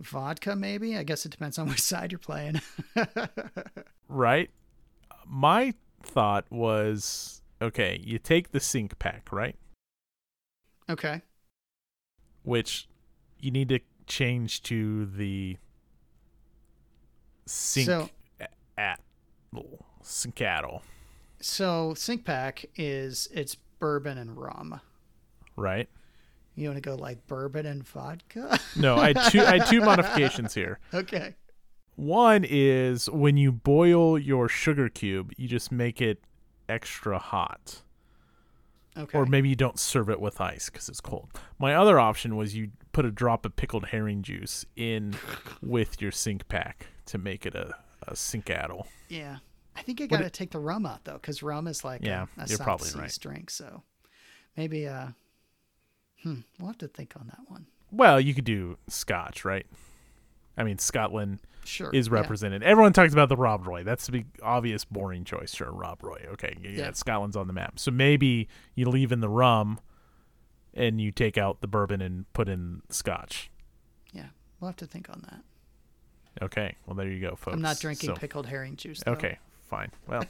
Vodka, 0.00 0.54
maybe. 0.56 0.96
I 0.96 1.02
guess 1.04 1.24
it 1.24 1.30
depends 1.32 1.58
on 1.58 1.68
which 1.70 1.80
side 1.80 2.12
you're 2.12 2.18
playing. 2.18 2.60
Right? 4.08 4.50
My 5.26 5.74
thought 6.00 6.44
was 6.48 7.42
okay, 7.60 8.00
you 8.04 8.20
take 8.20 8.52
the 8.52 8.60
sink 8.60 8.98
pack, 9.00 9.32
right? 9.32 9.56
okay. 10.88 11.22
Which 12.44 12.88
you 13.40 13.50
need 13.50 13.68
to 13.70 13.80
change 14.06 14.62
to 14.64 15.06
the 15.06 15.56
sink 17.46 17.86
So- 17.86 18.08
at 18.78 19.00
Sinkattle, 20.04 20.82
So 21.40 21.94
sink 21.94 22.24
pack 22.24 22.64
is 22.76 23.28
it's 23.32 23.56
bourbon 23.78 24.18
and 24.18 24.36
rum. 24.36 24.80
right? 25.56 25.88
You 26.54 26.68
want 26.68 26.82
to 26.82 26.88
go 26.88 26.94
like 26.94 27.26
bourbon 27.26 27.66
and 27.66 27.86
vodka? 27.86 28.58
No, 28.76 28.96
I 28.96 29.08
had 29.08 29.20
two 29.30 29.40
I 29.40 29.58
had 29.58 29.66
two 29.66 29.80
modifications 29.80 30.54
here. 30.54 30.78
okay. 30.94 31.34
One 31.96 32.44
is 32.46 33.08
when 33.10 33.36
you 33.38 33.52
boil 33.52 34.18
your 34.18 34.48
sugar 34.48 34.88
cube, 34.90 35.32
you 35.38 35.48
just 35.48 35.72
make 35.72 36.00
it 36.02 36.20
extra 36.68 37.18
hot. 37.18 37.82
Okay. 38.98 39.16
Or 39.18 39.24
maybe 39.26 39.48
you 39.50 39.56
don't 39.56 39.78
serve 39.78 40.08
it 40.10 40.20
with 40.20 40.40
ice 40.40 40.68
because 40.70 40.88
it's 40.88 41.00
cold. 41.02 41.28
My 41.58 41.74
other 41.74 41.98
option 42.00 42.36
was 42.36 42.54
you 42.54 42.70
put 42.92 43.04
a 43.04 43.10
drop 43.10 43.44
of 43.46 43.56
pickled 43.56 43.86
herring 43.86 44.22
juice 44.22 44.64
in 44.76 45.14
with 45.62 46.00
your 46.02 46.12
sink 46.12 46.48
pack 46.48 46.86
to 47.06 47.18
make 47.18 47.44
it 47.46 47.54
a, 47.54 47.74
a 48.08 48.16
sink 48.16 48.48
addle. 48.50 48.86
yeah. 49.08 49.38
I 49.76 49.82
think 49.82 50.00
you 50.00 50.06
got 50.06 50.18
to 50.22 50.30
take 50.30 50.50
the 50.50 50.58
rum 50.58 50.86
out 50.86 51.04
though, 51.04 51.14
because 51.14 51.42
rum 51.42 51.66
is 51.66 51.84
like 51.84 52.02
Yeah, 52.04 52.26
a, 52.38 52.42
a 52.42 52.46
you're 52.46 52.56
South 52.58 52.64
probably 52.66 52.86
Seas 52.88 52.96
right. 52.96 53.18
drink. 53.20 53.50
So 53.50 53.82
maybe 54.56 54.88
uh, 54.88 55.08
hmm, 56.22 56.40
we'll 56.58 56.68
have 56.68 56.78
to 56.78 56.88
think 56.88 57.14
on 57.18 57.26
that 57.28 57.40
one. 57.50 57.66
Well, 57.90 58.20
you 58.20 58.34
could 58.34 58.44
do 58.44 58.78
scotch, 58.88 59.44
right? 59.44 59.66
I 60.58 60.64
mean, 60.64 60.78
Scotland 60.78 61.40
Sure. 61.64 61.90
is 61.92 62.06
yeah. 62.08 62.14
represented. 62.14 62.62
Everyone 62.62 62.92
talks 62.92 63.12
about 63.12 63.28
the 63.28 63.36
Rob 63.36 63.66
Roy. 63.66 63.82
That's 63.84 64.06
the 64.06 64.24
obvious, 64.42 64.84
boring 64.84 65.24
choice. 65.24 65.54
Sure, 65.54 65.70
Rob 65.70 66.02
Roy. 66.02 66.24
Okay, 66.32 66.54
yeah, 66.62 66.70
Yeah. 66.70 66.92
Scotland's 66.92 67.36
on 67.36 67.46
the 67.46 67.52
map. 67.52 67.78
So 67.78 67.90
maybe 67.90 68.48
you 68.74 68.88
leave 68.88 69.12
in 69.12 69.20
the 69.20 69.28
rum 69.28 69.80
and 70.74 71.00
you 71.00 71.10
take 71.12 71.36
out 71.36 71.60
the 71.60 71.66
bourbon 71.66 72.00
and 72.00 72.30
put 72.32 72.48
in 72.48 72.82
scotch. 72.88 73.50
Yeah, 74.12 74.26
we'll 74.60 74.68
have 74.68 74.76
to 74.76 74.86
think 74.86 75.10
on 75.10 75.22
that. 75.28 75.42
Okay, 76.44 76.76
well, 76.86 76.94
there 76.96 77.08
you 77.08 77.20
go, 77.20 77.30
folks. 77.36 77.54
I'm 77.54 77.62
not 77.62 77.78
drinking 77.80 78.08
So- 78.10 78.14
pickled 78.14 78.46
herring 78.46 78.76
juice. 78.76 79.02
Though. 79.04 79.12
Okay, 79.12 79.38
fine. 79.68 79.90
Well, 80.06 80.24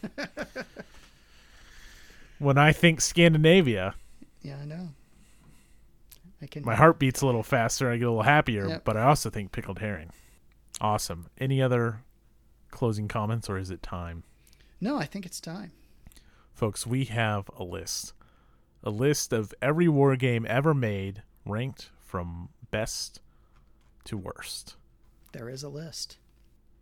when 2.38 2.58
I 2.58 2.72
think 2.72 3.00
Scandinavia, 3.00 3.94
Yeah, 4.42 4.58
I 4.60 4.64
know. 4.64 4.88
I 6.42 6.46
can. 6.46 6.64
my 6.64 6.74
heart 6.74 6.98
beats 6.98 7.22
a 7.22 7.26
little 7.26 7.42
faster. 7.42 7.90
I 7.90 7.96
get 7.96 8.04
a 8.04 8.10
little 8.10 8.22
happier, 8.22 8.68
Yep. 8.68 8.84
but 8.84 8.96
I 8.96 9.02
also 9.04 9.30
think 9.30 9.52
pickled 9.52 9.78
herring. 9.78 10.10
Awesome. 10.80 11.26
Any 11.38 11.62
other 11.62 12.02
closing 12.70 13.08
comments, 13.08 13.48
or 13.48 13.56
is 13.56 13.70
it 13.70 13.82
time? 13.82 14.22
No, 14.80 14.98
I 14.98 15.06
think 15.06 15.24
it's 15.24 15.40
time. 15.40 15.72
Folks, 16.52 16.86
we 16.86 17.04
have 17.06 17.48
a 17.56 17.64
list. 17.64 18.12
A 18.82 18.90
list 18.90 19.32
of 19.32 19.54
every 19.62 19.88
war 19.88 20.14
game 20.16 20.46
ever 20.48 20.74
made, 20.74 21.22
ranked 21.46 21.90
from 21.98 22.50
best 22.70 23.20
to 24.04 24.16
worst. 24.18 24.76
There 25.32 25.48
is 25.48 25.62
a 25.62 25.68
list. 25.68 26.18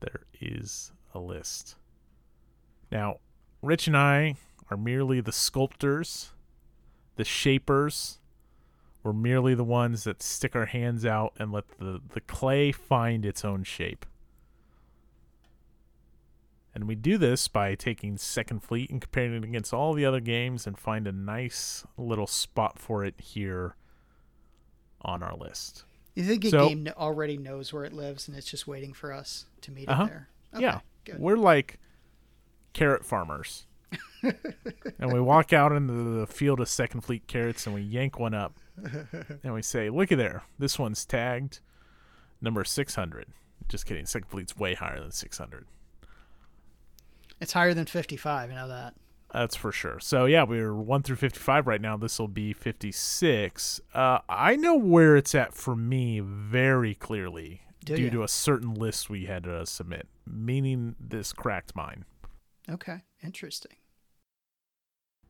There 0.01 0.23
is 0.41 0.91
a 1.15 1.21
list. 1.21 1.77
Now, 2.95 3.19
Rich 3.61 3.89
and 3.89 3.97
I 3.97 4.37
are 4.71 4.77
merely 4.77 5.21
the 5.21 5.33
sculptors, 5.33 6.31
the 7.17 7.25
shapers. 7.25 8.21
We're 9.03 9.13
merely 9.13 9.55
the 9.55 9.65
ones 9.65 10.05
that 10.05 10.23
stick 10.23 10.55
our 10.57 10.67
hands 10.67 11.05
out 11.05 11.35
and 11.39 11.51
let 11.53 11.69
the, 11.79 12.01
the 12.15 12.21
clay 12.23 12.71
find 12.73 13.27
its 13.27 13.45
own 13.45 13.65
shape. 13.65 14.07
And 16.75 16.89
we 16.89 16.95
do 16.95 17.19
this 17.19 17.47
by 17.49 17.75
taking 17.75 18.17
Second 18.17 18.63
Fleet 18.63 18.91
and 18.91 19.01
comparing 19.01 19.35
it 19.35 19.45
against 19.45 19.75
all 19.75 19.93
the 19.93 20.05
other 20.05 20.21
games 20.21 20.67
and 20.67 20.79
find 20.79 21.07
a 21.07 21.13
nice 21.13 21.85
little 21.97 22.27
spot 22.27 22.79
for 22.79 23.05
it 23.05 23.15
here 23.21 23.77
on 25.03 25.23
our 25.23 25.37
list. 25.37 25.85
You 26.15 26.25
think 26.25 26.45
a 26.45 26.51
So- 26.51 26.69
game 26.69 26.89
already 26.97 27.37
knows 27.37 27.73
where 27.73 27.85
it 27.85 27.93
lives 27.93 28.29
and 28.29 28.37
it's 28.37 28.47
just 28.51 28.67
waiting 28.67 28.93
for 28.93 29.13
us 29.13 29.47
to 29.63 29.71
meet 29.73 29.89
Uh-huh. 29.89 30.05
it 30.05 30.09
there? 30.09 30.29
yeah, 30.59 30.81
good. 31.05 31.19
we're 31.19 31.37
like 31.37 31.79
carrot 32.75 33.05
farmers, 33.07 33.67
and 34.23 35.13
we 35.13 35.21
walk 35.21 35.53
out 35.55 35.73
into 35.73 35.93
the 36.21 36.27
field 36.27 36.61
of 36.61 36.69
Second 36.69 37.01
Fleet 37.01 37.27
carrots 37.27 37.67
and 37.67 37.75
we 37.75 37.81
yank 37.81 38.19
one 38.19 38.35
up, 38.35 38.59
and 39.43 39.55
we 39.55 39.63
say, 39.63 39.89
"Looky 39.89 40.15
there, 40.15 40.43
this 40.59 40.79
one's 40.79 41.05
tagged 41.07 41.61
number 42.43 42.65
six 42.65 42.95
hundred." 42.95 43.29
Just 43.69 43.87
kidding. 43.87 44.05
Second 44.05 44.29
Fleet's 44.29 44.57
way 44.57 44.75
higher 44.75 45.01
than 45.01 45.11
six 45.11 45.39
hundred. 45.39 45.67
It's 47.41 47.53
higher 47.53 47.75
than 47.75 47.87
55. 47.87 48.51
You 48.51 48.57
know 48.57 48.69
that. 48.69 48.95
That's 49.33 49.57
for 49.57 49.73
sure. 49.73 49.99
So 49.99 50.27
yeah, 50.27 50.45
we're 50.45 50.75
one 50.75 51.03
through 51.03 51.17
fifty-five 51.17 51.67
right 51.67 51.81
now. 51.81 51.97
This 51.97 52.19
will 52.19 52.29
be 52.29 52.53
fifty-six. 52.53 53.81
Uh, 53.93 54.19
I 54.29 54.55
know 54.57 54.77
where 54.77 55.17
it's 55.17 55.35
at 55.35 55.55
for 55.55 55.75
me 55.75 56.21
very 56.21 56.95
clearly 56.95 57.63
Do 57.85 57.97
due 57.97 58.05
ya? 58.05 58.11
to 58.13 58.23
a 58.23 58.29
certain 58.29 58.75
list 58.75 59.11
we 59.11 59.25
had 59.27 59.43
to 59.45 59.67
submit. 59.67 60.07
Meaning 60.25 60.95
this 61.01 61.33
cracked 61.33 61.75
mine. 61.75 62.05
Okay, 62.69 63.03
interesting. 63.23 63.77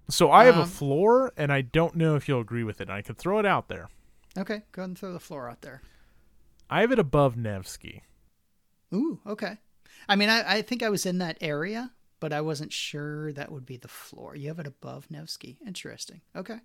So 0.08 0.30
I 0.30 0.44
have 0.44 0.56
a 0.56 0.62
Um, 0.62 0.68
floor, 0.68 1.32
and 1.36 1.50
I 1.52 1.62
don't 1.62 1.94
know 1.96 2.14
if 2.14 2.28
you'll 2.28 2.40
agree 2.40 2.64
with 2.64 2.80
it. 2.80 2.90
I 2.90 3.00
could 3.02 3.16
throw 3.18 3.38
it 3.38 3.46
out 3.46 3.68
there. 3.68 3.88
Okay, 4.36 4.62
go 4.72 4.82
ahead 4.82 4.90
and 4.90 4.98
throw 4.98 5.12
the 5.12 5.20
floor 5.20 5.48
out 5.48 5.62
there. 5.62 5.82
I 6.68 6.80
have 6.82 6.92
it 6.92 6.98
above 6.98 7.36
Nevsky. 7.36 8.02
Ooh, 8.92 9.20
okay. 9.26 9.58
I 10.08 10.16
mean, 10.16 10.28
I, 10.28 10.56
I 10.58 10.62
think 10.62 10.82
I 10.82 10.90
was 10.90 11.06
in 11.06 11.18
that 11.18 11.38
area, 11.40 11.92
but 12.20 12.32
I 12.32 12.40
wasn't 12.40 12.72
sure 12.72 13.32
that 13.32 13.50
would 13.50 13.64
be 13.66 13.76
the 13.76 13.88
floor. 13.88 14.36
You 14.36 14.48
have 14.48 14.58
it 14.58 14.66
above 14.66 15.10
Nevsky. 15.10 15.58
Interesting. 15.66 16.20
Okay. 16.36 16.60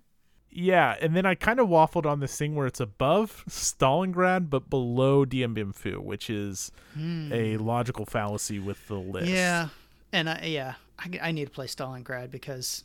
Yeah, 0.52 0.96
and 1.00 1.14
then 1.16 1.24
I 1.24 1.36
kind 1.36 1.60
of 1.60 1.68
waffled 1.68 2.06
on 2.06 2.18
this 2.20 2.36
thing 2.36 2.56
where 2.56 2.66
it's 2.66 2.80
above 2.80 3.44
Stalingrad 3.48 4.50
but 4.50 4.68
below 4.68 5.24
Dien 5.24 5.54
Bien 5.54 5.72
Phu, 5.72 5.98
which 6.00 6.28
is 6.28 6.72
a 6.98 7.56
logical 7.58 8.04
fallacy 8.04 8.58
with 8.58 8.86
the 8.88 8.96
list. 8.98 9.28
Yeah, 9.30 9.68
and 10.12 10.28
I, 10.28 10.44
yeah, 10.46 10.74
I, 10.98 11.28
I 11.28 11.32
need 11.32 11.46
to 11.46 11.50
play 11.50 11.66
Stalingrad 11.66 12.30
because. 12.30 12.84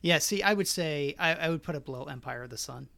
Yeah, 0.00 0.18
see, 0.18 0.42
I 0.42 0.52
would 0.54 0.66
say 0.66 1.14
I, 1.18 1.34
I 1.34 1.48
would 1.48 1.62
put 1.62 1.76
it 1.76 1.84
below 1.84 2.04
Empire 2.04 2.42
of 2.42 2.50
the 2.50 2.58
Sun. 2.58 2.88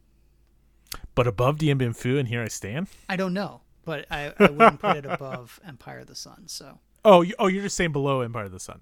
But 1.13 1.27
above 1.27 1.59
Dien 1.59 1.77
Bien 1.77 1.93
Phu, 1.93 2.17
and 2.17 2.27
here 2.27 2.41
I 2.41 2.47
stand. 2.47 2.87
I 3.07 3.15
don't 3.15 3.33
know, 3.33 3.61
but 3.83 4.05
I, 4.09 4.33
I 4.39 4.49
wouldn't 4.49 4.79
put 4.79 4.97
it 4.97 5.05
above 5.05 5.59
Empire 5.67 5.99
of 5.99 6.07
the 6.07 6.15
Sun. 6.15 6.47
So 6.47 6.79
Oh, 7.03 7.21
you, 7.21 7.35
oh, 7.37 7.45
you're 7.47 7.61
just 7.63 7.75
saying 7.75 7.91
below 7.91 8.21
Empire 8.21 8.45
of 8.45 8.51
the 8.51 8.59
Sun. 8.59 8.81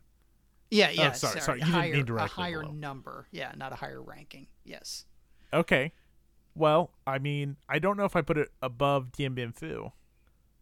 yeah, 0.71 0.89
yeah, 0.89 1.09
Oh, 1.09 1.13
sorry, 1.17 1.41
sorry, 1.41 1.59
a 1.59 1.65
you 1.65 1.65
didn't 1.65 1.79
higher, 1.81 1.91
mean 1.93 2.01
a 2.01 2.05
directly 2.05 2.43
higher 2.43 2.61
below. 2.61 2.71
number. 2.73 3.27
Yeah, 3.31 3.51
not 3.57 3.73
a 3.73 3.75
higher 3.75 4.01
ranking. 4.01 4.47
Yes. 4.63 5.03
Okay. 5.51 5.91
Well, 6.55 6.91
I 7.05 7.19
mean, 7.19 7.57
I 7.67 7.79
don't 7.79 7.97
know 7.97 8.05
if 8.05 8.15
I 8.15 8.21
put 8.21 8.37
it 8.37 8.49
above 8.61 9.11
Dien 9.11 9.33
Bien 9.33 9.51
Phu. 9.51 9.91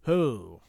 Who? 0.04 0.62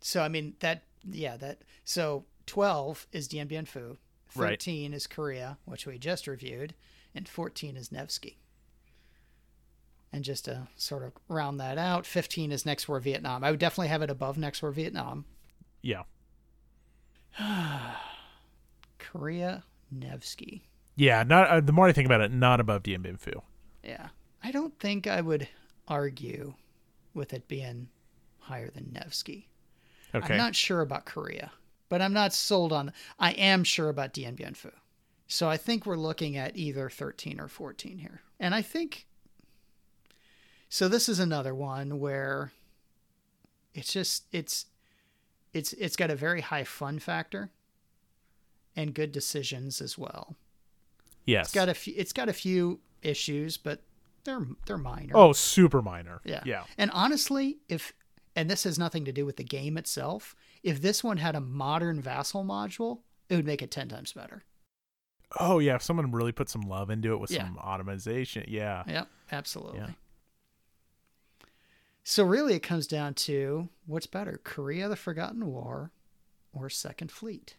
So 0.00 0.22
I 0.22 0.28
mean 0.28 0.54
that 0.60 0.84
yeah 1.10 1.36
that 1.36 1.62
so 1.84 2.24
twelve 2.46 3.06
is 3.12 3.28
Dien 3.28 3.46
Bien 3.46 3.66
Phu, 3.66 3.96
Right. 4.34 4.50
thirteen 4.50 4.92
is 4.94 5.06
Korea, 5.06 5.58
which 5.64 5.86
we 5.86 5.98
just 5.98 6.26
reviewed, 6.26 6.74
and 7.14 7.28
fourteen 7.28 7.76
is 7.76 7.90
Nevsky. 7.92 8.38
And 10.12 10.24
just 10.24 10.46
to 10.46 10.68
sort 10.76 11.02
of 11.02 11.12
round 11.28 11.60
that 11.60 11.76
out, 11.78 12.06
fifteen 12.06 12.50
is 12.52 12.64
Next 12.64 12.88
War 12.88 12.98
Vietnam. 13.00 13.44
I 13.44 13.50
would 13.50 13.60
definitely 13.60 13.88
have 13.88 14.02
it 14.02 14.10
above 14.10 14.38
Next 14.38 14.62
War 14.62 14.72
Vietnam. 14.72 15.24
Yeah. 15.82 16.02
Korea, 18.98 19.64
Nevsky. 19.90 20.62
Yeah, 20.96 21.22
not 21.22 21.48
uh, 21.48 21.60
the 21.60 21.72
more 21.72 21.86
I 21.88 21.92
think 21.92 22.06
about 22.06 22.20
it, 22.20 22.32
not 22.32 22.60
above 22.60 22.82
Dien 22.82 23.02
Bien 23.02 23.16
Phu. 23.16 23.40
Yeah, 23.84 24.08
I 24.42 24.50
don't 24.50 24.78
think 24.78 25.06
I 25.06 25.20
would 25.20 25.48
argue 25.86 26.54
with 27.14 27.32
it 27.32 27.46
being 27.48 27.88
higher 28.40 28.70
than 28.70 28.90
Nevsky. 28.92 29.48
Okay. 30.18 30.34
I'm 30.34 30.38
not 30.38 30.54
sure 30.56 30.80
about 30.80 31.04
Korea, 31.04 31.52
but 31.88 32.02
I'm 32.02 32.12
not 32.12 32.32
sold 32.32 32.72
on. 32.72 32.92
I 33.18 33.32
am 33.32 33.64
sure 33.64 33.88
about 33.88 34.12
Dien 34.12 34.34
Bien 34.34 34.54
Phu. 34.54 34.70
So 35.26 35.48
I 35.48 35.56
think 35.56 35.84
we're 35.84 35.96
looking 35.96 36.36
at 36.36 36.56
either 36.56 36.88
13 36.88 37.38
or 37.38 37.48
14 37.48 37.98
here. 37.98 38.22
And 38.40 38.54
I 38.54 38.62
think. 38.62 39.06
So 40.70 40.88
this 40.88 41.08
is 41.08 41.18
another 41.18 41.54
one 41.54 41.98
where 41.98 42.52
it's 43.74 43.92
just 43.92 44.24
it's 44.32 44.66
it's 45.52 45.72
it's 45.74 45.96
got 45.96 46.10
a 46.10 46.14
very 46.16 46.40
high 46.40 46.64
fun 46.64 46.98
factor 46.98 47.50
and 48.76 48.94
good 48.94 49.12
decisions 49.12 49.80
as 49.80 49.96
well. 49.96 50.36
yes. 51.24 51.46
It's 51.46 51.54
got 51.54 51.68
a 51.68 51.74
few 51.74 51.94
it's 51.96 52.12
got 52.12 52.28
a 52.28 52.32
few 52.34 52.80
issues, 53.02 53.56
but 53.56 53.82
they're 54.24 54.46
they're 54.66 54.76
minor. 54.78 55.12
oh, 55.14 55.32
super 55.32 55.80
minor. 55.80 56.20
Yeah. 56.24 56.42
Yeah. 56.44 56.64
And 56.76 56.90
honestly, 56.92 57.58
if 57.68 57.92
and 58.38 58.48
this 58.48 58.62
has 58.62 58.78
nothing 58.78 59.04
to 59.04 59.10
do 59.10 59.26
with 59.26 59.36
the 59.36 59.42
game 59.42 59.76
itself, 59.76 60.36
if 60.62 60.80
this 60.80 61.02
one 61.02 61.16
had 61.16 61.34
a 61.34 61.40
modern 61.40 62.00
vassal 62.00 62.44
module, 62.44 63.00
it 63.28 63.34
would 63.34 63.44
make 63.44 63.62
it 63.62 63.72
10 63.72 63.88
times 63.88 64.12
better. 64.12 64.44
Oh 65.40 65.58
yeah, 65.58 65.74
if 65.74 65.82
someone 65.82 66.12
really 66.12 66.30
put 66.30 66.48
some 66.48 66.60
love 66.62 66.88
into 66.88 67.12
it 67.12 67.18
with 67.18 67.32
Yeah. 67.32 67.46
some 67.46 67.58
automation, 67.58 68.44
yeah. 68.46 68.84
Yep, 68.86 69.08
absolutely. 69.32 69.80
Yeah. 69.80 69.90
So 72.04 72.22
really 72.22 72.54
it 72.54 72.62
comes 72.62 72.86
down 72.86 73.14
to 73.14 73.68
what's 73.86 74.06
better, 74.06 74.40
Korea 74.44 74.88
the 74.88 74.94
Forgotten 74.96 75.44
War 75.46 75.90
or 76.52 76.70
Second 76.70 77.10
Fleet? 77.10 77.56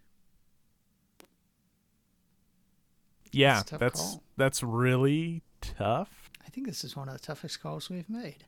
Yeah, 3.33 3.63
tough 3.65 3.79
that's 3.81 4.17
that's 4.37 4.63
really 4.63 5.43
tough. 5.59 6.29
I 6.47 6.49
think 6.49 6.67
this 6.67 6.83
is 6.85 6.95
one 6.95 7.09
of 7.09 7.13
the 7.13 7.19
toughest 7.19 7.61
calls 7.61 7.89
we've 7.89 8.09
made. 8.09 8.45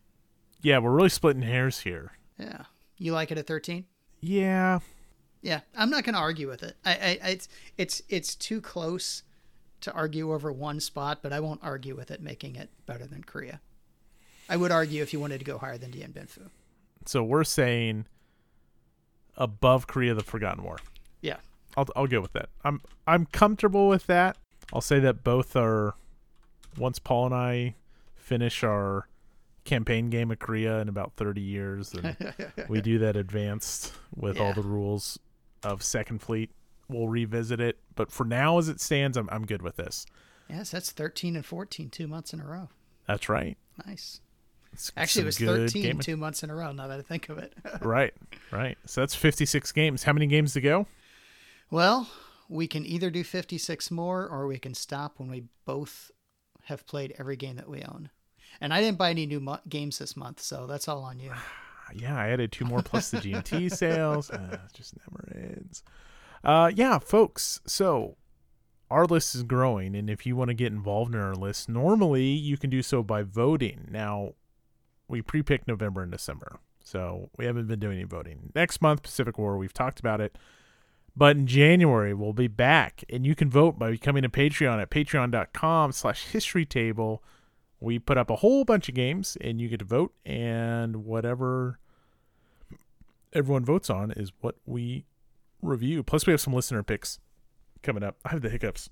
Yeah, 0.62 0.78
we're 0.80 0.91
really 0.91 1.10
splitting 1.10 1.41
hairs 1.41 1.82
here. 1.82 2.14
Yeah. 2.41 2.63
You 2.97 3.13
like 3.13 3.31
it 3.31 3.38
at 3.38 3.47
13? 3.47 3.85
Yeah. 4.19 4.80
Yeah, 5.41 5.61
I'm 5.76 5.89
not 5.89 6.03
going 6.03 6.13
to 6.13 6.19
argue 6.19 6.47
with 6.47 6.61
it. 6.61 6.76
I, 6.85 6.91
I, 6.91 7.30
it's, 7.30 7.47
it's, 7.77 8.01
it's 8.09 8.35
too 8.35 8.61
close 8.61 9.23
to 9.81 9.91
argue 9.93 10.31
over 10.31 10.51
one 10.51 10.80
spot, 10.80 11.19
but 11.22 11.34
I 11.34 11.39
won't 11.39 11.61
argue 11.63 11.95
with 11.95 12.11
it 12.11 12.22
making 12.22 12.55
it 12.55 12.69
better 12.85 13.07
than 13.07 13.23
Korea. 13.23 13.59
I 14.49 14.57
would 14.57 14.72
argue 14.72 15.01
if 15.01 15.13
you 15.13 15.19
wanted 15.19 15.39
to 15.39 15.45
go 15.45 15.57
higher 15.57 15.77
than 15.77 15.91
Dien 15.91 16.11
Bien 16.11 16.27
Phu. 16.27 16.49
So 17.05 17.23
we're 17.23 17.43
saying 17.43 18.05
above 19.38 19.88
Korea 19.88 20.13
the 20.13 20.23
Forgotten 20.23 20.63
War. 20.63 20.77
Yeah, 21.22 21.38
I'll 21.77 21.88
I'll 21.95 22.07
go 22.07 22.22
with 22.22 22.34
that. 22.34 22.49
I'm 22.63 22.81
I'm 23.07 23.26
comfortable 23.27 23.88
with 23.88 24.07
that. 24.07 24.38
I'll 24.73 24.81
say 24.81 24.99
that 24.99 25.23
both 25.23 25.55
are 25.55 25.95
once 26.77 26.99
Paul 26.99 27.27
and 27.27 27.35
I 27.35 27.76
finish 28.15 28.63
our 28.63 29.07
campaign 29.64 30.10
game 30.10 30.32
of 30.32 30.40
Korea 30.40 30.80
in 30.80 30.90
about 30.90 31.14
30 31.18 31.42
years 31.42 31.94
and 31.94 32.16
we 32.68 32.82
do 32.82 32.98
that 33.00 33.16
advanced 33.16 33.94
with 34.16 34.40
all 34.40 34.54
the 34.54 34.62
rules 34.64 35.20
of 35.64 35.84
Second 35.84 36.20
Fleet, 36.22 36.50
we'll 36.90 37.08
revisit 37.08 37.60
it, 37.60 37.78
but 37.96 38.12
for 38.12 38.26
now 38.26 38.58
as 38.58 38.68
it 38.70 38.82
stands 38.82 39.18
I'm 39.18 39.30
I'm 39.32 39.46
good 39.46 39.62
with 39.62 39.76
this. 39.76 40.06
yes, 40.50 40.72
that's 40.72 40.92
13 40.92 41.36
and 41.36 41.46
14, 41.46 41.90
two 41.90 42.08
months 42.08 42.34
in 42.34 42.40
a 42.42 42.46
row. 42.46 42.70
That's 43.08 43.30
right. 43.30 43.58
Nice. 43.86 44.20
It's 44.74 44.92
Actually, 44.96 45.24
it 45.24 45.26
was 45.26 45.38
some 45.38 45.48
good 45.48 45.70
13 45.70 45.82
gaming. 45.84 46.00
two 46.00 46.18
months 46.18 46.44
in 46.44 46.50
a 46.50 46.56
row. 46.56 46.72
Now 46.72 46.88
that 46.88 47.00
I 47.00 47.02
think 47.04 47.30
of 47.30 47.38
it. 47.38 47.54
right. 47.82 48.14
Right. 48.52 48.78
So 48.86 49.02
that's 49.02 49.14
56 49.16 49.72
games. 49.74 50.04
How 50.04 50.14
many 50.14 50.28
games 50.28 50.54
to 50.54 50.62
go? 50.62 50.88
well, 51.70 52.10
we 52.50 52.68
can 52.68 52.86
either 52.86 53.10
do 53.10 53.24
56 53.24 53.92
more, 53.92 54.28
or 54.28 54.46
we 54.48 54.58
can 54.60 54.74
stop 54.74 55.20
when 55.20 55.30
we 55.30 55.44
both 55.66 56.12
have 56.66 56.86
played 56.86 57.14
every 57.18 57.36
game 57.38 57.56
that 57.58 57.70
we 57.70 57.82
own. 57.82 58.10
And 58.62 58.74
I 58.74 58.80
didn't 58.80 59.00
buy 59.00 59.10
any 59.10 59.26
new 59.26 59.40
mo- 59.40 59.60
games 59.68 59.98
this 59.98 60.16
month, 60.16 60.40
so 60.40 60.68
that's 60.68 60.88
all 60.88 61.04
on 61.04 61.20
you. 61.20 61.34
yeah, 61.96 62.16
I 62.16 62.30
added 62.30 62.52
two 62.52 62.66
more 62.66 62.82
plus 62.82 63.12
the 63.12 63.18
GMT 63.18 63.72
sales. 63.76 64.30
Uh, 64.30 64.60
just 64.74 64.94
never 65.00 65.34
ends. 65.36 65.84
Uh, 66.44 66.72
yeah, 66.74 67.00
folks. 67.00 67.60
So 67.66 68.18
our 68.90 69.06
list 69.06 69.36
is 69.36 69.44
growing, 69.44 69.96
and 69.96 70.10
if 70.10 70.26
you 70.26 70.36
want 70.36 70.50
to 70.50 70.54
get 70.54 70.72
involved 70.72 71.16
in 71.16 71.20
our 71.20 71.34
list, 71.36 71.70
normally 71.70 72.26
you 72.28 72.58
can 72.58 72.70
do 72.70 72.82
so 72.82 73.02
by 73.02 73.24
voting. 73.24 73.88
Now, 73.90 74.34
we 75.08 75.22
pre-picked 75.22 75.68
November 75.68 76.04
and 76.04 76.12
December, 76.12 76.60
so 76.84 77.30
we 77.38 77.46
haven't 77.46 77.68
been 77.68 77.80
doing 77.80 77.98
any 77.98 78.06
voting. 78.06 78.52
Next 78.54 78.82
month, 78.82 79.02
Pacific 79.02 79.38
War, 79.38 79.58
we've 79.58 79.74
talked 79.74 80.00
about 80.00 80.22
it. 80.22 80.38
But 81.16 81.36
in 81.36 81.46
January, 81.46 82.14
we'll 82.14 82.34
be 82.34 82.48
back, 82.48 83.04
and 83.10 83.26
you 83.26 83.36
can 83.36 83.50
vote 83.50 83.78
by 83.78 83.92
becoming 83.92 84.24
a 84.24 84.30
Patreon 84.30 84.82
at 84.82 84.90
patreon.com 84.90 85.92
slash 85.92 86.26
history 86.28 86.66
table. 86.66 87.24
We 87.82 87.99
put 87.99 88.18
up 88.18 88.30
a 88.30 88.38
whole 88.38 88.64
bunch 88.64 88.88
of 88.88 88.95
games, 88.95 89.38
and 89.41 89.60
you 89.60 89.68
get 89.68 89.80
to 89.80 89.86
vote, 89.86 90.14
and 90.26 91.03
whatever 91.03 91.80
everyone 93.34 93.66
votes 93.66 93.90
on 93.90 94.12
is 94.12 94.32
what 94.40 94.56
we 94.66 95.06
review. 95.62 96.03
Plus, 96.03 96.26
we 96.26 96.32
have 96.32 96.40
some 96.40 96.53
listener 96.53 96.84
picks 96.84 97.20
coming 97.82 98.03
up. 98.03 98.18
I 98.24 98.30
have 98.30 98.41
the 98.41 98.49
hiccups. 98.49 98.90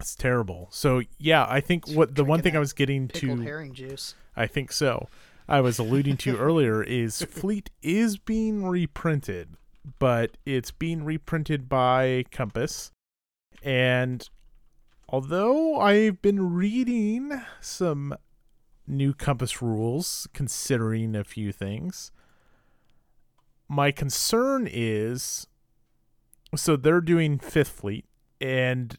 It's 0.00 0.14
terrible. 0.14 0.68
So 0.70 1.02
yeah, 1.18 1.46
I 1.48 1.60
think 1.60 1.88
what 1.88 2.14
the 2.14 2.24
one 2.24 2.42
thing 2.42 2.56
I 2.56 2.58
was 2.58 2.72
getting 2.72 3.08
to 3.08 3.36
herring 3.36 3.72
juice. 3.72 4.14
I 4.36 4.46
think 4.46 4.72
so. 4.72 5.08
I 5.48 5.60
was 5.60 5.78
alluding 5.78 6.16
to 6.18 6.36
earlier 6.36 6.82
is 6.82 7.22
Fleet 7.30 7.70
is 7.82 8.16
being 8.16 8.66
reprinted, 8.66 9.56
but 9.98 10.36
it's 10.44 10.70
being 10.70 11.04
reprinted 11.04 11.68
by 11.68 12.24
Compass. 12.30 12.90
And 13.62 14.28
although 15.14 15.78
I've 15.78 16.20
been 16.22 16.54
reading 16.54 17.40
some 17.60 18.16
new 18.84 19.14
compass 19.14 19.62
rules, 19.62 20.26
considering 20.32 21.14
a 21.14 21.22
few 21.22 21.52
things. 21.52 22.10
My 23.68 23.92
concern 23.92 24.68
is 24.68 25.46
so 26.56 26.74
they're 26.74 27.00
doing 27.00 27.38
Fifth 27.38 27.68
Fleet, 27.68 28.06
and 28.40 28.98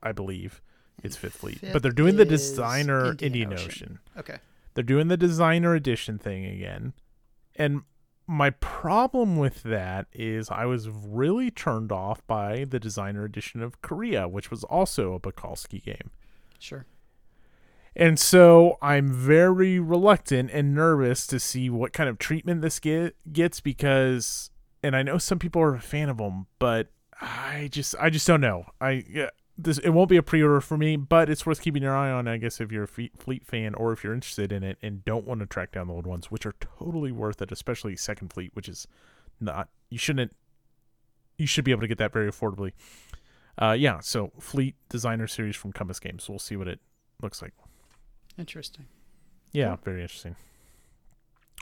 I 0.00 0.12
believe 0.12 0.62
it's 1.02 1.16
Fifth 1.16 1.38
Fleet, 1.38 1.58
but 1.72 1.82
they're 1.82 1.90
doing 1.90 2.14
the 2.14 2.24
designer 2.24 3.10
Indian 3.10 3.32
Indian 3.32 3.52
Ocean. 3.54 3.66
Ocean. 3.66 3.98
Okay. 4.18 4.36
They're 4.74 4.84
doing 4.84 5.08
the 5.08 5.16
designer 5.16 5.74
edition 5.74 6.16
thing 6.16 6.44
again. 6.44 6.92
And 7.56 7.82
my 8.26 8.50
problem 8.50 9.36
with 9.36 9.62
that 9.62 10.06
is 10.12 10.50
I 10.50 10.64
was 10.66 10.88
really 10.88 11.50
turned 11.50 11.92
off 11.92 12.26
by 12.26 12.64
the 12.64 12.80
designer 12.80 13.24
edition 13.24 13.62
of 13.62 13.80
Korea, 13.82 14.26
which 14.26 14.50
was 14.50 14.64
also 14.64 15.14
a 15.14 15.20
Balkoski 15.20 15.82
game. 15.82 16.10
Sure. 16.58 16.86
And 17.94 18.18
so 18.18 18.76
I'm 18.82 19.10
very 19.10 19.78
reluctant 19.78 20.50
and 20.52 20.74
nervous 20.74 21.26
to 21.28 21.40
see 21.40 21.70
what 21.70 21.92
kind 21.92 22.10
of 22.10 22.18
treatment 22.18 22.60
this 22.60 22.78
get, 22.78 23.16
gets 23.32 23.60
because 23.60 24.50
and 24.82 24.94
I 24.94 25.02
know 25.02 25.18
some 25.18 25.38
people 25.38 25.62
are 25.62 25.74
a 25.74 25.80
fan 25.80 26.08
of 26.08 26.18
them, 26.18 26.46
but 26.58 26.88
I 27.20 27.68
just 27.72 27.94
I 27.98 28.10
just 28.10 28.26
don't 28.26 28.40
know. 28.40 28.66
I 28.80 29.04
yeah, 29.08 29.30
this 29.58 29.78
it 29.78 29.90
won't 29.90 30.08
be 30.10 30.16
a 30.16 30.22
pre-order 30.22 30.60
for 30.60 30.76
me, 30.76 30.96
but 30.96 31.28
it's 31.30 31.46
worth 31.46 31.60
keeping 31.62 31.82
your 31.82 31.96
eye 31.96 32.10
on. 32.10 32.28
I 32.28 32.36
guess 32.36 32.60
if 32.60 32.70
you're 32.70 32.84
a 32.84 32.88
Fleet 32.88 33.46
fan 33.46 33.74
or 33.74 33.92
if 33.92 34.04
you're 34.04 34.12
interested 34.14 34.52
in 34.52 34.62
it 34.62 34.78
and 34.82 35.04
don't 35.04 35.26
want 35.26 35.40
to 35.40 35.46
track 35.46 35.72
down 35.72 35.86
the 35.88 35.94
old 35.94 36.06
ones, 36.06 36.30
which 36.30 36.44
are 36.46 36.54
totally 36.60 37.10
worth 37.12 37.40
it, 37.42 37.50
especially 37.52 37.96
Second 37.96 38.32
Fleet, 38.32 38.50
which 38.54 38.68
is 38.68 38.86
not 39.40 39.68
you 39.90 39.98
shouldn't 39.98 40.34
you 41.38 41.46
should 41.46 41.64
be 41.64 41.70
able 41.70 41.82
to 41.82 41.88
get 41.88 41.98
that 41.98 42.12
very 42.12 42.30
affordably. 42.30 42.72
Uh, 43.58 43.72
yeah, 43.78 44.00
so 44.00 44.32
Fleet 44.38 44.74
Designer 44.90 45.26
Series 45.26 45.56
from 45.56 45.72
Compass 45.72 45.98
Games. 46.00 46.28
We'll 46.28 46.38
see 46.38 46.56
what 46.56 46.68
it 46.68 46.80
looks 47.22 47.40
like. 47.40 47.52
Interesting. 48.38 48.84
Yeah, 49.52 49.68
Cool. 49.68 49.78
very 49.84 50.02
interesting. 50.02 50.36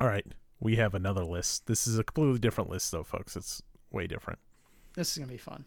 All 0.01 0.09
right, 0.09 0.27
we 0.59 0.75
have 0.77 0.95
another 0.95 1.25
list. 1.25 1.66
This 1.66 1.87
is 1.87 1.97
a 1.99 2.03
completely 2.03 2.41
different 2.41 2.69
list, 2.71 2.91
though, 2.91 3.05
folks. 3.05 3.37
It's 3.37 3.62
way 3.93 4.09
different. 4.09 4.41
This 4.95 5.12
is 5.12 5.19
gonna 5.19 5.31
be 5.31 5.39
fun. 5.39 5.65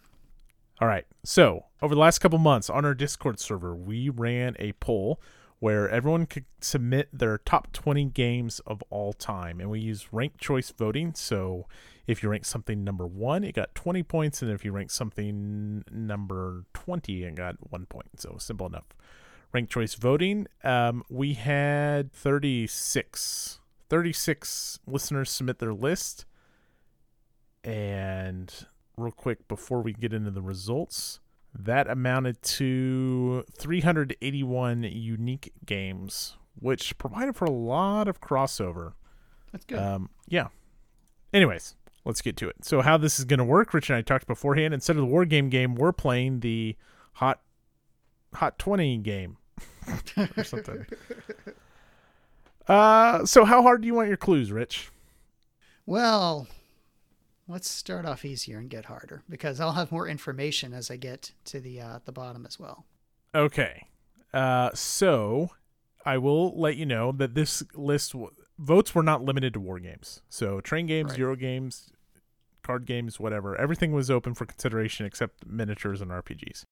All 0.80 0.88
right. 0.88 1.06
So, 1.24 1.66
over 1.82 1.96
the 1.96 2.02
last 2.02 2.20
couple 2.20 2.38
months 2.38 2.70
on 2.70 2.86
our 2.86 2.94
Discord 2.94 3.40
server, 3.40 3.76
we 3.76 4.10
ran 4.10 4.56
a 4.60 4.74
poll 4.74 5.20
where 5.60 5.90
everyone 5.90 6.28
could 6.28 6.46
submit 6.62 7.10
their 7.12 7.40
top 7.40 7.74
20 7.74 8.06
games 8.06 8.60
of 8.68 8.84
all 8.92 9.12
time. 9.12 9.60
And 9.60 9.72
we 9.72 9.80
use 9.80 10.14
ranked 10.14 10.38
choice 10.40 10.70
voting. 10.70 11.14
So, 11.16 11.66
if 12.06 12.22
you 12.22 12.30
rank 12.30 12.46
something 12.46 12.84
number 12.84 13.08
one, 13.08 13.44
it 13.44 13.56
got 13.56 13.74
20 13.74 14.04
points. 14.04 14.42
And 14.44 14.52
if 14.52 14.64
you 14.64 14.72
rank 14.72 14.92
something 14.92 15.84
number 15.92 16.66
20, 16.74 17.24
it 17.24 17.36
got 17.36 17.56
one 17.72 17.88
point. 17.88 18.20
So, 18.20 18.36
simple 18.38 18.68
enough. 18.68 18.86
Ranked 19.52 19.72
choice 19.72 19.96
voting. 19.96 20.46
Um, 20.64 21.04
we 21.10 21.34
had 21.34 22.14
36. 22.14 23.60
36 23.90 24.80
listeners 24.86 25.32
submit 25.32 25.58
their 25.58 25.74
list. 25.74 26.26
And 27.64 28.54
real 28.98 29.12
quick 29.12 29.48
before 29.48 29.82
we 29.82 29.94
get 29.94 30.12
into 30.12 30.32
the 30.32 30.42
results. 30.42 31.20
That 31.54 31.90
amounted 31.90 32.42
to 32.44 33.44
381 33.58 34.84
unique 34.84 35.54
games, 35.66 36.36
which 36.60 36.98
provided 36.98 37.36
for 37.36 37.46
a 37.46 37.52
lot 37.52 38.08
of 38.08 38.22
crossover. 38.22 38.94
That's 39.52 39.66
good. 39.66 39.80
Um, 39.80 40.10
yeah. 40.28 40.48
Anyways, 41.34 41.76
let's 42.06 42.22
get 42.22 42.38
to 42.38 42.50
it. 42.50 42.58
So, 42.64 42.82
how 42.82 42.98
this 42.98 43.18
is 43.18 43.26
going 43.26 43.40
to 43.40 43.46
work? 43.46 43.74
Rich 43.74 43.90
and 43.90 43.98
I 43.98 44.02
talked 44.02 44.28
beforehand. 44.28 44.74
Instead 44.74 44.98
of 44.98 45.02
the 45.02 45.08
war 45.08 45.26
game 45.26 45.50
game, 45.50 45.76
we're 45.76 45.94
playing 45.94 46.42
the 46.42 46.76
hot 47.14 47.42
hot 48.34 48.60
20 48.60 48.98
game 48.98 49.38
or 50.38 50.44
something. 50.44 50.86
uh, 52.68 53.26
so 53.26 53.46
how 53.46 53.62
hard 53.62 53.82
do 53.82 53.88
you 53.88 53.94
want 53.96 54.10
your 54.10 54.18
clues, 54.18 54.52
Rich? 54.52 54.92
well, 55.88 56.48
let's 57.48 57.70
start 57.70 58.06
off 58.06 58.26
easier 58.26 58.58
and 58.60 58.70
get 58.70 58.86
harder 58.86 59.24
because 59.30 59.60
I'll 59.60 59.74
have 59.74 59.92
more 59.92 60.08
information 60.08 60.74
as 60.74 60.92
I 60.92 60.98
get 60.98 61.32
to 61.46 61.60
the 61.60 61.82
uh, 61.82 62.00
the 62.06 62.12
bottom 62.12 62.46
as 62.46 62.60
well. 62.60 62.86
Okay. 63.34 63.88
Uh, 64.34 64.72
so 64.74 65.52
I 66.06 66.18
will 66.18 66.60
let 66.60 66.76
you 66.78 66.86
know 66.86 67.12
that 67.14 67.34
this 67.34 67.64
list 67.74 68.12
w- 68.14 68.32
votes 68.60 68.94
were 68.94 69.04
not 69.04 69.24
limited 69.24 69.54
to 69.54 69.60
war 69.60 69.80
games. 69.80 70.22
So 70.30 70.60
train 70.62 70.86
games, 70.86 71.12
Right. 71.12 71.20
Euro 71.20 71.36
games, 71.36 71.92
card 72.64 72.86
games, 72.86 73.20
whatever. 73.20 73.56
Everything 73.60 73.92
was 73.94 74.12
open 74.12 74.34
for 74.34 74.46
consideration 74.46 75.06
except 75.06 75.46
miniatures 75.46 76.02
and 76.02 76.12
RPGs. 76.12 76.64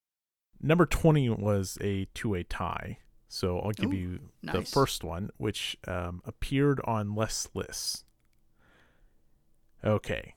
Number 0.61 0.85
20 0.85 1.29
was 1.31 1.77
a 1.81 2.07
two-way 2.13 2.43
tie. 2.43 2.99
So 3.27 3.59
I'll 3.59 3.71
give 3.71 3.91
Ooh, 3.91 3.95
you 3.95 4.19
the 4.43 4.59
nice. 4.59 4.71
first 4.71 5.03
one, 5.03 5.29
which 5.37 5.77
um, 5.87 6.21
appeared 6.25 6.79
on 6.85 7.15
less 7.15 7.47
lists. 7.53 8.03
Okay. 9.83 10.34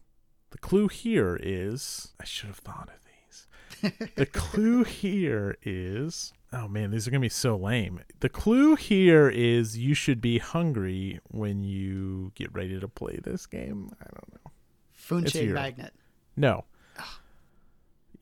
The 0.50 0.58
clue 0.58 0.88
here 0.88 1.38
is 1.42 2.12
I 2.20 2.24
should 2.24 2.48
have 2.48 2.58
thought 2.58 2.88
of 2.94 3.04
these. 3.04 4.08
the 4.16 4.26
clue 4.26 4.84
here 4.84 5.56
is 5.62 6.32
oh 6.52 6.66
man, 6.68 6.90
these 6.90 7.06
are 7.06 7.10
gonna 7.10 7.20
be 7.20 7.28
so 7.28 7.56
lame. 7.56 8.00
The 8.20 8.28
clue 8.28 8.74
here 8.76 9.28
is 9.28 9.76
you 9.78 9.94
should 9.94 10.20
be 10.20 10.38
hungry 10.38 11.20
when 11.28 11.62
you 11.62 12.32
get 12.34 12.52
ready 12.54 12.78
to 12.80 12.88
play 12.88 13.20
this 13.22 13.46
game. 13.46 13.90
I 14.00 14.06
don't 14.06 14.32
know. 14.34 14.50
Funche 14.98 15.48
magnet. 15.52 15.92
No. 16.36 16.64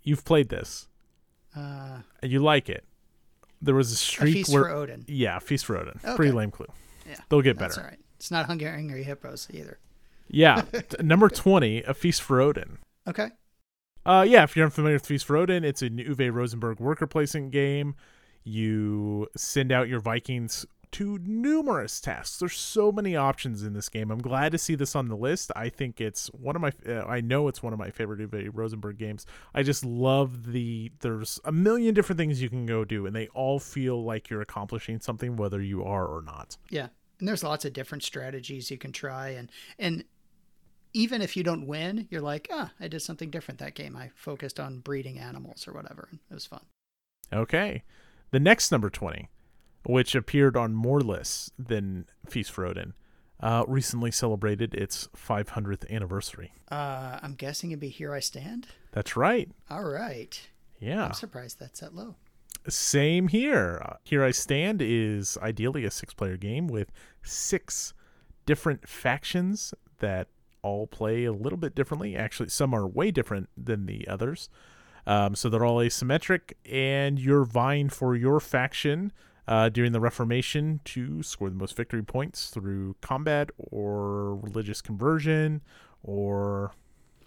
You've 0.02 0.24
played 0.24 0.48
this 0.50 0.88
Uh, 1.56 2.00
and 2.22 2.30
you 2.30 2.40
like 2.40 2.68
it. 2.68 2.84
There 3.62 3.74
was 3.74 3.90
a 3.90 3.94
a 3.94 3.96
streak 3.96 4.34
feast 4.34 4.52
where 4.52 4.64
for 4.64 4.70
Odin. 4.70 5.04
yeah, 5.08 5.38
Feast 5.38 5.64
for 5.66 5.76
Odin. 5.76 5.98
Okay. 6.04 6.14
Pretty 6.16 6.32
lame 6.32 6.50
clue. 6.50 6.66
Yeah, 7.08 7.16
They'll 7.28 7.40
get 7.40 7.58
That's 7.58 7.76
better. 7.76 7.86
all 7.86 7.90
right. 7.90 8.00
It's 8.16 8.30
not 8.30 8.46
Hungry 8.46 9.02
Hippos 9.02 9.48
either. 9.52 9.78
Yeah. 10.28 10.62
Number 11.00 11.28
20, 11.28 11.82
A 11.82 11.94
Feast 11.94 12.22
for 12.22 12.40
Odin. 12.40 12.78
Okay. 13.06 13.28
Uh, 14.04 14.24
yeah, 14.26 14.44
if 14.44 14.54
you're 14.54 14.64
unfamiliar 14.64 14.96
with 14.96 15.06
Feast 15.06 15.24
for 15.24 15.36
Odin, 15.36 15.64
it's 15.64 15.82
an 15.82 15.98
Uwe 15.98 16.32
Rosenberg 16.32 16.78
worker 16.78 17.06
placement 17.06 17.50
game. 17.50 17.96
You 18.44 19.26
send 19.36 19.72
out 19.72 19.88
your 19.88 19.98
Vikings 19.98 20.64
to 20.92 21.18
numerous 21.18 22.00
tasks. 22.00 22.38
There's 22.38 22.56
so 22.56 22.92
many 22.92 23.16
options 23.16 23.64
in 23.64 23.72
this 23.72 23.88
game. 23.88 24.10
I'm 24.10 24.22
glad 24.22 24.52
to 24.52 24.58
see 24.58 24.76
this 24.76 24.94
on 24.94 25.08
the 25.08 25.16
list. 25.16 25.50
I 25.56 25.68
think 25.68 26.00
it's 26.00 26.28
one 26.28 26.54
of 26.54 26.62
my, 26.62 26.72
uh, 26.88 27.04
I 27.04 27.20
know 27.20 27.48
it's 27.48 27.62
one 27.62 27.72
of 27.72 27.78
my 27.78 27.90
favorite 27.90 28.20
Uwe 28.20 28.48
Rosenberg 28.52 28.96
games. 28.96 29.26
I 29.54 29.64
just 29.64 29.84
love 29.84 30.52
the, 30.52 30.92
there's 31.00 31.40
a 31.44 31.50
million 31.50 31.92
different 31.92 32.18
things 32.18 32.40
you 32.40 32.48
can 32.48 32.64
go 32.64 32.84
do, 32.84 33.06
and 33.06 33.16
they 33.16 33.26
all 33.28 33.58
feel 33.58 34.04
like 34.04 34.30
you're 34.30 34.40
accomplishing 34.40 35.00
something, 35.00 35.36
whether 35.36 35.60
you 35.60 35.82
are 35.84 36.06
or 36.06 36.22
not. 36.22 36.56
Yeah. 36.70 36.88
And 37.18 37.26
there's 37.26 37.42
lots 37.42 37.64
of 37.64 37.72
different 37.72 38.04
strategies 38.04 38.70
you 38.70 38.78
can 38.78 38.92
try 38.92 39.30
and 39.30 39.50
and 39.78 40.04
even 40.96 41.20
if 41.20 41.36
you 41.36 41.42
don't 41.42 41.66
win, 41.66 42.08
you're 42.10 42.22
like, 42.22 42.48
ah, 42.50 42.72
I 42.80 42.88
did 42.88 43.00
something 43.02 43.28
different 43.28 43.60
that 43.60 43.74
game. 43.74 43.94
I 43.94 44.10
focused 44.14 44.58
on 44.58 44.78
breeding 44.78 45.18
animals 45.18 45.68
or 45.68 45.74
whatever. 45.74 46.08
It 46.30 46.34
was 46.34 46.46
fun. 46.46 46.62
Okay. 47.30 47.82
The 48.30 48.40
next 48.40 48.72
number 48.72 48.88
20, 48.88 49.28
which 49.84 50.14
appeared 50.14 50.56
on 50.56 50.72
more 50.72 51.02
lists 51.02 51.50
than 51.58 52.06
Feast 52.26 52.50
for 52.50 52.64
Odin, 52.64 52.94
uh, 53.40 53.64
recently 53.68 54.10
celebrated 54.10 54.74
its 54.74 55.10
500th 55.14 55.88
anniversary. 55.90 56.54
Uh, 56.70 57.18
I'm 57.22 57.34
guessing 57.34 57.72
it'd 57.72 57.80
be 57.80 57.90
Here 57.90 58.14
I 58.14 58.20
Stand. 58.20 58.68
That's 58.92 59.18
right. 59.18 59.50
All 59.68 59.84
right. 59.84 60.40
Yeah. 60.80 61.04
I'm 61.04 61.12
surprised 61.12 61.60
that's 61.60 61.80
that 61.80 61.94
low. 61.94 62.14
Same 62.68 63.28
here. 63.28 63.82
Uh, 63.84 63.96
Here 64.02 64.24
I 64.24 64.30
Stand 64.30 64.80
is 64.80 65.36
ideally 65.42 65.84
a 65.84 65.90
six 65.90 66.14
player 66.14 66.38
game 66.38 66.68
with 66.68 66.90
six 67.22 67.92
different 68.46 68.88
factions 68.88 69.74
that 69.98 70.28
all 70.62 70.86
play 70.86 71.24
a 71.24 71.32
little 71.32 71.58
bit 71.58 71.74
differently. 71.74 72.16
Actually, 72.16 72.48
some 72.48 72.74
are 72.74 72.86
way 72.86 73.10
different 73.10 73.48
than 73.56 73.86
the 73.86 74.06
others. 74.08 74.48
Um, 75.06 75.34
so 75.34 75.48
they're 75.48 75.64
all 75.64 75.78
asymmetric, 75.78 76.54
and 76.68 77.18
you're 77.18 77.44
vying 77.44 77.88
for 77.88 78.16
your 78.16 78.40
faction 78.40 79.12
uh, 79.46 79.68
during 79.68 79.92
the 79.92 80.00
Reformation 80.00 80.80
to 80.84 81.22
score 81.22 81.48
the 81.48 81.54
most 81.54 81.76
victory 81.76 82.02
points 82.02 82.50
through 82.50 82.96
combat 83.00 83.50
or 83.56 84.34
religious 84.36 84.82
conversion 84.82 85.62
or, 86.02 86.72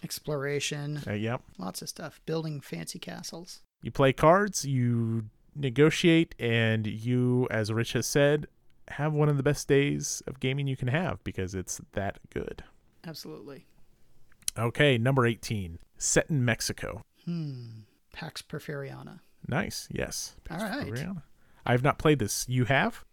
Exploration, 0.04 1.02
uh, 1.08 1.14
yep, 1.14 1.42
lots 1.58 1.82
of 1.82 1.90
stuff. 1.90 2.22
Building 2.26 2.62
fancy 2.62 3.00
castles. 3.00 3.62
You 3.82 3.92
play 3.92 4.14
cards, 4.14 4.66
you 4.66 5.26
negotiate, 5.56 6.36
and 6.40 6.88
you, 6.88 7.48
as 7.52 7.72
Rich 7.72 7.94
has 7.94 8.06
said, 8.06 8.48
have 8.90 9.14
one 9.14 9.30
of 9.30 9.38
the 9.38 9.44
best 9.44 9.68
days 9.68 10.24
of 10.26 10.40
gaming 10.40 10.68
you 10.68 10.78
can 10.78 10.88
have 10.88 11.24
because 11.24 11.54
it's 11.54 11.82
that 11.94 12.20
good. 12.34 12.64
Absolutely. 13.06 13.66
Okay, 14.58 14.98
number 14.98 15.26
18, 15.26 15.80
set 15.98 16.30
in 16.30 16.44
Mexico. 16.44 17.04
Hmm. 17.26 17.82
Pax 18.14 18.42
Porfiriana. 18.42 19.20
Nice, 19.48 19.88
yes. 19.92 20.36
All 20.50 20.58
right. 20.58 20.88
Rihanna. 20.88 21.24
I 21.66 21.72
have 21.72 21.84
not 21.84 22.00
played 22.00 22.20
this. 22.20 22.46
You 22.50 22.66
have? 22.66 23.06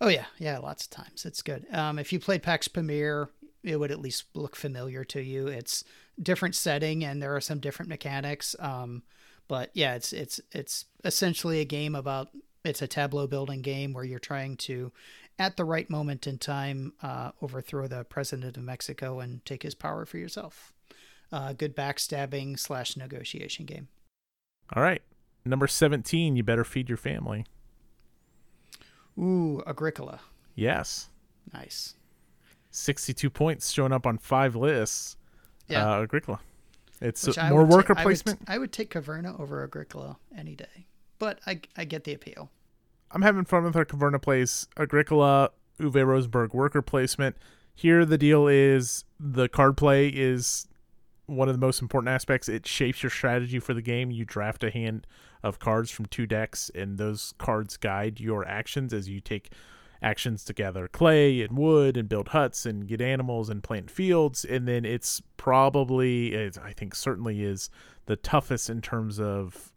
Oh 0.00 0.08
yeah, 0.08 0.26
yeah, 0.38 0.58
lots 0.58 0.84
of 0.84 0.90
times. 0.90 1.24
It's 1.24 1.42
good. 1.42 1.66
Um, 1.72 1.98
if 1.98 2.12
you 2.12 2.20
played 2.20 2.42
Pax 2.42 2.68
Pamir, 2.68 3.30
it 3.62 3.76
would 3.76 3.90
at 3.90 4.00
least 4.00 4.24
look 4.34 4.54
familiar 4.54 5.04
to 5.04 5.20
you. 5.20 5.48
It's 5.48 5.84
different 6.22 6.54
setting 6.54 7.04
and 7.04 7.22
there 7.22 7.34
are 7.34 7.40
some 7.40 7.60
different 7.60 7.88
mechanics. 7.88 8.54
Um, 8.58 9.02
but 9.48 9.70
yeah, 9.74 9.94
it's 9.94 10.12
it's 10.12 10.40
it's 10.52 10.86
essentially 11.04 11.60
a 11.60 11.64
game 11.64 11.94
about 11.94 12.28
it's 12.64 12.82
a 12.82 12.88
tableau 12.88 13.26
building 13.26 13.62
game 13.62 13.92
where 13.92 14.04
you're 14.04 14.18
trying 14.18 14.56
to 14.56 14.92
at 15.38 15.56
the 15.56 15.64
right 15.64 15.88
moment 15.90 16.26
in 16.26 16.38
time, 16.38 16.92
uh, 17.02 17.32
overthrow 17.42 17.86
the 17.86 18.04
president 18.04 18.56
of 18.56 18.62
Mexico 18.62 19.20
and 19.20 19.44
take 19.44 19.62
his 19.62 19.74
power 19.74 20.06
for 20.06 20.18
yourself. 20.18 20.72
Uh, 21.32 21.52
good 21.52 21.76
backstabbing 21.76 22.58
slash 22.58 22.96
negotiation 22.96 23.66
game. 23.66 23.88
All 24.74 24.82
right. 24.82 25.02
Number 25.44 25.66
17, 25.66 26.36
you 26.36 26.42
better 26.42 26.64
feed 26.64 26.88
your 26.88 26.96
family. 26.98 27.44
Ooh, 29.18 29.62
Agricola. 29.66 30.20
Yes. 30.54 31.08
Nice. 31.52 31.94
62 32.70 33.30
points 33.30 33.70
showing 33.70 33.92
up 33.92 34.06
on 34.06 34.18
five 34.18 34.54
lists. 34.56 35.16
Yeah. 35.68 35.90
Uh, 35.90 36.02
Agricola. 36.02 36.40
It's 37.00 37.26
more 37.26 37.62
would 37.62 37.70
ta- 37.70 37.76
worker 37.76 37.92
I 37.96 38.00
would- 38.00 38.02
placement. 38.04 38.40
I 38.46 38.58
would, 38.58 38.72
take 38.72 38.90
Caverna 38.92 39.38
over 39.38 39.62
Agricola 39.62 40.16
any 40.36 40.54
day, 40.54 40.86
but 41.18 41.40
I, 41.46 41.60
I 41.76 41.84
get 41.84 42.04
the 42.04 42.14
appeal. 42.14 42.50
I'm 43.10 43.22
having 43.22 43.44
fun 43.44 43.64
with 43.64 43.76
our 43.76 43.84
Caverna 43.84 44.20
Place 44.20 44.66
Agricola, 44.76 45.50
Uwe 45.80 46.06
Rosenberg 46.06 46.52
worker 46.52 46.82
placement. 46.82 47.36
Here, 47.74 48.04
the 48.04 48.18
deal 48.18 48.48
is 48.48 49.04
the 49.20 49.48
card 49.48 49.76
play 49.76 50.08
is 50.08 50.66
one 51.26 51.48
of 51.48 51.54
the 51.54 51.60
most 51.60 51.82
important 51.82 52.08
aspects. 52.08 52.48
It 52.48 52.66
shapes 52.66 53.02
your 53.02 53.10
strategy 53.10 53.58
for 53.58 53.74
the 53.74 53.82
game. 53.82 54.10
You 54.10 54.24
draft 54.24 54.64
a 54.64 54.70
hand 54.70 55.06
of 55.42 55.58
cards 55.58 55.90
from 55.90 56.06
two 56.06 56.26
decks, 56.26 56.70
and 56.74 56.98
those 56.98 57.34
cards 57.38 57.76
guide 57.76 58.20
your 58.20 58.46
actions 58.46 58.92
as 58.92 59.08
you 59.08 59.20
take 59.20 59.50
actions 60.02 60.44
to 60.44 60.52
gather 60.52 60.88
clay 60.88 61.40
and 61.40 61.56
wood 61.56 61.96
and 61.96 62.08
build 62.08 62.28
huts 62.28 62.66
and 62.66 62.86
get 62.86 63.00
animals 63.00 63.48
and 63.48 63.62
plant 63.62 63.90
fields. 63.90 64.44
And 64.44 64.66
then 64.66 64.84
it's 64.84 65.22
probably, 65.36 66.36
I 66.36 66.72
think, 66.72 66.94
certainly 66.94 67.42
is 67.42 67.70
the 68.06 68.16
toughest 68.16 68.70
in 68.70 68.80
terms 68.80 69.18
of 69.20 69.72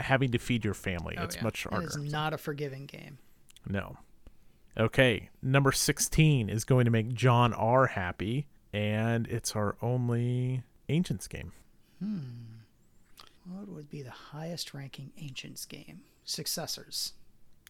having 0.00 0.32
to 0.32 0.38
feed 0.38 0.64
your 0.64 0.74
family. 0.74 1.16
Oh, 1.18 1.24
it's 1.24 1.36
yeah. 1.36 1.42
much 1.42 1.64
harder. 1.64 1.86
It 1.86 1.90
is 1.90 1.96
not 1.96 2.32
a 2.32 2.38
forgiving 2.38 2.86
game. 2.86 3.18
No. 3.66 3.96
Okay, 4.78 5.30
number 5.40 5.70
16 5.70 6.48
is 6.48 6.64
going 6.64 6.84
to 6.84 6.90
make 6.90 7.14
John 7.14 7.52
R 7.54 7.86
happy, 7.86 8.48
and 8.72 9.26
it's 9.28 9.54
our 9.54 9.76
only 9.80 10.62
Ancients 10.88 11.28
game. 11.28 11.52
Hmm. 12.00 12.18
What 13.46 13.68
would 13.68 13.88
be 13.88 14.02
the 14.02 14.10
highest 14.10 14.74
ranking 14.74 15.12
Ancients 15.18 15.64
game? 15.64 16.00
Successors. 16.24 17.12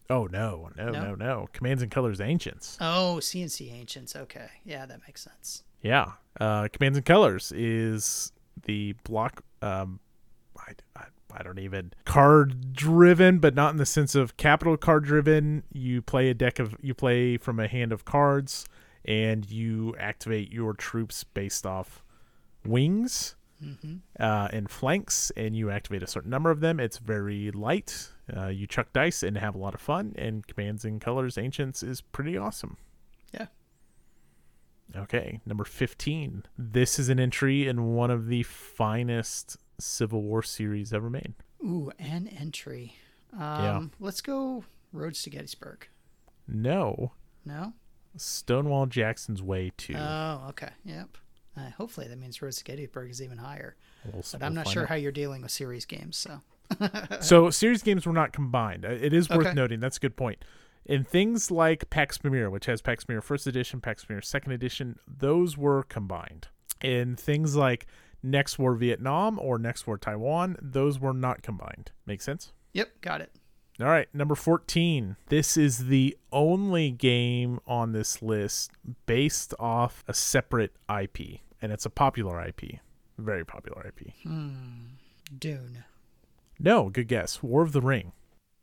Oh, 0.09 0.25
no, 0.25 0.69
no, 0.77 0.89
No? 0.89 1.01
no, 1.01 1.15
no. 1.15 1.47
Commands 1.53 1.81
and 1.83 1.91
Colors 1.91 2.21
Ancients. 2.21 2.77
Oh, 2.79 3.17
CNC 3.19 3.71
Ancients. 3.73 4.15
Okay. 4.15 4.47
Yeah, 4.63 4.85
that 4.85 5.01
makes 5.07 5.21
sense. 5.21 5.63
Yeah. 5.81 6.13
Uh, 6.39 6.67
Commands 6.71 6.97
and 6.97 7.05
Colors 7.05 7.51
is 7.55 8.31
the 8.63 8.93
block. 9.03 9.43
Um, 9.61 9.99
I, 10.57 10.73
I, 10.95 11.05
I 11.37 11.43
don't 11.43 11.59
even. 11.59 11.91
Card 12.05 12.73
driven, 12.73 13.39
but 13.39 13.53
not 13.55 13.71
in 13.71 13.77
the 13.77 13.85
sense 13.85 14.15
of 14.15 14.37
capital 14.37 14.77
card 14.77 15.03
driven. 15.05 15.63
You 15.71 16.01
play 16.01 16.29
a 16.29 16.33
deck 16.33 16.59
of. 16.59 16.75
You 16.81 16.93
play 16.93 17.37
from 17.37 17.59
a 17.59 17.67
hand 17.67 17.91
of 17.91 18.05
cards, 18.05 18.65
and 19.03 19.49
you 19.49 19.95
activate 19.99 20.51
your 20.51 20.73
troops 20.73 21.23
based 21.23 21.65
off 21.65 22.03
wings 22.65 23.35
Mm-hmm. 23.63 23.95
uh, 24.19 24.49
and 24.51 24.69
flanks, 24.69 25.31
and 25.37 25.55
you 25.55 25.71
activate 25.71 26.03
a 26.03 26.07
certain 26.07 26.29
number 26.29 26.51
of 26.51 26.59
them. 26.59 26.77
It's 26.77 26.97
very 26.97 27.51
light. 27.51 28.09
Uh, 28.35 28.47
you 28.47 28.67
chuck 28.67 28.91
dice 28.91 29.23
and 29.23 29.37
have 29.37 29.55
a 29.55 29.57
lot 29.57 29.73
of 29.73 29.79
fun. 29.79 30.13
And 30.17 30.45
Commands 30.45 30.83
and 30.83 30.99
Colors 30.99 31.37
Ancients 31.37 31.81
is 31.81 32.01
pretty 32.01 32.37
awesome. 32.37 32.75
Yeah. 33.33 33.47
Okay, 34.95 35.39
number 35.45 35.63
15. 35.63 36.43
This 36.57 36.99
is 36.99 37.07
an 37.07 37.17
entry 37.19 37.65
in 37.65 37.93
one 37.95 38.11
of 38.11 38.27
the 38.27 38.43
finest 38.43 39.57
Civil 39.79 40.21
War 40.23 40.41
series 40.43 40.93
ever 40.93 41.09
made. 41.09 41.33
Ooh, 41.63 41.91
an 41.99 42.27
entry. 42.27 42.95
Um, 43.37 43.91
Let's 43.99 44.21
go 44.21 44.63
Roads 44.93 45.21
to 45.23 45.29
Gettysburg. 45.29 45.87
No, 46.47 47.11
No? 47.45 47.73
Stonewall 48.17 48.85
Jackson's 48.85 49.41
Way 49.43 49.71
to. 49.77 49.93
Oh, 49.95 50.45
okay. 50.49 50.69
Yep. 50.85 51.17
Uh, 51.57 51.69
hopefully 51.77 52.07
that 52.07 52.17
means 52.17 52.41
Roads 52.41 52.57
to 52.57 52.63
Gettysburg 52.63 53.09
is 53.11 53.21
even 53.21 53.37
higher. 53.37 53.75
We'll- 54.05 54.23
But 54.31 54.39
we'll 54.39 54.47
I'm 54.47 54.53
not 54.53 54.67
sure 54.69 54.85
how 54.85 54.95
you're 54.95 55.11
dealing 55.11 55.41
with 55.41 55.51
series 55.51 55.85
games, 55.85 56.15
so. 56.17 56.39
So 57.21 57.49
series 57.49 57.83
games 57.83 58.05
were 58.05 58.13
not 58.13 58.31
combined. 58.33 58.85
Uh, 58.85 58.89
It 58.89 59.11
is 59.13 59.29
worth 59.29 59.47
Okay. 59.47 59.53
noting. 59.53 59.79
That's 59.81 59.97
a 59.97 59.99
good 59.99 60.15
point. 60.15 60.43
In 60.85 61.03
things 61.03 61.49
like 61.51 61.89
Pax 61.89 62.17
Pamir, 62.19 62.49
which 62.49 62.67
has 62.67 62.81
Pax 62.81 63.03
Pamir 63.05 63.21
First 63.21 63.47
Edition, 63.47 63.81
Pax 63.81 64.05
Pamir 64.05 64.21
Second 64.21 64.51
Edition, 64.53 64.99
those 65.07 65.57
were 65.57 65.83
combined. 65.83 66.47
In 66.81 67.15
things 67.15 67.55
like 67.55 67.87
Next 68.25 68.57
War 68.59 68.75
Vietnam 68.75 69.39
or 69.39 69.57
Next 69.57 69.87
War 69.87 69.97
Taiwan, 69.97 70.57
those 70.61 70.99
were 70.99 71.13
not 71.13 71.43
combined. 71.43 71.91
Make 72.05 72.21
sense? 72.21 72.53
Yep, 72.73 73.01
got 73.01 73.21
it. 73.21 73.31
All 73.79 73.87
right, 73.87 74.07
number 74.13 74.35
14. 74.35 75.17
This 75.27 75.57
is 75.57 75.87
the 75.87 76.17
only 76.31 76.91
game 76.91 77.59
on 77.67 77.91
this 77.91 78.21
list 78.21 78.71
based 79.05 79.53
off 79.59 80.03
a 80.07 80.13
separate 80.13 80.73
IP, 80.89 81.39
and 81.61 81.71
it's 81.71 81.85
a 81.85 81.89
popular 81.89 82.41
IP. 82.41 82.79
Very 83.17 83.45
popular 83.45 83.85
IP. 83.85 84.13
Hmm. 84.23 84.85
Dune. 85.37 85.83
No, 86.59 86.89
good 86.89 87.07
guess. 87.07 87.43
War 87.43 87.63
of 87.63 87.73
the 87.73 87.81
Ring. 87.81 88.13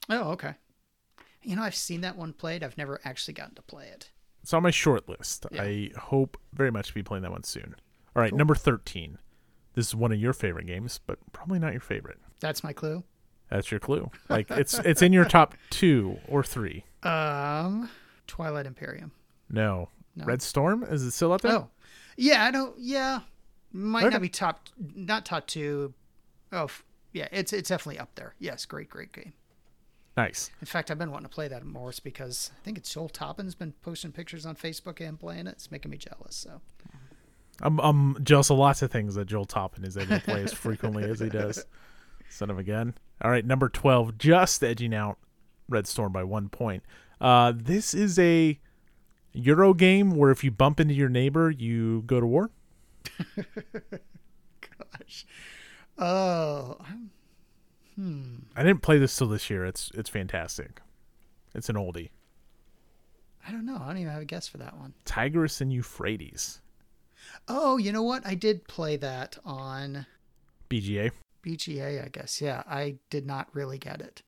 Oh, 0.08 0.30
okay. 0.30 0.54
You 1.42 1.56
know, 1.56 1.62
I've 1.62 1.74
seen 1.74 2.00
that 2.02 2.16
one 2.16 2.32
played. 2.32 2.62
I've 2.62 2.78
never 2.78 3.00
actually 3.04 3.34
gotten 3.34 3.54
to 3.56 3.62
play 3.62 3.86
it. 3.88 4.10
It's 4.42 4.54
on 4.54 4.62
my 4.62 4.70
short 4.70 5.08
list. 5.08 5.46
Yeah. 5.50 5.62
I 5.62 5.90
hope 5.96 6.38
very 6.52 6.70
much 6.70 6.88
to 6.88 6.94
be 6.94 7.02
playing 7.02 7.22
that 7.22 7.32
one 7.32 7.44
soon. 7.44 7.76
All 8.14 8.22
right, 8.22 8.34
number 8.34 8.54
13. 8.54 9.18
This 9.74 9.88
is 9.88 9.94
one 9.94 10.12
of 10.12 10.18
your 10.18 10.32
favorite 10.32 10.66
games, 10.66 11.00
but 11.06 11.18
probably 11.32 11.58
not 11.58 11.72
your 11.72 11.80
favorite. 11.80 12.18
That's 12.40 12.62
my 12.62 12.72
clue. 12.72 13.04
That's 13.50 13.70
your 13.70 13.80
clue. 13.80 14.10
Like 14.28 14.50
it's 14.50 14.78
it's 14.78 15.02
in 15.02 15.12
your 15.12 15.24
top 15.24 15.54
2 15.70 16.18
or 16.28 16.42
3. 16.42 16.84
Um, 17.02 17.90
Twilight 18.26 18.66
Imperium. 18.66 19.12
No. 19.50 19.88
No. 20.16 20.24
Red 20.24 20.42
Storm 20.42 20.84
is 20.84 21.02
it 21.02 21.10
still 21.12 21.32
up 21.32 21.40
there? 21.40 21.52
Oh, 21.52 21.68
yeah. 22.16 22.44
I 22.44 22.50
don't. 22.50 22.74
Yeah, 22.78 23.20
might 23.72 24.04
Okay. 24.04 24.12
not 24.12 24.22
be 24.22 24.28
top. 24.28 24.68
Not 24.94 25.24
top 25.24 25.46
two. 25.46 25.94
Oh, 26.52 26.64
f- 26.64 26.84
yeah. 27.12 27.28
It's 27.32 27.52
it's 27.52 27.68
definitely 27.70 27.98
up 27.98 28.14
there. 28.14 28.34
Yes, 28.38 28.66
great, 28.66 28.90
great 28.90 29.12
game. 29.12 29.32
Nice. 30.16 30.50
In 30.60 30.66
fact, 30.66 30.90
I've 30.90 30.98
been 30.98 31.10
wanting 31.10 31.28
to 31.30 31.34
play 31.34 31.48
that 31.48 31.64
more 31.64 31.90
because 32.04 32.50
I 32.54 32.60
think 32.62 32.76
it's 32.76 32.92
Joel 32.92 33.08
Toppen's 33.08 33.54
been 33.54 33.72
posting 33.80 34.12
pictures 34.12 34.44
on 34.44 34.54
Facebook 34.56 35.00
and 35.06 35.18
playing 35.18 35.46
it. 35.46 35.52
It's 35.52 35.70
making 35.70 35.90
me 35.90 35.96
jealous. 35.96 36.36
So 36.36 36.60
I'm 37.60 37.78
I'm 37.80 38.24
jealous 38.24 38.50
of 38.50 38.58
lots 38.58 38.82
of 38.82 38.90
things 38.90 39.14
that 39.14 39.26
Joel 39.26 39.46
Toppen 39.46 39.84
is 39.86 39.96
able 39.96 40.18
to 40.18 40.24
play 40.24 40.42
as 40.42 40.52
frequently 40.54 41.04
as 41.04 41.20
he 41.20 41.28
does. 41.28 41.64
Son 42.28 42.50
of 42.50 42.58
a 42.58 42.62
gun. 42.62 42.94
All 43.20 43.30
right, 43.30 43.44
number 43.44 43.68
twelve, 43.68 44.16
just 44.18 44.64
edging 44.64 44.94
out 44.94 45.18
Red 45.68 45.86
Storm 45.86 46.12
by 46.12 46.24
one 46.24 46.48
point. 46.48 46.82
Uh, 47.20 47.52
this 47.54 47.94
is 47.94 48.18
a 48.18 48.58
Euro 49.32 49.74
game 49.74 50.10
where 50.16 50.30
if 50.30 50.42
you 50.42 50.50
bump 50.50 50.80
into 50.80 50.94
your 50.94 51.08
neighbor, 51.08 51.50
you 51.50 52.02
go 52.06 52.20
to 52.20 52.26
war. 52.26 52.50
gosh. 54.60 55.26
Oh, 55.98 56.76
I'm- 56.80 57.10
I 58.56 58.62
didn't 58.62 58.80
play 58.82 58.98
this 58.98 59.14
till 59.16 59.28
this 59.28 59.50
year. 59.50 59.64
It's 59.66 59.90
it's 59.94 60.08
fantastic. 60.10 60.80
It's 61.54 61.68
an 61.68 61.76
oldie. 61.76 62.10
I 63.46 63.52
don't 63.52 63.66
know. 63.66 63.76
I 63.80 63.88
don't 63.88 63.98
even 63.98 64.12
have 64.12 64.22
a 64.22 64.24
guess 64.26 64.48
for 64.48 64.56
that 64.58 64.76
one. 64.78 64.94
Tigris 65.04 65.60
and 65.60 65.70
Euphrates. 65.72 66.60
Oh, 67.48 67.76
you 67.76 67.92
know 67.92 68.02
what? 68.02 68.26
I 68.26 68.34
did 68.34 68.66
play 68.68 68.96
that 68.96 69.38
on 69.44 70.06
BGA. 70.70 71.10
BGA, 71.44 72.04
I 72.04 72.08
guess. 72.08 72.40
Yeah, 72.40 72.62
I 72.68 72.96
did 73.10 73.26
not 73.26 73.48
really 73.52 73.78
get 73.78 74.00
it. 74.00 74.22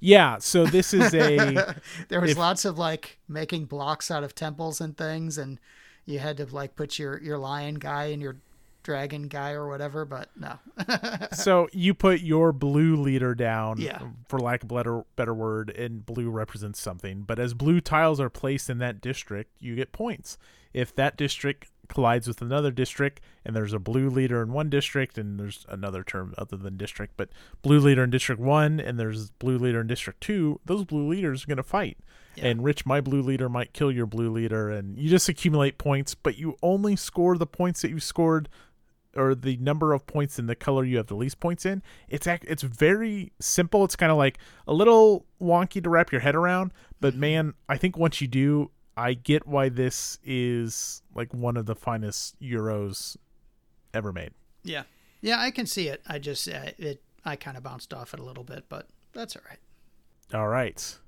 Yeah, 0.00 0.38
so 0.38 0.66
this 0.66 0.92
is 0.94 1.14
a 1.14 1.76
there 2.08 2.20
was 2.20 2.32
if- 2.32 2.38
lots 2.38 2.64
of 2.64 2.78
like 2.78 3.18
making 3.28 3.64
blocks 3.66 4.10
out 4.10 4.22
of 4.24 4.34
temples 4.34 4.80
and 4.80 4.96
things, 4.96 5.38
and 5.38 5.58
you 6.04 6.18
had 6.18 6.36
to 6.38 6.46
like 6.46 6.76
put 6.76 6.98
your 6.98 7.20
your 7.22 7.38
lion 7.38 7.76
guy 7.76 8.04
and 8.06 8.20
your 8.20 8.36
dragon 8.82 9.28
guy 9.28 9.52
or 9.52 9.66
whatever. 9.66 10.04
But 10.04 10.28
no, 10.36 10.58
so 11.32 11.68
you 11.72 11.94
put 11.94 12.20
your 12.20 12.52
blue 12.52 12.96
leader 12.96 13.34
down 13.34 13.80
Yeah. 13.80 14.00
for 14.28 14.38
lack 14.38 14.62
of 14.62 14.70
a 14.70 14.74
better 14.74 15.04
better 15.16 15.32
word 15.34 15.70
and 15.70 16.04
blue 16.04 16.28
represents 16.30 16.80
something 16.80 17.22
but 17.22 17.38
as 17.38 17.54
blue 17.54 17.80
tiles 17.80 18.20
are 18.20 18.28
placed 18.30 18.68
in 18.68 18.78
that 18.78 19.00
district 19.00 19.50
you 19.58 19.74
get 19.76 19.92
points 19.92 20.36
if 20.74 20.94
that 20.96 21.16
district 21.16 21.68
collides 21.88 22.26
with 22.26 22.40
another 22.40 22.70
district 22.70 23.20
and 23.44 23.54
there's 23.54 23.72
a 23.72 23.78
blue 23.78 24.08
leader 24.08 24.42
in 24.42 24.52
one 24.52 24.70
district 24.70 25.18
and 25.18 25.38
there's 25.38 25.66
another 25.68 26.02
term 26.02 26.34
other 26.38 26.56
than 26.56 26.76
district 26.76 27.14
but 27.16 27.28
blue 27.62 27.78
leader 27.78 28.04
in 28.04 28.10
district 28.10 28.40
1 28.40 28.80
and 28.80 28.98
there's 28.98 29.30
blue 29.30 29.58
leader 29.58 29.80
in 29.80 29.86
district 29.86 30.20
2 30.20 30.60
those 30.64 30.84
blue 30.84 31.08
leaders 31.08 31.44
are 31.44 31.46
going 31.46 31.56
to 31.56 31.62
fight 31.62 31.98
Yeah. 32.36 32.46
and 32.46 32.64
rich 32.64 32.86
my 32.86 33.00
blue 33.00 33.22
leader 33.22 33.48
might 33.48 33.72
kill 33.72 33.92
your 33.92 34.06
blue 34.06 34.30
leader 34.30 34.70
and 34.70 34.98
you 34.98 35.08
just 35.08 35.28
accumulate 35.28 35.78
points 35.78 36.14
but 36.14 36.38
you 36.38 36.56
only 36.62 36.96
score 36.96 37.36
the 37.36 37.46
points 37.46 37.82
that 37.82 37.90
you 37.90 38.00
scored 38.00 38.48
or 39.16 39.34
the 39.34 39.56
number 39.58 39.92
of 39.92 40.06
points 40.06 40.38
in 40.38 40.46
the 40.46 40.54
color 40.54 40.84
you 40.84 40.96
have 40.96 41.06
the 41.06 41.14
least 41.14 41.40
points 41.40 41.64
in. 41.64 41.82
It's 42.08 42.26
ac- 42.26 42.46
it's 42.48 42.62
very 42.62 43.32
simple. 43.40 43.84
It's 43.84 43.96
kind 43.96 44.12
of 44.12 44.18
like 44.18 44.38
a 44.66 44.72
little 44.72 45.26
wonky 45.40 45.82
to 45.82 45.90
wrap 45.90 46.12
your 46.12 46.20
head 46.20 46.34
around, 46.34 46.72
but 47.00 47.12
mm-hmm. 47.12 47.20
man, 47.20 47.54
I 47.68 47.76
think 47.76 47.96
once 47.96 48.20
you 48.20 48.26
do, 48.26 48.70
I 48.96 49.14
get 49.14 49.46
why 49.46 49.68
this 49.68 50.18
is 50.24 51.02
like 51.14 51.32
one 51.34 51.56
of 51.56 51.66
the 51.66 51.74
finest 51.74 52.40
euros 52.40 53.16
ever 53.92 54.12
made. 54.12 54.32
yeah, 54.62 54.84
yeah, 55.20 55.40
I 55.40 55.50
can 55.50 55.66
see 55.66 55.88
it. 55.88 56.02
I 56.06 56.18
just 56.18 56.48
uh, 56.48 56.70
it 56.78 57.02
I 57.24 57.36
kind 57.36 57.56
of 57.56 57.62
bounced 57.62 57.94
off 57.94 58.14
it 58.14 58.20
a 58.20 58.24
little 58.24 58.44
bit, 58.44 58.64
but 58.68 58.88
that's 59.12 59.36
all 59.36 59.42
right. 59.48 59.58
All 60.32 60.48
right. 60.48 60.98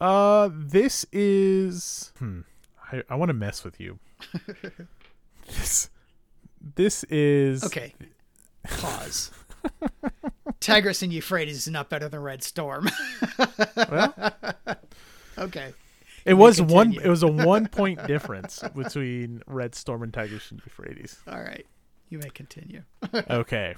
Uh, 0.00 0.50
this 0.52 1.06
is. 1.12 2.12
Hmm. 2.18 2.40
I, 2.92 3.02
I 3.08 3.14
want 3.16 3.30
to 3.30 3.34
mess 3.34 3.64
with 3.64 3.80
you. 3.80 3.98
this. 5.46 5.90
This 6.74 7.04
is. 7.04 7.64
Okay. 7.64 7.94
Pause. 8.64 9.30
Tigris 10.60 11.02
and 11.02 11.12
Euphrates 11.12 11.56
is 11.56 11.68
not 11.68 11.88
better 11.88 12.08
than 12.08 12.20
Red 12.20 12.42
Storm. 12.42 12.88
Well, 13.76 14.14
okay. 15.38 15.72
It 16.26 16.34
was 16.34 16.60
one. 16.60 16.92
It 16.94 17.08
was 17.08 17.22
a 17.22 17.26
one 17.46 17.68
point 17.68 18.06
difference 18.06 18.62
between 18.74 19.42
Red 19.46 19.74
Storm 19.74 20.02
and 20.02 20.12
Tigris 20.12 20.50
and 20.50 20.60
Euphrates. 20.64 21.18
All 21.26 21.40
right. 21.40 21.66
You 22.08 22.18
may 22.18 22.30
continue. 22.30 22.82
Okay. 23.30 23.74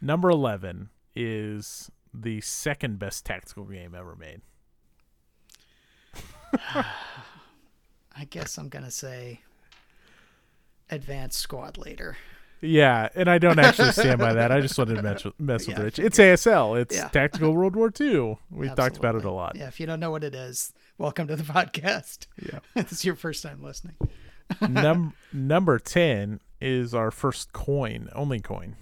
Number 0.00 0.28
eleven 0.30 0.90
is 1.16 1.90
the 2.12 2.40
second 2.40 2.98
best 2.98 3.24
tactical 3.24 3.64
game 3.64 3.94
ever 3.94 4.14
made. 4.16 4.40
I 8.16 8.24
guess 8.30 8.58
I'm 8.58 8.68
gonna 8.68 8.90
say 8.90 9.40
Advanced 10.90 11.38
Squad 11.38 11.78
Leader. 11.78 12.16
Yeah, 12.60 13.08
and 13.14 13.30
I 13.30 13.38
don't 13.38 13.58
actually 13.60 13.92
stand 13.92 14.18
by 14.18 14.32
that. 14.32 14.50
I 14.50 14.60
just 14.60 14.76
wanted 14.76 14.96
to 14.96 15.02
mess 15.02 15.24
with, 15.24 15.38
mess 15.38 15.66
with 15.68 15.78
Yeah, 15.78 15.84
Rich. 15.84 15.98
It's 16.00 16.18
ASL. 16.18 16.80
It's 16.80 16.96
Yeah. 16.96 17.06
Tactical 17.08 17.52
World 17.54 17.76
War 17.76 17.92
II. 18.00 18.38
We've 18.50 18.74
talked 18.74 18.96
about 18.96 19.14
it 19.14 19.24
a 19.24 19.30
lot. 19.30 19.54
Yeah, 19.54 19.68
if 19.68 19.78
you 19.78 19.86
don't 19.86 20.00
know 20.00 20.10
what 20.10 20.24
it 20.24 20.34
is, 20.34 20.72
welcome 20.98 21.26
to 21.28 21.36
the 21.36 21.42
podcast. 21.44 22.26
Yeah. 22.40 22.58
this 22.74 22.92
is 22.92 23.04
your 23.04 23.14
first 23.14 23.42
time 23.42 23.62
listening. 23.62 23.94
Num- 24.60 25.14
number 25.32 25.78
10 25.78 26.40
is 26.60 26.94
our 26.94 27.10
first 27.10 27.52
coin, 27.52 28.08
only 28.14 28.40
coin 28.40 28.76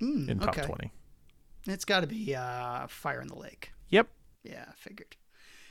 Mm, 0.00 0.30
in 0.30 0.38
top 0.38 0.56
okay. 0.56 0.66
20. 0.66 0.92
It's 1.66 1.84
got 1.84 2.00
to 2.00 2.06
be 2.06 2.34
uh, 2.34 2.86
Fire 2.86 3.20
in 3.20 3.28
the 3.28 3.34
Lake. 3.38 3.72
Yep. 3.90 4.08
Yeah, 4.44 4.64
I 4.66 4.72
figured. 4.74 5.14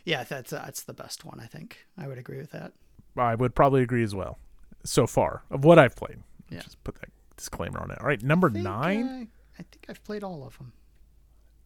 Yeah, 0.06 0.24
that's 0.24 0.54
uh, 0.54 0.62
that's 0.64 0.84
the 0.84 0.94
best 0.94 1.26
one. 1.26 1.40
I 1.40 1.48
think 1.48 1.88
I 1.98 2.08
would 2.08 2.20
agree 2.20 2.38
with 2.38 2.52
that. 2.52 2.74
I 3.18 3.34
would 3.34 3.56
probably 3.56 3.82
agree 3.82 4.04
as 4.04 4.14
well. 4.14 4.38
So 4.86 5.08
far, 5.08 5.42
of 5.50 5.66
what 5.66 5.80
I've 5.80 5.96
played. 5.96 6.20
Yeah. 6.52 6.62
Just 6.62 6.84
put 6.84 6.94
that 7.02 7.10
disclaimer 7.38 7.80
on 7.80 7.90
it. 7.90 7.98
All 8.00 8.06
right, 8.06 8.22
number 8.22 8.50
I 8.50 8.52
think, 8.52 8.64
9. 8.66 9.04
uh, 9.04 9.26
I 9.58 9.64
think 9.72 9.86
I've 9.90 10.04
played 10.04 10.24
all 10.24 10.46
of 10.46 10.56
them. 10.60 10.74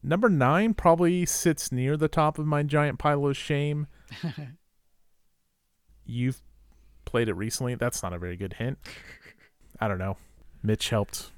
Number 0.04 0.30
9 0.30 0.74
probably 0.74 1.26
sits 1.26 1.72
near 1.72 1.96
the 1.96 2.08
top 2.10 2.38
of 2.38 2.46
my 2.46 2.62
giant 2.64 3.00
pile 3.00 3.26
of 3.26 3.38
shame. 3.38 3.88
You've 6.06 6.42
played 7.06 7.30
it 7.30 7.34
recently. 7.34 7.76
That's 7.76 8.04
not 8.04 8.12
a 8.14 8.20
very 8.20 8.36
good 8.36 8.54
hint. 8.54 8.78
I 9.80 9.88
don't 9.88 9.98
know. 9.98 10.18
Mitch 10.62 10.90
helped 10.90 11.32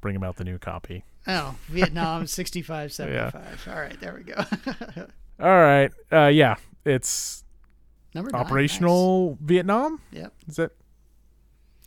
bring 0.00 0.14
about 0.16 0.36
the 0.36 0.44
new 0.44 0.58
copy. 0.58 1.04
Oh, 1.26 1.56
Vietnam 1.68 2.26
65 2.28 2.92
75. 2.92 3.68
All 3.68 3.74
right, 3.74 4.00
there 4.00 4.14
we 4.14 4.22
go. 4.24 4.34
All 5.40 5.48
right. 5.60 5.90
Uh, 6.12 6.26
yeah, 6.28 6.56
it's 6.84 7.44
Number 8.14 8.30
nine, 8.30 8.40
operational 8.40 9.38
Vietnam. 9.40 10.00
nice. 10.12 10.22
Yep. 10.22 10.32
Is 10.48 10.56
that 10.56 10.70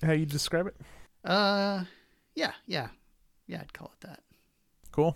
how 0.04 0.12
you 0.14 0.26
describe 0.26 0.68
it? 0.68 0.76
Uh, 1.24 1.84
yeah, 2.36 2.52
yeah, 2.68 2.90
yeah. 3.48 3.60
I'd 3.62 3.74
call 3.74 3.92
it 4.00 4.06
that. 4.08 4.20
Cool. 4.92 5.16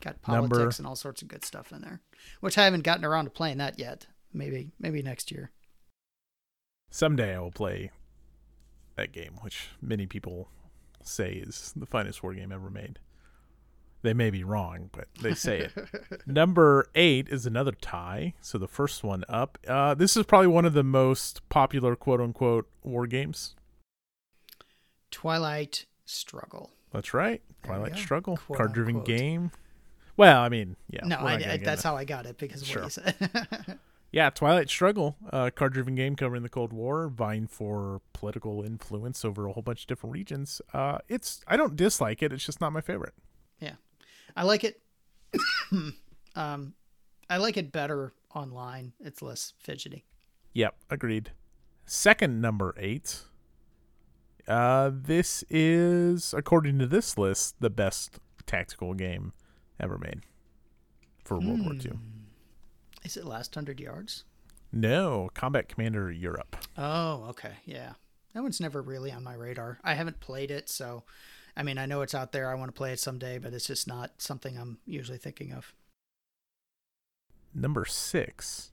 Got 0.00 0.16
Number- 0.28 0.54
politics 0.56 0.78
and 0.78 0.86
all 0.86 0.96
sorts 0.96 1.22
of 1.22 1.28
good 1.28 1.44
stuff 1.44 1.72
in 1.72 1.80
there, 1.80 2.00
which 2.40 2.58
I 2.58 2.64
haven't 2.64 2.82
gotten 2.84 3.04
around 3.04 3.24
to 3.24 3.30
playing 3.30 3.58
that 3.58 3.78
yet. 3.78 4.06
Maybe, 4.32 4.72
maybe 4.78 5.02
next 5.02 5.30
year. 5.30 5.50
Someday 6.90 7.34
I 7.34 7.40
will 7.40 7.50
play 7.52 7.90
that 8.96 9.12
game, 9.12 9.38
which 9.42 9.68
many 9.80 10.06
people 10.06 10.48
say 11.02 11.32
is 11.32 11.72
the 11.76 11.86
finest 11.86 12.22
war 12.22 12.34
game 12.34 12.52
ever 12.52 12.70
made. 12.70 12.98
They 14.02 14.14
may 14.14 14.30
be 14.30 14.44
wrong, 14.44 14.90
but 14.92 15.08
they 15.20 15.34
say 15.34 15.58
it. 15.60 15.72
Number 16.26 16.88
eight 16.94 17.28
is 17.28 17.46
another 17.46 17.72
tie. 17.72 18.34
So 18.40 18.58
the 18.58 18.68
first 18.68 19.02
one 19.02 19.24
up. 19.28 19.58
Uh, 19.66 19.94
this 19.94 20.16
is 20.16 20.24
probably 20.26 20.46
one 20.48 20.64
of 20.64 20.74
the 20.74 20.84
most 20.84 21.46
popular 21.48 21.96
quote 21.96 22.20
unquote 22.20 22.68
war 22.84 23.06
games. 23.06 23.56
Twilight 25.10 25.86
Struggle. 26.04 26.70
That's 26.92 27.12
right. 27.14 27.42
Twilight. 27.64 27.96
Struggle. 27.96 28.36
Quote, 28.36 28.58
Card 28.58 28.72
driven 28.72 29.02
game. 29.02 29.50
Well, 30.16 30.40
I 30.40 30.48
mean, 30.48 30.76
yeah. 30.90 31.04
no, 31.04 31.16
I, 31.16 31.34
I, 31.34 31.56
that's 31.62 31.82
how 31.82 31.96
I 31.96 32.04
got 32.04 32.26
it 32.26 32.38
because 32.38 32.62
of 32.62 32.68
Sure. 32.68 32.82
what 32.82 32.96
you 32.96 33.02
said. 33.02 33.78
Yeah, 34.12 34.30
Twilight 34.30 34.70
Struggle, 34.70 35.16
uh, 35.30 35.50
card 35.54 35.74
driven 35.74 35.94
game 35.94 36.16
covering 36.16 36.42
the 36.42 36.48
Cold 36.48 36.72
War, 36.72 37.08
vying 37.08 37.46
for 37.46 38.00
political 38.14 38.62
influence 38.62 39.26
over 39.26 39.46
a 39.46 39.52
whole 39.52 39.62
bunch 39.62 39.82
of 39.82 39.88
different 39.88 40.14
regions. 40.14 40.62
Uh, 40.72 40.98
it's 41.06 41.42
I 41.46 41.58
don't 41.58 41.76
dislike 41.76 42.22
it, 42.22 42.32
it's 42.32 42.46
just 42.46 42.60
not 42.60 42.72
my 42.72 42.80
favorite. 42.80 43.12
Yeah. 43.60 43.74
I 44.34 44.44
like 44.44 44.64
it. 44.64 44.80
um, 46.34 46.74
I 47.28 47.36
like 47.36 47.58
it 47.58 47.72
better 47.72 48.14
online. 48.34 48.92
It's 49.00 49.20
less 49.20 49.52
fidgety. 49.58 50.04
Yep, 50.54 50.76
agreed. 50.88 51.32
Second 51.84 52.40
number 52.40 52.74
eight. 52.78 53.20
Uh, 54.48 54.92
this 54.94 55.44
is, 55.50 56.32
according 56.32 56.78
to 56.78 56.86
this 56.86 57.18
list, 57.18 57.56
the 57.60 57.68
best 57.70 58.18
tactical 58.46 58.94
game 58.94 59.32
ever 59.80 59.98
made 59.98 60.22
for 61.24 61.38
World 61.38 61.64
War 61.64 61.74
II. 61.74 61.90
Hmm. 61.90 61.96
Is 63.04 63.16
it 63.16 63.24
Last 63.24 63.54
Hundred 63.54 63.80
Yards? 63.80 64.24
No, 64.72 65.30
Combat 65.34 65.68
Commander 65.68 66.10
Europe. 66.10 66.56
Oh, 66.76 67.26
okay, 67.30 67.52
yeah. 67.64 67.92
That 68.34 68.42
one's 68.42 68.60
never 68.60 68.82
really 68.82 69.12
on 69.12 69.24
my 69.24 69.34
radar. 69.34 69.78
I 69.82 69.94
haven't 69.94 70.20
played 70.20 70.50
it, 70.50 70.68
so 70.68 71.04
I 71.56 71.62
mean, 71.62 71.78
I 71.78 71.86
know 71.86 72.02
it's 72.02 72.14
out 72.14 72.32
there. 72.32 72.50
I 72.50 72.54
want 72.54 72.68
to 72.68 72.76
play 72.76 72.92
it 72.92 73.00
someday, 73.00 73.38
but 73.38 73.54
it's 73.54 73.66
just 73.66 73.88
not 73.88 74.12
something 74.18 74.58
I'm 74.58 74.78
usually 74.84 75.18
thinking 75.18 75.52
of. 75.52 75.72
Number 77.54 77.86
six 77.86 78.72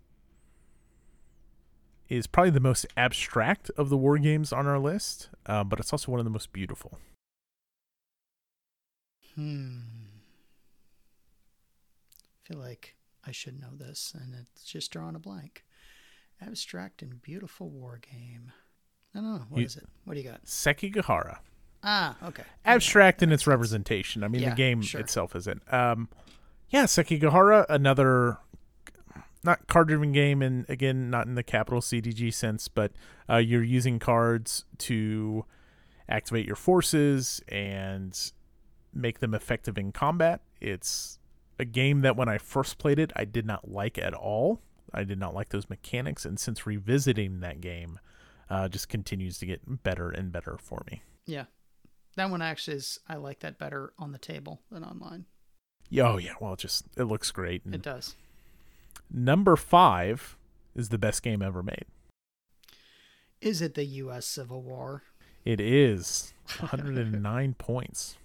is 2.10 2.28
probably 2.28 2.52
the 2.52 2.60
most 2.60 2.86
abstract 2.98 3.72
of 3.78 3.90
the 3.90 3.96
war 3.96 4.18
games 4.18 4.52
on 4.52 4.68
our 4.68 4.80
list, 4.80 5.30
uh, 5.46 5.64
but 5.64 5.80
it's 5.80 5.94
also 5.94 6.12
one 6.12 6.20
of 6.20 6.26
the 6.26 6.30
most 6.30 6.52
beautiful. 6.52 7.00
Hmm. 9.36 9.78
Feel 12.44 12.60
like 12.60 12.96
I 13.26 13.32
should 13.32 13.60
know 13.60 13.76
this, 13.78 14.14
and 14.20 14.34
it's 14.36 14.64
just 14.66 14.92
drawing 14.92 15.16
a 15.16 15.20
blank. 15.20 15.64
Abstract 16.42 17.02
and 17.02 17.22
beautiful 17.22 17.70
war 17.70 18.00
game. 18.02 18.52
I 19.16 19.20
don't 19.20 19.36
know. 19.36 19.46
What 19.50 19.60
You- 19.60 19.66
is 19.66 19.78
it? 19.78 19.88
What 20.04 20.16
do 20.16 20.20
you 20.22 20.30
got? 20.30 20.44
Sekigahara. 20.46 21.40
Ah, 21.84 22.16
okay. 22.24 22.44
Abstract 22.66 23.22
in 23.22 23.32
its 23.32 23.46
representation. 23.46 24.24
I 24.24 24.28
mean, 24.28 24.42
Yeah, 24.42 24.50
the 24.52 24.56
game 24.56 24.82
sure. 24.82 25.02
itself 25.02 25.36
isn't. 25.36 25.62
Um, 25.72 26.10
yeah, 26.70 26.86
Sekigahara, 26.86 27.66
another 27.70 28.38
not 29.44 29.68
card 29.68 29.90
driven 29.90 30.12
game, 30.14 30.42
and 30.42 30.66
again, 30.70 31.10
not 31.10 31.28
in 31.28 31.36
the 31.36 31.44
capital 31.44 31.82
CDG 31.82 32.32
sense, 32.34 32.68
but 32.70 32.94
uh, 33.30 33.38
you're 33.38 33.62
using 33.64 34.00
cards 34.00 34.64
to 34.80 35.46
activate 36.08 36.46
your 36.46 36.56
forces 36.56 37.42
and 37.50 38.32
make 38.94 39.20
them 39.20 39.34
effective 39.34 39.78
in 39.78 39.92
combat. 39.92 40.42
It's 40.62 41.20
a 41.60 41.66
game 41.66 42.02
that 42.02 42.16
when 42.16 42.30
I 42.30 42.38
first 42.38 42.78
played 42.78 43.00
it, 43.00 43.12
I 43.16 43.26
did 43.26 43.46
not 43.46 43.70
like 43.72 43.98
at 43.98 44.14
all. 44.14 44.62
I 44.94 45.04
did 45.04 45.20
not 45.20 45.34
like 45.34 45.50
those 45.50 45.70
mechanics, 45.70 46.26
and 46.26 46.40
since 46.40 46.66
revisiting 46.68 47.40
that 47.40 47.62
game, 47.62 48.00
uh, 48.50 48.68
just 48.68 48.90
continues 48.90 49.38
to 49.40 49.46
get 49.46 49.84
better 49.84 50.10
and 50.10 50.32
better 50.32 50.58
for 50.60 50.84
me. 50.92 51.02
Yeah. 51.26 51.46
That 52.16 52.30
one 52.30 52.42
actually 52.44 52.78
is, 52.78 53.00
I 53.10 53.16
like 53.16 53.40
that 53.40 53.58
better 53.58 53.94
on 53.98 54.12
the 54.12 54.20
table 54.20 54.62
than 54.72 54.84
online. 54.84 55.26
Oh 56.00 56.18
yeah, 56.18 56.34
well, 56.40 56.54
it 56.54 56.60
just 56.60 56.86
it 56.96 57.04
looks 57.04 57.32
great. 57.32 57.64
It 57.72 57.82
does. 57.82 58.16
number 59.12 59.56
five 59.56 60.38
is 60.76 60.90
the 60.90 60.98
best 60.98 61.22
game 61.24 61.42
ever 61.42 61.62
made. 61.64 61.86
Is 63.42 63.62
it 63.62 63.74
the 63.76 63.86
U.S. 63.86 64.26
Civil 64.26 64.62
War? 64.62 65.04
It 65.44 65.60
is 65.60 66.34
109 66.60 67.56
points. 67.56 68.18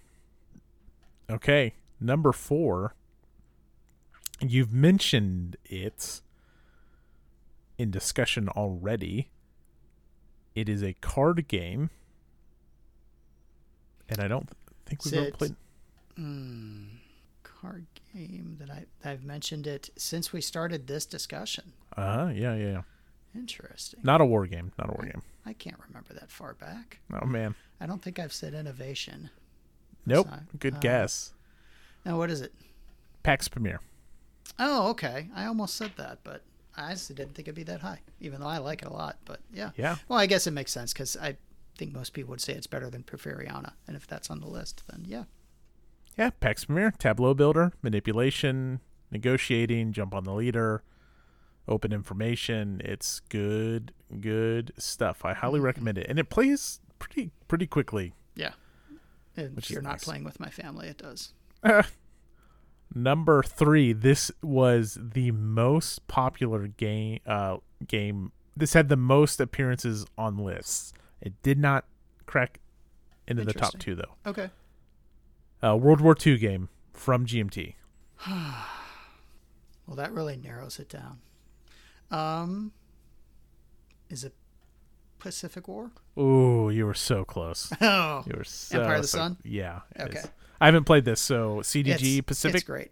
Okay, 1.29 1.73
number 1.99 2.31
four. 2.31 2.95
You've 4.41 4.73
mentioned 4.73 5.57
it 5.65 6.21
in 7.77 7.91
discussion 7.91 8.47
already. 8.49 9.29
It 10.55 10.69
is 10.69 10.81
a 10.83 10.93
card 10.93 11.47
game, 11.47 11.89
and 14.07 14.19
I 14.19 14.27
don't 14.27 14.49
think 14.85 15.03
we've 15.05 15.13
ever 15.13 15.31
played. 15.31 15.55
Hmm. 16.15 16.83
Card 17.43 17.85
game 18.13 18.55
that 18.59 18.69
I 18.69 18.85
I've 19.03 19.23
mentioned 19.23 19.67
it 19.67 19.89
since 19.97 20.31
we 20.31 20.39
started 20.41 20.87
this 20.87 21.05
discussion. 21.05 21.73
Uh 21.95 22.13
huh. 22.13 22.27
Yeah, 22.33 22.55
yeah, 22.55 22.67
yeah. 22.71 22.81
Interesting. 23.35 23.99
Not 24.03 24.21
a 24.21 24.25
war 24.25 24.47
game. 24.47 24.71
Not 24.77 24.89
a 24.89 24.93
war 24.93 25.03
game. 25.03 25.21
I 25.45 25.53
can't 25.53 25.77
remember 25.87 26.13
that 26.13 26.31
far 26.31 26.53
back. 26.53 26.99
Oh 27.21 27.25
man. 27.25 27.55
I 27.81 27.85
don't 27.85 28.01
think 28.01 28.17
I've 28.19 28.33
said 28.33 28.53
innovation. 28.53 29.29
Nope. 30.05 30.27
not- 30.29 30.59
Good 30.59 30.75
uh, 30.75 30.79
guess. 30.79 31.33
Now 32.05 32.17
what 32.17 32.31
is 32.31 32.41
it? 32.41 32.53
Pax 33.23 33.47
Pamir. 33.49 33.79
Oh, 34.57 34.89
okay. 34.89 35.29
I 35.35 35.45
almost 35.45 35.75
said 35.75 35.91
that, 35.97 36.19
but 36.23 36.43
I 36.75 36.85
honestly 36.85 37.15
didn't 37.15 37.35
think 37.35 37.47
it'd 37.47 37.55
be 37.55 37.63
that 37.63 37.81
high, 37.81 37.99
even 38.19 38.39
though 38.39 38.47
I 38.47 38.57
like 38.57 38.81
it 38.81 38.87
a 38.87 38.93
lot. 38.93 39.17
But 39.25 39.41
yeah. 39.53 39.71
Yeah. 39.75 39.97
Well, 40.07 40.19
I 40.19 40.25
guess 40.25 40.47
it 40.47 40.51
makes 40.51 40.71
sense 40.71 40.93
because 40.93 41.17
I 41.17 41.37
think 41.77 41.93
most 41.93 42.13
people 42.13 42.31
would 42.31 42.41
say 42.41 42.53
it's 42.53 42.67
better 42.67 42.89
than 42.89 43.03
Porfiriana, 43.03 43.73
and 43.87 43.95
if 43.95 44.07
that's 44.07 44.29
on 44.29 44.39
the 44.39 44.47
list, 44.47 44.83
then 44.89 45.05
yeah. 45.07 45.23
Yeah, 46.17 46.31
Pax 46.31 46.65
Pamir, 46.65 46.91
Tableau 46.97 47.33
Builder, 47.33 47.71
manipulation, 47.81 48.81
negotiating, 49.11 49.93
jump 49.93 50.13
on 50.13 50.25
the 50.25 50.33
leader, 50.33 50.83
open 51.67 51.93
information. 51.93 52.81
It's 52.83 53.21
good, 53.21 53.93
good 54.19 54.73
stuff. 54.77 55.23
I 55.23 55.33
highly 55.33 55.59
mm-hmm. 55.59 55.65
recommend 55.65 55.97
it, 55.97 56.07
and 56.09 56.19
it 56.19 56.29
plays 56.29 56.81
pretty 56.99 57.31
pretty 57.47 57.67
quickly. 57.67 58.13
Yeah. 58.35 58.51
If 59.35 59.51
Which 59.53 59.65
is 59.65 59.71
you're 59.71 59.81
not 59.81 59.91
nice. 59.91 60.03
playing 60.03 60.23
with 60.23 60.39
my 60.39 60.49
family, 60.49 60.87
it 60.87 60.97
does. 60.97 61.33
Eh, 61.61 61.83
Number 62.93 63.43
three, 63.43 63.93
this 63.93 64.31
was 64.41 64.97
the 64.99 65.31
most 65.31 66.07
popular 66.07 66.67
game. 66.67 67.19
Uh, 67.25 67.57
game. 67.87 68.31
This 68.57 68.73
had 68.73 68.89
the 68.89 68.97
most 68.97 69.39
appearances 69.39 70.05
on 70.17 70.37
lists. 70.37 70.93
It 71.21 71.41
did 71.43 71.59
not 71.59 71.85
crack 72.25 72.59
into 73.27 73.45
the 73.45 73.53
top 73.53 73.77
two 73.77 73.95
though. 73.95 74.15
Okay. 74.25 74.49
Uh, 75.63 75.75
World 75.75 76.01
War 76.01 76.15
II 76.25 76.37
game 76.37 76.69
from 76.93 77.25
GMT. 77.25 77.75
Well, 79.89 79.95
that 79.95 80.13
really 80.13 80.37
narrows 80.37 80.77
it 80.77 80.87
down. 80.87 81.17
Um, 82.11 82.73
is 84.07 84.23
it 84.23 84.35
Pacific 85.19 85.67
War? 85.67 85.91
Ooh, 86.17 86.69
you 86.69 86.85
were 86.85 86.93
so 86.93 87.23
close. 87.25 87.71
Oh, 87.81 88.23
You 88.25 88.33
were 88.37 88.43
so 88.43 88.79
Empire 88.81 88.95
of 88.95 89.01
the 89.03 89.07
so- 89.07 89.17
Sun? 89.17 89.37
Yeah. 89.43 89.81
Okay. 89.99 90.19
is. 90.19 90.27
I 90.61 90.65
haven't 90.65 90.83
played 90.85 91.05
this, 91.05 91.21
so 91.21 91.57
CDG 91.57 92.17
it's, 92.17 92.25
Pacific. 92.25 92.55
It's 92.55 92.63
great. 92.65 92.91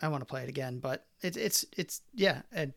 I 0.00 0.08
want 0.08 0.22
to 0.22 0.26
play 0.26 0.42
it 0.42 0.48
again, 0.48 0.78
but 0.78 1.04
it's 1.22 1.36
it's 1.36 1.64
it's 1.76 2.00
yeah, 2.14 2.42
and 2.52 2.72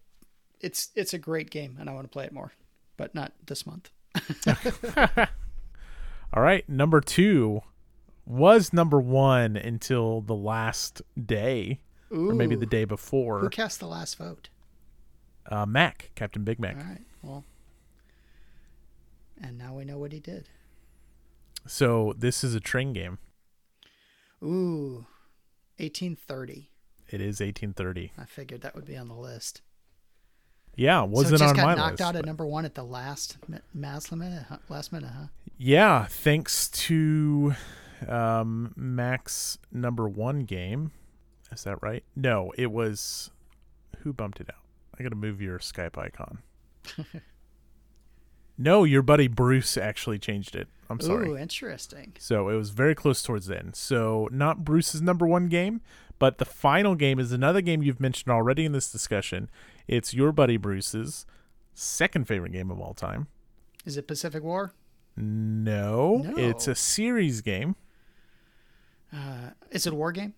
it's 0.62 0.90
it's 0.96 1.14
a 1.14 1.18
great 1.18 1.50
game, 1.50 1.78
and 1.80 1.90
I 1.90 1.94
want 1.94 2.06
to 2.06 2.10
play 2.10 2.26
it 2.26 2.32
more, 2.34 2.52
but 2.98 3.14
not 3.16 3.34
this 3.46 3.66
month. 3.66 3.90
All 6.34 6.44
right, 6.44 6.68
number 6.70 7.02
two 7.02 7.62
was 8.26 8.72
number 8.72 9.00
one 9.00 9.58
until 9.58 10.22
the 10.22 10.36
last 10.36 11.02
day, 11.26 11.80
Ooh, 12.14 12.30
or 12.30 12.34
maybe 12.36 12.56
the 12.56 12.66
day 12.66 12.86
before. 12.86 13.40
who 13.40 13.50
cast 13.50 13.80
the 13.80 13.88
last 13.88 14.18
vote? 14.18 14.50
Uh, 15.50 15.66
Mac, 15.66 16.12
Captain 16.16 16.44
Big 16.44 16.60
Mac. 16.60 16.78
All 16.78 16.84
right, 16.84 17.02
well, 17.24 17.44
and 19.42 19.58
now 19.58 19.74
we 19.76 19.86
know 19.86 19.98
what 19.98 20.12
he 20.12 20.20
did. 20.20 20.48
So 21.68 22.14
this 22.18 22.44
is 22.44 22.56
a 22.56 22.60
train 22.60 22.94
game. 22.94 23.18
Ooh, 24.44 25.06
1830. 25.78 26.70
It 27.10 27.22
is 27.22 27.40
1830. 27.40 28.12
I 28.18 28.26
figured 28.26 28.62
that 28.62 28.76
would 28.76 28.86
be 28.86 28.96
on 28.98 29.08
the 29.08 29.16
list. 29.16 29.62
Yeah, 30.76 31.02
wasn't 31.02 31.36
it 31.36 31.38
just 31.40 31.50
on 31.50 31.56
got 31.56 31.66
my 31.66 31.76
knocked 31.76 32.00
list. 32.00 32.02
out 32.02 32.16
at 32.16 32.26
number 32.26 32.46
one 32.46 32.64
at 32.64 32.76
the 32.76 32.84
last 32.84 33.38
last 33.76 34.12
minute. 34.12 34.46
huh? 34.48 34.58
Last 34.70 34.94
minute, 34.94 35.12
huh? 35.14 35.28
Yeah, 35.58 36.06
thanks 36.06 36.70
to 36.70 37.56
um, 38.08 38.72
Mac's 38.78 39.58
number 39.72 40.08
one 40.08 40.42
game. 40.42 40.92
Is 41.52 41.64
that 41.66 41.82
right? 41.82 42.04
No, 42.16 42.54
it 42.58 42.72
was 42.72 43.32
who 44.04 44.14
bumped 44.14 44.40
it 44.40 44.48
out. 44.50 44.62
I 44.98 45.04
got 45.04 45.10
to 45.10 45.16
move 45.16 45.42
your 45.42 45.60
Skype 45.60 45.98
icon. 45.98 46.40
no, 48.60 48.84
your 48.84 49.02
buddy 49.02 49.28
Bruce 49.28 49.78
actually 49.78 50.20
changed 50.20 50.56
it. 50.56 50.68
I'm 50.90 51.00
sorry. 51.00 51.30
Ooh, 51.30 51.38
interesting. 51.38 52.14
So 52.20 52.50
it 52.50 52.56
was 52.56 52.70
very 52.72 52.94
close 52.94 53.24
towards 53.24 53.46
the 53.48 53.58
end. 53.58 53.76
So 53.76 54.28
not 54.32 54.64
Bruce's 54.66 55.02
number 55.02 55.26
one 55.26 55.48
game, 55.48 55.82
but 56.20 56.38
the 56.40 56.46
final 56.46 56.94
game 56.96 57.20
is 57.20 57.32
another 57.32 57.62
game 57.62 57.82
you've 57.82 58.00
mentioned 58.00 58.32
already 58.32 58.66
in 58.66 58.72
this 58.74 58.92
discussion. 58.92 59.50
It's 59.88 60.14
your 60.14 60.32
buddy 60.32 60.58
Bruce's 60.58 61.26
second 61.74 62.28
favorite 62.28 62.52
game 62.52 62.70
of 62.70 62.80
all 62.80 62.94
time. 62.94 63.28
Is 63.86 63.98
it 63.98 64.08
Pacific 64.08 64.44
War? 64.44 64.74
No, 65.16 66.18
No. 66.26 66.38
it's 66.38 66.68
a 66.68 66.76
series 66.76 67.42
game. 67.42 67.76
Uh, 69.14 69.52
is 69.72 69.88
it 69.88 69.94
a 69.94 69.96
war 69.96 70.12
game? 70.12 70.34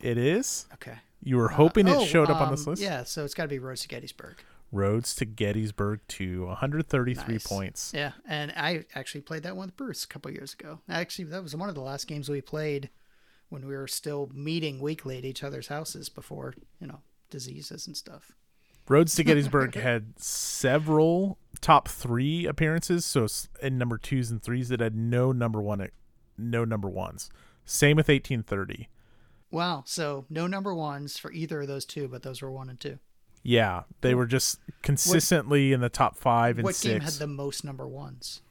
It 0.00 0.18
is. 0.18 0.66
Okay. 0.74 0.96
You 1.22 1.36
were 1.36 1.48
hoping 1.48 1.88
Uh, 1.88 1.92
it 1.92 1.96
oh, 1.98 2.04
showed 2.06 2.30
up 2.30 2.40
on 2.40 2.50
this 2.50 2.66
um, 2.66 2.72
list. 2.72 2.82
Yeah, 2.82 3.04
so 3.04 3.24
it's 3.24 3.34
got 3.34 3.44
to 3.44 3.48
be 3.48 3.58
Roads 3.58 3.82
to 3.82 3.88
Gettysburg. 3.88 4.36
Roads 4.72 5.14
to 5.16 5.26
Gettysburg 5.26 6.00
to 6.08 6.46
133 6.46 7.34
Nice. 7.34 7.46
points. 7.46 7.92
Yeah, 7.94 8.12
and 8.26 8.50
I 8.56 8.86
actually 8.94 9.20
played 9.20 9.42
that 9.42 9.54
one 9.56 9.68
with 9.68 9.76
Bruce 9.76 10.04
a 10.04 10.08
couple 10.08 10.30
years 10.30 10.54
ago. 10.54 10.80
Actually, 10.88 11.26
that 11.26 11.42
was 11.42 11.54
one 11.54 11.68
of 11.68 11.74
the 11.74 11.82
last 11.82 12.06
games 12.06 12.28
we 12.30 12.40
played 12.40 12.88
when 13.50 13.66
we 13.66 13.76
were 13.76 13.86
still 13.86 14.30
meeting 14.32 14.80
weekly 14.80 15.18
at 15.18 15.26
each 15.26 15.44
other's 15.44 15.68
houses 15.68 16.08
before, 16.08 16.54
you 16.80 16.86
know, 16.86 17.00
diseases 17.28 17.86
and 17.86 17.94
stuff. 17.96 18.32
Roads 18.88 19.14
to 19.16 19.24
Gettysburg 19.24 19.74
had 19.74 20.18
several 20.18 21.38
top 21.60 21.86
three 21.86 22.46
appearances, 22.46 23.04
so 23.04 23.26
in 23.60 23.76
number 23.76 23.98
twos 23.98 24.30
and 24.30 24.42
threes 24.42 24.70
that 24.70 24.80
had 24.80 24.96
no 24.96 25.32
number 25.32 25.60
one, 25.60 25.86
no 26.38 26.64
number 26.64 26.88
ones. 26.88 27.28
Same 27.66 27.96
with 27.98 28.08
1830. 28.08 28.88
Wow, 29.50 29.82
so 29.86 30.24
no 30.30 30.46
number 30.46 30.74
ones 30.74 31.18
for 31.18 31.30
either 31.30 31.60
of 31.60 31.68
those 31.68 31.84
two, 31.84 32.08
but 32.08 32.22
those 32.22 32.40
were 32.40 32.50
one 32.50 32.70
and 32.70 32.80
two. 32.80 32.98
Yeah, 33.42 33.82
they 34.00 34.14
were 34.14 34.26
just 34.26 34.60
consistently 34.82 35.72
in 35.72 35.80
the 35.80 35.88
top 35.88 36.16
five 36.16 36.58
and 36.58 36.64
what 36.64 36.78
game 36.80 37.00
six. 37.00 37.04
had 37.04 37.14
the 37.14 37.32
most 37.32 37.64
number 37.64 37.88
ones? 37.88 38.42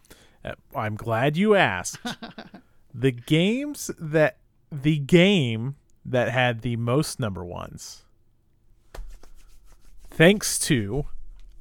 Uh, 0.44 0.54
I'm 0.76 0.96
glad 0.96 1.38
you 1.38 1.56
asked. 1.56 1.98
the 2.94 3.12
games 3.12 3.90
that 3.98 4.38
the 4.72 4.98
game 5.00 5.76
that 6.04 6.30
had 6.30 6.62
the 6.62 6.76
most 6.76 7.20
number 7.20 7.44
ones, 7.44 8.04
thanks 10.10 10.60
to 10.60 11.06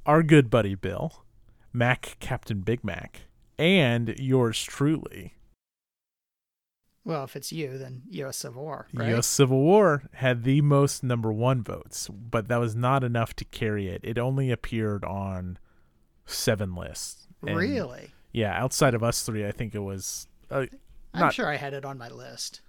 our 0.06 0.22
good 0.22 0.50
buddy 0.50 0.74
Bill, 0.74 1.24
Mac 1.72 2.16
Captain 2.20 2.60
Big 2.60 2.82
Mac, 2.82 3.22
and 3.58 4.14
yours 4.18 4.62
truly, 4.62 5.34
Well, 7.10 7.24
if 7.24 7.34
it's 7.34 7.50
you, 7.50 7.76
then 7.76 8.02
U.S. 8.10 8.36
Civil 8.36 8.62
War, 8.62 8.86
right? 8.94 9.16
US 9.16 9.26
Civil 9.26 9.58
War 9.60 10.04
had 10.12 10.44
the 10.44 10.60
most 10.60 11.02
number 11.02 11.32
one 11.32 11.60
votes, 11.60 12.06
but 12.08 12.46
that 12.46 12.58
was 12.58 12.76
not 12.76 13.02
enough 13.02 13.34
to 13.34 13.44
carry 13.44 13.88
it. 13.88 14.00
It 14.04 14.16
only 14.16 14.52
appeared 14.52 15.04
on 15.04 15.58
seven 16.24 16.76
lists. 16.76 17.26
And, 17.44 17.56
really? 17.56 18.12
Yeah, 18.30 18.52
outside 18.56 18.94
of 18.94 19.02
us 19.02 19.24
three, 19.24 19.44
I 19.44 19.50
think 19.50 19.74
it 19.74 19.80
was. 19.80 20.28
Uh, 20.52 20.66
I'm 21.12 21.20
not- 21.20 21.34
sure 21.34 21.48
I 21.48 21.56
had 21.56 21.74
it 21.74 21.84
on 21.84 21.98
my 21.98 22.08
list. 22.08 22.60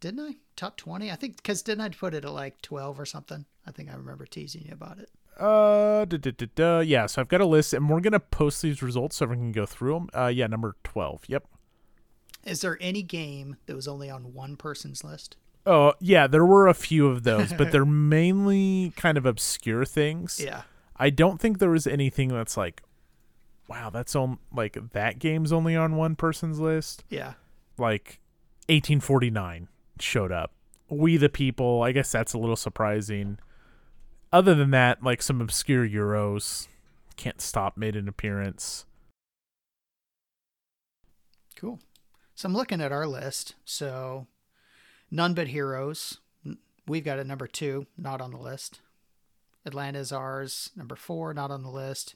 Didn't 0.00 0.20
I? 0.20 0.36
Top 0.54 0.76
20? 0.76 1.10
I 1.10 1.14
think, 1.14 1.36
because 1.36 1.62
didn't 1.62 1.80
I 1.80 1.88
put 1.88 2.12
it 2.12 2.26
at 2.26 2.30
like 2.30 2.60
12 2.60 3.00
or 3.00 3.06
something? 3.06 3.46
I 3.66 3.70
think 3.70 3.88
I 3.90 3.94
remember 3.94 4.26
teasing 4.26 4.66
you 4.66 4.74
about 4.74 4.98
it. 4.98 5.08
Uh, 5.38 6.04
duh, 6.04 6.18
duh, 6.18 6.46
duh. 6.54 6.80
yeah. 6.84 7.06
So 7.06 7.22
I've 7.22 7.28
got 7.28 7.40
a 7.40 7.46
list, 7.46 7.72
and 7.72 7.88
we're 7.88 8.00
gonna 8.00 8.20
post 8.20 8.60
these 8.60 8.82
results 8.82 9.16
so 9.16 9.24
everyone 9.24 9.46
can 9.46 9.52
go 9.52 9.64
through 9.64 9.94
them. 9.94 10.08
Uh, 10.14 10.26
yeah, 10.26 10.46
number 10.46 10.76
twelve. 10.84 11.22
Yep. 11.26 11.46
Is 12.44 12.60
there 12.62 12.78
any 12.80 13.02
game 13.02 13.56
that 13.66 13.76
was 13.76 13.86
only 13.88 14.08
on 14.08 14.32
one 14.34 14.56
person's 14.56 15.04
list? 15.04 15.36
Oh, 15.66 15.92
yeah. 16.00 16.26
There 16.26 16.44
were 16.44 16.68
a 16.68 16.74
few 16.74 17.06
of 17.08 17.22
those, 17.22 17.52
but 17.52 17.70
they're 17.70 17.84
mainly 17.84 18.92
kind 18.96 19.18
of 19.18 19.26
obscure 19.26 19.84
things. 19.84 20.40
Yeah. 20.42 20.62
I 20.96 21.10
don't 21.10 21.40
think 21.40 21.58
there 21.58 21.70
was 21.70 21.86
anything 21.86 22.28
that's 22.28 22.56
like, 22.56 22.82
wow, 23.68 23.90
that's 23.90 24.16
on 24.16 24.38
like 24.54 24.78
that 24.92 25.18
game's 25.18 25.52
only 25.52 25.76
on 25.76 25.96
one 25.96 26.16
person's 26.16 26.58
list. 26.58 27.04
Yeah. 27.08 27.34
Like, 27.78 28.20
1849 28.68 29.68
showed 29.98 30.32
up. 30.32 30.52
We 30.88 31.16
the 31.16 31.28
People. 31.28 31.82
I 31.82 31.92
guess 31.92 32.10
that's 32.10 32.32
a 32.32 32.38
little 32.38 32.56
surprising. 32.56 33.38
Other 34.32 34.54
than 34.54 34.70
that, 34.70 35.02
like 35.02 35.22
some 35.22 35.40
obscure 35.40 35.86
Euros, 35.86 36.68
can't 37.16 37.40
stop 37.40 37.76
made 37.76 37.96
an 37.96 38.08
appearance. 38.08 38.86
Cool. 41.56 41.80
So 42.40 42.46
I'm 42.46 42.54
looking 42.54 42.80
at 42.80 42.90
our 42.90 43.06
list. 43.06 43.54
So 43.66 44.26
None 45.10 45.34
But 45.34 45.48
Heroes. 45.48 46.20
We've 46.86 47.04
got 47.04 47.18
a 47.18 47.24
number 47.24 47.46
two, 47.46 47.86
not 47.98 48.22
on 48.22 48.30
the 48.30 48.38
list. 48.38 48.80
Atlanta's 49.66 50.10
ours. 50.10 50.70
Number 50.74 50.96
four, 50.96 51.34
not 51.34 51.50
on 51.50 51.62
the 51.62 51.68
list. 51.68 52.14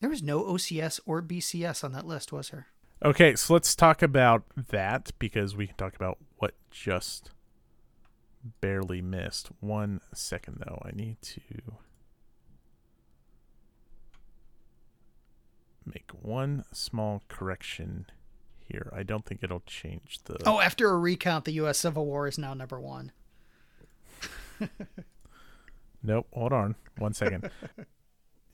There 0.00 0.08
was 0.08 0.22
no 0.22 0.44
OCS 0.44 1.00
or 1.04 1.20
BCS 1.20 1.82
on 1.82 1.90
that 1.90 2.06
list, 2.06 2.30
was 2.30 2.50
there? 2.50 2.68
Okay, 3.04 3.34
so 3.34 3.52
let's 3.52 3.74
talk 3.74 4.00
about 4.00 4.44
that 4.56 5.10
because 5.18 5.56
we 5.56 5.66
can 5.66 5.76
talk 5.76 5.96
about 5.96 6.18
what 6.36 6.54
just 6.70 7.32
barely 8.60 9.02
missed. 9.02 9.48
One 9.58 10.00
second 10.14 10.62
though, 10.64 10.80
I 10.84 10.92
need 10.94 11.20
to 11.22 11.40
make 15.84 16.12
one 16.12 16.62
small 16.70 17.24
correction 17.26 18.06
here. 18.72 18.90
I 18.94 19.04
don't 19.04 19.24
think 19.24 19.44
it'll 19.44 19.62
change 19.66 20.18
the 20.24 20.38
Oh, 20.44 20.58
after 20.60 20.90
a 20.90 20.98
recount, 20.98 21.44
the 21.44 21.52
U.S. 21.52 21.78
Civil 21.78 22.06
War 22.06 22.26
is 22.26 22.38
now 22.38 22.54
number 22.54 22.80
one. 22.80 23.12
Nope, 26.02 26.26
hold 26.32 26.52
on. 26.52 26.74
One 26.98 27.12
second. 27.14 27.48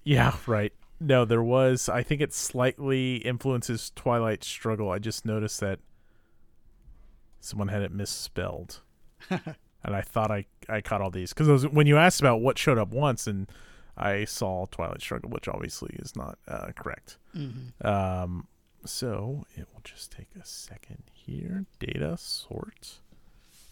yeah, 0.05 0.35
right. 0.47 0.73
No, 1.01 1.25
there 1.25 1.43
was 1.43 1.89
I 1.89 2.03
think 2.03 2.21
it 2.21 2.35
slightly 2.35 3.17
influences 3.17 3.93
Twilight 3.95 4.45
Struggle. 4.45 4.91
I 4.91 4.99
just 4.99 5.25
noticed 5.25 5.61
that 5.61 5.79
someone 7.41 7.69
had 7.69 7.83
it 7.83 7.93
misspelled. 7.93 8.81
and 9.31 9.57
I 9.85 10.03
thought 10.03 10.31
I 10.31 10.47
I 10.69 10.81
caught 10.81 11.01
all 11.01 11.11
these 11.11 11.33
cuz 11.33 11.67
when 11.69 11.87
you 11.87 11.97
asked 11.97 12.21
about 12.21 12.41
what 12.41 12.59
showed 12.59 12.79
up 12.79 12.91
once 12.91 13.27
and 13.27 13.51
I 13.97 14.27
saw 14.27 14.67
Twilight 14.67 15.01
Struggle, 15.01 15.31
which 15.31 15.49
obviously 15.49 15.97
is 15.99 16.15
not 16.15 16.39
uh, 16.47 16.73
correct. 16.77 17.19
Mm-hmm. 17.35 17.87
Um 17.87 18.47
so 18.85 19.47
it 19.57 19.67
will 19.73 19.83
just 19.85 20.13
take 20.13 20.29
a 20.41 20.45
second 20.45 21.05
here. 21.13 21.65
Data 21.79 22.17
sort. 22.17 23.01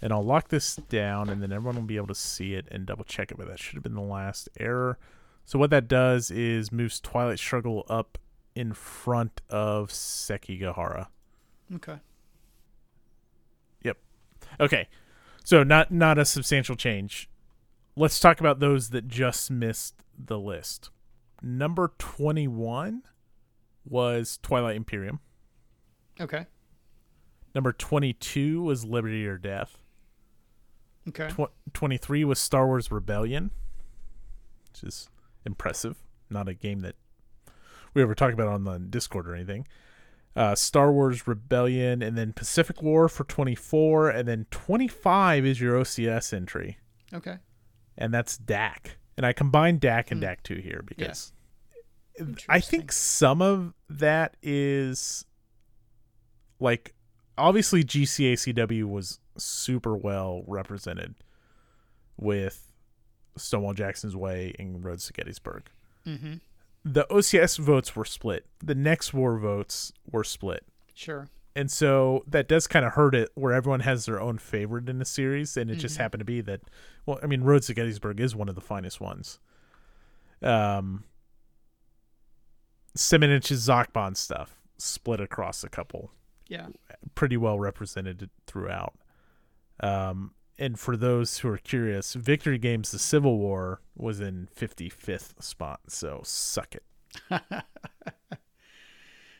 And 0.03 0.13
I'll 0.13 0.25
lock 0.25 0.49
this 0.49 0.77
down, 0.77 1.29
and 1.29 1.43
then 1.43 1.53
everyone 1.53 1.77
will 1.77 1.83
be 1.83 1.97
able 1.97 2.09
to 2.09 2.15
see 2.15 2.55
it 2.55 2.67
and 2.71 2.85
double 2.85 3.05
check 3.05 3.31
it. 3.31 3.39
But 3.39 3.49
that 3.49 3.59
should 3.59 3.75
have 3.75 3.83
been 3.83 3.95
the 3.95 4.01
last 4.01 4.49
error. 4.61 4.99
So 5.45 5.59
what 5.59 5.71
that 5.71 5.89
does 5.89 6.31
is 6.31 6.71
moves 6.71 7.01
Twilight 7.01 7.39
Struggle 7.39 7.87
up 7.89 8.19
in 8.55 8.73
front 8.73 9.41
of 9.49 9.91
Sekigahara. 9.91 11.09
Okay. 11.75 11.99
Yep. 13.83 13.99
Okay. 14.61 14.89
So 15.45 15.63
not 15.63 15.91
not 15.91 16.19
a 16.19 16.25
substantial 16.25 16.77
change. 16.77 17.31
Let's 17.95 18.21
talk 18.21 18.41
about 18.41 18.61
those 18.61 18.91
that 18.91 19.09
just 19.09 19.51
missed 19.51 19.95
the 20.19 20.39
list. 20.39 20.91
Number 21.43 21.93
21 21.99 23.03
was 23.89 24.39
Twilight 24.43 24.77
Imperium. 24.77 25.21
Okay. 26.21 26.47
Number 27.55 27.73
22 27.73 28.63
was 28.63 28.85
Liberty 28.85 29.27
or 29.27 29.39
Death. 29.39 29.79
Okay. 31.09 31.29
Tw- 31.29 31.53
23 31.73 32.25
was 32.25 32.39
Star 32.39 32.67
Wars 32.67 32.91
Rebellion, 32.91 33.51
which 34.73 34.83
is 34.83 35.09
impressive. 35.45 35.97
Not 36.29 36.49
a 36.49 36.55
game 36.55 36.81
that 36.81 36.97
we 37.95 38.03
ever 38.03 38.15
talked 38.15 38.35
about 38.35 38.49
on 38.49 38.65
the 38.65 38.79
Discord 38.79 39.29
or 39.29 39.35
anything. 39.35 39.67
Uh, 40.35 40.55
Star 40.55 40.93
Wars 40.93 41.27
Rebellion, 41.27 42.03
and 42.03 42.19
then 42.19 42.33
Pacific 42.35 42.83
War 42.83 43.09
for 43.09 43.25
24, 43.25 44.11
and 44.11 44.29
then 44.29 44.47
25 44.51 45.47
is 45.47 45.61
your 45.63 45.77
OCS 45.81 46.35
entry, 46.35 46.77
Okay. 47.15 47.39
and 47.97 48.13
that's 48.13 48.37
DAK. 48.37 48.99
And 49.17 49.25
I 49.25 49.33
combined 49.33 49.81
DAK 49.81 50.11
and 50.11 50.19
Hmm. 50.19 50.27
DAK 50.27 50.43
2 50.43 50.57
here 50.57 50.83
because 50.85 51.33
I 52.49 52.61
think 52.61 52.93
some 52.93 53.43
of 53.43 53.75
that 53.91 54.37
is 54.43 55.25
like 56.61 56.95
obviously 57.39 57.85
GCACW 57.85 58.85
was 58.85 59.19
super 59.37 59.97
well 59.97 60.43
represented 60.47 61.15
with 62.17 62.73
Stonewall 63.37 63.75
Jackson's 63.75 64.17
Way 64.17 64.55
and 64.59 64.83
Roads 64.85 65.07
to 65.09 65.13
Gettysburg. 65.13 65.69
Mm-hmm. 66.07 66.35
The 66.85 67.07
OCS 67.11 67.59
votes 67.59 67.95
were 67.95 68.05
split. 68.05 68.47
The 68.65 68.75
next 68.75 69.13
war 69.13 69.37
votes 69.39 69.93
were 70.11 70.25
split. 70.25 70.65
Sure. 70.95 71.29
And 71.55 71.71
so 71.71 72.23
that 72.29 72.49
does 72.49 72.67
kind 72.67 72.85
of 72.87 72.93
hurt 72.93 73.15
it 73.15 73.31
where 73.35 73.53
everyone 73.53 73.81
has 73.81 74.07
their 74.07 74.21
own 74.21 74.39
favorite 74.39 74.89
in 74.89 74.99
the 74.99 75.05
series 75.05 75.57
and 75.57 75.71
it 75.71 75.77
just 75.77 75.97
Mhm. 75.97 76.01
happened 76.01 76.21
to 76.21 76.25
be 76.25 76.41
that 76.43 76.61
well 77.05 77.19
I 77.23 77.27
mean 77.27 77.43
Roads 77.43 77.67
to 77.67 77.75
Gettysburg 77.75 78.21
is 78.21 78.35
one 78.37 78.49
of 78.49 78.55
the 78.55 78.61
finest 78.61 79.01
ones. 79.01 79.39
Um 80.43 81.05
Simonitch's 82.99 83.67
Zokbon 83.69 84.17
stuff 84.17 84.61
split 84.79 85.21
across 85.21 85.65
a 85.65 85.69
couple 85.69 86.11
Yeah. 86.49 86.69
pretty 87.15 87.37
well 87.37 87.59
represented 87.59 88.31
throughout. 88.47 88.95
Um, 89.81 90.33
and 90.59 90.79
for 90.79 90.97
those 90.97 91.39
who 91.39 91.49
are 91.49 91.59
curious, 91.59 92.15
Victory 92.15 92.59
Games 92.59 92.91
The 92.91 92.99
Civil 92.99 93.39
War 93.39 93.81
was 93.95 94.21
in 94.21 94.49
55th 94.57 95.43
spot, 95.43 95.81
so 95.89 96.21
suck 96.25 96.75
it. 96.75 96.85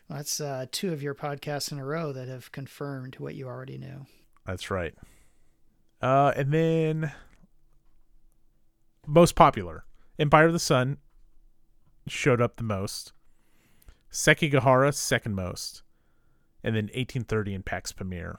That's 0.09 0.41
uh, 0.41 0.67
two 0.71 0.93
of 0.93 1.03
your 1.03 1.15
podcasts 1.15 1.73
in 1.73 1.79
a 1.79 1.85
row 1.85 2.13
that 2.13 2.29
have 2.29 2.53
confirmed 2.53 3.17
what 3.19 3.35
you 3.35 3.47
already 3.49 3.77
knew. 3.77 4.07
That's 4.45 4.71
right. 4.71 4.95
Uh, 6.01 6.33
and 6.37 6.53
then 6.53 7.13
most 9.07 9.35
popular 9.35 9.85
Empire 10.19 10.47
of 10.47 10.53
the 10.53 10.59
Sun 10.59 10.99
showed 12.07 12.41
up 12.41 12.57
the 12.57 12.63
most. 12.63 13.13
Sekigahara 14.11 14.95
second 14.95 15.35
most, 15.35 15.83
and 16.63 16.75
then 16.75 16.85
1830 16.85 17.55
and 17.55 17.65
Pax 17.65 17.93
Pamir 17.93 18.39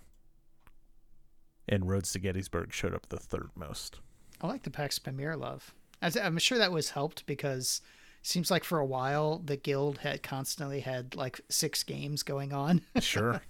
and 1.68 1.90
Roads 1.90 2.12
to 2.14 2.20
Gettysburg 2.20 2.74
showed 2.74 2.94
up 2.94 3.10
the 3.10 3.18
third 3.18 3.50
most. 3.56 4.00
I 4.42 4.48
like 4.48 4.64
the 4.64 4.70
Pax 4.72 5.00
Pamir 5.00 5.36
love. 5.36 5.74
As 6.02 6.16
I'm 6.16 6.38
sure 6.38 6.58
that 6.58 6.72
was 6.72 6.92
helped 6.92 7.26
because 7.26 7.82
it 8.22 8.28
seems 8.28 8.52
like 8.52 8.64
for 8.64 8.80
a 8.80 8.86
while 8.86 9.40
the 9.44 9.58
guild 9.58 10.00
had 10.00 10.24
constantly 10.24 10.82
had 10.82 11.16
like 11.16 11.42
six 11.50 11.84
games 11.84 12.24
going 12.24 12.54
on. 12.54 12.82
Sure. 13.02 13.42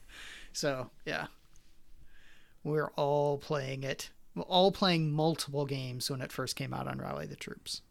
so 0.53 0.89
yeah, 1.05 1.27
we're 2.63 2.91
all 2.95 3.37
playing 3.37 3.83
it. 3.83 4.09
We're 4.35 4.43
all 4.43 4.71
playing 4.71 5.11
multiple 5.11 5.65
games 5.65 6.09
when 6.09 6.21
it 6.21 6.31
first 6.31 6.55
came 6.55 6.73
out 6.73 6.87
on 6.87 6.99
Rally 6.99 7.25
the 7.25 7.35
Troops. 7.35 7.81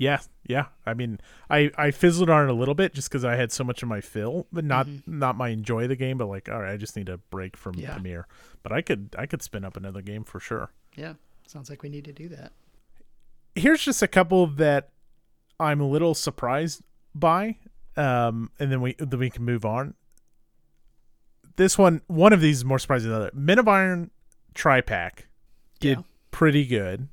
Yeah, 0.00 0.20
yeah. 0.46 0.66
I 0.86 0.94
mean, 0.94 1.18
I 1.50 1.70
I 1.76 1.90
fizzled 1.90 2.30
on 2.30 2.44
it 2.48 2.50
a 2.50 2.54
little 2.54 2.74
bit 2.76 2.94
just 2.94 3.08
because 3.10 3.24
I 3.24 3.34
had 3.34 3.50
so 3.52 3.64
much 3.64 3.82
of 3.82 3.88
my 3.88 4.00
fill, 4.00 4.46
but 4.52 4.64
not 4.64 4.86
not 5.06 5.36
my 5.36 5.48
enjoy 5.48 5.88
the 5.88 5.96
game, 5.96 6.16
but 6.18 6.28
like, 6.28 6.48
all 6.48 6.60
right, 6.62 6.72
I 6.72 6.76
just 6.76 6.96
need 6.96 7.08
a 7.08 7.18
break 7.18 7.56
from 7.56 7.74
Yeah. 7.74 7.94
Pamir. 7.96 8.26
But 8.62 8.72
I 8.72 8.80
could 8.80 9.14
I 9.18 9.26
could 9.26 9.42
spin 9.42 9.64
up 9.64 9.76
another 9.76 10.00
game 10.00 10.22
for 10.24 10.38
sure. 10.40 10.70
Yeah, 10.96 11.14
sounds 11.46 11.68
like 11.68 11.82
we 11.82 11.88
need 11.88 12.04
to 12.04 12.12
do 12.12 12.28
that. 12.28 12.52
Here's 13.56 13.82
just 13.82 14.00
a 14.02 14.08
couple 14.08 14.46
that 14.46 14.90
I'm 15.58 15.80
a 15.80 15.88
little 15.88 16.14
surprised 16.14 16.82
by, 17.14 17.56
um, 17.96 18.50
and 18.60 18.70
then 18.70 18.80
we 18.80 18.94
then 19.00 19.18
we 19.18 19.30
can 19.30 19.44
move 19.44 19.64
on. 19.64 19.94
This 21.56 21.76
one, 21.76 22.02
one 22.06 22.32
of 22.32 22.40
these 22.40 22.58
is 22.58 22.64
more 22.64 22.78
surprising 22.78 23.10
than 23.10 23.18
the 23.18 23.26
other. 23.26 23.36
Men 23.36 23.58
of 23.58 23.66
Iron 23.66 24.12
Tri 24.54 24.80
Pack 24.80 25.26
did 25.80 25.98
Yeah. 25.98 26.04
pretty 26.30 26.64
good 26.64 27.08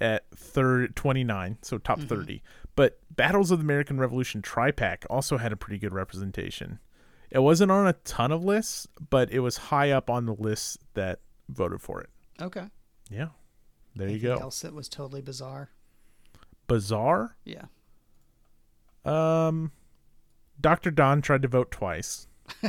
at 0.00 0.24
third 0.34 0.94
29 0.96 1.58
so 1.62 1.78
top 1.78 1.98
Mhm. 2.00 2.08
30 2.08 2.42
but 2.76 2.98
battles 3.10 3.50
of 3.50 3.58
the 3.58 3.64
american 3.64 3.98
revolution 3.98 4.40
tripack 4.42 5.04
also 5.10 5.36
had 5.38 5.52
a 5.52 5.56
pretty 5.56 5.78
good 5.78 5.92
representation 5.92 6.78
it 7.30 7.40
wasn't 7.40 7.70
on 7.70 7.86
a 7.86 7.92
ton 7.92 8.30
of 8.32 8.44
lists 8.44 8.86
but 9.10 9.30
it 9.30 9.40
was 9.40 9.56
high 9.56 9.90
up 9.90 10.08
on 10.08 10.26
the 10.26 10.34
lists 10.34 10.78
that 10.94 11.20
voted 11.48 11.80
for 11.80 12.00
it 12.00 12.10
Okay. 12.40 12.68
yeah 13.10 13.28
there 13.96 14.08
you 14.08 14.18
go 14.20 14.36
Else 14.36 14.60
that 14.60 14.72
was 14.74 14.88
totally 14.88 15.20
bizarre. 15.22 15.70
bizarre 16.68 17.36
Yeah. 17.44 17.64
um 19.04 19.72
dr 20.60 20.90
don 20.92 21.20
tried 21.22 21.42
to 21.42 21.48
vote 21.48 21.70
twice 21.70 22.26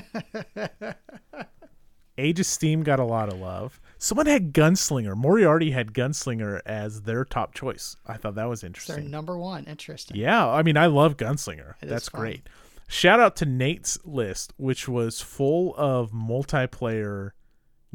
age 2.19 2.39
of 2.39 2.45
steam 2.45 2.83
got 2.83 2.99
a 2.99 3.03
lot 3.03 3.31
of 3.31 3.39
love 3.39 3.79
someone 3.97 4.25
had 4.25 4.53
gunslinger 4.53 5.15
moriarty 5.15 5.71
had 5.71 5.93
gunslinger 5.93 6.61
as 6.65 7.01
their 7.01 7.23
top 7.25 7.53
choice 7.53 7.95
i 8.05 8.15
thought 8.15 8.35
that 8.35 8.49
was 8.49 8.63
interesting 8.63 9.09
number 9.09 9.37
one, 9.37 9.65
interesting. 9.65 10.17
Yeah, 10.17 10.47
I 10.47 10.63
mean, 10.63 10.77
I 10.77 10.85
love 10.85 11.17
Gunslinger. 11.17 11.73
It 11.81 11.87
That's 11.87 12.09
great. 12.09 12.47
Shout 12.87 13.19
out 13.19 13.35
to 13.37 13.45
Nate's 13.45 13.97
list, 14.05 14.53
which 14.57 14.87
was 14.87 15.21
full 15.21 15.75
of 15.75 16.11
multiplayer 16.11 17.31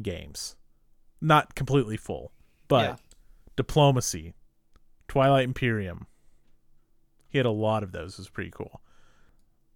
games. 0.01 0.57
Not 1.21 1.55
completely 1.55 1.97
full, 1.97 2.33
but 2.69 2.83
Yeah. 2.83 2.97
Diplomacy, 3.57 4.35
Twilight 5.09 5.45
Imperium. 5.45 6.07
He 7.29 7.39
had 7.39 7.47
a 7.47 7.51
lot 7.51 7.83
of 7.83 7.93
those. 7.93 8.15
It 8.15 8.19
was 8.19 8.29
pretty 8.29 8.51
cool. 8.51 8.81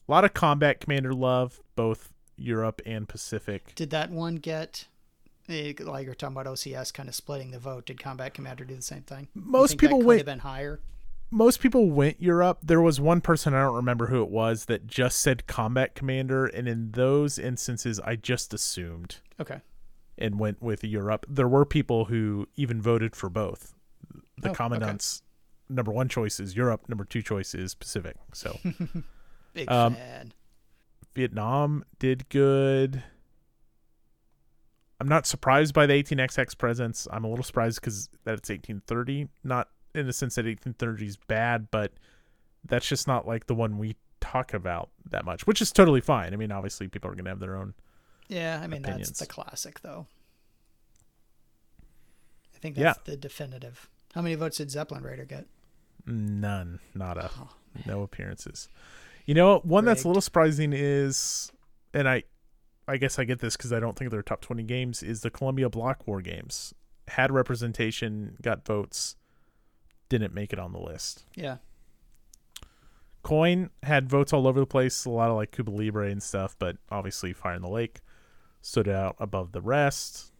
A 0.08 0.12
lot 0.12 0.24
of 0.24 0.34
Combat 0.34 0.80
Commander 0.80 1.12
love, 1.12 1.60
both 1.76 2.12
Europe 2.38 2.80
and 2.86 3.08
Pacific. 3.08 3.74
Did 3.74 3.90
that 3.90 4.10
one 4.10 4.36
get 4.36 4.86
eh, 5.48 5.72
like 5.80 6.04
you're 6.06 6.14
talking 6.14 6.36
about 6.36 6.46
OCS 6.52 6.92
kind 6.92 7.08
of 7.08 7.14
splitting 7.14 7.50
the 7.50 7.58
vote? 7.58 7.86
Did 7.86 8.00
Combat 8.02 8.34
Commander 8.34 8.64
do 8.64 8.74
the 8.76 8.82
same 8.82 9.02
thing? 9.02 9.28
Most 9.34 9.78
people 9.78 10.00
went 10.00 10.20
have 10.20 10.26
been 10.26 10.38
higher. 10.40 10.80
most 11.30 11.60
people 11.60 11.90
went 11.90 12.20
Europe. 12.22 12.58
There 12.62 12.80
was 12.80 13.00
one 13.00 13.20
person 13.20 13.54
I 13.54 13.62
don't 13.62 13.74
remember 13.74 14.06
who 14.06 14.22
it 14.22 14.30
was 14.30 14.64
that 14.66 14.86
just 14.86 15.18
said 15.18 15.46
Combat 15.46 15.94
Commander, 15.94 16.46
and 16.46 16.68
in 16.68 16.92
those 16.92 17.38
instances, 17.38 18.00
I 18.00 18.16
just 18.16 18.54
assumed 18.54 19.16
Okay. 19.40 19.60
and 20.16 20.38
went 20.38 20.62
with 20.62 20.84
Europe. 20.84 21.26
There 21.28 21.48
were 21.48 21.64
people 21.64 22.06
who 22.06 22.46
even 22.56 22.80
voted 22.80 23.14
for 23.16 23.28
both. 23.28 23.74
The 24.40 24.48
Oh, 24.48 24.52
okay. 24.52 24.56
commandant's 24.56 25.22
number 25.68 25.92
one 25.92 26.08
choice 26.08 26.40
is 26.40 26.56
Europe, 26.56 26.88
number 26.88 27.04
two 27.04 27.20
choice 27.22 27.54
is 27.54 27.74
Pacific. 27.74 28.16
So 28.32 28.58
Big 29.54 29.70
Um, 29.70 29.94
fan. 29.96 30.32
Vietnam 31.14 31.84
did 31.98 32.28
good. 32.28 33.02
I'm 35.00 35.08
not 35.08 35.26
surprised 35.26 35.74
by 35.74 35.86
the 35.86 35.94
18XX 36.02 36.58
presence. 36.58 37.06
I'm 37.12 37.24
a 37.24 37.28
little 37.28 37.44
surprised 37.44 37.80
because 37.80 38.08
that 38.24 38.34
it's 38.34 38.48
1830. 38.50 39.28
Not 39.44 39.68
in 39.94 40.06
the 40.06 40.12
sense 40.12 40.34
that 40.34 40.44
1830 40.44 41.06
is 41.06 41.16
bad, 41.16 41.68
but 41.70 41.92
that's 42.64 42.86
just 42.88 43.06
not 43.06 43.26
like 43.26 43.46
the 43.46 43.54
one 43.54 43.78
we 43.78 43.96
talk 44.20 44.52
about 44.52 44.90
that 45.10 45.24
much, 45.24 45.46
which 45.46 45.62
is 45.62 45.70
totally 45.72 46.00
fine. 46.00 46.32
I 46.32 46.36
mean, 46.36 46.50
obviously, 46.50 46.88
people 46.88 47.10
are 47.10 47.14
going 47.14 47.24
to 47.24 47.30
have 47.30 47.38
their 47.40 47.56
own. 47.56 47.74
Yeah, 48.28 48.60
I 48.62 48.66
mean 48.66 48.84
opinions. 48.84 49.08
that's 49.08 49.20
the 49.20 49.26
classic 49.26 49.80
though. 49.80 50.06
I 52.54 52.58
think 52.58 52.76
Yeah. 52.76 52.84
that's 52.94 52.98
the 53.04 53.16
definitive. 53.16 53.88
How 54.14 54.22
many 54.22 54.34
votes 54.34 54.56
did 54.58 54.70
Zeppelin 54.70 55.02
Raider 55.04 55.24
get? 55.24 55.46
None, 56.06 56.80
not 56.94 57.16
a. 57.18 57.30
Oh, 57.38 57.50
no 57.86 58.02
appearances. 58.02 58.68
You 59.28 59.34
know, 59.34 59.58
one 59.58 59.84
that's 59.84 60.04
a 60.04 60.08
little 60.08 60.22
surprising 60.22 60.72
is, 60.74 61.52
and 61.92 62.08
I, 62.08 62.22
I 62.88 62.96
guess 62.96 63.18
I 63.18 63.24
get 63.24 63.40
this 63.40 63.58
because 63.58 63.74
I 63.74 63.78
don't 63.78 63.94
think 63.94 64.10
they're 64.10 64.22
top 64.22 64.40
twenty 64.40 64.62
games. 64.62 65.02
Is 65.02 65.20
the 65.20 65.30
Columbia 65.30 65.68
Block 65.68 66.06
War 66.06 66.22
games 66.22 66.72
had 67.08 67.30
representation, 67.30 68.36
got 68.40 68.64
votes, 68.66 69.16
didn't 70.08 70.32
make 70.32 70.52
it 70.54 70.58
on 70.58 70.72
the 70.72 70.80
list. 70.80 71.26
yeah. 71.36 71.58
Coin 73.22 73.68
had 73.82 74.08
votes 74.08 74.32
all 74.32 74.46
over 74.46 74.60
the 74.60 74.66
place, 74.66 75.04
a 75.04 75.10
lot 75.10 75.28
of 75.28 75.36
like 75.36 75.50
Cuba 75.50 75.70
Libre 75.70 76.08
and 76.08 76.22
stuff, 76.22 76.56
but 76.58 76.76
obviously 76.90 77.34
Fire 77.34 77.54
in 77.56 77.62
the 77.62 77.68
Lake 77.68 78.00
stood 78.62 78.88
out 78.88 79.16
above 79.18 79.52
the 79.52 79.60
rest. 79.60 80.32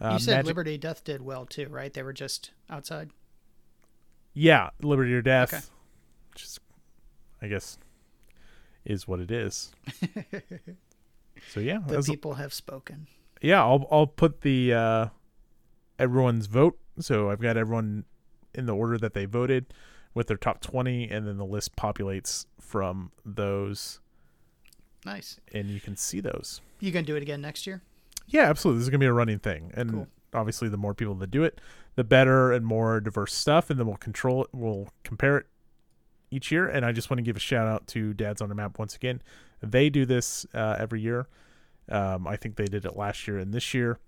Uh, 0.00 0.12
you 0.14 0.18
said 0.18 0.36
Magic- 0.36 0.46
Liberty 0.46 0.78
Death 0.78 1.04
did 1.04 1.20
well 1.20 1.44
too, 1.44 1.68
right? 1.68 1.92
They 1.92 2.02
were 2.02 2.14
just 2.14 2.52
outside. 2.70 3.10
Yeah, 4.32 4.70
Liberty 4.80 5.12
or 5.12 5.20
Death. 5.20 5.52
Okay. 5.52 5.62
Just, 6.34 6.60
I 7.42 7.48
guess, 7.48 7.78
is 8.84 9.06
what 9.08 9.20
it 9.20 9.30
is. 9.30 9.72
so 11.52 11.60
yeah, 11.60 11.78
The 11.86 12.02
people 12.02 12.34
have 12.34 12.52
spoken. 12.52 13.06
yeah. 13.42 13.60
I'll 13.62 13.86
I'll 13.90 14.06
put 14.06 14.40
the 14.42 14.72
uh, 14.74 15.06
everyone's 15.98 16.46
vote. 16.46 16.78
So 16.98 17.30
I've 17.30 17.40
got 17.40 17.56
everyone 17.56 18.04
in 18.54 18.66
the 18.66 18.74
order 18.74 18.96
that 18.98 19.12
they 19.12 19.26
voted 19.26 19.66
with 20.14 20.28
their 20.28 20.36
top 20.38 20.60
twenty, 20.60 21.08
and 21.10 21.26
then 21.26 21.36
the 21.36 21.44
list 21.44 21.76
populates 21.76 22.46
from 22.60 23.12
those, 23.24 24.00
Nice. 25.04 25.38
and 25.52 25.68
you 25.68 25.78
can 25.80 25.96
see 25.96 26.20
those. 26.20 26.60
You 26.80 26.90
gonna 26.90 27.04
do 27.06 27.16
it 27.16 27.22
again 27.22 27.40
next 27.42 27.66
year? 27.66 27.82
Yeah, 28.26 28.42
absolutely. 28.48 28.78
This 28.80 28.84
is 28.86 28.90
gonna 28.90 28.98
be 29.00 29.06
a 29.06 29.12
running 29.12 29.38
thing, 29.38 29.70
and 29.74 29.90
Cool. 29.90 30.06
obviously, 30.32 30.68
the 30.70 30.78
more 30.78 30.94
people 30.94 31.14
that 31.16 31.30
do 31.30 31.44
it, 31.44 31.60
the 31.96 32.04
better 32.04 32.50
and 32.50 32.64
more 32.64 32.98
diverse 33.00 33.34
stuff, 33.34 33.68
and 33.68 33.78
then 33.78 33.86
we'll 33.86 33.96
control 33.98 34.44
it. 34.44 34.48
We'll 34.54 34.88
compare 35.04 35.36
it 35.36 35.46
each 36.30 36.50
year. 36.50 36.66
And 36.68 36.84
I 36.84 36.92
just 36.92 37.10
want 37.10 37.18
to 37.18 37.22
give 37.22 37.36
a 37.36 37.40
shout 37.40 37.66
out 37.66 37.86
to 37.88 38.12
Dads 38.14 38.40
on 38.42 38.48
the 38.48 38.54
Map 38.54 38.78
once 38.78 38.94
again. 38.96 39.22
They 39.62 39.88
do 39.90 40.04
this 40.04 40.46
uh, 40.54 40.76
every 40.78 41.00
year. 41.00 41.26
Um, 41.88 42.26
I 42.26 42.36
think 42.36 42.56
they 42.56 42.64
did 42.66 42.84
it 42.84 42.96
last 42.96 43.26
year 43.28 43.38
and 43.38 43.54
this 43.54 43.72
year, 43.72 43.98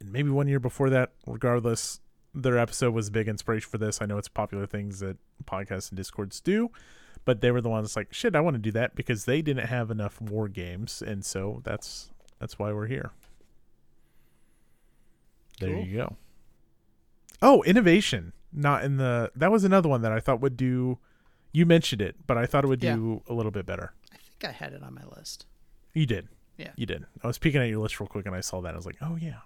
and 0.00 0.12
maybe 0.12 0.30
one 0.30 0.48
year 0.48 0.58
before 0.58 0.90
that. 0.90 1.12
Regardless, 1.26 2.00
their 2.34 2.58
episode 2.58 2.92
was 2.92 3.08
a 3.08 3.12
big 3.12 3.28
inspiration 3.28 3.70
for 3.70 3.78
this. 3.78 4.02
I 4.02 4.06
know 4.06 4.18
it's 4.18 4.28
popular 4.28 4.66
things 4.66 4.98
that 4.98 5.16
podcasts 5.44 5.90
and 5.90 5.96
discords 5.96 6.40
do, 6.40 6.70
but 7.24 7.40
they 7.40 7.52
were 7.52 7.60
the 7.60 7.68
ones 7.68 7.94
like, 7.96 8.12
shit, 8.12 8.34
I 8.34 8.40
want 8.40 8.54
to 8.56 8.58
do 8.60 8.72
that 8.72 8.96
because 8.96 9.26
they 9.26 9.42
didn't 9.42 9.66
have 9.68 9.90
enough 9.92 10.20
war 10.20 10.48
games, 10.48 11.02
and 11.06 11.24
so 11.24 11.60
that's 11.64 12.10
that's 12.40 12.58
why 12.58 12.72
we're 12.72 12.88
here. 12.88 13.12
There 15.60 15.72
Cool. 15.72 15.84
you 15.84 15.96
go. 15.98 16.16
Oh, 17.40 17.62
innovation. 17.62 18.32
Not 18.56 18.82
in 18.82 18.96
the 18.96 19.30
that 19.36 19.52
was 19.52 19.62
another 19.64 19.88
one 19.88 20.00
that 20.02 20.10
I 20.12 20.18
thought 20.18 20.40
would 20.40 20.56
do 20.56 20.98
you 21.52 21.64
mentioned 21.66 22.02
it, 22.02 22.16
but 22.26 22.36
I 22.36 22.44
thought 22.46 22.64
it 22.64 22.66
would 22.68 22.82
Yeah. 22.82 22.96
do 22.96 23.22
a 23.28 23.32
little 23.34 23.52
bit 23.52 23.64
better. 23.66 23.92
I 24.12 24.16
think 24.16 24.44
I 24.44 24.50
had 24.52 24.72
it 24.72 24.82
on 24.82 24.94
my 24.94 25.04
list. 25.16 25.46
You 25.94 26.04
did. 26.06 26.28
Yeah. 26.58 26.72
You 26.76 26.86
did. 26.86 27.04
I 27.22 27.26
was 27.26 27.38
peeking 27.38 27.60
at 27.62 27.68
your 27.68 27.80
list 27.80 28.00
real 28.00 28.06
quick 28.08 28.26
and 28.26 28.34
I 28.34 28.40
saw 28.40 28.60
that. 28.62 28.72
I 28.74 28.76
was 28.76 28.86
like, 28.86 28.96
"Oh 29.02 29.16
yeah." 29.16 29.40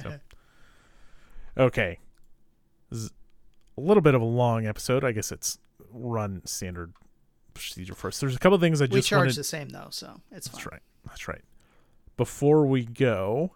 So- 0.00 0.18
Okay. 1.56 1.98
This 2.90 3.00
is 3.00 3.10
a 3.76 3.80
little 3.80 4.00
bit 4.00 4.14
of 4.14 4.22
a 4.22 4.26
long 4.26 4.66
episode. 4.66 5.04
I 5.04 5.12
guess 5.12 5.30
it's 5.32 5.58
run 5.90 6.42
standard 6.46 6.92
procedure 7.54 7.94
first. 7.94 8.20
There's 8.20 8.34
a 8.36 8.38
couple 8.38 8.58
things 8.58 8.80
I 8.80 8.86
we 8.86 8.96
just 8.98 9.08
charge 9.08 9.20
wanted 9.20 9.34
the 9.36 9.44
same 9.44 9.68
though, 9.68 9.88
so 9.90 10.20
it's 10.30 10.48
fine. 10.48 10.56
That's 10.58 10.66
right. 10.72 10.82
That's 11.06 11.28
right. 11.28 11.42
Before 12.16 12.66
we 12.66 12.84
go, 12.84 13.52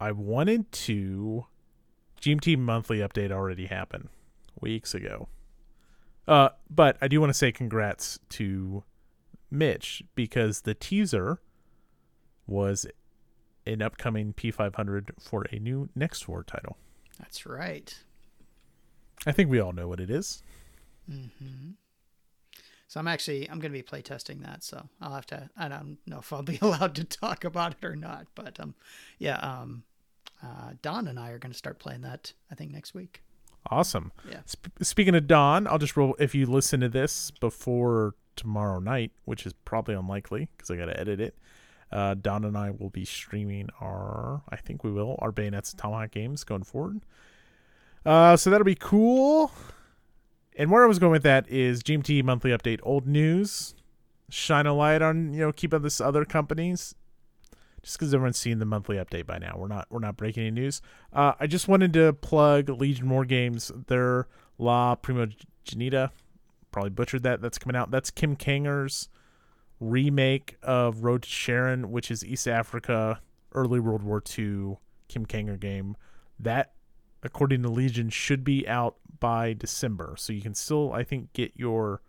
I 0.00 0.12
wanted 0.12 0.70
to 0.72 1.46
GMT 2.20 2.58
monthly 2.58 2.98
update 2.98 3.30
already 3.30 3.66
happened 3.66 4.08
weeks 4.60 4.94
ago. 4.94 5.28
Uh, 6.26 6.50
but 6.68 6.98
I 7.00 7.08
do 7.08 7.20
want 7.20 7.30
to 7.30 7.34
say 7.34 7.52
congrats 7.52 8.18
to 8.30 8.84
Mitch 9.50 10.02
because 10.14 10.62
the 10.62 10.74
teaser 10.74 11.40
was 12.46 12.86
an 13.66 13.82
upcoming 13.82 14.32
P500 14.34 15.10
for 15.20 15.46
a 15.50 15.58
new 15.58 15.88
Next 15.94 16.28
War 16.28 16.42
title. 16.42 16.76
That's 17.18 17.46
right. 17.46 17.96
I 19.26 19.32
think 19.32 19.50
we 19.50 19.58
all 19.58 19.72
know 19.72 19.88
what 19.88 20.00
it 20.00 20.10
is. 20.10 20.42
hmm 21.08 21.70
So 22.86 23.00
I'm 23.00 23.08
actually 23.08 23.48
I'm 23.50 23.58
going 23.58 23.72
to 23.72 23.78
be 23.78 23.82
playtesting 23.82 24.42
that. 24.44 24.62
So 24.62 24.88
I'll 25.00 25.14
have 25.14 25.26
to. 25.26 25.48
I 25.56 25.68
don't 25.68 25.98
know 26.06 26.18
if 26.18 26.32
I'll 26.32 26.42
be 26.42 26.58
allowed 26.62 26.94
to 26.96 27.04
talk 27.04 27.44
about 27.44 27.72
it 27.80 27.86
or 27.86 27.96
not. 27.96 28.26
But 28.34 28.60
um, 28.60 28.74
yeah. 29.18 29.36
Um, 29.36 29.84
uh, 30.42 30.72
Don 30.82 31.08
and 31.08 31.18
I 31.18 31.30
are 31.30 31.38
going 31.38 31.52
to 31.52 31.58
start 31.58 31.78
playing 31.78 32.02
that. 32.02 32.32
I 32.50 32.54
think 32.54 32.72
next 32.72 32.94
week. 32.94 33.22
Awesome. 33.70 34.12
Yeah. 34.28 34.40
Sp- 34.46 34.72
speaking 34.82 35.14
of 35.14 35.26
Don, 35.26 35.66
I'll 35.66 35.78
just 35.78 35.96
roll. 35.96 36.14
If 36.18 36.34
you 36.34 36.46
listen 36.46 36.80
to 36.80 36.88
this 36.88 37.30
before 37.30 38.14
tomorrow 38.36 38.78
night, 38.78 39.12
which 39.24 39.44
is 39.46 39.52
probably 39.64 39.94
unlikely 39.94 40.48
because 40.56 40.70
I 40.70 40.76
got 40.76 40.86
to 40.86 40.98
edit 40.98 41.20
it, 41.20 41.36
uh, 41.90 42.14
Don 42.14 42.44
and 42.44 42.56
I 42.56 42.70
will 42.70 42.90
be 42.90 43.04
streaming 43.04 43.68
our, 43.80 44.42
I 44.48 44.56
think 44.56 44.84
we 44.84 44.90
will, 44.90 45.16
our 45.20 45.32
Bayonets 45.32 45.72
and 45.72 45.78
Tomahawk 45.78 46.10
games 46.10 46.44
going 46.44 46.62
forward. 46.62 47.00
Uh, 48.04 48.36
so 48.36 48.50
that'll 48.50 48.64
be 48.64 48.74
cool. 48.74 49.50
And 50.56 50.70
where 50.70 50.84
I 50.84 50.86
was 50.86 50.98
going 50.98 51.12
with 51.12 51.22
that 51.22 51.48
is 51.48 51.82
GMT 51.82 52.24
monthly 52.24 52.50
update, 52.50 52.80
old 52.82 53.06
news, 53.06 53.74
shine 54.30 54.66
a 54.66 54.74
light 54.74 55.00
on 55.00 55.32
you 55.32 55.40
know 55.40 55.52
keep 55.52 55.72
up 55.72 55.82
this 55.82 56.00
other 56.00 56.24
companies. 56.24 56.94
Just 57.88 57.98
because 57.98 58.12
everyone's 58.12 58.36
seen 58.36 58.58
the 58.58 58.66
monthly 58.66 58.96
update 58.96 59.24
by 59.24 59.38
now, 59.38 59.54
we're 59.56 59.66
not 59.66 59.86
we're 59.88 59.98
not 59.98 60.18
breaking 60.18 60.42
any 60.42 60.50
news. 60.50 60.82
Uh, 61.10 61.32
I 61.40 61.46
just 61.46 61.68
wanted 61.68 61.94
to 61.94 62.12
plug 62.12 62.68
Legion 62.68 63.08
War 63.08 63.24
Games. 63.24 63.72
Their 63.86 64.28
La 64.58 64.94
Primogenita, 64.94 66.10
probably 66.70 66.90
butchered 66.90 67.22
that. 67.22 67.40
That's 67.40 67.56
coming 67.56 67.76
out. 67.76 67.90
That's 67.90 68.10
Kim 68.10 68.36
Kanger's 68.36 69.08
remake 69.80 70.58
of 70.62 71.02
Road 71.02 71.22
to 71.22 71.30
Sharon, 71.30 71.90
which 71.90 72.10
is 72.10 72.22
East 72.22 72.46
Africa 72.46 73.22
early 73.54 73.80
World 73.80 74.02
War 74.02 74.22
II 74.38 74.76
Kim 75.08 75.24
Kanger 75.24 75.58
game. 75.58 75.96
That, 76.38 76.74
according 77.22 77.62
to 77.62 77.70
Legion, 77.70 78.10
should 78.10 78.44
be 78.44 78.68
out 78.68 78.96
by 79.18 79.54
December. 79.54 80.14
So 80.18 80.34
you 80.34 80.42
can 80.42 80.52
still, 80.52 80.92
I 80.92 81.04
think, 81.04 81.32
get 81.32 81.52
your 81.56 82.02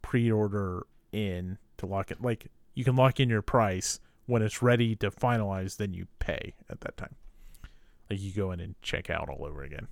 pre-order 0.00 0.86
in 1.12 1.58
to 1.76 1.84
lock 1.84 2.10
it. 2.10 2.22
Like 2.22 2.46
you 2.72 2.84
can 2.84 2.96
lock 2.96 3.20
in 3.20 3.28
your 3.28 3.42
price 3.42 4.00
when 4.30 4.42
it's 4.42 4.62
ready 4.62 4.94
to 4.96 5.10
finalize. 5.10 5.76
Then 5.76 5.92
you 5.92 6.06
pay 6.18 6.54
at 6.70 6.80
that 6.80 6.96
time. 6.96 7.16
Like 8.08 8.20
you 8.20 8.32
go 8.32 8.52
in 8.52 8.60
and 8.60 8.74
check 8.82 9.10
out 9.10 9.28
all 9.28 9.44
over 9.44 9.62
again. 9.62 9.88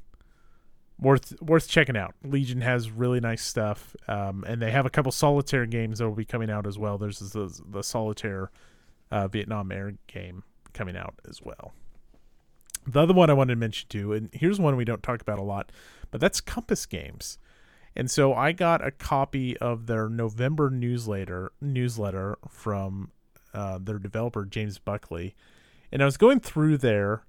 Worth 1.01 1.41
worth 1.41 1.69
checking 1.69 1.97
out. 1.97 2.15
Legion 2.25 2.61
has 2.61 2.91
really 2.91 3.21
nice 3.21 3.45
stuff, 3.45 3.95
um, 4.09 4.45
and 4.49 4.61
they 4.61 4.73
have 4.73 4.85
a 4.85 4.91
couple 4.91 5.13
solitaire 5.13 5.67
games 5.67 5.99
that 5.99 6.09
will 6.09 6.17
be 6.17 6.25
coming 6.25 6.51
out 6.51 6.67
as 6.67 6.79
well. 6.79 6.99
There's 6.99 7.21
the 7.21 7.63
the 7.69 7.83
solitaire 7.83 8.51
uh, 9.11 9.29
Vietnam 9.29 9.71
Air 9.71 9.95
game 10.09 10.43
coming 10.73 10.97
out 10.97 11.15
as 11.29 11.41
well. 11.41 11.73
The 12.87 13.01
other 13.01 13.15
one 13.15 13.31
I 13.31 13.35
wanted 13.35 13.55
to 13.55 13.61
mention 13.61 13.89
too, 13.89 14.13
and 14.13 14.29
here's 14.33 14.59
one 14.59 14.75
we 14.75 14.85
don't 14.85 15.03
talk 15.03 15.21
about 15.21 15.39
a 15.39 15.43
lot, 15.43 15.71
but 16.11 16.21
that's 16.21 16.41
Compass 16.41 16.85
Games. 16.87 17.39
And 17.95 18.11
so 18.11 18.33
I 18.33 18.53
got 18.53 18.85
a 18.85 18.91
copy 18.91 19.57
of 19.59 19.87
their 19.87 20.09
November 20.09 20.71
newsletter 20.71 21.53
newsletter 21.61 22.39
from 22.49 23.11
uh, 23.59 23.79
their 23.83 23.99
developer 23.99 24.45
James 24.45 24.79
Buckley, 24.79 25.35
and 25.91 26.01
I 26.01 26.05
was 26.05 26.17
going 26.17 26.39
through 26.41 26.79
there, 26.79 27.25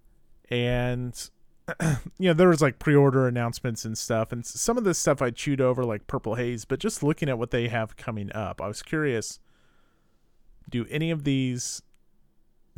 and 0.50 1.30
you 1.82 2.28
know 2.30 2.34
there 2.34 2.50
was 2.50 2.62
like 2.62 2.78
pre-order 2.78 3.28
announcements 3.28 3.84
and 3.84 3.98
stuff, 3.98 4.32
and 4.32 4.46
some 4.46 4.78
of 4.78 4.84
this 4.84 5.00
stuff 5.00 5.22
I 5.22 5.32
chewed 5.32 5.60
over 5.60 5.84
like 5.84 6.06
Purple 6.08 6.36
Haze, 6.36 6.66
but 6.66 6.80
just 6.80 7.02
looking 7.02 7.30
at 7.30 7.40
what 7.40 7.52
they 7.52 7.68
have 7.68 7.98
coming 7.98 8.32
up, 8.36 8.62
I 8.62 8.68
was 8.68 8.84
curious. 8.84 9.40
Do 10.70 10.86
any 10.92 11.10
of 11.10 11.24
these 11.24 11.82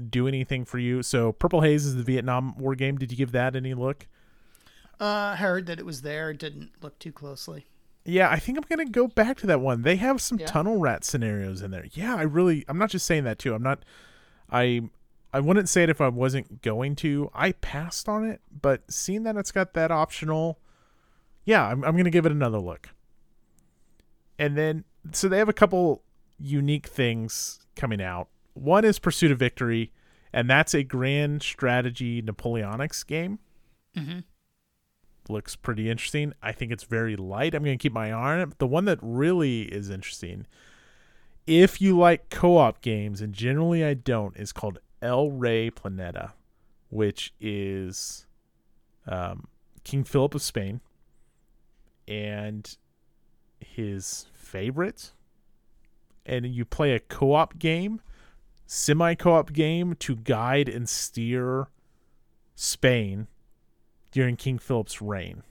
do 0.09 0.27
anything 0.27 0.63
for 0.63 0.79
you? 0.79 1.03
So 1.03 1.33
Purple 1.33 1.61
Haze 1.61 1.85
is 1.85 1.97
the 1.97 2.03
Vietnam 2.03 2.57
War 2.57 2.73
game. 2.73 2.97
Did 2.97 3.11
you 3.11 3.17
give 3.17 3.33
that 3.33 3.55
any 3.55 3.73
look? 3.73 4.07
Uh, 4.97 5.35
heard 5.35 5.65
that 5.65 5.79
it 5.79 5.85
was 5.85 6.03
there. 6.03 6.33
Didn't 6.33 6.71
look 6.81 6.99
too 6.99 7.11
closely. 7.11 7.65
Yeah, 8.05 8.29
I 8.29 8.39
think 8.39 8.57
I'm 8.57 8.63
gonna 8.69 8.89
go 8.89 9.07
back 9.07 9.37
to 9.39 9.47
that 9.47 9.61
one. 9.61 9.83
They 9.83 9.95
have 9.97 10.21
some 10.21 10.39
Yeah. 10.39 10.47
tunnel 10.47 10.77
rat 10.79 11.03
scenarios 11.03 11.61
in 11.61 11.71
there. 11.71 11.85
Yeah, 11.93 12.15
I 12.15 12.23
really 12.23 12.65
I'm 12.67 12.77
not 12.77 12.89
just 12.89 13.05
saying 13.05 13.23
that 13.25 13.37
too. 13.39 13.53
I'm 13.53 13.63
not 13.63 13.83
I 14.49 14.89
I 15.33 15.39
wouldn't 15.39 15.69
say 15.69 15.83
it 15.83 15.89
if 15.89 16.01
I 16.01 16.09
wasn't 16.09 16.61
going 16.61 16.95
to. 16.97 17.29
I 17.33 17.53
passed 17.53 18.09
on 18.09 18.25
it, 18.25 18.41
but 18.51 18.91
seeing 18.91 19.23
that 19.23 19.37
it's 19.37 19.51
got 19.51 19.73
that 19.75 19.91
optional, 19.91 20.59
yeah, 21.45 21.65
I'm 21.67 21.83
I'm 21.83 21.95
gonna 21.95 22.09
give 22.09 22.25
it 22.25 22.31
another 22.31 22.59
look. 22.59 22.89
And 24.39 24.57
then 24.57 24.83
so 25.11 25.29
they 25.29 25.37
have 25.37 25.49
a 25.49 25.53
couple 25.53 26.03
unique 26.39 26.87
things 26.87 27.59
coming 27.75 28.01
out. 28.01 28.27
One 28.53 28.83
is 28.83 28.99
Pursuit 28.99 29.31
of 29.31 29.39
Victory, 29.39 29.91
and 30.33 30.49
that's 30.49 30.73
a 30.73 30.83
grand 30.83 31.43
strategy 31.43 32.21
Napoleonics 32.21 33.05
game 33.05 33.39
Mm-hmm. 33.95 34.19
Looks 35.29 35.55
pretty 35.55 35.89
interesting. 35.89 36.33
I 36.41 36.51
think 36.51 36.71
it's 36.71 36.83
very 36.83 37.15
light. 37.15 37.53
I'm 37.53 37.63
going 37.63 37.77
to 37.77 37.81
keep 37.81 37.93
my 37.93 38.11
eye 38.11 38.33
on 38.33 38.39
it. 38.39 38.45
But 38.47 38.59
the 38.59 38.67
one 38.67 38.85
that 38.85 38.99
really 39.01 39.63
is 39.63 39.89
interesting, 39.89 40.45
if 41.47 41.81
you 41.81 41.97
like 41.97 42.29
co 42.29 42.57
op 42.57 42.81
games, 42.81 43.21
and 43.21 43.33
generally 43.33 43.83
I 43.83 43.93
don't, 43.93 44.35
is 44.37 44.51
called 44.51 44.79
El 45.01 45.31
Rey 45.31 45.71
Planeta, 45.71 46.33
which 46.89 47.33
is 47.39 48.25
um, 49.07 49.47
King 49.83 50.03
Philip 50.03 50.35
of 50.35 50.41
Spain 50.41 50.81
and 52.07 52.77
his 53.59 54.27
favorite. 54.33 55.13
And 56.25 56.45
you 56.45 56.65
play 56.65 56.93
a 56.93 56.99
co 56.99 57.33
op 57.33 57.57
game, 57.57 58.01
semi 58.65 59.15
co 59.15 59.33
op 59.33 59.53
game 59.53 59.95
to 59.95 60.15
guide 60.15 60.69
and 60.69 60.87
steer 60.87 61.67
Spain 62.55 63.27
during 64.11 64.35
King 64.35 64.59
Philip's 64.59 65.01
reign. 65.01 65.43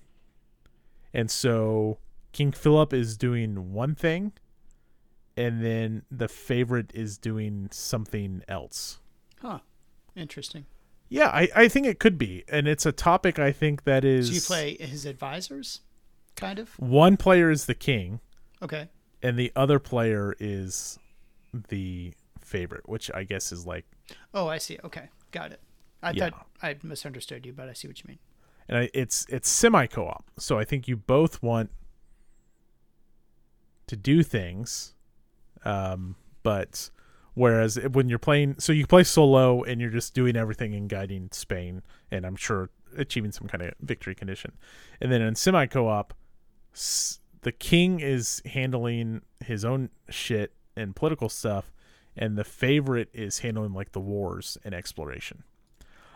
And 1.13 1.31
so 1.31 1.99
King 2.33 2.53
Philip 2.53 2.93
is 2.93 3.17
doing 3.17 3.73
one 3.73 3.95
thing, 3.95 4.33
and 5.37 5.65
then 5.65 6.03
the 6.11 6.29
favorite 6.29 6.91
is 6.95 7.19
doing 7.19 7.69
something 7.73 8.43
else. 8.49 9.01
Huh. 9.41 9.61
Interesting. 10.15 10.67
Yeah, 11.09 11.29
I, 11.29 11.49
I 11.57 11.69
think 11.69 11.87
it 11.87 11.99
could 11.99 12.19
be, 12.19 12.45
and 12.49 12.69
it's 12.69 12.87
a 12.87 12.93
topic 12.93 13.39
I 13.41 13.51
think 13.51 13.83
that 13.85 14.05
is. 14.05 14.29
So 14.29 14.35
you 14.35 14.41
play 14.41 14.77
his 14.79 15.07
advisors, 15.07 15.81
kind 16.37 16.59
of. 16.61 16.79
One 16.79 17.17
player 17.17 17.51
is 17.51 17.67
the 17.67 17.75
king, 17.75 18.21
Okay. 18.63 18.89
and 19.23 19.37
the 19.37 19.51
other 19.57 19.81
player 19.81 20.37
is 20.39 20.99
the 21.69 22.15
favorite, 22.41 22.89
which 22.89 23.11
I 23.13 23.25
guess 23.25 23.51
is 23.51 23.67
like, 23.67 23.87
Oh, 24.35 24.47
I 24.47 24.59
see. 24.59 24.79
Okay, 24.85 25.09
got 25.33 25.51
it. 25.51 25.61
I 26.03 26.13
Yeah. 26.13 26.31
thought 26.31 26.47
I 26.63 26.77
misunderstood 26.83 27.45
you, 27.45 27.53
but 27.53 27.69
I 27.69 27.73
see 27.73 27.89
what 27.89 27.99
you 27.99 28.05
mean. 28.07 28.19
And 28.71 28.79
I, 28.79 28.91
it's 28.95 29.27
it's 29.29 29.49
semi 29.49 29.87
co-op. 29.87 30.25
So 30.39 30.59
I 30.59 30.65
think 30.65 30.89
you 30.89 30.97
both 30.97 31.43
want 31.43 31.71
to 33.89 33.97
do 33.97 34.23
things, 34.23 34.95
um, 35.65 36.15
but 36.45 36.91
whereas 37.35 37.77
when 37.91 38.09
you're 38.09 38.21
playing, 38.21 38.55
so 38.61 38.73
you 38.73 38.87
play 38.87 39.03
solo 39.03 39.65
and 39.65 39.81
you're 39.81 39.91
just 39.91 40.15
doing 40.15 40.37
everything 40.37 40.75
and 40.75 40.89
guiding 40.89 41.29
Spain, 41.33 41.83
and 42.13 42.25
I'm 42.25 42.37
sure 42.37 42.71
achieving 42.97 43.33
some 43.33 43.49
kind 43.49 43.63
of 43.63 43.75
victory 43.81 44.15
condition, 44.15 44.53
and 45.01 45.11
then 45.11 45.21
in 45.21 45.35
semi 45.35 45.67
co-op, 45.67 46.15
the 47.43 47.53
king 47.53 47.99
is 47.99 48.41
handling 48.47 49.23
his 49.45 49.65
own 49.65 49.91
shit 50.09 50.53
and 50.77 50.95
political 50.95 51.29
stuff, 51.29 51.73
and 52.17 52.39
the 52.39 52.45
favorite 52.45 53.09
is 53.13 53.41
handling 53.41 53.73
like 53.73 53.91
the 53.91 54.01
wars 54.01 54.57
and 54.65 54.73
exploration. 54.73 55.43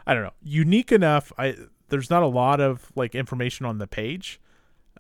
I 0.06 0.14
don't 0.14 0.22
know. 0.22 0.34
Unique 0.42 0.92
enough. 0.92 1.32
I 1.36 1.56
there's 1.94 2.10
not 2.10 2.22
a 2.24 2.26
lot 2.26 2.60
of 2.60 2.90
like 2.96 3.14
information 3.14 3.64
on 3.66 3.78
the 3.78 3.86
page, 3.86 4.40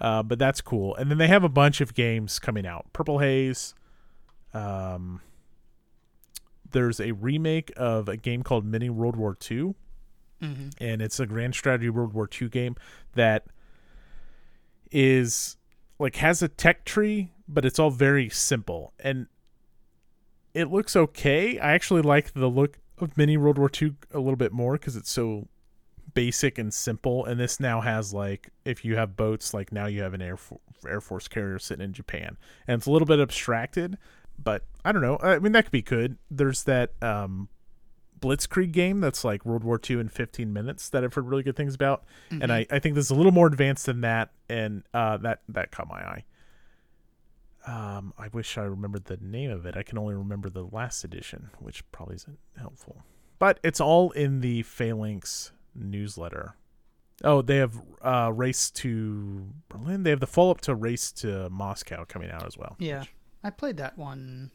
uh, 0.00 0.22
but 0.22 0.38
that's 0.38 0.60
cool. 0.60 0.94
And 0.94 1.10
then 1.10 1.18
they 1.18 1.26
have 1.26 1.42
a 1.42 1.48
bunch 1.48 1.80
of 1.80 1.92
games 1.94 2.38
coming 2.38 2.64
out. 2.66 2.86
Purple 2.92 3.18
Haze. 3.18 3.74
Um, 4.52 5.20
there's 6.70 7.00
a 7.00 7.10
remake 7.12 7.72
of 7.76 8.08
a 8.08 8.16
game 8.16 8.42
called 8.44 8.64
Mini 8.64 8.88
World 8.90 9.16
War 9.16 9.36
II, 9.50 9.74
Mm-hmm. 10.42 10.68
and 10.78 11.00
it's 11.02 11.18
a 11.20 11.26
grand 11.26 11.54
strategy 11.54 11.88
World 11.88 12.12
War 12.12 12.28
II 12.40 12.48
game 12.48 12.76
that 13.14 13.46
is 14.90 15.56
like 15.98 16.16
has 16.16 16.42
a 16.42 16.48
tech 16.48 16.84
tree, 16.84 17.32
but 17.48 17.64
it's 17.64 17.78
all 17.78 17.90
very 17.90 18.28
simple 18.28 18.92
and 19.00 19.26
it 20.52 20.70
looks 20.70 20.94
okay. 20.94 21.58
I 21.58 21.72
actually 21.72 22.02
like 22.02 22.34
the 22.34 22.48
look 22.48 22.78
of 22.98 23.16
Mini 23.16 23.36
World 23.36 23.58
War 23.58 23.70
II 23.80 23.94
a 24.12 24.18
little 24.18 24.36
bit 24.36 24.52
more 24.52 24.72
because 24.74 24.96
it's 24.96 25.10
so 25.10 25.48
basic 26.14 26.58
and 26.58 26.72
simple. 26.72 27.24
And 27.24 27.38
this 27.38 27.60
now 27.60 27.80
has 27.80 28.14
like 28.14 28.50
if 28.64 28.84
you 28.84 28.96
have 28.96 29.16
boats, 29.16 29.52
like 29.52 29.72
now 29.72 29.86
you 29.86 30.02
have 30.02 30.14
an 30.14 30.22
air 30.22 30.36
Fo- 30.36 30.60
Air 30.88 31.00
Force 31.00 31.28
carrier 31.28 31.58
sitting 31.58 31.84
in 31.84 31.92
Japan, 31.92 32.36
and 32.66 32.78
it's 32.78 32.86
a 32.86 32.90
little 32.90 33.06
bit 33.06 33.20
abstracted. 33.20 33.98
But 34.42 34.64
I 34.84 34.92
don't 34.92 35.02
know. 35.02 35.18
I 35.22 35.38
mean, 35.38 35.52
that 35.52 35.64
could 35.64 35.72
be 35.72 35.82
good. 35.82 36.16
There's 36.30 36.64
that 36.64 36.90
um, 37.02 37.48
Blitzkrieg 38.20 38.72
game 38.72 39.00
that's 39.00 39.24
like 39.24 39.44
World 39.44 39.62
War 39.62 39.78
II 39.88 40.00
in 40.00 40.08
15 40.08 40.52
minutes 40.52 40.88
that 40.90 41.04
I've 41.04 41.14
heard 41.14 41.28
really 41.28 41.42
good 41.42 41.56
things 41.56 41.74
about, 41.74 42.04
and 42.30 42.52
I, 42.52 42.66
I 42.70 42.78
think 42.78 42.94
this 42.94 43.06
is 43.06 43.10
a 43.10 43.14
little 43.14 43.32
more 43.32 43.46
advanced 43.46 43.86
than 43.86 44.00
that, 44.00 44.30
and 44.48 44.82
uh, 44.92 45.18
that 45.18 45.42
that 45.48 45.70
caught 45.70 45.88
my 45.88 46.00
eye. 46.00 46.24
Um, 47.66 48.12
I 48.18 48.28
wish 48.28 48.58
I 48.58 48.62
remembered 48.62 49.06
the 49.06 49.16
name 49.22 49.50
of 49.50 49.64
it. 49.64 49.76
I 49.76 49.82
can 49.82 49.96
only 49.96 50.14
remember 50.14 50.50
the 50.50 50.64
last 50.64 51.02
edition, 51.02 51.50
which 51.58 51.90
probably 51.92 52.16
isn't 52.16 52.38
helpful. 52.58 53.04
But 53.38 53.58
it's 53.62 53.80
all 53.80 54.10
in 54.10 54.40
the 54.40 54.62
Phalanx 54.62 55.52
newsletter. 55.74 56.56
Oh, 57.22 57.42
they 57.42 57.56
have 57.58 57.80
uh, 58.02 58.30
Race 58.34 58.70
to 58.72 59.46
Berlin. 59.68 60.02
They 60.02 60.10
have 60.10 60.20
the 60.20 60.26
follow 60.26 60.50
up 60.50 60.60
to 60.62 60.74
Race 60.74 61.12
to 61.12 61.48
Moscow 61.50 62.04
coming 62.04 62.30
out 62.30 62.44
as 62.46 62.58
well. 62.58 62.76
Yeah, 62.78 63.04
I 63.42 63.50
played 63.50 63.76
that 63.76 63.96
one 63.96 64.50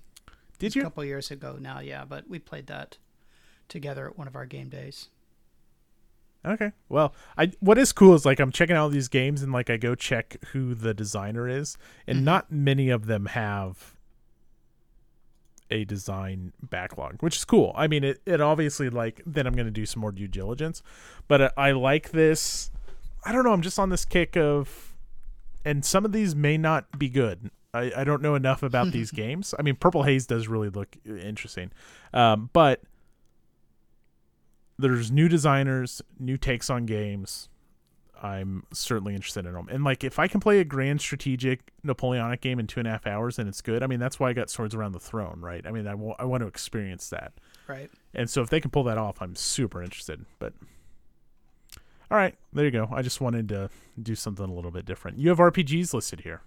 Did 0.59 0.75
you? 0.75 0.81
a 0.81 0.85
couple 0.85 1.05
years 1.05 1.31
ago 1.31 1.57
now. 1.59 1.79
Yeah, 1.79 2.03
but 2.05 2.29
we 2.29 2.37
played 2.39 2.67
that 2.67 2.97
together 3.69 4.07
at 4.07 4.17
one 4.17 4.27
of 4.27 4.35
our 4.35 4.45
game 4.45 4.67
days. 4.69 5.07
Okay. 6.45 6.71
Well, 6.87 7.13
I 7.37 7.51
what 7.59 7.77
is 7.77 7.91
cool 7.91 8.13
is 8.15 8.25
like 8.25 8.39
I'm 8.39 8.51
checking 8.51 8.75
out 8.75 8.91
these 8.91 9.09
games 9.09 9.41
and 9.41 9.51
like 9.51 9.69
I 9.69 9.77
go 9.77 9.93
check 9.95 10.37
who 10.53 10.73
the 10.73 10.93
designer 10.93 11.47
is, 11.49 11.77
and 12.07 12.19
Mhm. 12.19 12.23
not 12.23 12.51
many 12.51 12.89
of 12.89 13.07
them 13.07 13.25
have 13.27 13.95
a 15.71 15.85
design 15.85 16.53
backlog, 16.61 17.21
which 17.21 17.37
is 17.37 17.45
cool. 17.45 17.73
I 17.75 17.87
mean, 17.87 18.03
it 18.03 18.21
it 18.25 18.41
obviously 18.41 18.89
like 18.89 19.21
then 19.25 19.47
I'm 19.47 19.53
gonna 19.53 19.71
do 19.71 19.85
some 19.85 20.01
more 20.01 20.11
due 20.11 20.27
diligence, 20.27 20.81
but 21.27 21.41
uh, 21.41 21.51
I 21.57 21.71
like 21.71 22.11
this. 22.11 22.71
I 23.23 23.31
don't 23.31 23.43
know. 23.43 23.51
I'm 23.51 23.61
just 23.61 23.77
on 23.77 23.89
this 23.89 24.05
kick 24.05 24.37
of, 24.37 24.95
and 25.65 25.83
some 25.83 26.05
of 26.05 26.11
these 26.11 26.35
may 26.35 26.57
not 26.57 26.97
be 26.97 27.09
good. 27.09 27.51
I, 27.73 27.91
I 27.97 28.03
don't 28.03 28.21
know 28.21 28.35
enough 28.35 28.63
about 28.63 28.91
these 28.91 29.11
games. 29.11 29.53
I 29.59 29.61
mean, 29.61 29.75
Purple 29.75 30.03
Haze 30.03 30.25
does 30.25 30.47
really 30.47 30.69
look 30.69 30.97
interesting, 31.05 31.71
um, 32.13 32.49
but 32.53 32.81
there's 34.77 35.11
new 35.11 35.27
designers, 35.27 36.01
new 36.17 36.37
takes 36.37 36.69
on 36.69 36.85
games. 36.85 37.49
I'm 38.23 38.63
certainly 38.73 39.15
interested 39.15 39.45
in 39.45 39.53
them. 39.53 39.67
And 39.69 39.83
like, 39.83 40.03
if 40.03 40.19
I 40.19 40.27
can 40.27 40.39
play 40.39 40.59
a 40.59 40.63
grand 40.63 41.01
strategic 41.01 41.71
Napoleonic 41.83 42.41
game 42.41 42.59
in 42.59 42.67
two 42.67 42.79
and 42.79 42.87
a 42.87 42.91
half 42.91 43.05
hours 43.07 43.39
and 43.39 43.47
it's 43.49 43.61
good, 43.61 43.81
I 43.83 43.87
mean, 43.87 43.99
that's 43.99 44.19
why 44.19 44.29
I 44.29 44.33
got 44.33 44.49
Swords 44.49 44.73
Around 44.75 44.91
the 44.93 44.99
Throne, 44.99 45.39
right? 45.41 45.65
I 45.65 45.71
mean, 45.71 45.87
I 45.87 45.95
wa- 45.95 46.15
I 46.19 46.25
want 46.25 46.41
to 46.41 46.47
experience 46.47 47.09
that. 47.09 47.33
Right. 47.67 47.89
And 48.13 48.29
so 48.29 48.41
if 48.41 48.49
they 48.49 48.59
can 48.59 48.71
pull 48.71 48.83
that 48.85 48.97
off, 48.97 49.21
I'm 49.21 49.35
super 49.35 49.81
interested. 49.83 50.25
But 50.39 50.53
all 52.11 52.17
right, 52.17 52.35
there 52.53 52.65
you 52.65 52.71
go. 52.71 52.89
I 52.91 53.01
just 53.03 53.21
wanted 53.21 53.49
to 53.49 53.69
do 54.01 54.15
something 54.15 54.45
a 54.45 54.53
little 54.53 54.71
bit 54.71 54.85
different. 54.85 55.19
You 55.19 55.29
have 55.29 55.37
RPGs 55.37 55.93
listed 55.93 56.21
here. 56.21 56.41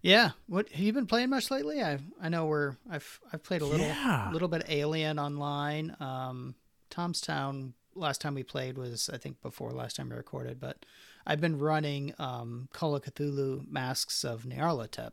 Yeah. 0.00 0.30
What 0.46 0.68
have 0.70 0.80
you 0.80 0.92
been 0.92 1.06
playing 1.06 1.30
much 1.30 1.50
lately? 1.50 1.82
I 1.82 1.98
I 2.22 2.28
know 2.28 2.46
we're 2.46 2.76
I've 2.90 3.20
I've 3.32 3.42
played 3.42 3.62
a 3.62 3.66
little 3.66 3.84
Yeah. 3.86 4.30
little 4.32 4.48
bit 4.48 4.64
Alien 4.68 5.18
online. 5.18 5.94
Um, 6.00 6.54
Tomstown. 6.88 7.74
Last 7.98 8.20
time 8.20 8.34
we 8.34 8.42
played 8.42 8.78
was 8.78 9.10
I 9.12 9.18
think 9.18 9.42
before 9.42 9.70
last 9.72 9.96
time 9.96 10.10
we 10.10 10.16
recorded, 10.16 10.60
but 10.60 10.84
I've 11.26 11.40
been 11.40 11.58
running 11.58 12.14
um, 12.18 12.68
Call 12.72 12.94
of 12.94 13.02
Cthulhu 13.02 13.70
Masks 13.70 14.24
of 14.24 14.44
Nyarlathotep. 14.44 15.10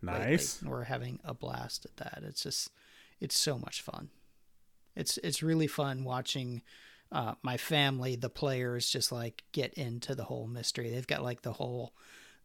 Nice. 0.00 0.60
and 0.60 0.70
we're 0.70 0.84
having 0.84 1.20
a 1.24 1.32
blast 1.34 1.84
at 1.84 1.96
that. 1.96 2.22
It's 2.26 2.42
just 2.42 2.70
it's 3.20 3.38
so 3.38 3.56
much 3.58 3.80
fun. 3.82 4.10
It's 4.96 5.16
it's 5.18 5.42
really 5.42 5.66
fun 5.68 6.04
watching 6.04 6.62
uh, 7.10 7.34
my 7.42 7.56
family, 7.56 8.16
the 8.16 8.28
players, 8.30 8.88
just 8.88 9.12
like 9.12 9.44
get 9.52 9.74
into 9.74 10.14
the 10.14 10.24
whole 10.24 10.46
mystery. 10.46 10.90
They've 10.90 11.06
got 11.06 11.22
like 11.22 11.42
the 11.42 11.52
whole 11.52 11.92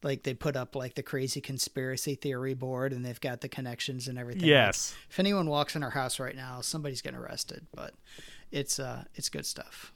like 0.03 0.21
they 0.23 0.35
put 0.35 0.55
up 0.55 0.75
like 0.75 0.93
the 0.93 1.01
crazy 1.01 1.41
conspiracy 1.41 2.13
theory 2.13 2.53
board 2.53 2.93
and 2.93 3.03
they've 3.03 3.19
got 3.19 3.41
the 3.41 3.49
connections 3.49 4.07
and 4.07 4.19
everything. 4.19 4.43
Like, 4.43 4.49
Yes. 4.49 4.95
if 5.09 5.19
anyone 5.19 5.49
walks 5.49 5.75
in 5.75 5.81
our 5.83 5.89
house 5.89 6.19
right 6.19 6.35
now, 6.35 6.61
somebody's 6.61 7.01
getting 7.01 7.17
arrested. 7.19 7.65
But 7.73 7.95
it's 8.51 8.79
uh 8.79 9.03
it's 9.15 9.29
good 9.29 9.45
stuff. 9.45 9.93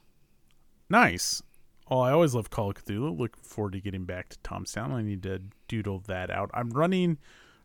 Nice. 0.88 1.42
Well, 1.90 2.00
I 2.00 2.12
always 2.12 2.34
love 2.34 2.50
Call 2.50 2.70
of 2.70 2.76
Cthulhu. 2.76 3.18
Look 3.18 3.36
forward 3.44 3.72
to 3.72 3.80
getting 3.80 4.04
back 4.04 4.28
to 4.30 4.38
Tomstown. 4.38 4.92
I 4.92 5.02
need 5.02 5.22
to 5.24 5.42
doodle 5.68 6.00
that 6.06 6.30
out. 6.30 6.50
I'm 6.54 6.70
running 6.70 7.18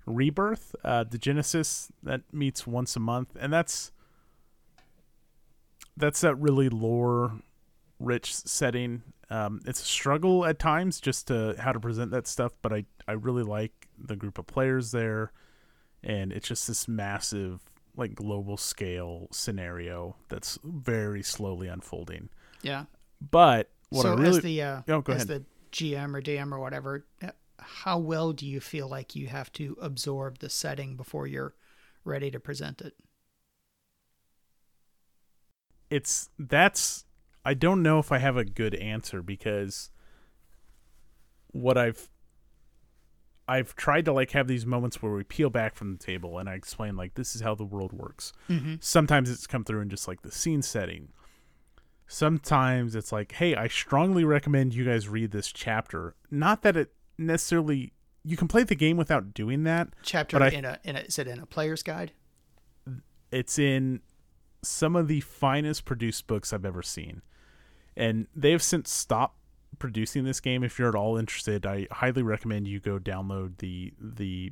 Rebirth, 0.06 0.76
uh, 0.84 1.04
Degenesis 1.04 1.90
that 2.04 2.22
meets 2.34 2.66
once 2.66 2.96
a 2.96 3.00
month, 3.00 3.36
and 3.40 3.52
that's 3.52 3.92
that's 5.96 6.22
that 6.22 6.36
really 6.36 6.70
lore 6.70 7.40
rich 8.00 8.34
setting. 8.34 9.04
Um, 9.30 9.62
it's 9.66 9.82
a 9.82 9.86
struggle 9.86 10.46
at 10.46 10.60
times 10.60 11.02
just 11.02 11.28
to 11.28 11.56
how 11.60 11.74
to 11.74 11.80
present 11.80 12.12
that 12.12 12.28
stuff, 12.28 12.54
but 12.62 12.72
I 12.72 12.86
I 13.08 13.14
really 13.14 13.44
like 13.44 13.88
the 13.98 14.16
group 14.16 14.38
of 14.38 14.48
players 14.48 14.92
there, 14.92 15.32
and 16.04 16.32
it's 16.32 16.48
just 16.48 16.68
this 16.68 16.88
massive 16.88 17.62
like 17.98 18.16
global 18.16 18.58
scale 18.58 19.28
scenario 19.32 20.16
that's 20.30 20.60
very 20.64 21.24
slowly 21.24 21.68
unfolding. 21.68 22.30
Yeah. 22.64 22.86
But 23.22 23.70
what 23.90 24.04
so 24.04 24.14
I 24.14 24.14
really 24.14 24.40
as 24.40 24.40
the 24.40 24.62
uh, 24.62 24.82
Oh, 24.88 25.02
go 25.02 25.14
as 25.14 25.26
ahead. 25.26 25.28
the 25.28 25.46
GM 25.72 26.16
or 26.16 26.22
DM 26.22 26.52
or 26.54 26.60
whatever, 26.60 27.06
uh, 27.24 27.32
how 27.60 28.00
well 28.00 28.34
do 28.34 28.46
you 28.48 28.62
feel 28.62 28.88
like 28.88 29.16
you 29.16 29.28
have 29.28 29.52
to 29.54 29.78
absorb 29.82 30.40
the 30.40 30.50
setting 30.50 30.96
before 30.96 31.28
you're 31.28 31.56
ready 32.06 32.32
to 32.32 32.40
present 32.40 32.82
it? 32.82 32.96
it's 35.90 36.30
that's 36.38 37.06
I 37.46 37.54
don't 37.54 37.82
know 37.82 38.00
if 38.00 38.12
I 38.12 38.18
have 38.18 38.36
a 38.38 38.44
good 38.46 38.76
answer 38.76 39.22
because 39.22 39.90
what 41.52 41.78
I've 41.78 42.10
I've 43.48 43.76
tried 43.76 44.06
to 44.06 44.14
like 44.14 44.32
have 44.32 44.48
these 44.48 44.66
moments 44.66 45.02
where 45.02 45.12
we 45.14 45.24
peel 45.24 45.50
back 45.50 45.76
from 45.76 45.94
the 45.94 46.04
table 46.04 46.38
and 46.38 46.50
I 46.50 46.54
explain 46.56 46.96
like 46.98 47.14
this 47.14 47.36
is 47.36 47.42
how 47.42 47.56
the 47.56 47.64
world 47.64 47.94
works. 47.94 48.34
Mm-hmm. 48.50 48.76
Sometimes 48.82 49.30
it's 49.30 49.48
come 49.48 49.64
through 49.64 49.82
in 49.82 49.90
just 49.90 50.08
like 50.08 50.22
the 50.22 50.32
scene 50.32 50.62
setting. 50.62 51.10
Sometimes 52.08 52.96
it's 52.96 53.12
like, 53.12 53.34
hey, 53.34 53.56
I 53.56 53.68
strongly 53.68 54.24
recommend 54.24 54.74
you 54.74 54.86
guys 54.86 55.08
read 55.10 55.32
this 55.32 55.52
chapter. 55.52 56.16
Not 56.32 56.62
that 56.64 56.78
it 56.78 56.94
necessarily 57.18 57.94
you 58.24 58.36
can 58.36 58.48
play 58.48 58.64
the 58.64 58.76
game 58.76 58.98
without 58.98 59.34
doing 59.34 59.64
that. 59.64 59.90
Chapter 60.04 60.42
I- 60.42 60.50
in 60.50 60.66
a 60.66 60.80
in 60.84 60.96
a 60.96 61.00
is 61.00 61.18
it 61.20 61.28
in 61.28 61.40
a 61.40 61.46
player's 61.46 61.84
guide? 61.84 62.12
it's 63.30 63.60
in 63.60 64.00
some 64.64 64.96
of 64.96 65.10
the 65.10 65.20
finest 65.20 65.84
produced 65.84 66.28
books 66.28 66.54
I've 66.54 66.64
ever 66.66 66.82
seen. 66.82 67.22
And 67.96 68.28
they've 68.36 68.62
since 68.62 68.90
stopped 68.90 69.37
producing 69.80 70.24
this 70.24 70.40
game. 70.40 70.64
If 70.64 70.80
you're 70.80 70.90
at 70.90 70.96
all 70.96 71.18
interested, 71.18 71.66
I 71.66 71.88
highly 71.92 72.24
recommend 72.24 72.68
you 72.68 72.80
go 72.80 73.00
download 73.00 73.58
the 73.58 73.94
the 74.00 74.52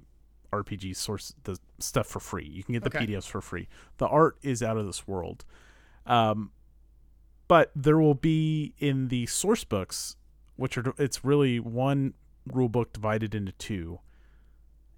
RPG 0.54 0.96
source 0.96 1.34
the 1.44 1.58
stuff 1.80 2.08
for 2.08 2.20
free. 2.20 2.46
You 2.48 2.64
can 2.64 2.74
get 2.74 2.84
the 2.84 2.96
Okay. 2.96 3.06
PDFs 3.08 3.28
for 3.28 3.42
free. 3.42 3.68
The 3.98 4.08
art 4.08 4.38
is 4.42 4.62
out 4.64 4.78
of 4.78 4.86
this 4.86 5.08
world. 5.08 5.44
Um 6.06 6.52
but 7.48 7.72
there 7.76 8.00
will 8.00 8.16
be 8.16 8.74
in 8.80 9.10
the 9.10 9.26
source 9.28 9.64
books, 9.64 10.16
which 10.56 10.78
are 10.78 10.94
it's 10.98 11.24
really 11.24 11.60
one 11.60 12.14
rule 12.52 12.70
book 12.70 12.94
divided 12.94 13.36
into 13.36 13.52
two. 13.54 14.00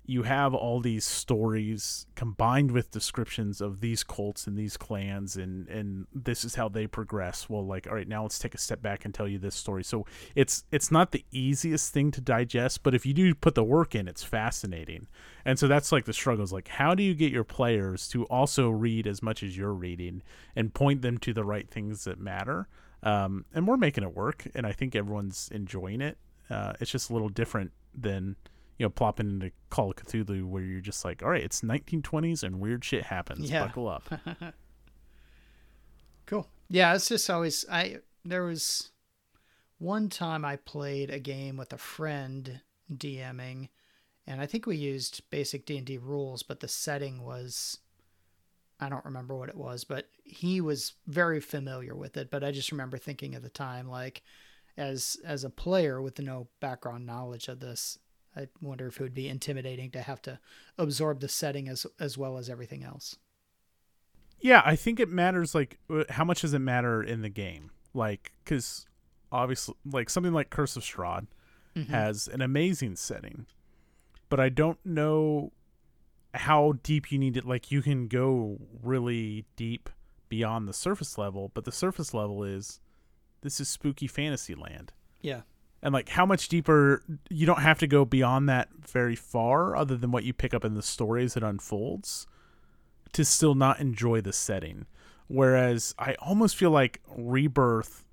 You 0.07 0.23
have 0.23 0.53
all 0.55 0.79
these 0.79 1.05
stories 1.05 2.07
combined 2.15 2.71
with 2.71 2.89
descriptions 2.91 3.61
of 3.61 3.81
these 3.81 4.03
cults 4.03 4.47
and 4.47 4.57
these 4.57 4.77
clans 4.77 5.37
and 5.37 5.67
and 5.67 6.07
this 6.13 6.43
is 6.43 6.55
how 6.55 6.69
they 6.69 6.87
progress. 6.87 7.49
Well, 7.49 7.65
like 7.65 7.87
all 7.87 7.93
right, 7.93 8.07
now 8.07 8.23
let's 8.23 8.39
take 8.39 8.55
a 8.55 8.57
step 8.57 8.81
back 8.81 9.05
and 9.05 9.13
tell 9.13 9.27
you 9.27 9.37
this 9.37 9.53
story. 9.53 9.83
So 9.83 10.05
it's 10.33 10.63
it's 10.71 10.91
not 10.91 11.11
the 11.11 11.25
easiest 11.31 11.93
thing 11.93 12.09
to 12.11 12.21
digest, 12.21 12.83
but 12.83 12.95
if 12.95 13.05
you 13.05 13.13
do 13.13 13.35
put 13.35 13.53
the 13.53 13.63
work 13.63 13.93
in, 13.93 14.07
it's 14.07 14.23
fascinating. 14.23 15.07
And 15.45 15.59
so 15.59 15.67
that's 15.67 15.91
like 15.91 16.05
the 16.05 16.13
struggles 16.13 16.51
like 16.51 16.69
how 16.69 16.95
do 16.95 17.03
you 17.03 17.13
get 17.13 17.31
your 17.31 17.43
players 17.43 18.07
to 18.09 18.23
also 18.25 18.69
read 18.69 19.05
as 19.05 19.21
much 19.21 19.43
as 19.43 19.57
you're 19.57 19.73
reading 19.73 20.23
and 20.55 20.73
point 20.73 21.01
them 21.01 21.17
to 21.19 21.33
the 21.33 21.43
right 21.43 21.69
things 21.69 22.05
that 22.05 22.19
matter? 22.19 22.67
Um, 23.03 23.45
and 23.53 23.67
we're 23.67 23.77
making 23.77 24.03
it 24.03 24.15
work, 24.15 24.47
and 24.55 24.65
I 24.65 24.71
think 24.71 24.95
everyone's 24.95 25.49
enjoying 25.53 26.01
it. 26.01 26.17
Uh, 26.49 26.73
it's 26.79 26.91
just 26.91 27.09
a 27.09 27.13
little 27.13 27.29
different 27.29 27.71
than 27.93 28.35
you 28.77 28.85
know 28.85 28.89
plopping 28.89 29.29
into 29.29 29.51
Call 29.69 29.91
of 29.91 29.95
Cthulhu, 29.97 30.45
where 30.45 30.63
you're 30.63 30.81
just 30.81 31.03
like, 31.03 31.23
all 31.23 31.29
right, 31.29 31.43
it's 31.43 31.61
1920s 31.61 32.43
and 32.43 32.59
weird 32.59 32.83
shit 32.85 33.03
happens. 33.05 33.49
Yeah. 33.49 33.65
Buckle 33.65 33.87
up. 33.87 34.09
Cool. 36.27 36.47
Yeah, 36.69 36.93
it's 36.93 37.07
just 37.07 37.29
always 37.29 37.65
I 37.71 37.97
there 38.23 38.43
was 38.43 38.91
one 39.79 40.09
time 40.09 40.45
I 40.45 40.57
played 40.57 41.09
a 41.09 41.19
game 41.19 41.57
with 41.57 41.73
a 41.73 41.77
friend 41.77 42.61
DMing 42.93 43.69
and 44.27 44.41
I 44.41 44.45
think 44.45 44.65
we 44.65 44.75
used 44.75 45.21
basic 45.29 45.65
D&D 45.65 45.97
rules, 45.97 46.43
but 46.43 46.59
the 46.59 46.67
setting 46.67 47.23
was 47.23 47.79
I 48.79 48.89
don't 48.89 49.05
remember 49.05 49.35
what 49.35 49.49
it 49.49 49.55
was, 49.55 49.85
but 49.85 50.09
he 50.23 50.61
was 50.61 50.93
very 51.07 51.39
familiar 51.39 51.95
with 51.95 52.15
it, 52.17 52.29
but 52.29 52.43
I 52.43 52.51
just 52.51 52.71
remember 52.71 52.97
thinking 52.97 53.33
at 53.33 53.41
the 53.41 53.49
time 53.49 53.89
like 53.89 54.21
as 54.75 55.17
as 55.23 55.43
a 55.43 55.49
player 55.49 56.01
with 56.01 56.19
no 56.19 56.49
background 56.59 57.05
knowledge 57.05 57.47
of 57.47 57.61
this, 57.61 57.97
I 58.37 58.47
wonder 58.61 58.87
if 58.87 58.99
it 58.99 59.03
would 59.03 59.13
be 59.13 59.27
intimidating 59.27 59.89
to 59.91 60.01
have 60.01 60.21
to 60.23 60.39
absorb 60.77 61.19
the 61.21 61.27
setting 61.27 61.67
as 61.67 61.85
as 61.99 62.17
well 62.17 62.37
as 62.37 62.49
everything 62.49 62.83
else. 62.83 63.17
Yeah, 64.39 64.61
I 64.63 64.75
think 64.75 64.99
it 64.99 65.09
matters. 65.09 65.55
Like, 65.55 65.79
uh, 65.89 66.03
how 66.09 66.23
much 66.23 66.41
does 66.41 66.53
it 66.53 66.59
matter 66.59 67.01
in 67.01 67.21
the 67.21 67.29
game? 67.29 67.71
Like, 67.93 68.31
because 68.43 68.85
obviously, 69.31 69.75
like 69.83 70.09
something 70.09 70.33
like 70.33 70.51
Curse 70.51 70.75
of 70.77 70.83
Strahd 70.83 71.27
Mhm. 71.75 71.87
has 71.87 72.27
an 72.27 72.41
amazing 72.41 72.95
setting, 72.97 73.47
but 74.29 74.39
I 74.39 74.49
don't 74.49 74.83
know 74.85 75.51
how 76.35 76.73
deep 76.83 77.11
you 77.11 77.17
need 77.17 77.35
it. 77.37 77.45
Like, 77.45 77.71
you 77.71 77.81
can 77.81 78.07
go 78.07 78.59
really 78.83 79.45
deep 79.55 79.89
beyond 80.29 80.67
the 80.67 80.73
surface 80.73 81.17
level, 81.17 81.49
but 81.55 81.65
the 81.65 81.71
surface 81.71 82.13
level 82.13 82.43
is 82.43 82.79
this 83.41 83.59
is 83.59 83.69
spooky 83.69 84.07
fantasy 84.07 84.53
land. 84.53 84.93
Yeah. 85.21 85.41
And 85.81 85.93
like, 85.93 86.09
how 86.09 86.25
much 86.25 86.49
deeper? 86.49 87.03
You 87.29 87.45
don't 87.45 87.61
have 87.61 87.79
to 87.79 87.87
go 87.87 88.03
beyond 88.03 88.49
that 88.49 88.69
very 88.79 89.15
far, 89.15 89.75
other 89.75 89.95
than 89.95 90.11
what 90.11 90.23
you 90.23 90.33
pick 90.33 90.53
up 90.53 90.65
in 90.65 90.73
the 90.73 90.81
stories 90.81 91.35
that 91.35 91.43
unfolds, 91.43 92.27
to 93.13 93.23
still 93.23 93.55
not 93.55 93.79
enjoy 93.79 94.21
the 94.21 94.33
setting. 94.33 94.85
Whereas 95.27 95.93
I 95.99 96.15
almost 96.15 96.55
feel 96.55 96.71
like 96.71 97.01
Rebirth 97.15 98.05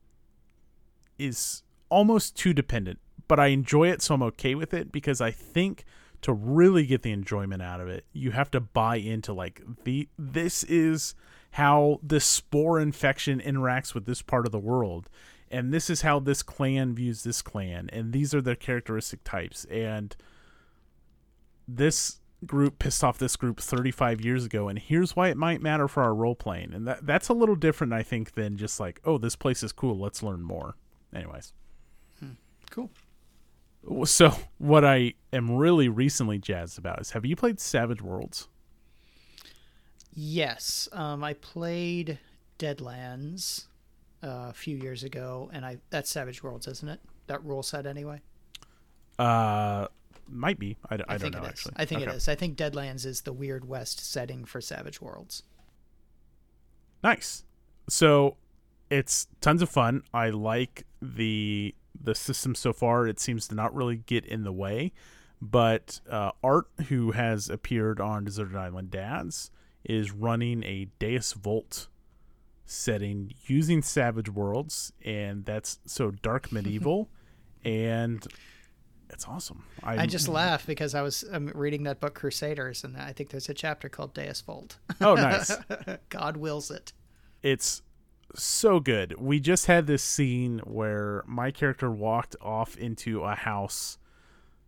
is 1.18 1.62
almost 1.88 2.36
too 2.36 2.52
dependent, 2.52 2.98
but 3.28 3.38
I 3.38 3.46
enjoy 3.46 3.88
it, 3.90 4.02
so 4.02 4.14
I'm 4.14 4.22
okay 4.22 4.54
with 4.54 4.74
it 4.74 4.92
because 4.92 5.20
I 5.20 5.30
think 5.30 5.84
to 6.22 6.32
really 6.32 6.86
get 6.86 7.02
the 7.02 7.12
enjoyment 7.12 7.62
out 7.62 7.80
of 7.80 7.88
it, 7.88 8.06
you 8.12 8.30
have 8.30 8.50
to 8.52 8.60
buy 8.60 8.96
into 8.96 9.32
like 9.32 9.62
the 9.84 10.08
this 10.18 10.64
is 10.64 11.14
how 11.52 12.00
this 12.02 12.24
spore 12.24 12.80
infection 12.80 13.40
interacts 13.40 13.94
with 13.94 14.06
this 14.06 14.22
part 14.22 14.46
of 14.46 14.50
the 14.50 14.58
world 14.58 15.08
and 15.54 15.72
this 15.72 15.88
is 15.88 16.02
how 16.02 16.18
this 16.18 16.42
clan 16.42 16.96
views 16.96 17.22
this 17.22 17.40
clan 17.40 17.88
and 17.92 18.12
these 18.12 18.34
are 18.34 18.42
their 18.42 18.56
characteristic 18.56 19.22
types. 19.22 19.64
And 19.66 20.14
this 21.68 22.18
group 22.44 22.80
pissed 22.80 23.04
off 23.04 23.18
this 23.18 23.36
group 23.36 23.60
35 23.60 24.20
years 24.20 24.44
ago 24.44 24.68
and 24.68 24.78
here's 24.78 25.14
why 25.14 25.28
it 25.28 25.36
might 25.36 25.62
matter 25.62 25.86
for 25.86 26.02
our 26.02 26.12
role 26.12 26.34
playing. 26.34 26.74
And 26.74 26.88
that 26.88 27.06
that's 27.06 27.28
a 27.28 27.32
little 27.32 27.54
different 27.54 27.92
i 27.92 28.02
think 28.02 28.34
than 28.34 28.56
just 28.56 28.80
like 28.80 29.00
oh 29.04 29.16
this 29.16 29.36
place 29.36 29.62
is 29.62 29.70
cool 29.70 29.96
let's 29.96 30.22
learn 30.24 30.42
more. 30.42 30.74
Anyways. 31.14 31.52
Cool. 32.70 32.90
so 34.04 34.34
what 34.58 34.84
i 34.84 35.14
am 35.32 35.52
really 35.52 35.88
recently 35.88 36.38
jazzed 36.38 36.78
about 36.78 37.00
is 37.00 37.12
have 37.12 37.24
you 37.24 37.36
played 37.36 37.60
savage 37.60 38.02
worlds? 38.02 38.48
Yes, 40.16 40.88
um, 40.92 41.22
I 41.22 41.34
played 41.34 42.18
Deadlands 42.58 43.66
uh, 44.24 44.46
a 44.48 44.52
few 44.54 44.76
years 44.76 45.04
ago, 45.04 45.50
and 45.52 45.64
I 45.64 45.78
that's 45.90 46.10
Savage 46.10 46.42
Worlds, 46.42 46.66
isn't 46.66 46.88
it? 46.88 47.00
That 47.26 47.44
rule 47.44 47.62
set 47.62 47.86
anyway. 47.86 48.20
uh 49.18 49.86
might 50.28 50.58
be 50.58 50.76
I 50.88 50.96
don't 50.96 51.20
think 51.20 51.34
know 51.34 51.40
it 51.40 51.44
is. 51.44 51.48
actually 51.50 51.74
I 51.76 51.84
think 51.84 52.00
Okay. 52.02 52.10
it 52.10 52.14
is. 52.16 52.28
I 52.28 52.34
think 52.34 52.56
Deadlands 52.56 53.04
is 53.04 53.20
the 53.22 53.32
Weird 53.32 53.68
West 53.68 54.00
setting 54.10 54.44
for 54.46 54.60
Savage 54.60 55.00
Worlds. 55.00 55.42
Nice. 57.02 57.44
So 57.88 58.36
it's 58.90 59.26
tons 59.40 59.60
of 59.62 59.68
fun. 59.68 60.02
I 60.12 60.30
like 60.30 60.84
the 61.02 61.74
the 62.00 62.14
system 62.14 62.54
so 62.54 62.72
far. 62.72 63.06
It 63.06 63.20
seems 63.20 63.46
to 63.48 63.54
not 63.54 63.74
really 63.74 63.96
get 63.96 64.24
in 64.24 64.44
the 64.44 64.52
way. 64.52 64.92
But 65.42 66.00
uh, 66.10 66.30
Art, 66.42 66.66
who 66.88 67.10
has 67.10 67.50
appeared 67.50 68.00
on 68.00 68.24
Deserted 68.24 68.56
Island 68.56 68.90
Dads, 68.90 69.50
is 69.84 70.10
running 70.10 70.62
a 70.64 70.88
Deus 70.98 71.34
Vult 71.34 71.88
setting 72.64 73.32
using 73.46 73.82
Savage 73.82 74.28
Worlds, 74.28 74.92
and 75.04 75.44
that's 75.44 75.78
so 75.86 76.10
dark 76.10 76.52
medieval, 76.52 77.10
and 77.64 78.26
it's 79.10 79.26
awesome. 79.26 79.64
I, 79.82 80.02
I 80.02 80.06
just 80.06 80.28
laugh 80.28 80.66
because 80.66 80.94
I 80.94 81.02
was 81.02 81.24
um, 81.32 81.50
reading 81.54 81.84
that 81.84 82.00
book 82.00 82.14
Crusaders, 82.14 82.84
and 82.84 82.96
I 82.96 83.12
think 83.12 83.30
there's 83.30 83.48
a 83.48 83.54
chapter 83.54 83.88
called 83.88 84.14
Deus 84.14 84.40
Vult. 84.40 84.78
Oh, 85.00 85.14
nice. 85.14 85.56
God 86.08 86.36
wills 86.36 86.70
it. 86.70 86.92
it's 87.42 87.82
so 88.34 88.80
good. 88.80 89.14
We 89.20 89.38
just 89.38 89.66
had 89.66 89.86
this 89.86 90.02
scene 90.02 90.58
where 90.64 91.22
my 91.26 91.50
character 91.50 91.90
walked 91.90 92.34
off 92.40 92.76
into 92.76 93.22
a 93.22 93.34
house 93.34 93.98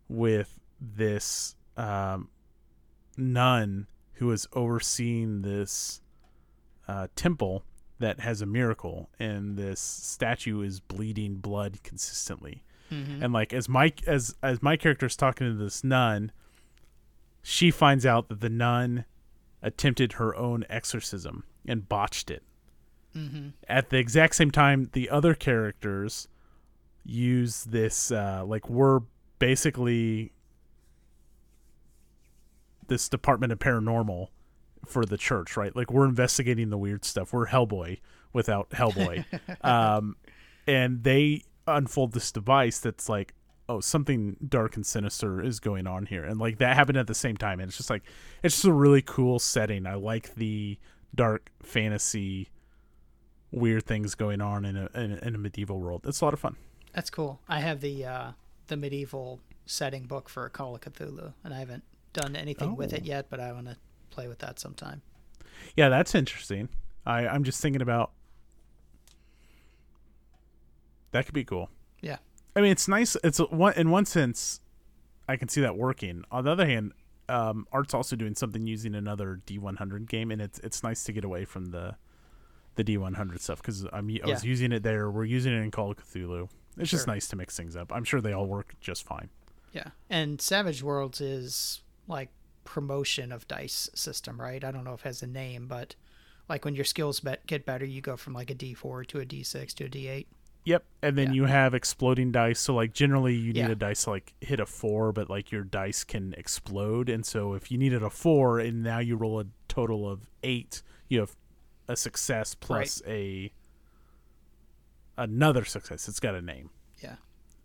with 0.08 0.60
this 0.80 1.56
um, 1.76 2.28
nun 3.16 3.88
was 4.24 4.48
overseeing 4.52 5.42
this 5.42 6.00
uh, 6.88 7.08
temple 7.16 7.64
that 7.98 8.20
has 8.20 8.42
a 8.42 8.46
miracle, 8.46 9.08
and 9.18 9.56
this 9.56 9.80
statue 9.80 10.60
is 10.62 10.80
bleeding 10.80 11.36
blood 11.36 11.82
consistently. 11.82 12.62
Mhm. 12.90 13.22
And 13.22 13.32
like 13.32 13.52
as 13.52 13.68
my 13.68 13.92
as 14.06 14.34
as 14.42 14.62
my 14.62 14.76
character 14.76 15.06
is 15.06 15.16
talking 15.16 15.46
to 15.48 15.54
this 15.54 15.82
nun, 15.82 16.30
she 17.42 17.70
finds 17.70 18.04
out 18.06 18.28
that 18.28 18.40
the 18.40 18.48
nun 18.50 19.04
attempted 19.62 20.12
her 20.14 20.36
own 20.36 20.64
exorcism 20.68 21.44
and 21.66 21.88
botched 21.88 22.30
it 22.30 22.42
Mm-hmm. 23.14 23.48
at 23.66 23.88
the 23.88 23.96
exact 23.96 24.34
same 24.34 24.50
time 24.50 24.90
the 24.92 25.08
other 25.08 25.34
characters 25.34 26.28
use 27.02 27.64
this 27.64 28.10
uh 28.10 28.44
like 28.44 28.68
we're 28.68 29.00
basically 29.38 30.32
this 32.88 33.08
department 33.08 33.52
of 33.52 33.58
paranormal 33.58 34.28
for 34.88 35.04
the 35.04 35.16
church 35.16 35.56
right 35.56 35.74
like 35.76 35.90
we're 35.92 36.06
investigating 36.06 36.70
the 36.70 36.78
weird 36.78 37.04
stuff 37.04 37.32
we're 37.32 37.46
hellboy 37.46 37.98
without 38.32 38.68
hellboy 38.70 39.24
um 39.64 40.16
and 40.66 41.02
they 41.04 41.42
unfold 41.66 42.12
this 42.12 42.30
device 42.32 42.78
that's 42.78 43.08
like 43.08 43.34
oh 43.68 43.80
something 43.80 44.36
dark 44.48 44.76
and 44.76 44.86
sinister 44.86 45.42
is 45.42 45.58
going 45.60 45.86
on 45.86 46.06
here 46.06 46.24
and 46.24 46.38
like 46.38 46.58
that 46.58 46.76
happened 46.76 46.96
at 46.98 47.06
the 47.08 47.14
same 47.14 47.36
time 47.36 47.58
and 47.60 47.68
it's 47.68 47.76
just 47.76 47.90
like 47.90 48.02
it's 48.42 48.54
just 48.56 48.64
a 48.64 48.72
really 48.72 49.02
cool 49.02 49.38
setting 49.38 49.86
i 49.86 49.94
like 49.94 50.34
the 50.36 50.78
dark 51.14 51.50
fantasy 51.62 52.48
weird 53.52 53.84
things 53.84 54.14
going 54.14 54.40
on 54.40 54.64
in 54.64 54.76
a, 54.76 54.88
in 54.94 55.12
a 55.12 55.26
in 55.26 55.34
a 55.34 55.38
medieval 55.38 55.78
world. 55.80 56.04
It's 56.06 56.20
a 56.20 56.24
lot 56.24 56.34
of 56.34 56.40
fun. 56.40 56.56
That's 56.92 57.08
cool. 57.10 57.40
I 57.48 57.60
have 57.60 57.80
the 57.80 58.04
uh, 58.04 58.30
the 58.66 58.76
medieval 58.76 59.40
setting 59.64 60.06
book 60.06 60.28
for 60.28 60.46
Call 60.50 60.74
of 60.74 60.80
Cthulhu, 60.82 61.32
and 61.44 61.54
I 61.54 61.58
haven't 61.60 61.84
done 62.12 62.36
anything 62.36 62.76
with 62.76 62.92
it 62.92 63.02
Oh. 63.04 63.06
yet, 63.06 63.26
but 63.30 63.40
I 63.40 63.52
want 63.52 63.66
to 63.68 63.76
play 64.16 64.28
with 64.28 64.38
that 64.38 64.58
sometime. 64.58 65.02
Yeah, 65.76 65.88
that's 65.90 66.14
interesting. 66.14 66.68
I 67.04 67.26
I'm 67.28 67.44
just 67.44 67.60
thinking 67.60 67.82
about 67.82 68.12
that 71.12 71.24
could 71.26 71.34
be 71.34 71.44
cool. 71.44 71.70
Yeah. 72.00 72.16
I 72.54 72.60
mean, 72.60 72.72
it's 72.72 72.88
nice. 72.88 73.16
It's 73.22 73.38
one 73.38 73.74
in 73.74 73.90
one 73.90 74.06
sense, 74.06 74.60
I 75.28 75.36
can 75.36 75.48
see 75.48 75.60
that 75.60 75.76
working. 75.76 76.24
On 76.30 76.44
the 76.44 76.50
other 76.50 76.66
hand, 76.66 76.92
um, 77.28 77.66
Art's 77.72 77.92
also 77.94 78.16
doing 78.16 78.34
something 78.34 78.66
using 78.66 78.94
another 78.94 79.40
D100 79.46 80.08
game, 80.08 80.30
and 80.30 80.40
it's 80.40 80.58
it's 80.60 80.82
nice 80.82 81.04
to 81.04 81.12
get 81.12 81.24
away 81.24 81.44
from 81.44 81.66
the 81.66 81.96
the 82.76 82.84
D100 82.84 83.40
stuff 83.40 83.60
because 83.60 83.84
I'm 83.92 84.08
I 84.24 84.30
was 84.30 84.44
Yeah. 84.44 84.48
using 84.48 84.72
it 84.72 84.82
there. 84.82 85.10
We're 85.10 85.24
using 85.24 85.52
it 85.52 85.62
in 85.62 85.70
Call 85.70 85.90
of 85.90 85.98
Cthulhu. 85.98 86.48
It's 86.78 86.90
just 86.90 87.06
nice 87.06 87.26
to 87.28 87.36
mix 87.36 87.56
things 87.56 87.74
up. 87.76 87.90
I'm 87.92 88.04
sure 88.04 88.20
they 88.20 88.32
all 88.32 88.46
work 88.46 88.74
just 88.80 89.04
fine. 89.04 89.30
Yeah, 89.72 89.88
and 90.10 90.40
Savage 90.40 90.82
Worlds 90.82 91.20
is 91.20 91.82
like 92.06 92.30
promotion 92.66 93.32
of 93.32 93.48
dice 93.48 93.88
system, 93.94 94.38
right? 94.38 94.62
I 94.62 94.70
don't 94.70 94.84
know 94.84 94.92
if 94.92 95.00
it 95.00 95.08
has 95.08 95.22
a 95.22 95.26
name, 95.26 95.66
but 95.66 95.94
like 96.48 96.64
when 96.66 96.74
your 96.74 96.84
skills 96.84 97.20
bet, 97.20 97.46
get 97.46 97.64
better, 97.64 97.86
you 97.86 98.02
go 98.02 98.16
from 98.16 98.34
like 98.34 98.50
a 98.50 98.54
D4 98.54 99.06
to 99.08 99.20
a 99.20 99.24
D6 99.24 99.72
to 99.76 99.84
a 99.84 99.88
D8. 99.88 100.26
Yep, 100.64 100.84
and 101.00 101.16
then 101.16 101.28
Yeah. 101.28 101.32
you 101.34 101.44
have 101.44 101.74
exploding 101.74 102.32
dice. 102.32 102.58
So 102.60 102.74
like 102.74 102.92
generally 102.92 103.34
you 103.34 103.52
need 103.52 103.60
Yeah. 103.60 103.70
a 103.70 103.74
dice 103.76 104.04
to 104.04 104.10
like 104.10 104.34
hit 104.40 104.58
a 104.60 104.66
four, 104.66 105.12
but 105.12 105.30
like 105.30 105.50
your 105.52 105.62
dice 105.62 106.02
can 106.04 106.34
explode. 106.34 107.08
And 107.08 107.24
so 107.24 107.54
if 107.54 107.70
you 107.70 107.78
needed 107.78 108.02
a 108.02 108.10
four 108.10 108.58
and 108.58 108.82
now 108.82 108.98
you 108.98 109.16
roll 109.16 109.38
a 109.40 109.46
total 109.68 110.08
of 110.10 110.28
eight, 110.42 110.82
you 111.08 111.20
have 111.20 111.36
a 111.88 111.96
success 111.96 112.54
plus 112.56 113.00
a 113.06 113.52
another 115.16 115.64
success. 115.64 116.08
It's 116.08 116.20
got 116.20 116.34
a 116.34 116.42
name. 116.42 116.70
Yeah. 117.02 117.16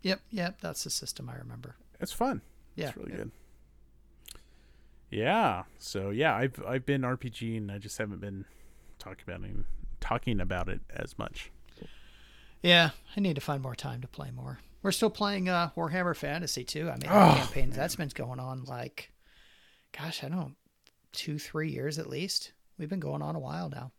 Yep. 0.02 0.20
Yep. 0.30 0.60
That's 0.60 0.84
the 0.84 0.90
system 0.90 1.28
I 1.28 1.34
remember. 1.36 1.76
It's 2.00 2.12
fun. 2.12 2.40
Yeah. 2.76 2.88
It's 2.88 2.96
really 2.96 3.12
good. 3.12 3.30
Yeah. 5.12 5.64
So 5.78 6.10
yeah, 6.10 6.34
I've 6.34 6.60
I've 6.66 6.86
been 6.86 7.02
RPG 7.02 7.56
and 7.58 7.70
I 7.70 7.78
just 7.78 7.98
haven't 7.98 8.20
been 8.20 8.44
talking 8.98 9.24
about 9.28 9.44
it, 9.44 9.56
talking 10.00 10.40
about 10.40 10.68
it 10.68 10.80
as 10.90 11.18
much. 11.18 11.50
Yeah. 12.62 12.90
I 13.16 13.20
need 13.20 13.34
to 13.34 13.40
find 13.40 13.62
more 13.62 13.74
time 13.74 14.00
to 14.02 14.08
play 14.08 14.30
more. 14.30 14.58
We're 14.82 14.92
still 14.92 15.10
playing 15.10 15.48
uh, 15.48 15.70
Warhammer 15.76 16.16
Fantasy 16.16 16.64
too. 16.64 16.88
I 16.88 16.92
mean, 16.92 17.06
Oh, 17.10 17.34
campaign 17.36 17.70
that's 17.70 17.96
been 17.96 18.08
going 18.14 18.40
on 18.40 18.64
like, 18.64 19.12
gosh, 19.96 20.24
I 20.24 20.28
don't 20.28 20.38
know, 20.38 20.52
two, 21.12 21.38
three 21.38 21.70
years 21.70 21.98
at 21.98 22.08
least. 22.08 22.52
We've 22.78 22.88
been 22.88 22.98
going 23.00 23.22
on 23.22 23.36
a 23.36 23.40
while 23.40 23.68
now. 23.68 23.92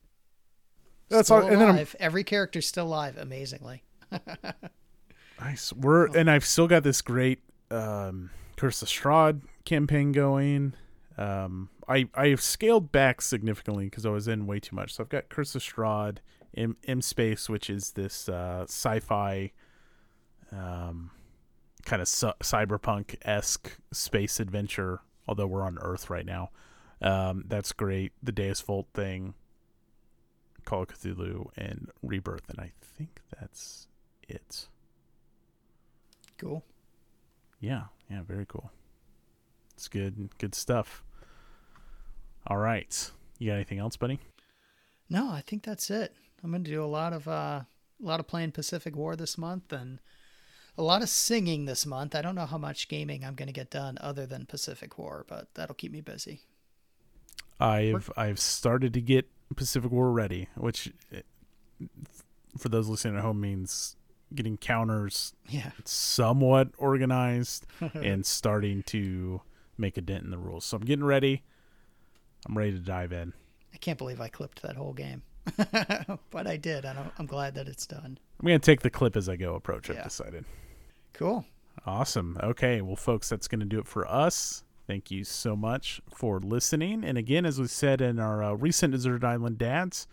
That's 1.09 1.27
still 1.27 1.37
all- 1.43 1.47
and 1.47 1.61
then 1.61 1.75
I'm- 1.75 1.87
Every 1.99 2.23
character's 2.23 2.67
still 2.67 2.87
alive, 2.87 3.17
amazingly. 3.17 3.83
Nice. 5.39 5.73
We're 5.73 6.09
Oh. 6.09 6.13
and 6.13 6.29
I've 6.29 6.45
still 6.45 6.67
got 6.67 6.83
this 6.83 7.01
great 7.01 7.39
um 7.71 8.29
Curse 8.55 8.81
of 8.81 8.87
Strahd 8.87 9.41
campaign 9.65 10.11
going. 10.11 10.73
Um 11.17 11.69
I 11.87 12.07
I've 12.15 12.41
scaled 12.41 12.91
back 12.91 13.21
significantly 13.21 13.85
because 13.85 14.05
I 14.05 14.09
was 14.09 14.27
in 14.27 14.47
way 14.47 14.59
too 14.59 14.75
much. 14.75 14.93
So 14.93 15.03
I've 15.03 15.09
got 15.09 15.29
Curse 15.29 15.55
of 15.55 15.61
Strahd, 15.61 16.17
M, 16.55 16.77
M 16.87 17.01
Space, 17.01 17.49
which 17.49 17.69
is 17.69 17.91
this 17.91 18.27
uh 18.29 18.63
sci-fi 18.67 19.51
um 20.51 21.11
kind 21.85 22.01
of 22.01 22.07
cy- 22.07 22.33
cyberpunk 22.41 23.15
esque 23.23 23.77
space 23.91 24.39
adventure, 24.39 25.01
although 25.27 25.47
we're 25.47 25.63
on 25.63 25.77
Earth 25.81 26.09
right 26.09 26.25
now. 26.25 26.49
Um 27.01 27.43
that's 27.47 27.71
great. 27.73 28.13
The 28.23 28.31
Deus 28.31 28.61
Vult 28.61 28.87
thing, 28.93 29.33
Call 30.65 30.83
of 30.83 30.87
Cthulhu, 30.89 31.49
and 31.57 31.89
Rebirth, 32.01 32.49
and 32.49 32.59
I 32.59 32.71
think 32.81 33.19
that's 33.39 33.87
it. 34.27 34.67
Cool. 36.37 36.63
Yeah, 37.59 37.83
yeah, 38.09 38.21
very 38.23 38.45
cool. 38.45 38.71
It's 39.83 39.89
good, 39.89 40.29
good 40.37 40.55
stuff. 40.55 41.03
All 42.47 42.55
right, 42.55 43.11
you 43.37 43.49
got 43.49 43.55
anything 43.55 43.79
else, 43.79 43.97
buddy? 43.97 44.17
No, 45.09 45.29
I 45.29 45.41
think 45.41 45.61
that's 45.63 45.89
it. 45.89 46.15
I'm 46.41 46.51
going 46.51 46.63
to 46.63 46.71
do 46.71 46.81
a 46.81 46.85
lot 46.87 47.11
of 47.11 47.27
uh, 47.27 47.31
a 47.63 47.65
lot 47.99 48.21
of 48.21 48.25
playing 48.27 48.53
Pacific 48.53 48.95
War 48.95 49.17
this 49.17 49.37
month 49.37 49.73
and 49.73 49.99
a 50.77 50.83
lot 50.83 51.01
of 51.01 51.09
singing 51.09 51.65
this 51.65 51.85
month. 51.85 52.15
I 52.15 52.21
don't 52.21 52.33
know 52.35 52.45
how 52.45 52.57
much 52.57 52.87
gaming 52.87 53.25
I'm 53.25 53.35
going 53.35 53.47
to 53.47 53.53
get 53.53 53.69
done 53.69 53.97
other 53.99 54.25
than 54.25 54.45
Pacific 54.45 54.97
War, 54.97 55.25
but 55.27 55.49
that'll 55.53 55.75
keep 55.75 55.91
me 55.91 55.99
busy. 55.99 56.39
I've 57.59 58.09
I've 58.15 58.39
started 58.39 58.93
to 58.93 59.01
get 59.01 59.27
Pacific 59.53 59.91
War 59.91 60.13
ready, 60.13 60.47
which 60.55 60.93
eh, 61.11 61.23
for 62.57 62.69
those 62.69 62.87
listening 62.87 63.17
at 63.17 63.21
home 63.21 63.41
means 63.41 63.97
getting 64.33 64.55
counters 64.55 65.33
Yeah. 65.49 65.71
somewhat 65.83 66.69
organized 66.77 67.67
and 67.93 68.25
starting 68.25 68.81
to 68.83 69.41
make 69.77 69.97
a 69.97 70.01
dent 70.01 70.23
in 70.23 70.31
the 70.31 70.37
rules. 70.37 70.65
So 70.65 70.77
I'm 70.77 70.83
getting 70.85 71.05
ready. 71.05 71.43
I'm 72.47 72.57
ready 72.57 72.71
to 72.73 72.79
dive 72.79 73.11
in. 73.13 73.33
I 73.73 73.77
can't 73.77 73.97
believe 73.97 74.21
I 74.21 74.27
clipped 74.27 74.61
that 74.61 74.75
whole 74.75 74.93
game. 74.93 75.23
but 76.31 76.47
I 76.47 76.57
did. 76.57 76.85
and 76.85 76.97
I'm, 76.99 77.11
I'm 77.19 77.25
glad 77.25 77.55
that 77.55 77.67
it's 77.67 77.85
done. 77.87 78.17
I'm 78.39 78.45
gonna 78.47 78.59
take 78.59 78.81
the 78.81 78.89
clip 78.89 79.15
as 79.15 79.27
I 79.29 79.35
go 79.35 79.55
approach. 79.55 79.89
I've 79.89 79.97
Yeah. 79.97 80.03
decided. 80.03 80.45
Cool. 81.13 81.45
Awesome. 81.85 82.37
Okay. 82.41 82.81
Well, 82.81 82.95
folks, 82.95 83.29
that's 83.29 83.47
going 83.47 83.59
to 83.59 83.65
do 83.65 83.79
it 83.79 83.87
for 83.87 84.07
us. 84.07 84.63
Thank 84.87 85.09
you 85.11 85.23
so 85.23 85.55
much 85.55 86.01
for 86.13 86.39
listening. 86.39 87.03
And 87.03 87.17
again, 87.17 87.45
as 87.45 87.59
we 87.59 87.67
said 87.67 87.99
in 87.99 88.19
our 88.19 88.43
uh, 88.43 88.53
recent 88.53 88.91
Deserted 88.93 89.23
Island 89.23 89.57
Dads, 89.57 90.07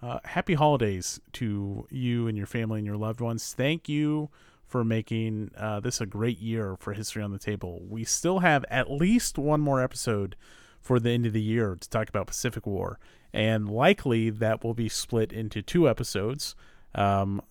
uh, 0.00 0.18
happy 0.24 0.54
holidays 0.54 1.20
to 1.34 1.86
you 1.90 2.26
and 2.28 2.36
your 2.36 2.46
family 2.46 2.78
and 2.78 2.86
your 2.86 2.96
loved 2.96 3.20
ones. 3.20 3.52
Thank 3.56 3.88
you 3.88 4.30
for 4.72 4.84
making 4.84 5.50
uh, 5.54 5.80
this 5.80 6.00
a 6.00 6.06
great 6.06 6.38
year 6.38 6.76
for 6.80 6.94
History 6.94 7.22
on 7.22 7.30
the 7.30 7.38
Table. 7.38 7.82
We 7.86 8.04
still 8.04 8.38
have 8.38 8.64
at 8.70 8.90
least 8.90 9.36
one 9.36 9.60
more 9.60 9.82
episode 9.82 10.34
for 10.80 10.98
the 10.98 11.10
end 11.10 11.26
of 11.26 11.34
the 11.34 11.42
year 11.42 11.76
to 11.78 11.90
talk 11.90 12.08
about 12.08 12.26
Pacific 12.26 12.66
War. 12.66 12.98
And 13.34 13.68
likely 13.68 14.30
that 14.30 14.64
will 14.64 14.72
be 14.72 14.88
split 14.88 15.30
into 15.30 15.60
two 15.60 15.86
episodes. 15.86 16.56
Um, 16.94 17.42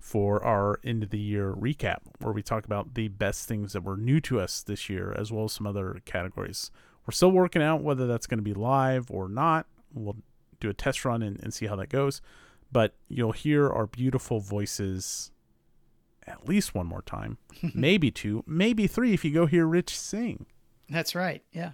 for 0.00 0.44
our 0.44 0.80
end 0.84 1.02
of 1.02 1.08
the 1.08 1.18
year 1.18 1.54
recap, 1.54 2.00
where 2.18 2.32
we 2.32 2.42
talk 2.42 2.66
about 2.66 2.94
the 2.94 3.08
best 3.08 3.48
things 3.48 3.72
that 3.72 3.82
were 3.82 3.96
new 3.96 4.20
to 4.20 4.38
us 4.38 4.62
this 4.62 4.90
year, 4.90 5.14
as 5.16 5.32
well 5.32 5.44
as 5.44 5.52
some 5.52 5.66
other 5.66 6.02
categories. 6.04 6.70
We're 7.06 7.12
still 7.12 7.30
working 7.30 7.62
out 7.62 7.82
whether 7.82 8.06
that's 8.06 8.26
going 8.26 8.38
to 8.38 8.42
be 8.42 8.52
live 8.52 9.10
or 9.10 9.30
not. 9.30 9.66
We'll 9.94 10.16
do 10.60 10.68
a 10.68 10.74
test 10.74 11.06
run 11.06 11.22
and, 11.22 11.42
and 11.42 11.54
see 11.54 11.66
how 11.66 11.76
that 11.76 11.88
goes. 11.88 12.20
But 12.70 12.94
you'll 13.08 13.32
hear 13.32 13.70
our 13.70 13.86
beautiful 13.86 14.40
voices 14.40 15.30
at 16.26 16.48
least 16.48 16.74
one 16.74 16.86
more 16.86 17.02
time, 17.02 17.38
maybe 17.74 18.10
two, 18.10 18.44
maybe 18.46 18.86
three 18.86 19.12
if 19.12 19.24
you 19.24 19.32
go 19.32 19.46
hear 19.46 19.66
Rich 19.66 19.98
sing. 19.98 20.46
That's 20.88 21.14
right. 21.14 21.42
Yeah. 21.52 21.72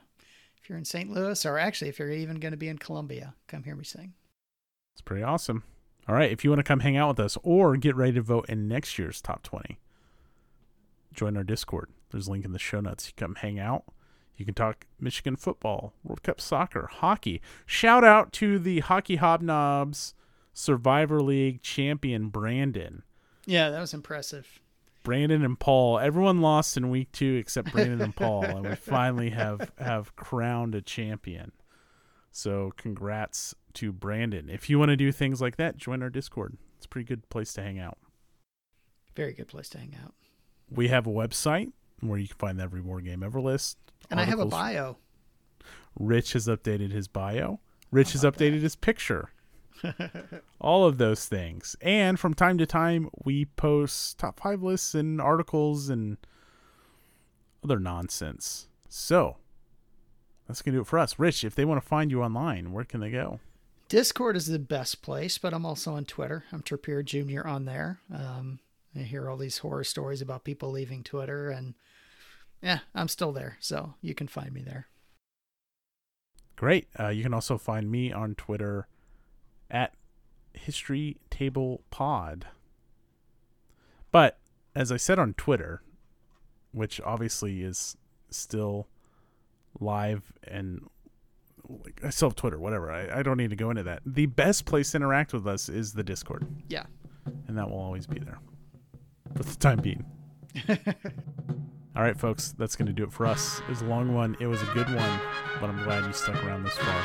If 0.63 0.69
you're 0.69 0.79
in 0.79 0.85
St. 0.85 1.11
Louis, 1.11 1.45
or 1.47 1.59
actually, 1.59 1.89
if 1.89 1.99
you're 1.99 2.11
even 2.11 2.39
going 2.39 2.53
to 2.53 2.59
be 2.59 2.69
in 2.69 2.79
Columbia, 2.79 3.35
come 3.49 3.65
hear 3.65 3.75
me 3.75 3.85
sing. 3.85 4.15
It's 4.93 5.03
pretty 5.03 5.23
awesome. 5.23 5.65
All 6.09 6.15
right, 6.15 6.31
if 6.31 6.45
you 6.45 6.51
want 6.51 6.59
to 6.61 6.65
come 6.65 6.81
hang 6.81 6.97
out 6.97 7.09
with 7.09 7.21
us 7.21 7.39
or 7.43 7.77
get 7.77 7.95
ready 7.97 8.13
to 8.13 8.23
vote 8.23 8.47
in 8.49 8.69
next 8.69 8.99
year's 8.99 9.21
top 9.21 9.43
20, 9.43 9.79
join 11.13 11.37
our 11.37 11.45
Discord. 11.45 11.91
There's 12.11 12.27
a 12.27 12.31
link 12.31 12.45
in 12.45 12.53
the 12.53 12.59
show 12.59 12.81
notes. 12.81 13.07
You 13.07 13.13
come 13.17 13.37
hang 13.37 13.59
out. 13.59 13.85
You 14.37 14.45
can 14.45 14.55
talk 14.55 14.87
Michigan 14.99 15.37
football, 15.37 15.93
World 16.03 16.23
Cup 16.23 16.41
soccer, 16.41 16.89
hockey. 16.91 17.43
Shout 17.67 18.05
out 18.05 18.33
to 18.35 18.59
the 18.59 18.81
Hockey 18.81 19.19
Hobnobs 19.19 20.15
Survivor 20.55 21.21
League 21.21 21.63
champion 21.63 22.29
Brandon. 22.29 23.03
Yeah, 23.51 23.71
that 23.71 23.81
was 23.81 23.95
impressive. 23.95 24.61
Brandon 25.03 25.45
and 25.45 25.59
Paul. 25.59 25.99
Everyone 25.99 26.41
lost 26.41 26.77
in 26.77 26.89
week 26.89 27.11
two 27.11 27.35
except 27.35 27.73
Brandon 27.73 28.01
and 28.01 28.15
Paul, 28.15 28.45
and 28.45 28.69
we 28.69 28.75
finally 28.77 29.31
have 29.31 29.73
have 29.77 30.15
crowned 30.15 30.77
a 30.77 30.81
champion. 30.81 31.51
So 32.31 32.73
congrats 32.77 33.57
to 33.75 33.91
Brandon. 33.91 34.49
If 34.49 34.71
you 34.71 34.79
want 34.79 34.91
to 34.91 34.97
do 34.97 35.11
things 35.11 35.41
like 35.41 35.57
that, 35.57 35.77
join 35.77 36.01
our 36.01 36.11
Discord. 36.11 36.59
It's 36.77 36.87
a 36.87 36.89
pretty 36.89 37.07
good 37.07 37.29
place 37.29 37.53
to 37.55 37.63
hang 37.63 37.81
out. 37.81 37.99
Very 39.17 39.33
good 39.33 39.49
place 39.49 39.69
to 39.71 39.79
hang 39.79 39.97
out. 40.01 40.15
We 40.71 40.87
have 40.87 41.09
a 41.09 41.11
website 41.11 41.73
where 41.99 42.21
you 42.21 42.29
can 42.29 42.37
find 42.37 42.61
every 42.61 42.81
war 42.81 43.01
game 43.01 43.25
ever 43.25 43.41
list. 43.41 43.79
And 44.13 44.21
I 44.21 44.25
have 44.27 44.39
a 44.39 44.47
bio. 44.47 44.97
Rich 45.99 46.35
has 46.35 46.47
updated 46.47 46.93
his 46.93 47.09
bio. 47.09 47.59
Rich 47.91 48.13
has 48.13 48.23
updated 48.23 48.61
his 48.61 48.77
picture. 48.77 49.31
All 50.61 50.85
of 50.85 50.99
those 50.99 51.27
things. 51.27 51.77
And 51.81 52.19
from 52.19 52.35
time 52.35 52.59
to 52.59 52.67
time, 52.67 53.11
we 53.25 53.45
post 53.45 54.19
top 54.19 54.41
five 54.41 54.63
lists 54.63 54.95
and 54.95 55.21
articles 55.21 55.89
and 55.89 56.17
other 57.65 57.79
nonsense. 57.79 58.69
So 58.89 59.37
that's 60.47 60.63
going 60.63 60.73
to 60.73 60.79
do 60.79 60.83
it 60.83 60.87
for 60.87 60.99
us. 60.99 61.19
Rich, 61.19 61.45
if 61.45 61.55
they 61.55 61.65
want 61.65 61.81
to 61.81 61.87
find 61.87 62.11
you 62.11 62.23
online, 62.23 62.73
where 62.73 62.85
can 62.85 63.01
they 63.01 63.11
go? 63.11 63.41
Discord 63.89 64.37
is 64.37 64.47
the 64.47 64.59
best 64.59 65.03
place, 65.03 65.37
but 65.39 65.53
I'm 65.53 65.67
also 65.67 65.95
on 65.95 66.05
Twitter. 66.05 66.45
I'm 66.53 66.63
Trappier 66.63 67.05
Jr. 67.05 67.47
on 67.47 67.65
there. 67.65 68.01
Um, 68.13 68.61
I 68.95 69.01
hear 69.01 69.29
all 69.29 69.37
these 69.37 69.59
horror 69.59 69.85
stories 69.85 70.23
about 70.23 70.45
people 70.45 70.71
leaving 70.71 71.03
Twitter, 71.03 71.51
and 71.51 71.75
yeah, 72.63 72.81
I'm 72.95 73.09
still 73.09 73.33
there. 73.33 73.57
So 73.61 73.95
you 74.01 74.15
can 74.15 74.29
find 74.29 74.53
me 74.53 74.63
there. 74.63 74.87
Great. 76.57 76.89
Uh, 76.99 77.09
you 77.09 77.23
can 77.23 77.35
also 77.35 77.57
find 77.57 77.91
me 77.91 78.13
on 78.13 78.35
Twitter 78.35 78.87
at 79.71 79.95
History 80.53 81.17
Table 81.31 81.83
Pod. 81.91 82.47
But 84.13 84.39
as 84.75 84.91
I 84.91 84.97
said 84.97 85.19
on 85.19 85.35
Twitter, 85.35 85.83
which 86.73 87.01
obviously 87.01 87.63
is 87.63 87.97
still 88.31 88.87
live 89.79 90.33
and 90.45 90.89
like, 91.69 92.01
I 92.05 92.11
still 92.11 92.29
have 92.31 92.37
Twitter, 92.37 92.59
whatever. 92.59 92.91
I, 92.91 93.21
I 93.21 93.23
don't 93.23 93.37
need 93.37 93.51
to 93.51 93.57
go 93.57 93.71
into 93.71 93.85
that. 93.85 94.03
The 94.05 94.27
best 94.27 94.65
place 94.65 94.91
to 94.93 94.97
interact 94.97 95.33
with 95.33 95.47
us 95.47 95.69
is 95.69 95.93
the 95.93 96.03
Discord, 96.03 96.47
Yeah. 96.69 96.85
and 97.47 97.57
that 97.57 97.71
will 97.71 97.79
always 97.79 98.07
be 98.07 98.19
there 98.19 98.39
for 99.37 99.45
the 99.45 99.57
time 99.57 99.79
being. 99.81 100.05
All 101.97 102.03
right, 102.03 102.19
folks, 102.19 102.55
that's 102.59 102.75
going 102.77 102.87
to 102.87 102.93
do 102.93 103.05
it 103.05 103.13
for 103.13 103.27
us. 103.27 103.61
It 103.61 103.69
was 103.69 103.83
a 103.83 103.87
long 103.87 104.15
one. 104.15 104.37
It 104.41 104.47
was 104.47 104.63
a 104.63 104.67
good 104.67 104.89
one, 104.95 105.21
but 105.61 105.69
I'm 105.71 105.83
glad 105.85 106.05
you 106.07 106.13
stuck 106.13 106.43
around 106.45 106.65
this 106.65 106.77
far. 106.77 107.05